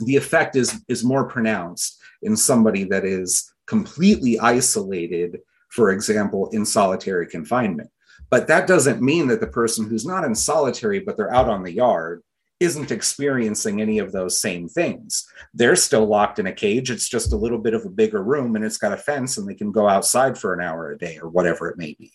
the 0.00 0.16
effect 0.16 0.56
is 0.56 0.82
is 0.88 1.04
more 1.04 1.24
pronounced 1.24 1.98
in 2.22 2.36
somebody 2.36 2.84
that 2.84 3.04
is 3.04 3.52
completely 3.66 4.38
isolated 4.38 5.40
for 5.68 5.92
example 5.92 6.48
in 6.50 6.66
solitary 6.66 7.26
confinement. 7.26 7.90
But 8.28 8.48
that 8.48 8.66
doesn't 8.66 9.02
mean 9.02 9.28
that 9.28 9.40
the 9.40 9.46
person 9.46 9.88
who's 9.88 10.06
not 10.06 10.24
in 10.24 10.34
solitary 10.34 11.00
but 11.00 11.16
they're 11.16 11.32
out 11.32 11.48
on 11.48 11.62
the 11.62 11.72
yard 11.72 12.22
isn't 12.58 12.90
experiencing 12.90 13.80
any 13.80 13.98
of 13.98 14.12
those 14.12 14.38
same 14.38 14.68
things. 14.68 15.26
They're 15.54 15.76
still 15.76 16.06
locked 16.06 16.38
in 16.38 16.46
a 16.46 16.52
cage. 16.52 16.90
It's 16.90 17.08
just 17.08 17.32
a 17.32 17.36
little 17.36 17.58
bit 17.58 17.72
of 17.72 17.86
a 17.86 17.90
bigger 17.90 18.22
room 18.22 18.54
and 18.54 18.64
it's 18.64 18.76
got 18.76 18.92
a 18.92 18.98
fence 18.98 19.38
and 19.38 19.48
they 19.48 19.54
can 19.54 19.72
go 19.72 19.88
outside 19.88 20.36
for 20.36 20.52
an 20.52 20.60
hour 20.60 20.90
a 20.90 20.98
day 20.98 21.18
or 21.22 21.28
whatever 21.28 21.70
it 21.70 21.78
may 21.78 21.94
be. 21.98 22.12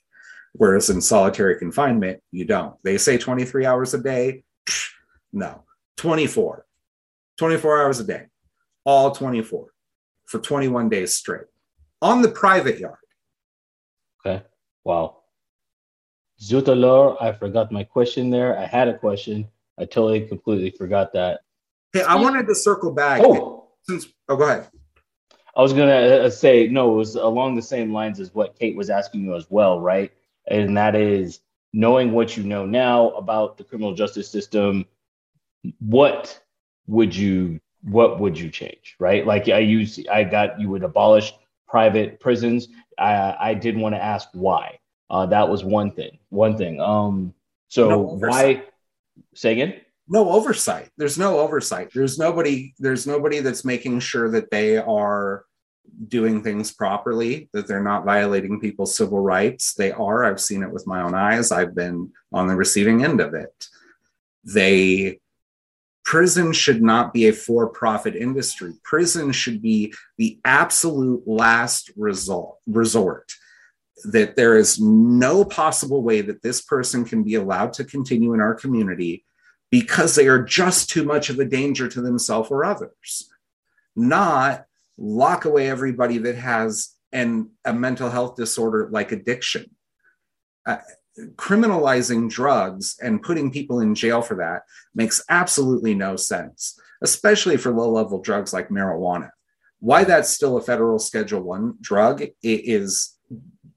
Whereas 0.53 0.89
in 0.89 1.01
solitary 1.01 1.57
confinement 1.57 2.21
you 2.31 2.45
don't. 2.45 2.75
They 2.83 2.97
say 2.97 3.17
23 3.17 3.65
hours 3.65 3.93
a 3.93 3.97
day? 3.97 4.43
No. 5.33 5.63
24 5.97 6.64
24 7.37 7.81
hours 7.81 7.99
a 7.99 8.03
day, 8.03 8.25
all 8.85 9.11
24 9.11 9.67
for 10.25 10.39
21 10.39 10.89
days 10.89 11.13
straight 11.13 11.45
on 12.01 12.21
the 12.21 12.29
private 12.29 12.79
yard. 12.79 12.97
Okay. 14.25 14.43
Wow. 14.83 15.23
Zutalor, 16.41 17.21
I 17.21 17.31
forgot 17.31 17.71
my 17.71 17.83
question 17.83 18.29
there. 18.29 18.57
I 18.57 18.65
had 18.65 18.87
a 18.87 18.97
question. 18.97 19.47
I 19.79 19.85
totally 19.85 20.21
completely 20.21 20.71
forgot 20.71 21.13
that. 21.13 21.41
Hey, 21.93 22.03
I 22.03 22.15
wanted 22.15 22.47
to 22.47 22.55
circle 22.55 22.91
back. 22.91 23.21
Oh, 23.23 23.69
since 23.83 24.07
oh, 24.27 24.35
go 24.35 24.43
ahead. 24.43 24.67
I 25.55 25.61
was 25.61 25.71
gonna 25.71 25.93
uh, 25.93 26.29
say 26.29 26.67
no. 26.67 26.93
It 26.93 26.97
was 26.97 27.15
along 27.15 27.55
the 27.55 27.61
same 27.61 27.93
lines 27.93 28.19
as 28.19 28.33
what 28.33 28.59
Kate 28.59 28.75
was 28.75 28.89
asking 28.89 29.23
you 29.23 29.35
as 29.35 29.49
well, 29.49 29.79
right? 29.79 30.11
And 30.47 30.75
that 30.75 30.95
is 30.95 31.39
knowing 31.71 32.11
what 32.11 32.35
you 32.35 32.43
know 32.43 32.65
now 32.65 33.11
about 33.11 33.57
the 33.57 33.63
criminal 33.63 33.93
justice 33.93 34.29
system. 34.29 34.85
What 35.79 36.41
would 36.87 37.15
you 37.15 37.59
what 37.83 38.19
would 38.19 38.37
you 38.37 38.49
change 38.49 38.95
right? 38.99 39.25
Like 39.25 39.49
i 39.49 39.59
use 39.59 39.99
i 40.11 40.23
got 40.23 40.59
you 40.59 40.69
would 40.69 40.83
abolish 40.83 41.33
private 41.67 42.19
prisons. 42.19 42.67
I 42.97 43.35
i 43.39 43.53
did 43.53 43.77
want 43.77 43.95
to 43.95 44.03
ask 44.03 44.29
why. 44.33 44.79
Uh, 45.09 45.27
that 45.27 45.47
was 45.47 45.63
one 45.63 45.91
thing 45.91 46.17
one 46.29 46.57
thing. 46.57 46.81
Um 46.81 47.33
so 47.67 47.89
no 47.89 47.99
why 47.99 48.63
say 49.33 49.51
again? 49.53 49.75
No 50.07 50.29
oversight. 50.29 50.89
There's 50.97 51.17
no 51.17 51.39
oversight. 51.39 51.89
There's 51.93 52.17
nobody 52.17 52.73
there's 52.79 53.07
nobody 53.07 53.39
that's 53.39 53.65
making 53.65 53.99
sure 53.99 54.29
that 54.31 54.51
they 54.51 54.77
are 54.77 55.45
doing 56.07 56.43
things 56.43 56.71
properly 56.71 57.49
that 57.53 57.67
they're 57.67 57.83
not 57.83 58.05
violating 58.05 58.59
people's 58.59 58.95
civil 58.95 59.19
rights. 59.19 59.73
They 59.73 59.91
are. 59.91 60.25
I've 60.25 60.41
seen 60.41 60.63
it 60.63 60.71
with 60.71 60.87
my 60.87 61.01
own 61.01 61.13
eyes. 61.13 61.51
I've 61.51 61.75
been 61.75 62.11
on 62.31 62.47
the 62.47 62.55
receiving 62.55 63.03
end 63.03 63.21
of 63.21 63.33
it. 63.33 63.67
They 64.43 65.19
prison 66.05 66.53
should 66.53 66.81
not 66.81 67.11
be 67.11 67.27
a 67.27 67.33
for 67.33 67.67
profit 67.67 68.15
industry. 68.15 68.73
Prison 68.83 69.31
should 69.31 69.61
be 69.61 69.93
the 70.17 70.39
absolute 70.45 71.27
last 71.27 71.91
result, 71.97 72.59
resort. 72.67 73.33
That 74.05 74.35
there 74.35 74.55
is 74.55 74.79
no 74.79 75.43
possible 75.43 76.03
way 76.03 76.21
that 76.21 76.43
this 76.43 76.61
person 76.61 77.05
can 77.05 77.23
be 77.23 77.35
allowed 77.35 77.73
to 77.73 77.83
continue 77.83 78.33
in 78.33 78.39
our 78.39 78.53
community 78.53 79.25
because 79.71 80.15
they 80.15 80.27
are 80.27 80.43
just 80.43 80.89
too 80.89 81.03
much 81.03 81.29
of 81.29 81.39
a 81.39 81.45
danger 81.45 81.87
to 81.87 82.01
themselves 82.01 82.51
or 82.51 82.63
others. 82.63 83.27
Not 83.95 84.65
lock 84.97 85.45
away 85.45 85.69
everybody 85.69 86.19
that 86.19 86.35
has 86.35 86.91
an, 87.11 87.49
a 87.65 87.73
mental 87.73 88.09
health 88.09 88.35
disorder 88.35 88.89
like 88.91 89.11
addiction. 89.11 89.71
Uh, 90.65 90.77
criminalizing 91.35 92.29
drugs 92.29 92.97
and 93.01 93.21
putting 93.21 93.51
people 93.51 93.79
in 93.79 93.95
jail 93.95 94.21
for 94.21 94.35
that 94.35 94.63
makes 94.93 95.23
absolutely 95.29 95.93
no 95.93 96.15
sense, 96.15 96.79
especially 97.01 97.57
for 97.57 97.71
low 97.71 97.89
level 97.89 98.21
drugs 98.21 98.53
like 98.53 98.69
marijuana. 98.69 99.29
Why 99.79 100.03
that's 100.03 100.29
still 100.29 100.57
a 100.57 100.61
federal 100.61 100.99
Schedule 100.99 101.41
One 101.41 101.75
drug 101.81 102.23
is 102.41 103.17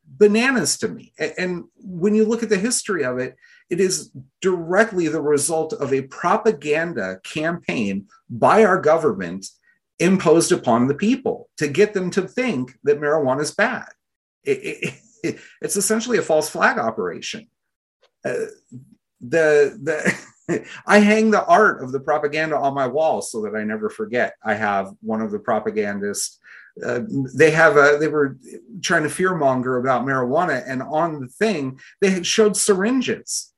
bananas 0.06 0.78
to 0.78 0.89
me. 0.89 1.12
And 1.39 1.65
when 1.77 2.15
you 2.15 2.24
look 2.24 2.43
at 2.43 2.48
the 2.48 2.59
history 2.59 3.05
of 3.05 3.19
it, 3.19 3.36
it 3.70 3.81
is 3.81 4.10
directly 4.40 5.09
the 5.09 5.20
result 5.20 5.73
of 5.74 5.93
a 5.93 6.02
propaganda 6.02 7.20
campaign 7.23 8.06
by 8.28 8.65
our 8.65 8.81
government 8.81 9.47
imposed 9.98 10.52
upon 10.52 10.86
the 10.86 10.94
people 10.94 11.48
to 11.59 11.69
get 11.69 11.93
them 11.93 12.10
to 12.12 12.23
think 12.23 12.78
that 12.85 13.01
marijuana 13.01 13.43
is 13.43 13.55
bad. 13.55 13.89
It, 14.44 14.59
it, 14.65 14.94
it's 15.62 15.76
essentially 15.76 16.18
a 16.18 16.22
false 16.22 16.48
flag 16.48 16.78
operation. 16.78 17.48
Uh, 18.24 18.46
the 19.20 19.78
the 19.82 20.64
I 20.86 20.98
hang 20.98 21.30
the 21.30 21.44
art 21.44 21.82
of 21.82 21.92
the 21.92 22.00
propaganda 22.00 22.56
on 22.56 22.74
my 22.74 22.86
wall 22.86 23.20
so 23.20 23.42
that 23.42 23.54
I 23.54 23.64
never 23.64 23.90
forget. 23.90 24.34
I 24.44 24.54
have 24.54 24.92
one 25.00 25.20
of 25.20 25.30
the 25.30 25.38
propagandists. 25.38 26.38
Uh, 26.84 27.00
they 27.34 27.50
have 27.50 27.76
a 27.76 27.98
they 27.98 28.08
were 28.08 28.38
trying 28.82 29.02
to 29.02 29.08
fearmonger 29.08 29.80
about 29.80 30.04
marijuana, 30.06 30.62
and 30.66 30.82
on 30.82 31.20
the 31.20 31.28
thing 31.28 31.78
they 32.00 32.10
had 32.10 32.26
showed 32.26 32.56
syringes 32.56 33.52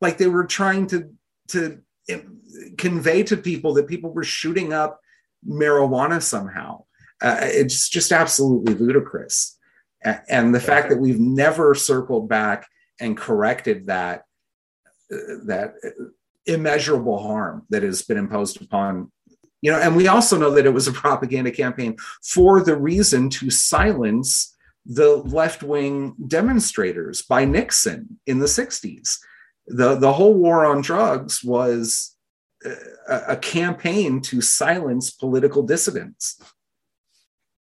like 0.00 0.18
they 0.18 0.26
were 0.26 0.44
trying 0.44 0.86
to 0.86 1.10
to 1.48 1.80
convey 2.78 3.22
to 3.22 3.36
people 3.36 3.74
that 3.74 3.88
people 3.88 4.12
were 4.12 4.24
shooting 4.24 4.72
up 4.72 5.00
marijuana 5.46 6.22
somehow. 6.22 6.84
Uh, 7.22 7.38
it's 7.42 7.88
just 7.88 8.12
absolutely 8.12 8.74
ludicrous. 8.74 9.55
And 10.28 10.54
the 10.54 10.60
fact 10.60 10.88
that 10.90 10.98
we've 10.98 11.20
never 11.20 11.74
circled 11.74 12.28
back 12.28 12.66
and 13.00 13.16
corrected 13.16 13.86
that 13.86 14.22
that 15.10 15.74
immeasurable 16.46 17.18
harm 17.18 17.64
that 17.70 17.82
has 17.82 18.02
been 18.02 18.16
imposed 18.16 18.60
upon 18.62 19.10
you 19.62 19.70
know 19.70 19.78
and 19.78 19.96
we 19.96 20.08
also 20.08 20.38
know 20.38 20.50
that 20.50 20.66
it 20.66 20.74
was 20.74 20.88
a 20.88 20.92
propaganda 20.92 21.50
campaign 21.50 21.96
for 22.24 22.62
the 22.62 22.76
reason 22.76 23.28
to 23.28 23.50
silence 23.50 24.56
the 24.84 25.16
left-wing 25.16 26.14
demonstrators 26.26 27.22
by 27.22 27.44
Nixon 27.44 28.18
in 28.26 28.38
the 28.38 28.46
60s 28.46 29.18
the 29.66 29.96
the 29.96 30.12
whole 30.12 30.34
war 30.34 30.64
on 30.64 30.80
drugs 30.80 31.42
was 31.42 32.16
a, 33.08 33.22
a 33.28 33.36
campaign 33.36 34.20
to 34.20 34.40
silence 34.40 35.10
political 35.10 35.62
dissidents 35.62 36.40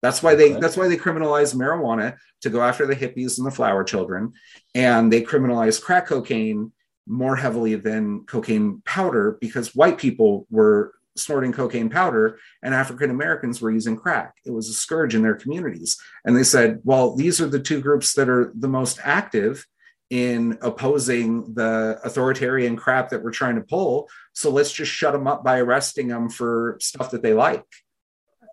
that's 0.06 0.22
why 0.22 0.36
they 0.36 0.54
that's 0.54 0.78
why 0.78 0.88
they 0.88 0.98
criminalized 0.98 1.56
marijuana 1.56 2.16
to 2.42 2.50
go 2.50 2.62
after 2.62 2.86
the 2.86 2.96
hippies 2.96 3.38
and 3.38 3.48
the 3.48 3.52
flower 3.52 3.84
children 3.84 4.32
and 4.76 5.12
they 5.12 5.22
criminalized 5.22 5.82
crack 5.82 6.06
cocaine 6.08 6.72
more 7.08 7.36
heavily 7.36 7.76
than 7.76 8.24
cocaine 8.26 8.82
powder 8.86 9.38
because 9.42 9.76
white 9.76 9.98
people 9.98 10.48
were 10.50 10.94
snorting 11.16 11.54
cocaine 11.54 11.90
powder 11.90 12.38
and 12.62 12.74
African 12.74 13.10
Americans 13.10 13.62
were 13.62 13.72
using 13.72 13.96
crack. 13.96 14.36
It 14.46 14.52
was 14.52 14.70
a 14.70 14.74
scourge 14.74 15.16
in 15.16 15.22
their 15.22 15.36
communities. 15.36 15.98
And 16.26 16.36
they 16.36 16.44
said, 16.44 16.82
well, 16.84 17.16
these 17.16 17.40
are 17.40 17.48
the 17.48 17.60
two 17.60 17.80
groups 17.80 18.14
that 18.14 18.28
are 18.28 18.52
the 18.56 18.68
most 18.68 19.00
active 19.02 19.66
in 20.10 20.58
opposing 20.62 21.54
the 21.54 22.00
authoritarian 22.04 22.76
crap 22.76 23.10
that 23.10 23.24
we're 23.24 23.32
trying 23.32 23.56
to 23.56 23.62
pull. 23.62 24.10
So 24.34 24.52
let's 24.52 24.72
just 24.72 24.92
shut 24.92 25.14
them 25.14 25.28
up 25.28 25.44
by 25.44 25.60
arresting 25.60 26.08
them 26.10 26.30
for 26.30 26.78
stuff 26.82 27.12
that 27.12 27.24
they 27.24 27.34
like. 27.34 27.66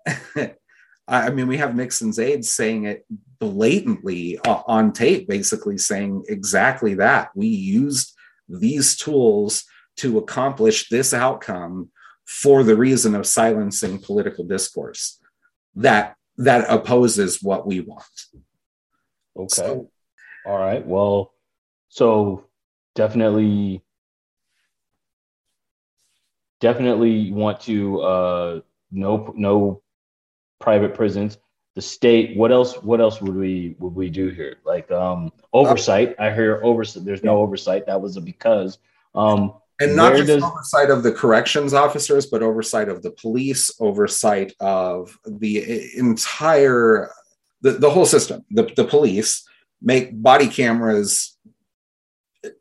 I 1.12 1.30
mean, 1.30 1.46
we 1.46 1.58
have 1.58 1.76
Nixon's 1.76 2.18
aides 2.18 2.50
saying 2.50 2.86
it 2.86 3.04
blatantly 3.38 4.38
on 4.46 4.92
tape, 4.92 5.28
basically 5.28 5.76
saying 5.76 6.24
exactly 6.28 6.94
that. 6.94 7.30
We 7.34 7.48
used 7.48 8.14
these 8.48 8.96
tools 8.96 9.64
to 9.96 10.16
accomplish 10.18 10.88
this 10.88 11.12
outcome 11.12 11.90
for 12.24 12.62
the 12.62 12.76
reason 12.76 13.14
of 13.14 13.26
silencing 13.26 13.98
political 13.98 14.44
discourse 14.44 15.18
that 15.74 16.16
that 16.38 16.64
opposes 16.70 17.42
what 17.42 17.66
we 17.66 17.80
want. 17.80 18.04
Okay. 19.36 19.48
So, 19.48 19.90
All 20.46 20.58
right. 20.58 20.86
Well, 20.86 21.34
so 21.88 22.46
definitely 22.94 23.82
definitely 26.60 27.32
want 27.32 27.60
to 27.60 28.00
uh 28.00 28.60
no 28.90 29.32
no 29.36 29.82
private 30.62 30.94
prisons 30.94 31.38
the 31.74 31.82
state 31.82 32.36
what 32.36 32.52
else 32.52 32.74
what 32.82 33.00
else 33.00 33.20
would 33.20 33.34
we 33.34 33.76
would 33.78 33.94
we 33.94 34.10
do 34.10 34.28
here? 34.28 34.56
Like 34.64 34.90
um 34.90 35.32
oversight. 35.52 36.14
I 36.18 36.32
hear 36.32 36.60
oversight 36.62 37.04
there's 37.04 37.24
no 37.24 37.38
oversight. 37.38 37.86
That 37.86 38.00
was 38.00 38.16
a 38.16 38.20
because 38.20 38.78
um 39.14 39.54
and 39.80 39.96
not 39.96 40.14
just 40.14 40.26
does... 40.26 40.42
oversight 40.42 40.90
of 40.90 41.02
the 41.02 41.12
corrections 41.12 41.72
officers 41.72 42.26
but 42.26 42.42
oversight 42.42 42.88
of 42.88 43.02
the 43.02 43.10
police 43.10 43.70
oversight 43.80 44.52
of 44.60 45.18
the 45.24 45.96
entire 45.96 47.10
the, 47.62 47.72
the 47.72 47.90
whole 47.90 48.06
system. 48.06 48.44
The, 48.50 48.64
the 48.76 48.84
police 48.84 49.46
make 49.80 50.10
body 50.20 50.48
cameras 50.48 51.38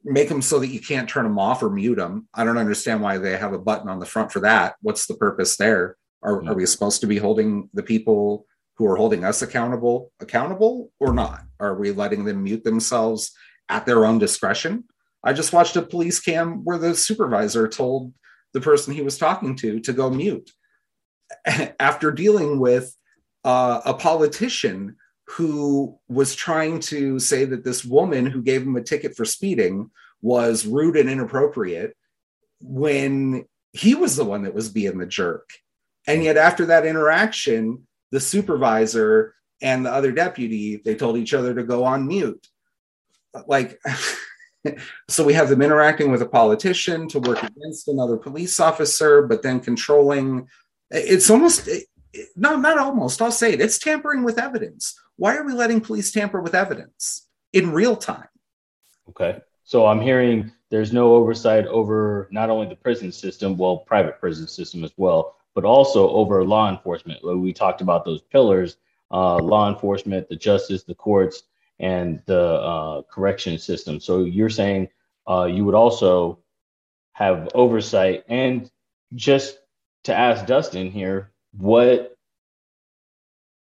make 0.03 0.29
them 0.29 0.43
so 0.43 0.59
that 0.59 0.67
you 0.67 0.79
can't 0.79 1.09
turn 1.09 1.23
them 1.23 1.39
off 1.39 1.63
or 1.63 1.69
mute 1.69 1.95
them. 1.95 2.27
I 2.33 2.43
don't 2.43 2.59
understand 2.59 3.01
why 3.01 3.17
they 3.17 3.35
have 3.35 3.51
a 3.51 3.59
button 3.59 3.89
on 3.89 3.99
the 3.99 4.05
front 4.05 4.31
for 4.31 4.39
that. 4.41 4.75
What's 4.81 5.07
the 5.07 5.15
purpose 5.15 5.57
there 5.57 5.97
are, 6.23 6.37
mm-hmm. 6.37 6.49
are 6.49 6.55
we 6.55 6.65
supposed 6.65 7.01
to 7.01 7.07
be 7.07 7.17
holding 7.17 7.69
the 7.73 7.83
people 7.83 8.45
who 8.77 8.85
are 8.87 8.95
holding 8.95 9.23
us 9.23 9.41
accountable 9.41 10.11
accountable 10.19 10.91
or 10.99 11.13
not? 11.13 11.43
Are 11.59 11.75
we 11.75 11.91
letting 11.91 12.25
them 12.25 12.43
mute 12.43 12.63
themselves 12.63 13.31
at 13.69 13.85
their 13.85 14.05
own 14.05 14.19
discretion? 14.19 14.85
I 15.23 15.33
just 15.33 15.53
watched 15.53 15.75
a 15.75 15.81
police 15.81 16.19
cam 16.19 16.63
where 16.63 16.77
the 16.77 16.95
supervisor 16.95 17.67
told 17.67 18.13
the 18.53 18.61
person 18.61 18.93
he 18.93 19.01
was 19.01 19.17
talking 19.17 19.55
to 19.57 19.79
to 19.79 19.93
go 19.93 20.09
mute 20.09 20.51
after 21.79 22.11
dealing 22.11 22.59
with 22.59 22.95
uh, 23.43 23.81
a 23.85 23.93
politician 23.93 24.95
who 25.27 25.97
was 26.09 26.35
trying 26.35 26.79
to 26.79 27.17
say 27.19 27.45
that 27.45 27.63
this 27.63 27.85
woman 27.85 28.25
who 28.25 28.41
gave 28.41 28.63
him 28.63 28.75
a 28.75 28.83
ticket 28.83 29.15
for 29.15 29.25
speeding 29.25 29.89
was 30.21 30.65
rude 30.65 30.97
and 30.97 31.09
inappropriate 31.09 31.95
when 32.59 33.45
he 33.73 33.95
was 33.95 34.15
the 34.15 34.25
one 34.25 34.43
that 34.43 34.53
was 34.53 34.69
being 34.69 34.97
the 34.97 35.05
jerk. 35.05 35.49
And 36.07 36.23
yet, 36.23 36.37
after 36.37 36.65
that 36.67 36.85
interaction, 36.85 37.87
the 38.11 38.19
supervisor 38.19 39.35
and 39.61 39.85
the 39.85 39.91
other 39.91 40.11
deputy, 40.11 40.81
they 40.83 40.95
told 40.95 41.17
each 41.17 41.33
other 41.33 41.53
to 41.53 41.63
go 41.63 41.83
on 41.83 42.07
mute. 42.07 42.47
Like, 43.47 43.79
so 45.09 45.23
we 45.23 45.33
have 45.33 45.49
them 45.49 45.61
interacting 45.61 46.11
with 46.11 46.21
a 46.21 46.27
politician 46.27 47.07
to 47.09 47.19
work 47.19 47.43
against 47.43 47.87
another 47.87 48.17
police 48.17 48.59
officer, 48.59 49.21
but 49.21 49.43
then 49.43 49.59
controlling. 49.59 50.47
It's 50.89 51.29
almost, 51.29 51.69
no, 52.35 52.57
not 52.57 52.77
almost, 52.77 53.21
I'll 53.21 53.31
say 53.31 53.53
it, 53.53 53.61
it's 53.61 53.79
tampering 53.79 54.23
with 54.23 54.39
evidence. 54.39 54.99
Why 55.15 55.35
are 55.37 55.45
we 55.45 55.53
letting 55.53 55.81
police 55.81 56.11
tamper 56.11 56.41
with 56.41 56.55
evidence 56.55 57.27
in 57.53 57.71
real 57.71 57.95
time? 57.95 58.27
Okay. 59.09 59.39
So 59.63 59.85
I'm 59.85 60.01
hearing 60.01 60.51
there's 60.69 60.91
no 60.91 61.13
oversight 61.15 61.65
over 61.67 62.27
not 62.31 62.49
only 62.49 62.67
the 62.67 62.75
prison 62.75 63.11
system, 63.11 63.57
well, 63.57 63.77
private 63.77 64.19
prison 64.19 64.47
system 64.47 64.83
as 64.83 64.91
well, 64.97 65.37
but 65.53 65.65
also 65.65 66.09
over 66.09 66.43
law 66.43 66.69
enforcement. 66.69 67.19
We 67.23 67.53
talked 67.53 67.81
about 67.81 68.05
those 68.05 68.21
pillars 68.21 68.77
uh, 69.11 69.37
law 69.37 69.69
enforcement, 69.69 70.29
the 70.29 70.35
justice, 70.35 70.83
the 70.83 70.95
courts, 70.95 71.43
and 71.79 72.21
the 72.25 72.39
uh, 72.39 73.01
correction 73.11 73.57
system. 73.57 73.99
So 73.99 74.23
you're 74.23 74.49
saying 74.49 74.89
uh, 75.29 75.45
you 75.45 75.65
would 75.65 75.75
also 75.75 76.39
have 77.13 77.49
oversight. 77.53 78.23
And 78.29 78.71
just 79.15 79.59
to 80.05 80.15
ask 80.15 80.45
Dustin 80.45 80.91
here, 80.91 81.31
what 81.57 82.17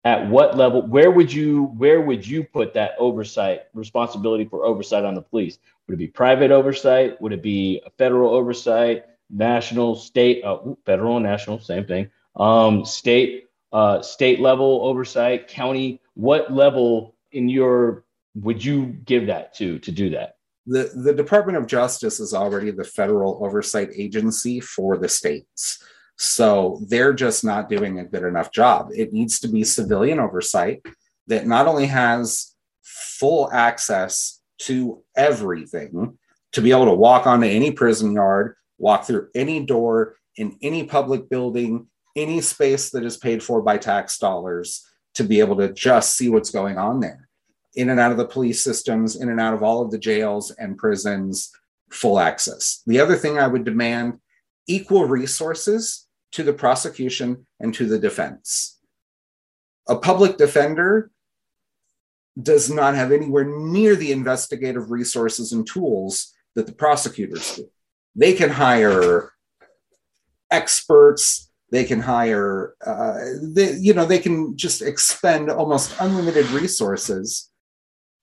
at 0.05 0.27
what 0.27 0.57
level 0.57 0.81
where 0.81 1.11
would 1.11 1.31
you 1.31 1.65
where 1.77 2.01
would 2.01 2.25
you 2.27 2.43
put 2.43 2.73
that 2.73 2.91
oversight 2.99 3.63
responsibility 3.73 4.45
for 4.45 4.65
oversight 4.65 5.05
on 5.05 5.15
the 5.15 5.21
police 5.21 5.59
would 5.87 5.93
it 5.93 5.97
be 5.97 6.07
private 6.07 6.51
oversight 6.51 7.21
would 7.21 7.31
it 7.31 7.41
be 7.41 7.81
a 7.85 7.89
federal 7.91 8.33
oversight 8.33 9.05
national, 9.33 9.95
state, 9.95 10.43
uh, 10.43 10.59
federal, 10.85 11.17
and 11.17 11.25
national, 11.25 11.59
same 11.59 11.85
thing. 11.85 12.09
Um, 12.35 12.85
state, 12.85 13.45
uh, 13.71 14.01
state 14.01 14.39
level 14.39 14.81
oversight, 14.83 15.47
county. 15.47 15.99
What 16.13 16.53
level 16.53 17.15
in 17.31 17.49
your 17.49 18.05
would 18.35 18.63
you 18.63 18.85
give 19.05 19.27
that 19.27 19.53
to 19.55 19.79
to 19.79 19.91
do 19.91 20.09
that? 20.11 20.37
The 20.65 20.91
the 20.95 21.13
Department 21.13 21.57
of 21.57 21.67
Justice 21.67 22.19
is 22.19 22.33
already 22.33 22.71
the 22.71 22.83
federal 22.83 23.43
oversight 23.43 23.89
agency 23.95 24.59
for 24.59 24.97
the 24.97 25.09
states. 25.09 25.83
So 26.15 26.79
they're 26.87 27.13
just 27.13 27.43
not 27.43 27.69
doing 27.69 27.99
a 27.99 28.05
good 28.05 28.23
enough 28.23 28.51
job. 28.51 28.89
It 28.95 29.13
needs 29.13 29.39
to 29.41 29.47
be 29.47 29.63
civilian 29.63 30.19
oversight 30.19 30.85
that 31.27 31.47
not 31.47 31.67
only 31.67 31.87
has 31.87 32.55
full 32.83 33.51
access 33.51 34.39
to 34.59 35.01
everything, 35.15 36.17
to 36.51 36.61
be 36.61 36.71
able 36.71 36.85
to 36.85 36.93
walk 36.93 37.25
onto 37.25 37.47
any 37.47 37.71
prison 37.71 38.13
yard, 38.13 38.55
walk 38.83 39.05
through 39.05 39.29
any 39.33 39.65
door 39.65 40.17
in 40.35 40.57
any 40.61 40.83
public 40.83 41.29
building, 41.29 41.87
any 42.15 42.41
space 42.41 42.89
that 42.91 43.05
is 43.05 43.17
paid 43.17 43.41
for 43.41 43.61
by 43.61 43.77
tax 43.77 44.19
dollars 44.19 44.85
to 45.15 45.23
be 45.23 45.39
able 45.39 45.55
to 45.55 45.71
just 45.71 46.17
see 46.17 46.29
what's 46.29 46.51
going 46.51 46.77
on 46.77 46.99
there. 46.99 47.29
In 47.75 47.89
and 47.89 47.99
out 47.99 48.11
of 48.11 48.17
the 48.17 48.27
police 48.27 48.61
systems, 48.61 49.15
in 49.15 49.29
and 49.29 49.39
out 49.39 49.53
of 49.53 49.63
all 49.63 49.81
of 49.81 49.89
the 49.89 49.97
jails 49.97 50.51
and 50.51 50.77
prisons, 50.77 51.51
full 51.89 52.19
access. 52.19 52.83
The 52.85 52.99
other 52.99 53.15
thing 53.15 53.39
I 53.39 53.47
would 53.47 53.63
demand 53.63 54.19
equal 54.67 55.05
resources 55.05 56.07
to 56.33 56.43
the 56.43 56.53
prosecution 56.53 57.47
and 57.59 57.73
to 57.75 57.85
the 57.85 57.99
defense. 57.99 58.79
A 59.87 59.95
public 59.95 60.37
defender 60.37 61.11
does 62.41 62.69
not 62.69 62.95
have 62.95 63.11
anywhere 63.11 63.45
near 63.45 63.95
the 63.95 64.11
investigative 64.11 64.91
resources 64.91 65.51
and 65.51 65.65
tools 65.67 66.33
that 66.55 66.65
the 66.65 66.73
prosecutors 66.73 67.55
do 67.55 67.69
they 68.15 68.33
can 68.33 68.49
hire 68.49 69.31
experts. 70.51 71.49
They 71.71 71.83
can 71.83 71.99
hire 71.99 72.75
uh, 72.85 73.17
they, 73.41 73.73
you 73.73 73.93
know 73.95 74.05
they 74.05 74.19
can 74.19 74.55
just 74.55 74.81
expend 74.83 75.49
almost 75.49 75.95
unlimited 75.99 76.45
resources 76.51 77.49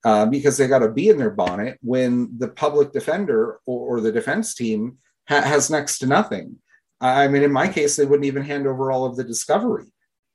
uh, 0.05 0.27
because 0.27 0.57
they 0.57 0.69
got 0.69 0.79
to 0.79 0.89
be 0.89 1.09
in 1.09 1.19
their 1.19 1.31
bonnet 1.31 1.77
when 1.83 2.31
the 2.39 2.49
public 2.49 2.93
defender 2.93 3.59
or, 3.67 3.97
or 3.97 4.01
the 4.01 4.13
defense 4.13 4.55
team 4.55 4.99
ha- 5.29 5.43
has 5.43 5.69
next 5.69 5.99
to 5.99 6.07
nothing. 6.07 6.57
I 7.01 7.27
mean 7.27 7.43
in 7.43 7.53
my 7.53 7.67
case 7.67 7.97
they 7.97 8.07
wouldn't 8.07 8.27
even 8.27 8.45
hand 8.45 8.69
over 8.69 8.93
all 8.93 9.05
of 9.05 9.17
the 9.17 9.25
discovery. 9.25 9.87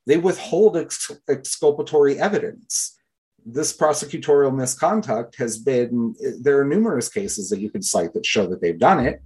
They 0.05 0.17
withhold 0.17 0.75
ex- 0.75 1.11
exculpatory 1.29 2.19
evidence. 2.19 2.97
This 3.45 3.75
prosecutorial 3.75 4.53
misconduct 4.53 5.37
has 5.37 5.57
been 5.57 6.15
there 6.41 6.59
are 6.59 6.65
numerous 6.65 7.07
cases 7.07 7.49
that 7.49 7.61
you 7.61 7.69
can 7.69 7.81
cite 7.81 8.13
that 8.13 8.25
show 8.25 8.45
that 8.47 8.59
they've 8.59 8.77
done 8.77 9.05
it 9.05 9.21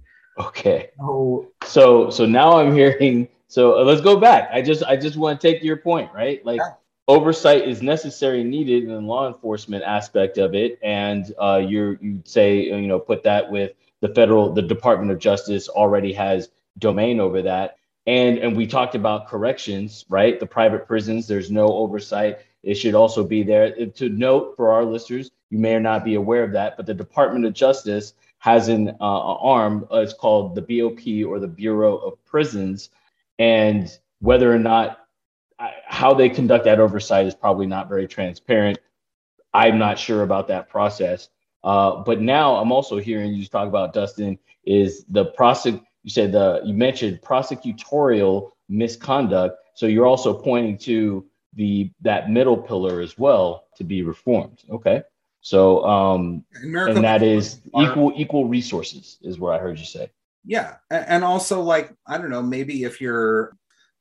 okay. 0.46 0.90
Oh. 1.00 1.48
So 1.64 2.10
so 2.10 2.26
now 2.26 2.58
i'm 2.58 2.74
hearing 2.74 3.28
so 3.48 3.80
uh, 3.80 3.84
let's 3.84 4.00
go 4.00 4.16
back. 4.18 4.48
I 4.52 4.62
just 4.62 4.82
i 4.84 4.96
just 4.96 5.16
want 5.16 5.40
to 5.40 5.50
take 5.52 5.62
your 5.62 5.76
point 5.76 6.10
right? 6.14 6.44
Like 6.46 6.58
yeah. 6.58 6.74
oversight 7.08 7.66
is 7.68 7.82
necessary 7.82 8.44
needed 8.44 8.84
in 8.84 8.90
the 8.90 9.00
law 9.00 9.26
enforcement 9.26 9.82
aspect 9.84 10.38
of 10.38 10.54
it. 10.54 10.78
And 10.82 11.32
uh 11.40 11.60
you're 11.66 11.94
you 12.00 12.22
say 12.24 12.64
you 12.64 12.86
know 12.86 12.98
put 12.98 13.24
that 13.24 13.50
with 13.50 13.72
the 14.00 14.08
federal 14.14 14.52
the 14.52 14.62
department 14.62 15.10
of 15.10 15.18
justice 15.18 15.68
already 15.68 16.12
has 16.12 16.50
domain 16.78 17.20
over 17.20 17.42
that. 17.42 17.76
And 18.06 18.38
and 18.38 18.56
we 18.56 18.66
talked 18.66 18.94
about 18.94 19.28
corrections 19.28 20.04
right? 20.08 20.38
The 20.38 20.46
private 20.46 20.86
prisons 20.86 21.26
there's 21.26 21.50
no 21.50 21.66
oversight. 21.66 22.38
It 22.62 22.74
should 22.74 22.94
also 22.94 23.24
be 23.24 23.42
there. 23.42 23.86
To 23.86 24.08
note 24.10 24.54
for 24.56 24.70
our 24.70 24.84
listeners, 24.84 25.30
you 25.48 25.58
may 25.58 25.74
or 25.74 25.80
not 25.80 26.04
be 26.04 26.14
aware 26.14 26.44
of 26.44 26.52
that, 26.52 26.76
but 26.76 26.86
the 26.86 26.94
Department 26.94 27.46
of 27.46 27.54
Justice 27.54 28.12
has 28.40 28.68
an 28.68 28.88
uh, 28.88 28.94
arm. 29.00 29.86
Uh, 29.92 29.98
it's 29.98 30.14
called 30.14 30.54
the 30.54 30.62
BOP 30.62 31.30
or 31.30 31.38
the 31.38 31.48
Bureau 31.48 31.96
of 31.96 32.22
Prisons, 32.24 32.90
and 33.38 33.88
whether 34.20 34.52
or 34.52 34.58
not 34.58 34.98
how 35.86 36.14
they 36.14 36.28
conduct 36.28 36.64
that 36.64 36.80
oversight 36.80 37.26
is 37.26 37.34
probably 37.34 37.66
not 37.66 37.88
very 37.88 38.08
transparent. 38.08 38.78
I'm 39.52 39.78
not 39.78 39.98
sure 39.98 40.22
about 40.22 40.48
that 40.48 40.68
process. 40.68 41.28
Uh, 41.62 42.02
but 42.02 42.20
now 42.20 42.56
I'm 42.56 42.72
also 42.72 42.98
hearing 42.98 43.34
you 43.34 43.44
talk 43.46 43.68
about 43.68 43.92
Dustin 43.92 44.38
is 44.64 45.04
the 45.08 45.26
prosec. 45.38 45.82
You 46.02 46.10
said 46.10 46.32
the 46.32 46.62
you 46.64 46.72
mentioned 46.72 47.20
prosecutorial 47.20 48.52
misconduct. 48.70 49.58
So 49.74 49.86
you're 49.86 50.06
also 50.06 50.32
pointing 50.32 50.78
to 50.78 51.26
the 51.54 51.90
that 52.00 52.30
middle 52.30 52.56
pillar 52.56 53.00
as 53.00 53.18
well 53.18 53.66
to 53.76 53.84
be 53.84 54.02
reformed. 54.02 54.62
Okay. 54.70 55.02
So 55.40 55.84
um 55.84 56.44
America 56.62 56.96
and 56.96 57.04
that 57.04 57.22
is 57.22 57.60
equal 57.78 58.12
equal 58.16 58.48
resources 58.48 59.18
is 59.22 59.38
what 59.38 59.54
I 59.54 59.58
heard 59.58 59.78
you 59.78 59.84
say. 59.84 60.10
Yeah. 60.44 60.76
And 60.90 61.24
also 61.24 61.60
like 61.60 61.92
I 62.06 62.18
don't 62.18 62.30
know, 62.30 62.42
maybe 62.42 62.84
if 62.84 63.00
your 63.00 63.56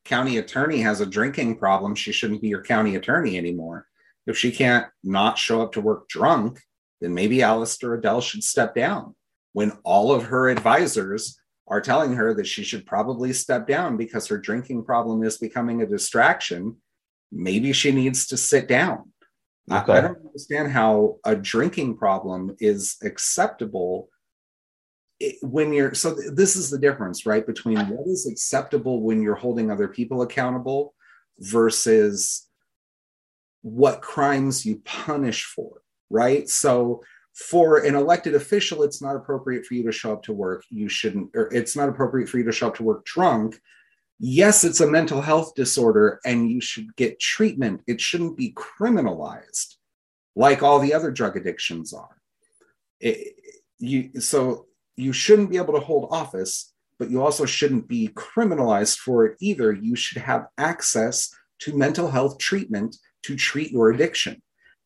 county 0.05 0.37
attorney 0.37 0.81
has 0.81 1.01
a 1.01 1.05
drinking 1.05 1.57
problem, 1.57 1.95
she 1.95 2.11
shouldn't 2.11 2.41
be 2.41 2.49
your 2.49 2.63
county 2.63 2.95
attorney 2.95 3.37
anymore. 3.37 3.85
If 4.27 4.37
she 4.37 4.51
can't 4.51 4.87
not 5.03 5.37
show 5.37 5.61
up 5.61 5.73
to 5.73 5.81
work 5.81 6.07
drunk, 6.07 6.61
then 7.01 7.13
maybe 7.13 7.41
Allister 7.41 7.93
Adel 7.95 8.21
should 8.21 8.43
step 8.43 8.75
down 8.75 9.15
when 9.53 9.71
all 9.83 10.11
of 10.11 10.25
her 10.25 10.49
advisors 10.49 11.39
are 11.67 11.81
telling 11.81 12.13
her 12.13 12.33
that 12.33 12.47
she 12.47 12.63
should 12.63 12.85
probably 12.85 13.31
step 13.31 13.67
down 13.67 13.95
because 13.97 14.27
her 14.27 14.37
drinking 14.37 14.83
problem 14.83 15.23
is 15.23 15.37
becoming 15.37 15.81
a 15.81 15.87
distraction 15.87 16.77
maybe 17.31 17.73
she 17.73 17.91
needs 17.91 18.27
to 18.27 18.37
sit 18.37 18.67
down. 18.67 19.11
Okay. 19.71 19.93
I, 19.93 19.97
I 19.97 20.01
don't 20.01 20.25
understand 20.25 20.71
how 20.71 21.17
a 21.25 21.35
drinking 21.35 21.97
problem 21.97 22.55
is 22.59 22.97
acceptable. 23.03 24.09
When 25.41 25.73
you're 25.73 25.93
so 25.93 26.15
th- 26.15 26.31
this 26.33 26.55
is 26.55 26.69
the 26.69 26.79
difference 26.79 27.25
right 27.25 27.45
between 27.45 27.77
what 27.77 28.07
is 28.07 28.25
acceptable 28.25 29.01
when 29.01 29.21
you're 29.21 29.35
holding 29.35 29.69
other 29.69 29.87
people 29.87 30.21
accountable 30.21 30.93
versus 31.39 32.47
what 33.61 34.01
crimes 34.01 34.65
you 34.65 34.81
punish 34.85 35.43
for 35.43 35.81
right? 36.09 36.49
So 36.49 37.03
for 37.33 37.85
an 37.85 37.95
elected 37.95 38.35
official 38.35 38.83
it's 38.83 39.01
not 39.01 39.15
appropriate 39.15 39.65
for 39.65 39.75
you 39.75 39.83
to 39.83 39.91
show 39.91 40.13
up 40.13 40.23
to 40.23 40.33
work. 40.33 40.63
You 40.69 40.89
shouldn't 40.89 41.29
or 41.35 41.53
it's 41.53 41.75
not 41.75 41.89
appropriate 41.89 42.29
for 42.29 42.37
you 42.37 42.43
to 42.45 42.51
show 42.51 42.67
up 42.67 42.75
to 42.75 42.83
work 42.83 43.05
drunk 43.05 43.59
yes, 44.19 44.63
it's 44.63 44.81
a 44.81 44.87
mental 44.87 45.21
health 45.21 45.55
disorder 45.55 46.19
and 46.25 46.51
you 46.51 46.61
should 46.61 46.95
get 46.95 47.19
treatment. 47.19 47.81
It 47.87 48.01
shouldn't 48.01 48.37
be 48.37 48.53
criminalized 48.53 49.75
like 50.35 50.61
all 50.61 50.79
the 50.79 50.93
other 50.93 51.11
drug 51.11 51.37
addictions 51.37 51.93
are. 51.93 52.17
It, 52.99 53.35
you, 53.79 54.19
so 54.19 54.67
you 54.97 55.13
shouldn't 55.13 55.49
be 55.49 55.57
able 55.57 55.73
to 55.73 55.79
hold 55.79 56.09
office, 56.11 56.73
but 56.97 57.09
you 57.09 57.23
also 57.23 57.45
shouldn't 57.45 57.87
be 57.87 58.09
criminalized 58.09 58.97
for 58.97 59.25
it 59.25 59.37
either. 59.39 59.71
You 59.71 59.95
should 59.95 60.21
have 60.21 60.47
access 60.57 61.33
to 61.59 61.77
mental 61.77 62.11
health 62.11 62.37
treatment 62.37 62.97
to 63.23 63.35
treat 63.35 63.71
your 63.71 63.89
addiction. 63.89 64.41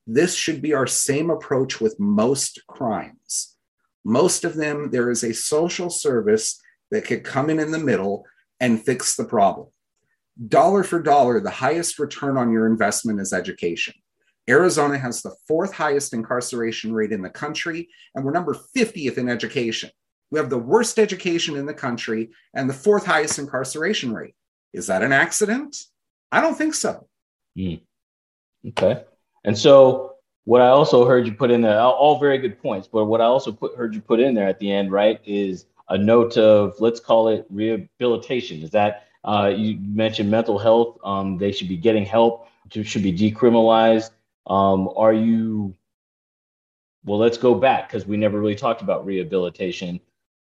This 0.05 0.35
should 0.35 0.61
be 0.61 0.73
our 0.73 0.88
same 0.88 1.30
approach 1.30 1.81
with 1.81 1.99
most 1.99 2.61
crimes. 2.68 3.55
Most 4.03 4.43
of 4.43 4.55
them, 4.55 4.91
there 4.91 5.10
is 5.10 5.23
a 5.23 5.34
social 5.34 5.89
service 5.89 6.60
that 6.91 7.05
could 7.05 7.23
come 7.23 7.49
in 7.49 7.60
in 7.60 7.72
the 7.72 7.80
middle 7.80 8.26
and 8.64 8.81
fix 8.81 9.18
the 9.18 9.26
problem. 9.26 9.68
Dollar 10.48 10.84
for 10.84 11.02
dollar, 11.02 11.41
the 11.41 11.49
highest 11.49 11.99
return 11.99 12.38
on 12.38 12.49
your 12.49 12.65
investment 12.65 13.19
is 13.19 13.34
education. 13.34 13.94
Arizona 14.49 14.98
has 14.98 15.22
the 15.22 15.35
fourth 15.49 15.73
highest 15.73 16.14
incarceration 16.14 16.94
rate 16.94 17.11
in 17.11 17.22
the 17.22 17.30
country, 17.30 17.90
and 18.15 18.23
we're 18.23 18.31
number 18.31 18.56
50th 18.76 19.18
in 19.18 19.27
education. 19.27 19.90
We 20.31 20.40
have 20.40 20.49
the 20.49 20.57
worst 20.57 20.98
education 20.98 21.57
in 21.57 21.65
the 21.65 21.73
country 21.73 22.30
and 22.53 22.69
the 22.69 22.73
fourth 22.73 23.06
highest 23.06 23.38
incarceration 23.38 24.14
rate. 24.14 24.34
Is 24.72 24.88
that 24.88 25.03
an 25.03 25.11
accident? 25.11 25.76
I 26.31 26.40
don't 26.40 26.57
think 26.57 26.73
so. 26.73 27.06
Mm. 27.57 27.81
Okay. 28.69 29.03
And 29.44 29.57
so, 29.57 30.15
what 30.45 30.61
I 30.61 30.69
also 30.69 31.06
heard 31.06 31.27
you 31.27 31.34
put 31.34 31.52
in 31.52 31.61
there, 31.61 31.80
all 31.80 32.18
very 32.18 32.38
good 32.38 32.61
points, 32.61 32.88
but 32.88 33.06
what 33.06 33.19
I 33.19 33.26
also 33.26 33.52
put, 33.52 33.76
heard 33.76 33.94
you 33.94 33.99
put 33.99 34.22
in 34.22 34.34
there 34.34 34.48
at 34.48 34.60
the 34.60 34.72
end, 34.72 34.90
right, 34.90 35.19
is 35.26 35.65
a 35.89 35.97
note 35.97 36.38
of 36.38 36.80
let's 36.80 36.99
call 36.99 37.27
it 37.27 37.45
rehabilitation. 37.49 38.61
Is 38.61 38.72
that 38.72 39.07
uh, 39.23 39.53
you 39.55 39.77
mentioned 39.80 40.30
mental 40.30 40.57
health? 40.57 40.97
Um, 41.03 41.38
they 41.38 41.51
should 41.51 41.69
be 41.69 41.77
getting 41.77 42.05
help. 42.05 42.47
Should 42.72 43.03
be 43.03 43.14
decriminalized. 43.14 44.11
Um, 44.47 44.89
are 44.95 45.14
you? 45.14 45.76
Well, 47.05 47.19
let's 47.19 47.38
go 47.38 47.53
back 47.53 47.88
because 47.88 48.07
we 48.07 48.18
never 48.18 48.39
really 48.39 48.55
talked 48.55 48.81
about 48.81 49.05
rehabilitation. 49.05 49.99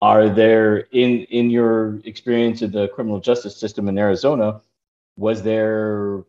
Are 0.02 0.28
there 0.28 0.78
in 0.93 1.24
in 1.24 1.51
your 1.51 2.01
experience 2.05 2.62
of 2.62 2.73
the 2.73 2.89
criminal 2.89 3.20
justice 3.20 3.57
system 3.57 3.89
in 3.89 3.98
Arizona? 3.98 4.61
Was 5.16 5.43
there 5.43 6.24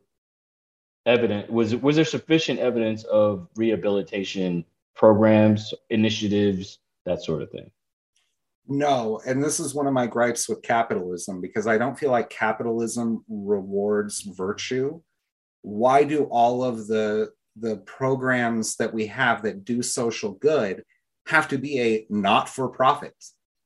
evidence? 1.06 1.50
was 1.50 1.76
was 1.76 1.96
there 1.96 2.06
sufficient 2.06 2.60
evidence 2.60 3.04
of 3.06 3.48
rehabilitation 3.56 4.66
programs, 4.96 5.74
initiatives, 5.90 6.80
that 7.06 7.22
sort 7.22 7.42
of 7.42 7.50
thing? 7.50 7.72
No, 8.68 9.20
and 9.26 9.44
this 9.44 9.60
is 9.60 9.74
one 9.74 9.88
of 9.88 9.94
my 9.94 10.08
gripes 10.08 10.48
with 10.48 10.62
capitalism 10.62 11.42
because 11.42 11.68
I 11.68 11.78
don't 11.78 11.98
feel 11.98 12.12
like 12.12 12.30
capitalism 12.30 13.24
rewards 13.28 14.22
virtue. 14.22 15.02
Why 15.62 16.04
do 16.04 16.26
all 16.26 16.64
of 16.64 16.88
the 16.88 17.32
the 17.58 17.78
programs 17.78 18.78
that 18.78 18.94
we 18.94 19.08
have 19.08 19.44
that 19.44 19.66
do 19.66 19.82
social 19.82 20.32
good 20.34 20.84
have 21.28 21.50
to 21.50 21.58
be 21.58 21.80
a 21.80 22.06
not 22.10 22.48
for 22.48 22.70
profit? 22.70 23.16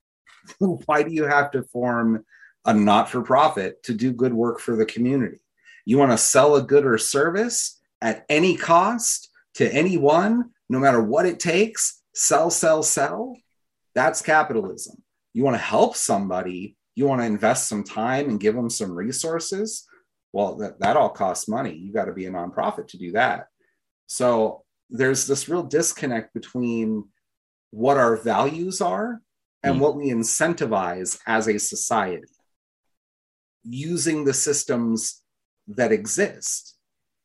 Why 0.59 1.03
do 1.03 1.11
you 1.11 1.25
have 1.25 1.51
to 1.51 1.63
form 1.63 2.25
a 2.65 2.73
not 2.73 3.09
for 3.09 3.21
profit 3.21 3.83
to 3.83 3.93
do 3.93 4.11
good 4.11 4.33
work 4.33 4.59
for 4.59 4.75
the 4.75 4.85
community? 4.85 5.37
You 5.85 5.97
want 5.97 6.11
to 6.11 6.17
sell 6.17 6.55
a 6.55 6.63
good 6.63 6.85
or 6.85 6.97
service 6.97 7.79
at 8.01 8.25
any 8.27 8.55
cost 8.55 9.29
to 9.55 9.71
anyone, 9.71 10.51
no 10.67 10.79
matter 10.79 11.01
what 11.01 11.25
it 11.25 11.39
takes, 11.39 12.01
sell, 12.13 12.49
sell, 12.49 12.81
sell 12.81 13.35
that's 13.95 14.21
capitalism. 14.21 15.01
You 15.33 15.43
want 15.43 15.55
to 15.55 15.61
help 15.61 15.95
somebody, 15.95 16.77
you 16.95 17.07
want 17.07 17.21
to 17.21 17.25
invest 17.25 17.67
some 17.67 17.83
time 17.83 18.29
and 18.29 18.39
give 18.39 18.55
them 18.55 18.69
some 18.69 18.91
resources. 18.91 19.87
Well, 20.33 20.57
that, 20.57 20.79
that 20.81 20.97
all 20.97 21.09
costs 21.09 21.47
money. 21.47 21.73
You 21.73 21.93
got 21.93 22.05
to 22.05 22.13
be 22.13 22.25
a 22.25 22.31
nonprofit 22.31 22.87
to 22.89 22.97
do 22.97 23.13
that. 23.13 23.47
So 24.07 24.63
there's 24.89 25.25
this 25.25 25.49
real 25.49 25.63
disconnect 25.63 26.33
between 26.33 27.05
what 27.71 27.97
our 27.97 28.17
values 28.17 28.81
are 28.81 29.21
and 29.63 29.77
mm. 29.77 29.79
what 29.79 29.95
we 29.95 30.09
incentivize 30.09 31.17
as 31.25 31.47
a 31.47 31.57
society 31.57 32.27
using 33.63 34.25
the 34.25 34.33
systems 34.33 35.21
that 35.67 35.91
exist. 35.91 36.77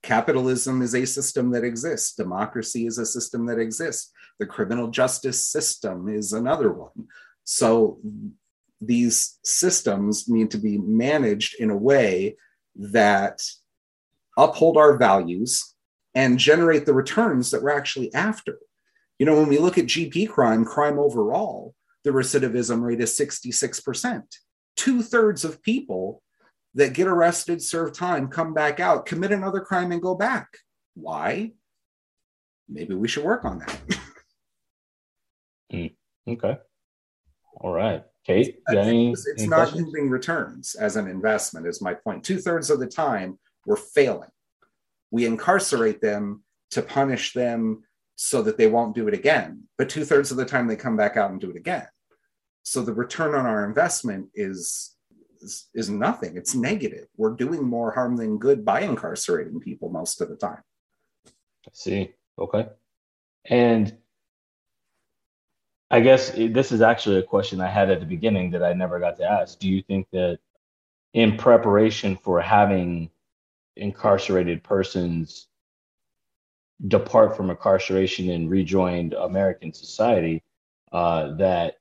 Capitalism 0.03 0.81
is 0.81 0.95
a 0.95 1.05
system 1.05 1.51
that 1.51 1.65
exists. 1.65 2.15
Democracy 2.15 2.87
is 2.87 2.97
a 2.99 3.05
system 3.05 3.47
that 3.47 3.59
exists. 3.59 4.11
The 4.41 4.47
criminal 4.47 4.89
justice 4.89 5.45
system 5.45 6.09
is 6.09 6.33
another 6.33 6.73
one. 6.73 7.07
So 7.45 8.01
these 8.81 9.39
systems 9.45 10.29
need 10.29 10.51
to 10.53 10.59
be 10.59 10.79
managed 10.79 11.61
in 11.61 11.71
a 11.71 11.77
way 11.77 12.37
that 12.77 13.43
uphold 14.37 14.77
our 14.77 14.97
values 14.97 15.75
and 16.15 16.39
generate 16.39 16.87
the 16.87 16.95
returns 16.95 17.51
that 17.51 17.63
we're 17.63 17.77
actually 17.77 18.13
after. 18.15 18.59
You 19.19 19.27
know, 19.27 19.37
when 19.37 19.49
we 19.49 19.59
look 19.59 19.77
at 19.79 19.85
GP 19.85 20.31
crime, 20.31 20.65
crime 20.65 20.99
overall, 20.99 21.75
the 22.05 22.11
recidivism 22.11 22.81
rate 22.83 23.01
is 23.01 23.17
66%. 23.17 24.23
Two 24.77 25.03
thirds 25.03 25.45
of 25.45 25.63
people 25.63 26.23
that 26.75 26.95
get 26.95 27.07
arrested, 27.07 27.63
serve 27.63 27.93
time, 27.93 28.29
come 28.29 28.55
back 28.55 28.81
out, 28.81 29.05
commit 29.05 29.33
another 29.33 29.61
crime, 29.61 29.93
and 29.93 30.01
go 30.01 30.15
back. 30.15 30.49
Why? 30.95 31.53
Maybe 32.69 32.95
we 32.95 33.09
should 33.09 33.25
work 33.25 33.45
on 33.45 33.59
that. 33.59 33.81
okay. 36.31 36.59
All 37.61 37.73
right. 37.73 38.05
Kate, 38.27 38.61
any, 38.71 39.13
it's, 39.13 39.27
it's 39.27 39.47
not 39.47 39.75
yielding 39.75 40.11
returns 40.11 40.75
as 40.75 40.97
an 40.97 41.09
investment, 41.09 41.67
is 41.67 41.81
my 41.81 41.95
point. 41.95 42.23
Two 42.23 42.39
thirds 42.39 42.71
of 42.71 42.79
the 42.79 42.87
time, 42.87 43.39
we're 43.65 43.77
failing. 43.77 44.29
We 45.11 45.27
incarcerate 45.27 46.01
them 46.01 46.45
to 46.73 46.83
punish 46.83 47.33
them 47.33 47.83
so 48.17 48.43
that 48.43 48.59
they 48.59 48.67
won't 48.67 48.95
do 48.95 49.09
it 49.09 49.15
again. 49.15 49.65
But 49.79 49.89
two 49.89 50.05
thirds 50.05 50.31
of 50.31 50.37
the 50.37 50.45
time 50.45 50.67
they 50.67 50.77
come 50.77 50.97
back 50.97 51.17
out 51.17 51.31
and 51.31 51.41
do 51.41 51.51
it 51.51 51.57
again. 51.57 51.87
So 52.63 52.83
the 52.83 52.93
return 52.93 53.35
on 53.35 53.47
our 53.47 53.65
investment 53.65 54.29
is, 54.35 54.95
is, 55.41 55.69
is 55.75 55.89
nothing. 55.89 56.37
It's 56.37 56.55
negative. 56.55 57.07
We're 57.17 57.35
doing 57.35 57.65
more 57.65 57.91
harm 57.91 58.17
than 58.17 58.39
good 58.39 58.65
by 58.65 58.83
incarcerating 58.83 59.61
people 59.61 59.89
most 59.89 60.21
of 60.21 60.29
the 60.29 60.37
time. 60.37 60.63
I 61.27 61.71
see. 61.73 62.13
Okay. 62.39 62.69
And 63.47 63.97
I 65.91 66.01
guess 66.01 66.31
this 66.31 66.71
is 66.71 66.83
actually 66.83 67.19
a 67.19 67.23
question 67.23 67.61
I 67.61 67.69
had 67.69 67.91
at 67.91 68.01
the 68.01 68.07
beginning 68.07 68.53
that 68.53 68.63
I 68.63 68.73
never 68.73 69.01
got 69.01 69.17
to 69.17 69.25
ask. 69.25 69.59
Do 69.59 69.69
you 69.69 69.83
think 69.83 70.07
that 70.13 70.39
in 71.15 71.37
preparation 71.37 72.17
for 72.17 72.41
having 72.41 73.11
incarcerated 73.77 74.63
persons 74.63 75.49
depart 76.87 77.37
from 77.37 77.51
incarceration 77.51 78.31
and 78.31 78.49
rejoin 78.49 79.13
American 79.15 79.73
society, 79.73 80.43
uh, 80.93 81.35
that 81.37 81.79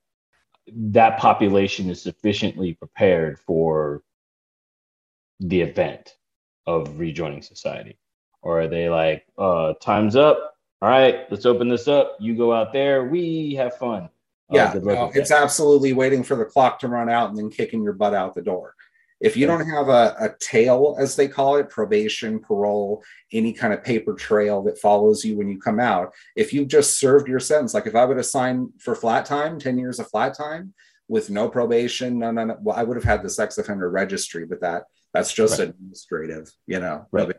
that 0.68 1.20
population 1.20 1.90
is 1.90 2.02
sufficiently 2.02 2.74
prepared 2.74 3.40
for 3.40 4.04
the 5.40 5.62
event 5.62 6.16
of 6.66 7.00
rejoining 7.00 7.42
society? 7.42 7.98
Or 8.42 8.62
are 8.62 8.68
they 8.68 8.90
like, 8.90 9.26
uh, 9.38 9.74
time's 9.82 10.16
up? 10.16 10.56
All 10.82 10.90
right, 10.90 11.30
let's 11.30 11.46
open 11.46 11.68
this 11.68 11.88
up. 11.88 12.16
You 12.20 12.36
go 12.36 12.54
out 12.54 12.72
there, 12.72 13.06
we 13.06 13.54
have 13.56 13.78
fun. 13.78 14.04
Uh, 14.04 14.56
yeah, 14.56 14.74
no, 14.82 15.12
it's 15.14 15.32
absolutely 15.32 15.94
waiting 15.94 16.24
for 16.24 16.36
the 16.36 16.46
clock 16.46 16.80
to 16.80 16.88
run 16.88 17.10
out 17.10 17.30
and 17.30 17.38
then 17.38 17.50
kicking 17.50 17.84
your 17.84 17.94
butt 17.94 18.14
out 18.14 18.34
the 18.34 18.42
door. 18.42 18.76
If 19.20 19.36
you 19.36 19.46
don't 19.46 19.68
have 19.68 19.90
a, 19.90 20.16
a 20.18 20.30
tail, 20.40 20.96
as 20.98 21.18
they 21.18 21.28
call 21.28 21.58
it, 21.58 21.70
probation, 21.70 22.40
parole, 22.40 23.04
any 23.34 23.52
kind 23.52 23.74
of 23.74 23.84
paper 23.84 24.14
trail 24.14 24.64
that 24.64 24.80
follows 24.80 25.26
you 25.26 25.38
when 25.38 25.50
you 25.50 25.60
come 25.60 25.80
out, 25.80 26.14
if 26.38 26.54
you've 26.54 26.70
just 26.70 26.98
served 26.98 27.28
your 27.28 27.42
sentence, 27.42 27.74
like 27.74 27.86
if 27.86 27.96
I 27.96 28.06
would 28.06 28.16
have 28.16 28.26
signed 28.26 28.70
for 28.80 28.96
flat 28.96 29.26
time, 29.26 29.60
10 29.60 29.78
years 29.78 30.00
of 30.00 30.10
flat 30.10 30.36
time 30.36 30.74
with 31.10 31.30
no 31.30 31.50
probation, 31.50 32.18
no, 32.18 32.32
no, 32.32 32.46
no, 32.46 32.58
well, 32.62 32.78
I 32.78 32.84
would 32.84 32.96
have 32.96 33.04
had 33.04 33.22
the 33.22 33.30
sex 33.30 33.58
offender 33.58 33.90
registry, 33.90 34.46
but 34.46 34.62
that 34.62 34.84
that's 35.14 35.34
just 35.34 35.60
right. 35.60 35.70
administrative, 35.70 36.52
you 36.68 36.80
know. 36.80 37.08
Right. 37.12 37.36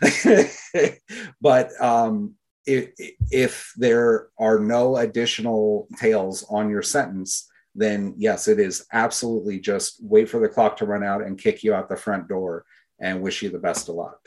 but 1.40 1.70
um, 1.82 2.36
if, 2.66 2.90
if 3.30 3.72
there 3.76 4.28
are 4.38 4.58
no 4.58 4.96
additional 4.96 5.88
tails 5.98 6.44
on 6.50 6.70
your 6.70 6.82
sentence, 6.82 7.48
then 7.74 8.14
yes, 8.16 8.48
it 8.48 8.58
is 8.58 8.86
absolutely 8.92 9.60
just 9.60 9.98
wait 10.02 10.28
for 10.28 10.40
the 10.40 10.48
clock 10.48 10.76
to 10.76 10.86
run 10.86 11.04
out 11.04 11.22
and 11.22 11.38
kick 11.38 11.62
you 11.62 11.72
out 11.72 11.88
the 11.88 11.96
front 11.96 12.28
door 12.28 12.64
and 13.00 13.22
wish 13.22 13.42
you 13.42 13.50
the 13.50 13.58
best 13.58 13.88
of 13.88 13.94
luck. 13.94 14.18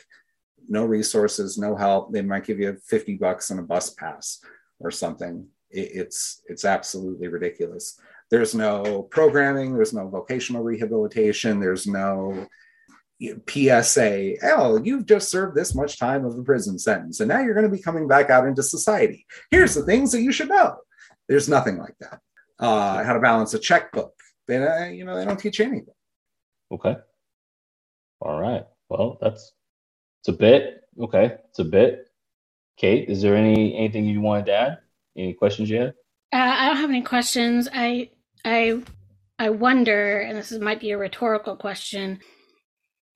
No 0.68 0.86
resources, 0.86 1.58
no 1.58 1.76
help. 1.76 2.12
They 2.12 2.22
might 2.22 2.46
give 2.46 2.60
you 2.60 2.78
50 2.88 3.16
bucks 3.16 3.50
and 3.50 3.60
a 3.60 3.64
bus 3.64 3.92
pass 3.92 4.40
or 4.80 4.92
something. 4.92 5.48
it's 5.70 6.42
it's 6.48 6.66
absolutely 6.66 7.28
ridiculous. 7.28 8.00
There's 8.30 8.56
no 8.56 9.04
programming, 9.04 9.74
there's 9.74 9.94
no 9.94 10.08
vocational 10.08 10.64
rehabilitation, 10.64 11.60
there's 11.60 11.86
no 11.88 12.48
PSA, 13.48 14.36
oh, 14.44 14.82
you've 14.84 15.06
just 15.06 15.30
served 15.30 15.56
this 15.56 15.76
much 15.76 16.00
time 16.00 16.26
of 16.26 16.38
a 16.38 16.44
prison 16.44 16.78
sentence, 16.78 17.20
and 17.20 17.30
now 17.30 17.40
you're 17.40 17.54
going 17.54 17.70
to 17.70 17.76
be 17.76 17.82
coming 17.82 18.08
back 18.08 18.30
out 18.30 18.48
into 18.48 18.64
society. 18.64 19.26
Here's 19.52 19.74
the 19.76 19.84
things 19.84 20.12
that 20.12 20.22
you 20.22 20.32
should 20.32 20.50
know. 20.50 20.78
There's 21.28 21.50
nothing 21.50 21.78
like 21.78 21.96
that 22.00 22.20
uh, 22.60 23.04
how 23.04 23.14
to 23.14 23.20
balance 23.20 23.54
a 23.54 23.60
checkbook. 23.60 24.14
They, 24.48 24.58
uh, 24.58 24.86
you 24.86 25.06
know, 25.06 25.16
they 25.16 25.26
don't 25.26 25.40
teach 25.40 25.60
anything. 25.60 25.94
Okay. 26.72 26.96
All 28.22 28.40
right. 28.40 28.66
Well, 28.90 29.18
that's 29.22 29.54
it's 30.22 30.30
a 30.30 30.34
bit 30.34 30.82
okay. 31.00 31.38
It's 31.50 31.60
a 31.60 31.66
bit. 31.66 32.08
Kate, 32.78 33.10
is 33.10 33.22
there 33.22 33.36
any 33.36 33.76
anything 33.78 34.06
you 34.06 34.22
wanted 34.22 34.48
to 34.48 34.54
add? 34.54 34.78
Any 35.18 35.34
questions 35.34 35.70
you 35.70 35.80
had? 35.80 35.94
Uh, 36.32 36.38
I 36.38 36.68
don't 36.68 36.78
have 36.78 36.90
any 36.90 37.02
questions. 37.02 37.68
I 37.74 38.10
I 38.46 38.82
I 39.38 39.50
wonder, 39.50 40.20
and 40.20 40.38
this 40.38 40.52
is, 40.52 40.60
might 40.60 40.80
be 40.80 40.92
a 40.92 40.98
rhetorical 40.98 41.56
question. 41.56 42.20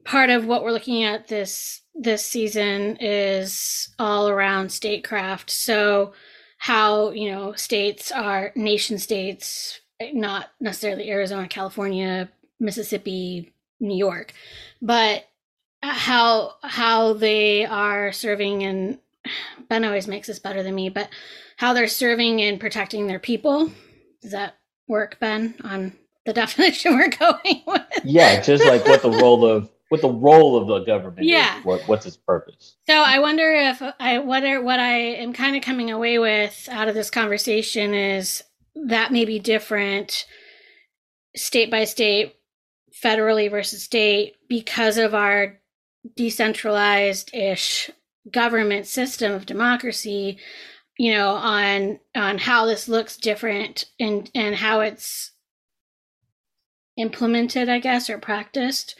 Part 0.03 0.29
of 0.29 0.45
what 0.45 0.63
we're 0.63 0.71
looking 0.71 1.03
at 1.03 1.27
this 1.27 1.81
this 1.93 2.25
season 2.25 2.97
is 3.01 3.89
all 3.99 4.29
around 4.29 4.71
statecraft. 4.71 5.49
So 5.49 6.13
how 6.57 7.11
you 7.11 7.31
know 7.31 7.53
states 7.53 8.11
are 8.11 8.51
nation 8.55 8.97
states, 8.97 9.81
not 10.13 10.51
necessarily 10.59 11.09
Arizona, 11.09 11.47
California, 11.47 12.29
Mississippi, 12.59 13.51
New 13.79 13.97
York, 13.97 14.33
but 14.81 15.27
how 15.81 16.55
how 16.63 17.13
they 17.13 17.65
are 17.65 18.11
serving 18.11 18.63
and 18.63 18.99
Ben 19.69 19.85
always 19.85 20.07
makes 20.07 20.27
this 20.27 20.39
better 20.39 20.63
than 20.63 20.75
me, 20.75 20.89
but 20.89 21.09
how 21.57 21.73
they're 21.73 21.87
serving 21.87 22.41
and 22.41 22.59
protecting 22.59 23.07
their 23.07 23.19
people. 23.19 23.71
Does 24.21 24.31
that 24.31 24.55
work, 24.87 25.19
Ben, 25.19 25.55
on 25.63 25.93
the 26.25 26.33
definition 26.33 26.95
we're 26.95 27.09
going 27.09 27.63
with? 27.67 27.81
Yeah, 28.03 28.41
just 28.41 28.65
like 28.65 28.85
what 28.85 29.01
the 29.01 29.11
role 29.11 29.45
of 29.45 29.69
what 29.89 30.01
the 30.01 30.09
role 30.09 30.57
of 30.57 30.67
the 30.67 30.79
government 30.79 31.27
yeah. 31.27 31.59
Is, 31.59 31.65
what, 31.65 31.81
what's 31.87 32.05
its 32.05 32.17
purpose. 32.17 32.75
So 32.87 32.95
I 32.95 33.19
wonder 33.19 33.51
if 33.51 33.81
I 33.99 34.19
what 34.19 34.43
are, 34.43 34.61
what 34.61 34.79
I 34.79 34.95
am 34.95 35.33
kind 35.33 35.55
of 35.55 35.61
coming 35.61 35.91
away 35.91 36.19
with 36.19 36.67
out 36.71 36.87
of 36.87 36.95
this 36.95 37.09
conversation 37.09 37.93
is 37.93 38.43
that 38.75 39.11
may 39.11 39.25
be 39.25 39.39
different 39.39 40.25
state 41.35 41.71
by 41.71 41.85
state, 41.85 42.35
federally 43.03 43.49
versus 43.49 43.83
state 43.83 44.35
because 44.49 44.97
of 44.97 45.13
our 45.13 45.59
decentralized 46.15 47.33
ish 47.33 47.91
government 48.31 48.87
system 48.87 49.31
of 49.31 49.45
democracy 49.45 50.37
you 50.97 51.13
know 51.13 51.31
on 51.31 51.99
on 52.15 52.37
how 52.37 52.65
this 52.65 52.87
looks 52.87 53.17
different 53.17 53.85
and 53.99 54.29
and 54.33 54.55
how 54.55 54.79
it's 54.79 55.31
implemented 56.97 57.69
i 57.69 57.79
guess 57.79 58.09
or 58.09 58.17
practiced 58.17 58.95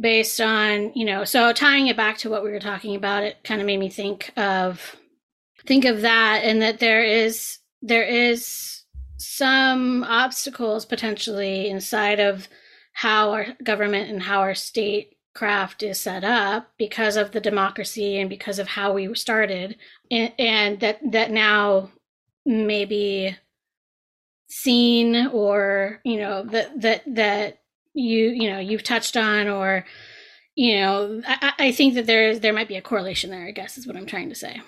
based 0.00 0.40
on 0.40 0.92
you 0.94 1.04
know 1.04 1.24
so 1.24 1.52
tying 1.52 1.88
it 1.88 1.96
back 1.96 2.18
to 2.18 2.30
what 2.30 2.44
we 2.44 2.50
were 2.50 2.60
talking 2.60 2.94
about 2.94 3.24
it 3.24 3.36
kind 3.44 3.60
of 3.60 3.66
made 3.66 3.78
me 3.78 3.88
think 3.88 4.32
of 4.36 4.96
think 5.66 5.84
of 5.84 6.02
that 6.02 6.42
and 6.44 6.62
that 6.62 6.78
there 6.78 7.02
is 7.02 7.58
there 7.82 8.04
is 8.04 8.84
some 9.16 10.04
obstacles 10.04 10.84
potentially 10.84 11.68
inside 11.68 12.20
of 12.20 12.48
how 12.92 13.30
our 13.30 13.46
government 13.62 14.10
and 14.10 14.22
how 14.22 14.40
our 14.40 14.54
state 14.54 15.16
craft 15.34 15.82
is 15.82 16.00
set 16.00 16.24
up 16.24 16.68
because 16.78 17.16
of 17.16 17.30
the 17.30 17.40
democracy 17.40 18.18
and 18.18 18.28
because 18.28 18.58
of 18.58 18.66
how 18.66 18.92
we 18.92 19.12
started 19.14 19.76
and, 20.10 20.32
and 20.38 20.80
that 20.80 20.98
that 21.12 21.30
now 21.30 21.90
maybe 22.44 23.36
seen 24.48 25.28
or 25.28 26.00
you 26.04 26.18
know 26.18 26.42
that 26.42 26.80
that 26.80 27.02
that 27.06 27.57
you 27.98 28.28
you 28.28 28.48
know 28.48 28.58
you've 28.60 28.84
touched 28.84 29.16
on 29.16 29.48
or 29.48 29.84
you 30.54 30.76
know 30.76 31.20
I, 31.26 31.52
I 31.58 31.72
think 31.72 31.94
that 31.94 32.06
there 32.06 32.38
there 32.38 32.52
might 32.52 32.68
be 32.68 32.76
a 32.76 32.82
correlation 32.82 33.30
there 33.30 33.46
i 33.46 33.50
guess 33.50 33.76
is 33.76 33.86
what 33.86 33.96
i'm 33.96 34.06
trying 34.06 34.28
to 34.28 34.34
say. 34.34 34.60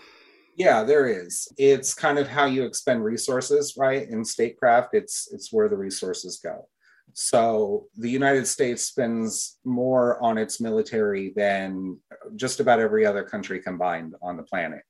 Yeah 0.57 0.82
there 0.82 1.07
is. 1.07 1.48
It's 1.57 1.94
kind 1.94 2.19
of 2.19 2.28
how 2.28 2.44
you 2.44 2.65
expend 2.65 3.05
resources 3.05 3.77
right? 3.78 4.09
In 4.09 4.24
statecraft 4.24 4.90
it's 4.94 5.28
it's 5.32 5.52
where 5.52 5.69
the 5.69 5.77
resources 5.77 6.40
go. 6.43 6.69
So 7.15 7.86
the 7.97 8.11
united 8.11 8.47
states 8.47 8.85
spends 8.85 9.59
more 9.65 10.20
on 10.23 10.36
its 10.36 10.61
military 10.61 11.32
than 11.35 11.98
just 12.36 12.61
about 12.61 12.81
every 12.81 13.07
other 13.07 13.23
country 13.23 13.61
combined 13.61 14.15
on 14.20 14.36
the 14.36 14.43
planet. 14.43 14.82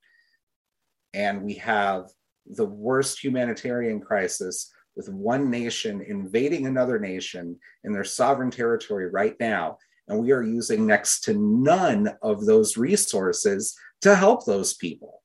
And 1.13 1.43
we 1.43 1.55
have 1.55 2.09
the 2.45 2.65
worst 2.65 3.23
humanitarian 3.23 4.01
crisis 4.01 4.71
with 4.95 5.09
one 5.09 5.49
nation 5.49 6.01
invading 6.01 6.65
another 6.65 6.99
nation 6.99 7.57
in 7.83 7.93
their 7.93 8.03
sovereign 8.03 8.51
territory 8.51 9.09
right 9.09 9.35
now. 9.39 9.77
And 10.07 10.19
we 10.19 10.31
are 10.31 10.43
using 10.43 10.85
next 10.85 11.21
to 11.21 11.33
none 11.33 12.09
of 12.21 12.45
those 12.45 12.77
resources 12.77 13.75
to 14.01 14.15
help 14.15 14.45
those 14.45 14.73
people. 14.73 15.21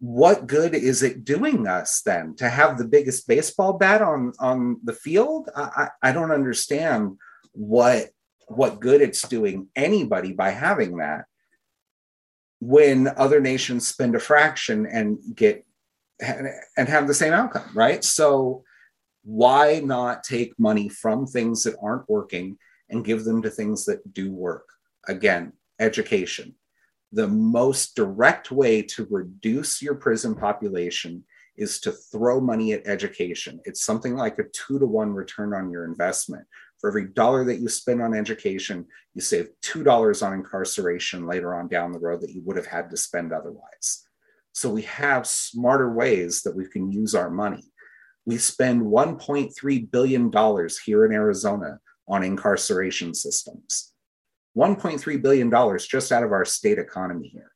What 0.00 0.46
good 0.46 0.74
is 0.74 1.02
it 1.02 1.24
doing 1.24 1.66
us 1.66 2.02
then 2.02 2.34
to 2.36 2.48
have 2.48 2.76
the 2.76 2.84
biggest 2.84 3.26
baseball 3.26 3.74
bat 3.74 4.02
on, 4.02 4.32
on 4.38 4.80
the 4.84 4.92
field? 4.92 5.48
I, 5.56 5.88
I 6.02 6.12
don't 6.12 6.32
understand 6.32 7.16
what, 7.52 8.10
what 8.48 8.80
good 8.80 9.00
it's 9.00 9.26
doing 9.26 9.68
anybody 9.74 10.32
by 10.32 10.50
having 10.50 10.98
that 10.98 11.24
when 12.60 13.08
other 13.08 13.40
nations 13.40 13.86
spend 13.86 14.14
a 14.14 14.20
fraction 14.20 14.86
and 14.86 15.18
get 15.34 15.66
and 16.20 16.88
have 16.88 17.06
the 17.06 17.14
same 17.14 17.32
outcome, 17.32 17.68
right? 17.74 18.04
So 18.04 18.62
why 19.24 19.80
not 19.80 20.22
take 20.22 20.58
money 20.58 20.88
from 20.88 21.26
things 21.26 21.62
that 21.62 21.76
aren't 21.82 22.08
working 22.08 22.58
and 22.90 23.04
give 23.04 23.24
them 23.24 23.42
to 23.42 23.50
things 23.50 23.84
that 23.86 24.12
do 24.12 24.32
work? 24.32 24.68
Again, 25.08 25.52
education. 25.80 26.54
The 27.12 27.28
most 27.28 27.94
direct 27.96 28.50
way 28.50 28.82
to 28.82 29.06
reduce 29.10 29.80
your 29.80 29.94
prison 29.94 30.34
population 30.34 31.24
is 31.56 31.78
to 31.80 31.92
throw 31.92 32.40
money 32.40 32.72
at 32.72 32.86
education. 32.86 33.60
It's 33.64 33.84
something 33.84 34.16
like 34.16 34.38
a 34.38 34.48
two 34.52 34.78
to 34.78 34.86
one 34.86 35.12
return 35.12 35.54
on 35.54 35.70
your 35.70 35.84
investment 35.84 36.46
For 36.84 36.88
every 36.88 37.06
dollar 37.06 37.44
that 37.44 37.60
you 37.60 37.68
spend 37.70 38.02
on 38.02 38.12
education, 38.12 38.84
you 39.14 39.22
save 39.22 39.48
$2 39.62 40.22
on 40.22 40.34
incarceration 40.34 41.26
later 41.26 41.54
on 41.54 41.66
down 41.66 41.92
the 41.92 41.98
road 41.98 42.20
that 42.20 42.34
you 42.34 42.42
would 42.44 42.58
have 42.58 42.66
had 42.66 42.90
to 42.90 42.96
spend 42.98 43.32
otherwise. 43.32 44.06
So 44.54 44.70
we 44.70 44.82
have 44.82 45.26
smarter 45.26 45.92
ways 45.92 46.42
that 46.42 46.54
we 46.54 46.66
can 46.66 46.90
use 46.90 47.14
our 47.14 47.28
money. 47.28 47.64
We 48.24 48.38
spend 48.38 48.82
$1.3 48.82 49.90
billion 49.90 50.32
here 50.84 51.04
in 51.04 51.12
Arizona 51.12 51.78
on 52.08 52.22
incarceration 52.22 53.14
systems. 53.14 53.92
$1.3 54.56 55.22
billion 55.22 55.78
just 55.78 56.12
out 56.12 56.22
of 56.22 56.30
our 56.32 56.44
state 56.44 56.78
economy 56.78 57.28
here. 57.28 57.50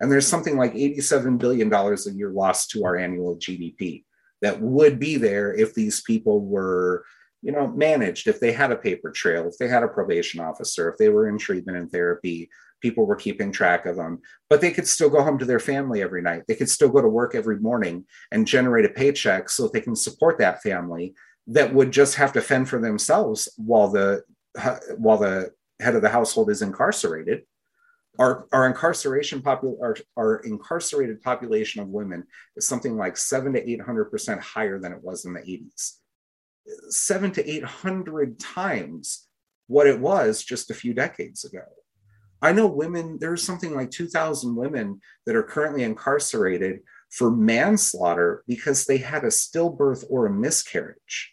And 0.00 0.12
there's 0.12 0.26
something 0.26 0.58
like 0.58 0.74
$87 0.74 1.38
billion 1.38 1.72
a 1.72 1.96
year 2.10 2.30
lost 2.30 2.70
to 2.70 2.84
our 2.84 2.96
annual 2.96 3.36
GDP 3.36 4.04
that 4.42 4.60
would 4.60 4.98
be 4.98 5.16
there 5.16 5.54
if 5.54 5.72
these 5.72 6.02
people 6.02 6.44
were, 6.44 7.06
you 7.40 7.52
know, 7.52 7.68
managed, 7.68 8.28
if 8.28 8.38
they 8.38 8.52
had 8.52 8.70
a 8.70 8.76
paper 8.76 9.10
trail, 9.10 9.48
if 9.48 9.56
they 9.56 9.68
had 9.68 9.82
a 9.82 9.88
probation 9.88 10.40
officer, 10.40 10.90
if 10.90 10.98
they 10.98 11.08
were 11.08 11.26
in 11.28 11.38
treatment 11.38 11.78
and 11.78 11.90
therapy, 11.90 12.50
people 12.84 13.06
were 13.06 13.16
keeping 13.16 13.50
track 13.50 13.86
of 13.86 13.96
them. 13.96 14.20
But 14.50 14.60
they 14.60 14.70
could 14.70 14.86
still 14.86 15.08
go 15.08 15.22
home 15.22 15.38
to 15.38 15.46
their 15.46 15.58
family 15.58 16.02
every 16.02 16.20
night. 16.20 16.42
They 16.46 16.54
could 16.54 16.68
still 16.68 16.90
go 16.90 17.00
to 17.00 17.08
work 17.08 17.34
every 17.34 17.58
morning 17.58 18.04
and 18.30 18.46
generate 18.46 18.84
a 18.84 18.90
paycheck 18.90 19.48
so 19.48 19.68
they 19.68 19.80
can 19.80 19.96
support 19.96 20.36
that 20.38 20.62
family 20.62 21.14
that 21.46 21.72
would 21.72 21.92
just 21.92 22.16
have 22.16 22.34
to 22.34 22.42
fend 22.42 22.68
for 22.68 22.78
themselves 22.78 23.48
while 23.56 23.88
the 23.88 24.22
while 24.98 25.16
the 25.16 25.50
head 25.80 25.96
of 25.96 26.02
the 26.02 26.10
household 26.10 26.50
is 26.50 26.60
incarcerated. 26.60 27.44
Our, 28.18 28.46
our 28.52 28.66
incarceration 28.68 29.40
popul- 29.40 29.80
our, 29.82 29.96
our 30.16 30.36
incarcerated 30.44 31.22
population 31.22 31.80
of 31.80 31.88
women 31.88 32.24
is 32.54 32.68
something 32.68 32.96
like 32.96 33.16
seven 33.16 33.54
to 33.54 33.70
eight 33.70 33.80
hundred 33.80 34.10
percent 34.10 34.42
higher 34.42 34.78
than 34.78 34.92
it 34.92 35.02
was 35.02 35.24
in 35.24 35.32
the 35.32 35.40
80s. 35.40 35.92
Seven 36.90 37.32
to 37.32 37.50
eight 37.50 37.64
hundred 37.64 38.38
times 38.38 39.26
what 39.68 39.86
it 39.86 39.98
was 39.98 40.44
just 40.44 40.70
a 40.70 40.74
few 40.74 40.92
decades 40.92 41.44
ago. 41.44 41.64
I 42.44 42.52
know 42.52 42.66
women, 42.66 43.18
there's 43.20 43.42
something 43.42 43.74
like 43.74 43.90
2,000 43.90 44.54
women 44.54 45.00
that 45.26 45.34
are 45.34 45.42
currently 45.42 45.82
incarcerated 45.82 46.80
for 47.10 47.30
manslaughter 47.30 48.44
because 48.46 48.84
they 48.84 48.98
had 48.98 49.24
a 49.24 49.28
stillbirth 49.28 50.04
or 50.10 50.26
a 50.26 50.32
miscarriage 50.32 51.32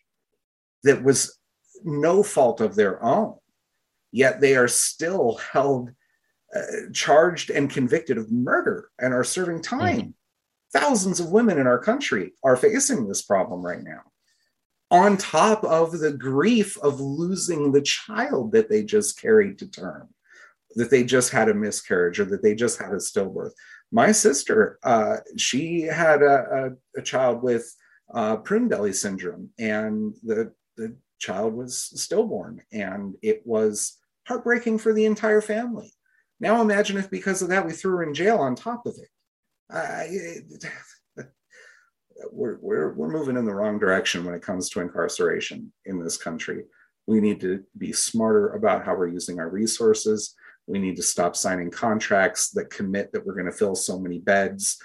that 0.83 1.03
was 1.03 1.37
no 1.83 2.23
fault 2.23 2.61
of 2.61 2.75
their 2.75 3.03
own 3.03 3.35
yet 4.11 4.41
they 4.41 4.55
are 4.55 4.67
still 4.67 5.39
held 5.51 5.89
uh, 6.55 6.61
charged 6.93 7.49
and 7.49 7.69
convicted 7.69 8.17
of 8.17 8.31
murder 8.31 8.89
and 8.99 9.13
are 9.13 9.23
serving 9.23 9.61
time. 9.61 9.97
Mm-hmm. 9.97 10.09
Thousands 10.73 11.19
of 11.19 11.31
women 11.31 11.57
in 11.57 11.67
our 11.67 11.79
country 11.79 12.33
are 12.43 12.57
facing 12.57 13.07
this 13.07 13.21
problem 13.21 13.61
right 13.61 13.81
now. 13.81 14.01
On 14.89 15.15
top 15.15 15.63
of 15.63 15.99
the 15.99 16.11
grief 16.11 16.77
of 16.79 16.99
losing 16.99 17.71
the 17.71 17.81
child 17.81 18.51
that 18.51 18.69
they 18.69 18.83
just 18.83 19.19
carried 19.19 19.59
to 19.59 19.69
term, 19.69 20.09
that 20.75 20.89
they 20.89 21.03
just 21.03 21.31
had 21.31 21.49
a 21.49 21.53
miscarriage 21.53 22.19
or 22.19 22.25
that 22.25 22.43
they 22.43 22.55
just 22.55 22.79
had 22.79 22.91
a 22.91 22.97
stillbirth. 22.97 23.51
My 23.91 24.11
sister, 24.11 24.79
uh, 24.83 25.17
she 25.37 25.81
had 25.81 26.21
a, 26.21 26.71
a, 26.95 26.99
a 26.99 27.03
child 27.03 27.43
with 27.43 27.73
uh, 28.13 28.37
prune 28.37 28.67
belly 28.67 28.93
syndrome, 28.93 29.49
and 29.59 30.15
the, 30.23 30.53
the 30.77 30.95
child 31.19 31.53
was 31.53 31.77
stillborn, 32.01 32.61
and 32.71 33.15
it 33.21 33.41
was 33.45 33.97
heartbreaking 34.27 34.77
for 34.79 34.93
the 34.93 35.05
entire 35.05 35.41
family. 35.41 35.91
Now 36.39 36.61
imagine 36.61 36.97
if 36.97 37.09
because 37.09 37.41
of 37.41 37.49
that 37.49 37.65
we 37.65 37.73
threw 37.73 37.97
her 37.97 38.03
in 38.03 38.13
jail 38.13 38.37
on 38.37 38.55
top 38.55 38.85
of 38.85 38.95
it. 38.97 39.09
We're, 42.31 42.59
we're, 42.61 42.93
we're 42.93 43.09
moving 43.09 43.35
in 43.35 43.45
the 43.45 43.53
wrong 43.53 43.79
direction 43.79 44.25
when 44.25 44.35
it 44.35 44.43
comes 44.43 44.69
to 44.69 44.79
incarceration 44.79 45.71
in 45.85 46.03
this 46.03 46.17
country. 46.17 46.65
We 47.07 47.19
need 47.19 47.41
to 47.41 47.63
be 47.77 47.93
smarter 47.93 48.49
about 48.49 48.85
how 48.85 48.95
we're 48.95 49.07
using 49.07 49.39
our 49.39 49.49
resources. 49.49 50.35
We 50.67 50.79
need 50.79 50.95
to 50.97 51.03
stop 51.03 51.35
signing 51.35 51.71
contracts 51.71 52.51
that 52.51 52.69
commit 52.69 53.11
that 53.11 53.25
we're 53.25 53.33
going 53.33 53.45
to 53.45 53.51
fill 53.51 53.75
so 53.75 53.99
many 53.99 54.19
beds. 54.19 54.77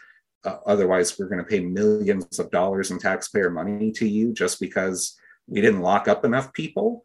Uh, 0.45 0.57
otherwise, 0.67 1.19
we're 1.19 1.29
going 1.29 1.43
to 1.43 1.49
pay 1.49 1.61
millions 1.61 2.39
of 2.39 2.51
dollars 2.51 2.91
in 2.91 2.99
taxpayer 2.99 3.51
money 3.51 3.93
to 3.93 4.07
you 4.07 4.33
just 4.33 4.61
because 4.61 5.17
we 5.47 5.61
didn't 5.61 5.83
lock 5.83 6.09
up 6.09 6.25
enough 6.25 6.53
people 6.53 7.03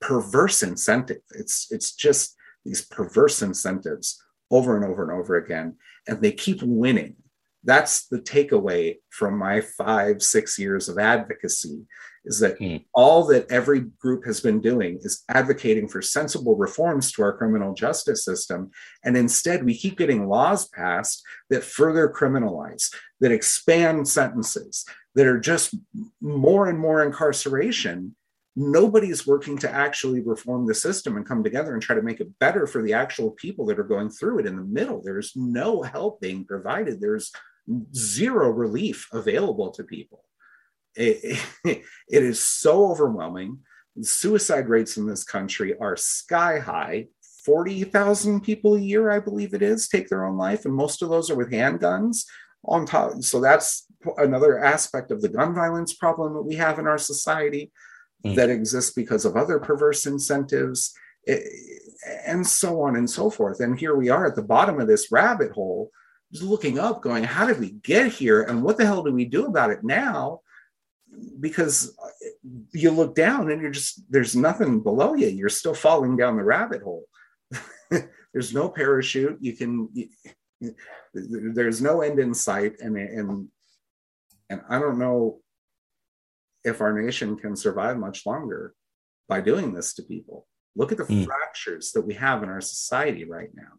perverse 0.00 0.62
incentive. 0.62 1.22
It's 1.30 1.68
it's 1.70 1.94
just 1.94 2.36
these 2.64 2.84
perverse 2.86 3.42
incentives 3.42 4.22
over 4.50 4.76
and 4.76 4.84
over 4.84 5.02
and 5.02 5.12
over 5.12 5.36
again, 5.36 5.76
and 6.06 6.20
they 6.20 6.32
keep 6.32 6.62
winning. 6.62 7.16
That's 7.64 8.06
the 8.06 8.20
takeaway 8.20 8.96
from 9.10 9.38
my 9.38 9.60
five, 9.60 10.22
six 10.22 10.58
years 10.58 10.88
of 10.88 10.98
advocacy 10.98 11.84
is 12.26 12.40
that 12.40 12.58
mm. 12.58 12.84
all 12.92 13.24
that 13.26 13.50
every 13.50 13.80
group 13.80 14.26
has 14.26 14.40
been 14.40 14.60
doing 14.60 14.98
is 15.00 15.24
advocating 15.28 15.88
for 15.88 16.02
sensible 16.02 16.56
reforms 16.56 17.12
to 17.12 17.22
our 17.22 17.36
criminal 17.36 17.72
justice 17.72 18.24
system. 18.24 18.70
And 19.04 19.16
instead, 19.16 19.64
we 19.64 19.76
keep 19.76 19.96
getting 19.96 20.28
laws 20.28 20.68
passed 20.68 21.22
that 21.50 21.64
further 21.64 22.08
criminalize, 22.08 22.92
that 23.20 23.32
expand 23.32 24.08
sentences, 24.08 24.84
that 25.14 25.26
are 25.26 25.40
just 25.40 25.74
more 26.20 26.68
and 26.68 26.78
more 26.78 27.02
incarceration 27.02 28.14
nobody's 28.56 29.26
working 29.26 29.58
to 29.58 29.70
actually 29.70 30.22
reform 30.22 30.66
the 30.66 30.74
system 30.74 31.16
and 31.16 31.26
come 31.26 31.44
together 31.44 31.74
and 31.74 31.82
try 31.82 31.94
to 31.94 32.02
make 32.02 32.20
it 32.20 32.38
better 32.38 32.66
for 32.66 32.82
the 32.82 32.94
actual 32.94 33.30
people 33.32 33.66
that 33.66 33.78
are 33.78 33.84
going 33.84 34.08
through 34.08 34.38
it 34.38 34.46
in 34.46 34.56
the 34.56 34.62
middle. 34.62 35.02
There's 35.04 35.32
no 35.36 35.82
help 35.82 36.20
being 36.22 36.44
provided, 36.46 37.00
there's 37.00 37.30
zero 37.94 38.48
relief 38.48 39.08
available 39.12 39.70
to 39.72 39.84
people. 39.84 40.24
It, 40.96 41.38
it 41.64 41.82
is 42.08 42.42
so 42.42 42.90
overwhelming. 42.90 43.58
Suicide 44.00 44.68
rates 44.68 44.96
in 44.96 45.06
this 45.06 45.24
country 45.24 45.74
are 45.78 45.96
sky 45.96 46.58
high. 46.58 47.06
40,000 47.44 48.40
people 48.40 48.74
a 48.74 48.80
year, 48.80 49.10
I 49.10 49.20
believe 49.20 49.54
it 49.54 49.62
is, 49.62 49.88
take 49.88 50.08
their 50.08 50.24
own 50.24 50.36
life, 50.36 50.64
and 50.64 50.74
most 50.74 51.00
of 51.00 51.08
those 51.08 51.30
are 51.30 51.36
with 51.36 51.52
handguns 51.52 52.24
on 52.64 52.84
top. 52.84 53.22
So 53.22 53.40
that's 53.40 53.86
another 54.16 54.62
aspect 54.62 55.12
of 55.12 55.22
the 55.22 55.28
gun 55.28 55.54
violence 55.54 55.94
problem 55.94 56.34
that 56.34 56.42
we 56.42 56.56
have 56.56 56.80
in 56.80 56.88
our 56.88 56.98
society 56.98 57.70
mm. 58.24 58.34
that 58.34 58.50
exists 58.50 58.92
because 58.92 59.24
of 59.24 59.36
other 59.36 59.60
perverse 59.60 60.06
incentives, 60.06 60.92
eh, 61.28 61.38
and 62.26 62.46
so 62.46 62.82
on 62.82 62.96
and 62.96 63.08
so 63.08 63.30
forth. 63.30 63.60
And 63.60 63.78
here 63.78 63.94
we 63.94 64.08
are 64.08 64.26
at 64.26 64.36
the 64.36 64.42
bottom 64.42 64.80
of 64.80 64.88
this 64.88 65.12
rabbit 65.12 65.52
hole, 65.52 65.90
just 66.32 66.44
looking 66.44 66.78
up, 66.78 67.00
going, 67.00 67.24
How 67.24 67.46
did 67.46 67.60
we 67.60 67.70
get 67.70 68.12
here? 68.12 68.42
And 68.42 68.62
what 68.62 68.76
the 68.76 68.86
hell 68.86 69.02
do 69.02 69.12
we 69.12 69.24
do 69.24 69.46
about 69.46 69.70
it 69.70 69.84
now? 69.84 70.40
Because 71.40 71.96
you 72.72 72.90
look 72.90 73.14
down 73.14 73.50
and 73.50 73.60
you're 73.60 73.70
just, 73.70 74.02
there's 74.10 74.36
nothing 74.36 74.80
below 74.80 75.14
you. 75.14 75.28
You're 75.28 75.48
still 75.48 75.74
falling 75.74 76.16
down 76.16 76.36
the 76.36 76.44
rabbit 76.44 76.82
hole. 76.82 77.04
there's 78.32 78.52
no 78.52 78.68
parachute. 78.68 79.38
You 79.40 79.54
can, 79.54 79.88
you, 79.92 80.08
there's 81.14 81.80
no 81.80 82.02
end 82.02 82.18
in 82.18 82.34
sight. 82.34 82.74
And, 82.80 82.96
and, 82.96 83.48
and 84.50 84.62
I 84.68 84.78
don't 84.78 84.98
know 84.98 85.40
if 86.64 86.80
our 86.80 86.92
nation 86.92 87.36
can 87.36 87.56
survive 87.56 87.96
much 87.96 88.26
longer 88.26 88.74
by 89.28 89.40
doing 89.40 89.72
this 89.72 89.94
to 89.94 90.02
people. 90.02 90.46
Look 90.74 90.92
at 90.92 90.98
the 90.98 91.04
mm. 91.04 91.24
fractures 91.24 91.92
that 91.92 92.02
we 92.02 92.14
have 92.14 92.42
in 92.42 92.48
our 92.48 92.60
society 92.60 93.24
right 93.24 93.50
now. 93.54 93.78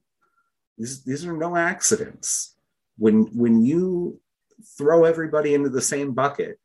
These, 0.78 1.04
these 1.04 1.26
are 1.26 1.36
no 1.36 1.56
accidents. 1.56 2.56
When, 2.98 3.26
when 3.38 3.64
you 3.64 4.20
throw 4.78 5.04
everybody 5.04 5.54
into 5.54 5.70
the 5.70 5.82
same 5.82 6.14
bucket, 6.14 6.60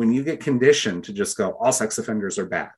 when 0.00 0.14
you 0.14 0.24
get 0.24 0.40
conditioned 0.40 1.04
to 1.04 1.12
just 1.12 1.36
go, 1.36 1.50
all 1.60 1.72
sex 1.72 1.98
offenders 1.98 2.38
are 2.38 2.46
bad, 2.46 2.70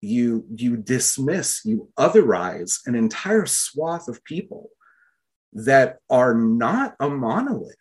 you, 0.00 0.44
you 0.56 0.76
dismiss, 0.76 1.60
you 1.64 1.88
otherize 1.96 2.80
an 2.86 2.96
entire 2.96 3.46
swath 3.46 4.08
of 4.08 4.24
people 4.24 4.70
that 5.52 5.98
are 6.10 6.34
not 6.34 6.96
a 6.98 7.08
monolith 7.08 7.76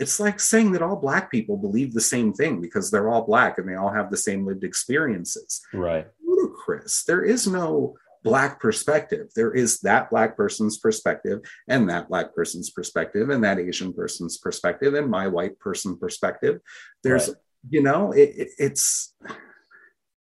it's 0.00 0.18
like 0.18 0.40
saying 0.40 0.72
that 0.72 0.82
all 0.82 0.96
black 0.96 1.30
people 1.30 1.56
believe 1.56 1.94
the 1.94 2.00
same 2.00 2.32
thing 2.32 2.60
because 2.60 2.90
they're 2.90 3.08
all 3.08 3.24
black 3.24 3.58
and 3.58 3.68
they 3.68 3.76
all 3.76 3.92
have 3.92 4.10
the 4.10 4.16
same 4.16 4.44
lived 4.44 4.64
experiences. 4.64 5.60
Right. 5.72 6.08
Ludicrous. 6.26 7.04
There 7.04 7.22
is 7.22 7.46
no 7.46 7.94
black 8.24 8.58
perspective. 8.58 9.28
There 9.36 9.52
is 9.52 9.80
that 9.80 10.10
black 10.10 10.36
person's 10.36 10.78
perspective 10.78 11.42
and 11.68 11.88
that 11.90 12.08
black 12.08 12.34
person's 12.34 12.70
perspective 12.70 13.28
and 13.28 13.44
that 13.44 13.60
Asian 13.60 13.92
person's 13.92 14.38
perspective 14.38 14.94
and 14.94 15.10
my 15.10 15.28
white 15.28 15.58
person 15.60 15.96
perspective. 15.96 16.60
There's, 17.02 17.28
right. 17.28 17.36
You 17.68 17.82
know, 17.82 18.12
it, 18.12 18.32
it, 18.36 18.48
it's, 18.58 19.14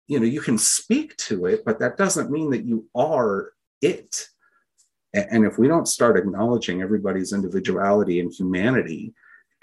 you 0.07 0.19
know, 0.19 0.25
you 0.25 0.41
can 0.41 0.57
speak 0.57 1.15
to 1.17 1.45
it, 1.45 1.63
but 1.65 1.79
that 1.79 1.97
doesn't 1.97 2.31
mean 2.31 2.49
that 2.51 2.65
you 2.65 2.87
are 2.95 3.53
it. 3.81 4.27
And 5.13 5.45
if 5.45 5.57
we 5.57 5.67
don't 5.67 5.87
start 5.87 6.17
acknowledging 6.17 6.81
everybody's 6.81 7.33
individuality 7.33 8.19
and 8.19 8.31
humanity, 8.31 9.13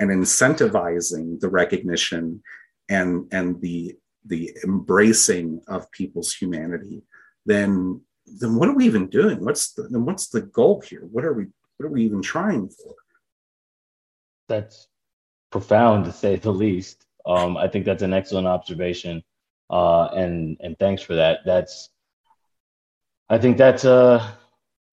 and 0.00 0.10
incentivizing 0.10 1.38
the 1.38 1.48
recognition 1.48 2.42
and 2.88 3.28
and 3.32 3.60
the 3.60 3.94
the 4.26 4.50
embracing 4.64 5.60
of 5.68 5.88
people's 5.92 6.34
humanity 6.34 7.04
then 7.46 8.00
then 8.26 8.56
what 8.56 8.68
are 8.68 8.74
we 8.74 8.86
even 8.86 9.08
doing? 9.08 9.44
What's 9.44 9.72
the 9.72 9.82
then 9.84 10.04
what's 10.04 10.28
the 10.28 10.42
goal 10.42 10.80
here? 10.80 11.06
What 11.10 11.24
are 11.24 11.34
we 11.34 11.46
what 11.76 11.86
are 11.86 11.90
we 11.90 12.04
even 12.04 12.22
trying 12.22 12.68
for? 12.68 12.94
That's 14.48 14.88
profound 15.50 16.06
to 16.06 16.12
say 16.12 16.36
the 16.36 16.52
least 16.52 17.04
um, 17.26 17.56
i 17.56 17.68
think 17.68 17.84
that's 17.84 18.02
an 18.02 18.12
excellent 18.12 18.46
observation 18.46 19.22
uh, 19.70 20.06
and 20.14 20.56
and 20.60 20.78
thanks 20.78 21.02
for 21.02 21.14
that. 21.14 21.40
That's 21.44 21.90
I 23.28 23.38
think 23.38 23.56
that's 23.56 23.84
a 23.84 24.36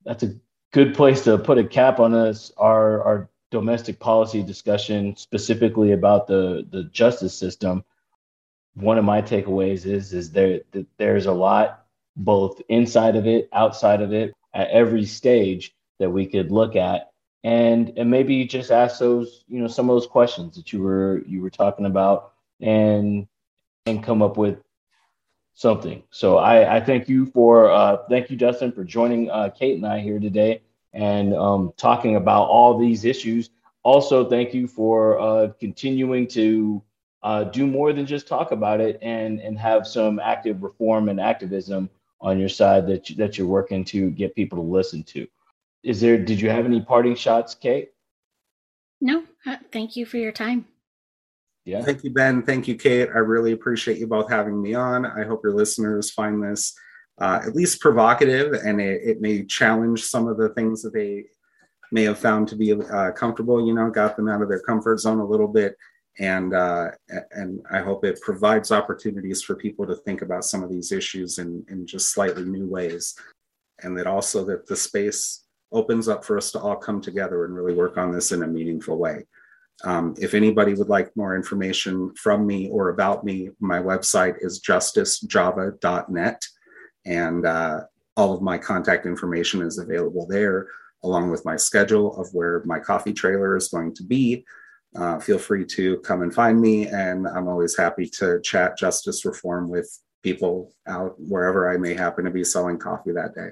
that's 0.06 0.24
a 0.24 0.36
good 0.72 0.96
place 0.96 1.24
to 1.26 1.38
put 1.38 1.58
a 1.58 1.64
cap 1.64 2.00
on 2.00 2.14
us 2.14 2.52
our 2.58 3.04
our 3.04 3.30
domestic 3.52 4.00
policy 4.00 4.42
discussion 4.42 5.16
specifically 5.16 5.92
about 5.92 6.28
the 6.28 6.66
the 6.72 6.86
justice 6.86 7.38
system. 7.38 7.84
One 8.76 8.98
of 8.98 9.04
my 9.04 9.22
takeaways 9.22 9.86
is 9.86 10.14
is 10.14 10.32
there 10.32 10.62
that 10.72 10.88
there's 10.98 11.26
a 11.26 11.34
lot 11.34 11.86
both 12.16 12.62
inside 12.70 13.16
of 13.16 13.28
it, 13.28 13.50
outside 13.54 14.02
of 14.02 14.14
it, 14.14 14.34
at 14.54 14.70
every 14.70 15.06
stage 15.06 15.76
that 16.00 16.10
we 16.10 16.26
could 16.26 16.52
look 16.52 16.76
at 16.76 17.11
and 17.44 17.94
and 17.98 18.10
maybe 18.10 18.46
just 18.46 18.72
ask 18.72 19.00
those 19.00 19.44
you 19.48 19.60
know 19.60 19.68
some 19.68 19.90
of 19.90 19.96
those 19.96 20.08
questions 20.08 20.56
that 20.56 20.72
you 20.72 20.82
were 20.82 21.24
you 21.26 21.42
were 21.42 21.50
talking 21.50 21.86
about 21.86 22.34
and 22.60 23.28
and 23.86 24.04
come 24.04 24.22
up 24.22 24.38
with 24.38 24.60
something. 25.54 26.04
So 26.12 26.38
i 26.38 26.78
i 26.78 26.80
thank 26.80 27.10
you 27.10 27.26
for 27.26 27.72
uh 27.72 27.98
thank 28.10 28.30
you 28.30 28.38
dustin 28.38 28.72
for 28.72 28.84
joining 28.84 29.30
uh 29.30 29.50
kate 29.50 29.76
and 29.76 29.86
i 29.86 30.00
here 30.00 30.20
today 30.20 30.62
and 30.94 31.34
um 31.36 31.74
talking 31.78 32.16
about 32.16 32.44
all 32.46 32.78
these 32.78 33.06
issues. 33.06 33.50
Also 33.84 34.30
thank 34.30 34.54
you 34.54 34.68
for 34.68 35.20
uh 35.20 35.48
continuing 35.60 36.28
to 36.28 36.82
uh 37.24 37.44
do 37.46 37.66
more 37.66 37.92
than 37.92 38.06
just 38.06 38.28
talk 38.28 38.52
about 38.52 38.80
it 38.80 39.00
and 39.02 39.40
and 39.40 39.58
have 39.58 39.88
some 39.88 40.20
active 40.20 40.62
reform 40.62 41.10
and 41.10 41.20
activism 41.20 41.90
on 42.20 42.40
your 42.40 42.50
side 42.50 42.86
that 42.86 43.10
you, 43.10 43.16
that 43.16 43.36
you're 43.38 43.48
working 43.48 43.84
to 43.84 44.12
get 44.12 44.36
people 44.36 44.60
to 44.60 44.64
listen 44.64 45.04
to 45.04 45.28
is 45.84 46.02
there 46.02 46.18
did 46.18 46.40
you 46.40 46.50
have 46.50 46.66
any 46.66 46.82
parting 46.82 47.16
shots 47.16 47.56
kate? 47.56 47.90
No 49.00 49.24
uh, 49.46 49.58
thank 49.72 49.96
you 49.96 50.06
for 50.06 50.18
your 50.18 50.32
time. 50.32 50.66
Yeah. 51.66 51.82
Thank 51.82 52.04
you 52.04 52.12
ben. 52.12 52.44
Thank 52.44 52.68
you 52.68 52.76
kate. 52.76 53.10
I 53.14 53.20
really 53.20 53.52
appreciate 53.52 53.98
you 53.98 54.08
both 54.08 54.30
having 54.30 54.62
me 54.62 54.74
on. 54.74 55.06
I 55.06 55.24
hope 55.24 55.42
your 55.44 55.54
listeners 55.54 56.12
find 56.12 56.44
this 56.44 56.74
uh, 57.20 57.40
at 57.46 57.56
least 57.56 57.82
provocative 57.82 58.54
and 58.54 58.82
it, 58.82 59.02
it, 59.04 59.22
may 59.22 59.46
challenge 59.46 60.04
some 60.04 60.28
of 60.28 60.38
the 60.38 60.50
things 60.50 60.82
that 60.82 60.94
they 60.94 61.26
may 61.92 62.04
have 62.04 62.18
found 62.18 62.48
to 62.48 62.56
be 62.56 62.74
uh, 62.74 63.12
comfortable 63.12 63.66
you 63.66 63.76
know 63.76 63.92
got 63.92 64.16
them 64.16 64.28
out 64.28 64.42
of 64.42 64.50
their 64.50 64.62
comfort 64.62 65.00
zone 65.00 65.20
a 65.20 65.26
little 65.26 65.48
bit. 65.48 65.76
And 66.20 66.54
uh, 66.54 66.92
and 67.32 67.62
i 67.72 67.80
hope 67.80 68.04
it 68.04 68.20
provides 68.22 68.72
opportunities 68.72 69.42
for 69.42 69.56
people 69.56 69.86
to 69.88 69.96
think 69.96 70.22
about 70.22 70.44
some 70.44 70.62
of 70.62 70.70
these 70.70 70.92
issues 70.92 71.38
in, 71.38 71.64
in 71.70 71.88
just 71.88 72.12
slightly 72.12 72.44
new 72.44 72.68
ways. 72.68 73.16
And 73.84 73.98
that 73.98 74.08
also 74.08 74.44
that 74.46 74.68
the 74.68 74.76
space 74.76 75.46
opens 75.72 76.08
up 76.08 76.24
for 76.24 76.38
us 76.38 76.52
to 76.52 76.60
all 76.60 76.76
come 76.76 77.02
together 77.02 77.46
and 77.46 77.56
really 77.56 77.74
work 77.74 77.98
on 77.98 78.12
this 78.12 78.32
in 78.32 78.44
a 78.44 78.48
meaningful 78.48 78.98
way. 78.98 79.26
Um, 79.84 80.14
if 80.20 80.34
anybody 80.34 80.74
would 80.74 80.90
like 80.90 81.16
more 81.16 81.36
information 81.36 82.14
from 82.16 82.46
me 82.46 82.70
or 82.70 82.90
about 82.90 83.24
me, 83.24 83.50
my 83.60 83.80
website 83.80 84.36
is 84.40 84.62
justicejava.net, 84.62 86.46
and 87.06 87.46
uh, 87.46 87.82
all 88.16 88.34
of 88.34 88.42
my 88.42 88.58
contact 88.58 89.06
information 89.06 89.62
is 89.62 89.80
available 89.80 90.28
there, 90.28 90.68
along 91.04 91.32
with 91.32 91.46
my 91.46 91.56
schedule 91.56 92.16
of 92.20 92.30
where 92.34 92.62
my 92.66 92.80
coffee 92.80 93.14
trailer 93.14 93.56
is 93.56 93.70
going 93.70 93.94
to 93.96 94.04
be. 94.04 94.46
Uh, 94.96 95.20
feel 95.20 95.40
free 95.40 95.66
to 95.66 95.98
come 96.00 96.22
and 96.22 96.34
find 96.34 96.60
me, 96.60 96.88
and 96.88 97.28
I'm 97.28 97.48
always 97.48 97.76
happy 97.76 98.06
to 98.20 98.40
chat 98.42 98.78
justice 98.78 99.26
reform 99.26 99.70
with 99.70 99.90
people 100.22 100.74
out 100.88 101.16
wherever 101.18 101.74
I 101.74 101.78
may 101.78 101.96
happen 101.96 102.26
to 102.26 102.32
be 102.32 102.44
selling 102.44 102.78
coffee 102.78 103.14
that 103.14 103.34
day. 103.34 103.52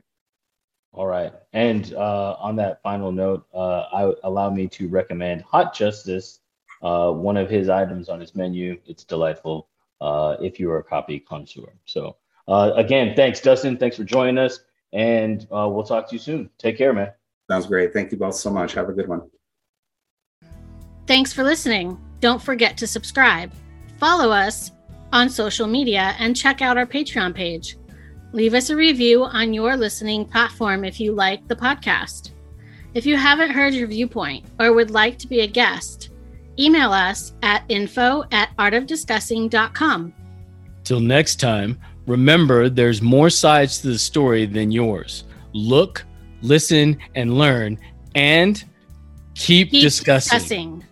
All 0.92 1.06
right. 1.06 1.32
And 1.54 1.94
uh, 1.94 2.36
on 2.40 2.56
that 2.58 2.82
final 2.82 3.12
note, 3.12 3.46
uh, 3.54 3.82
I 3.94 4.12
allow 4.24 4.50
me 4.50 4.68
to 4.70 4.88
recommend 4.88 5.44
Hot 5.44 5.74
Justice, 5.74 6.40
uh, 6.82 7.12
one 7.12 7.38
of 7.38 7.50
his 7.50 7.70
items 7.70 8.10
on 8.10 8.20
his 8.20 8.36
menu. 8.36 8.80
It's 8.86 9.04
delightful 9.04 9.68
uh, 10.02 10.38
if 10.42 10.60
you 10.60 10.72
are 10.72 10.80
a 10.80 10.84
coffee 10.84 11.20
connoisseur. 11.20 11.74
So 11.86 12.16
uh, 12.48 12.72
again, 12.76 13.16
thanks, 13.16 13.40
Dustin. 13.40 13.78
Thanks 13.78 13.96
for 13.96 14.04
joining 14.04 14.38
us, 14.38 14.60
and 14.92 15.48
uh, 15.52 15.70
we'll 15.70 15.84
talk 15.84 16.10
to 16.10 16.16
you 16.16 16.20
soon. 16.20 16.50
Take 16.58 16.78
care, 16.78 16.94
man. 16.94 17.12
Sounds 17.50 17.68
great. 17.68 17.94
Thank 17.94 18.12
you 18.12 18.18
both 18.18 18.36
so 18.36 18.50
much. 18.50 18.74
Have 18.74 18.90
a 18.90 18.94
good 18.94 19.08
one. 19.08 19.30
Thanks 21.06 21.34
for 21.34 21.44
listening. 21.44 22.00
Don't 22.20 22.42
forget 22.42 22.78
to 22.78 22.88
subscribe, 22.88 23.52
follow 23.98 24.32
us 24.32 24.72
on 25.12 25.30
social 25.30 25.68
media, 25.68 26.16
and 26.20 26.36
check 26.36 26.62
out 26.62 26.78
our 26.78 26.86
Patreon 26.86 27.34
page. 27.34 27.78
Leave 28.32 28.54
us 28.54 28.70
a 28.70 28.76
review 28.76 29.24
on 29.24 29.54
your 29.54 29.76
listening 29.76 30.24
platform 30.24 30.86
if 30.86 31.00
you 31.00 31.14
like 31.14 31.48
the 31.48 31.56
podcast. 31.56 32.32
If 32.94 33.06
you 33.06 33.18
haven't 33.18 33.52
heard 33.52 33.74
your 33.74 33.88
viewpoint 33.88 34.46
or 34.60 34.74
would 34.74 34.92
like 34.92 35.18
to 35.20 35.28
be 35.28 35.42
a 35.42 35.48
guest, 35.48 36.10
email 36.60 36.92
us 36.92 37.34
at 37.42 37.64
info 37.70 38.24
at 38.32 38.56
artofdiscussing.com. 38.58 40.14
Till 40.84 41.00
next 41.00 41.40
time, 41.40 41.80
remember 42.06 42.70
there's 42.70 43.02
more 43.02 43.32
sides 43.32 43.80
to 43.82 43.88
the 43.88 44.00
story 44.00 44.46
than 44.46 44.72
yours. 44.72 45.24
Look, 45.54 46.06
listen, 46.42 46.98
and 47.16 47.38
learn, 47.38 47.80
and 48.14 48.64
keep, 49.34 49.72
keep 49.72 49.82
discussing. 49.82 50.38
discussing. 50.38 50.86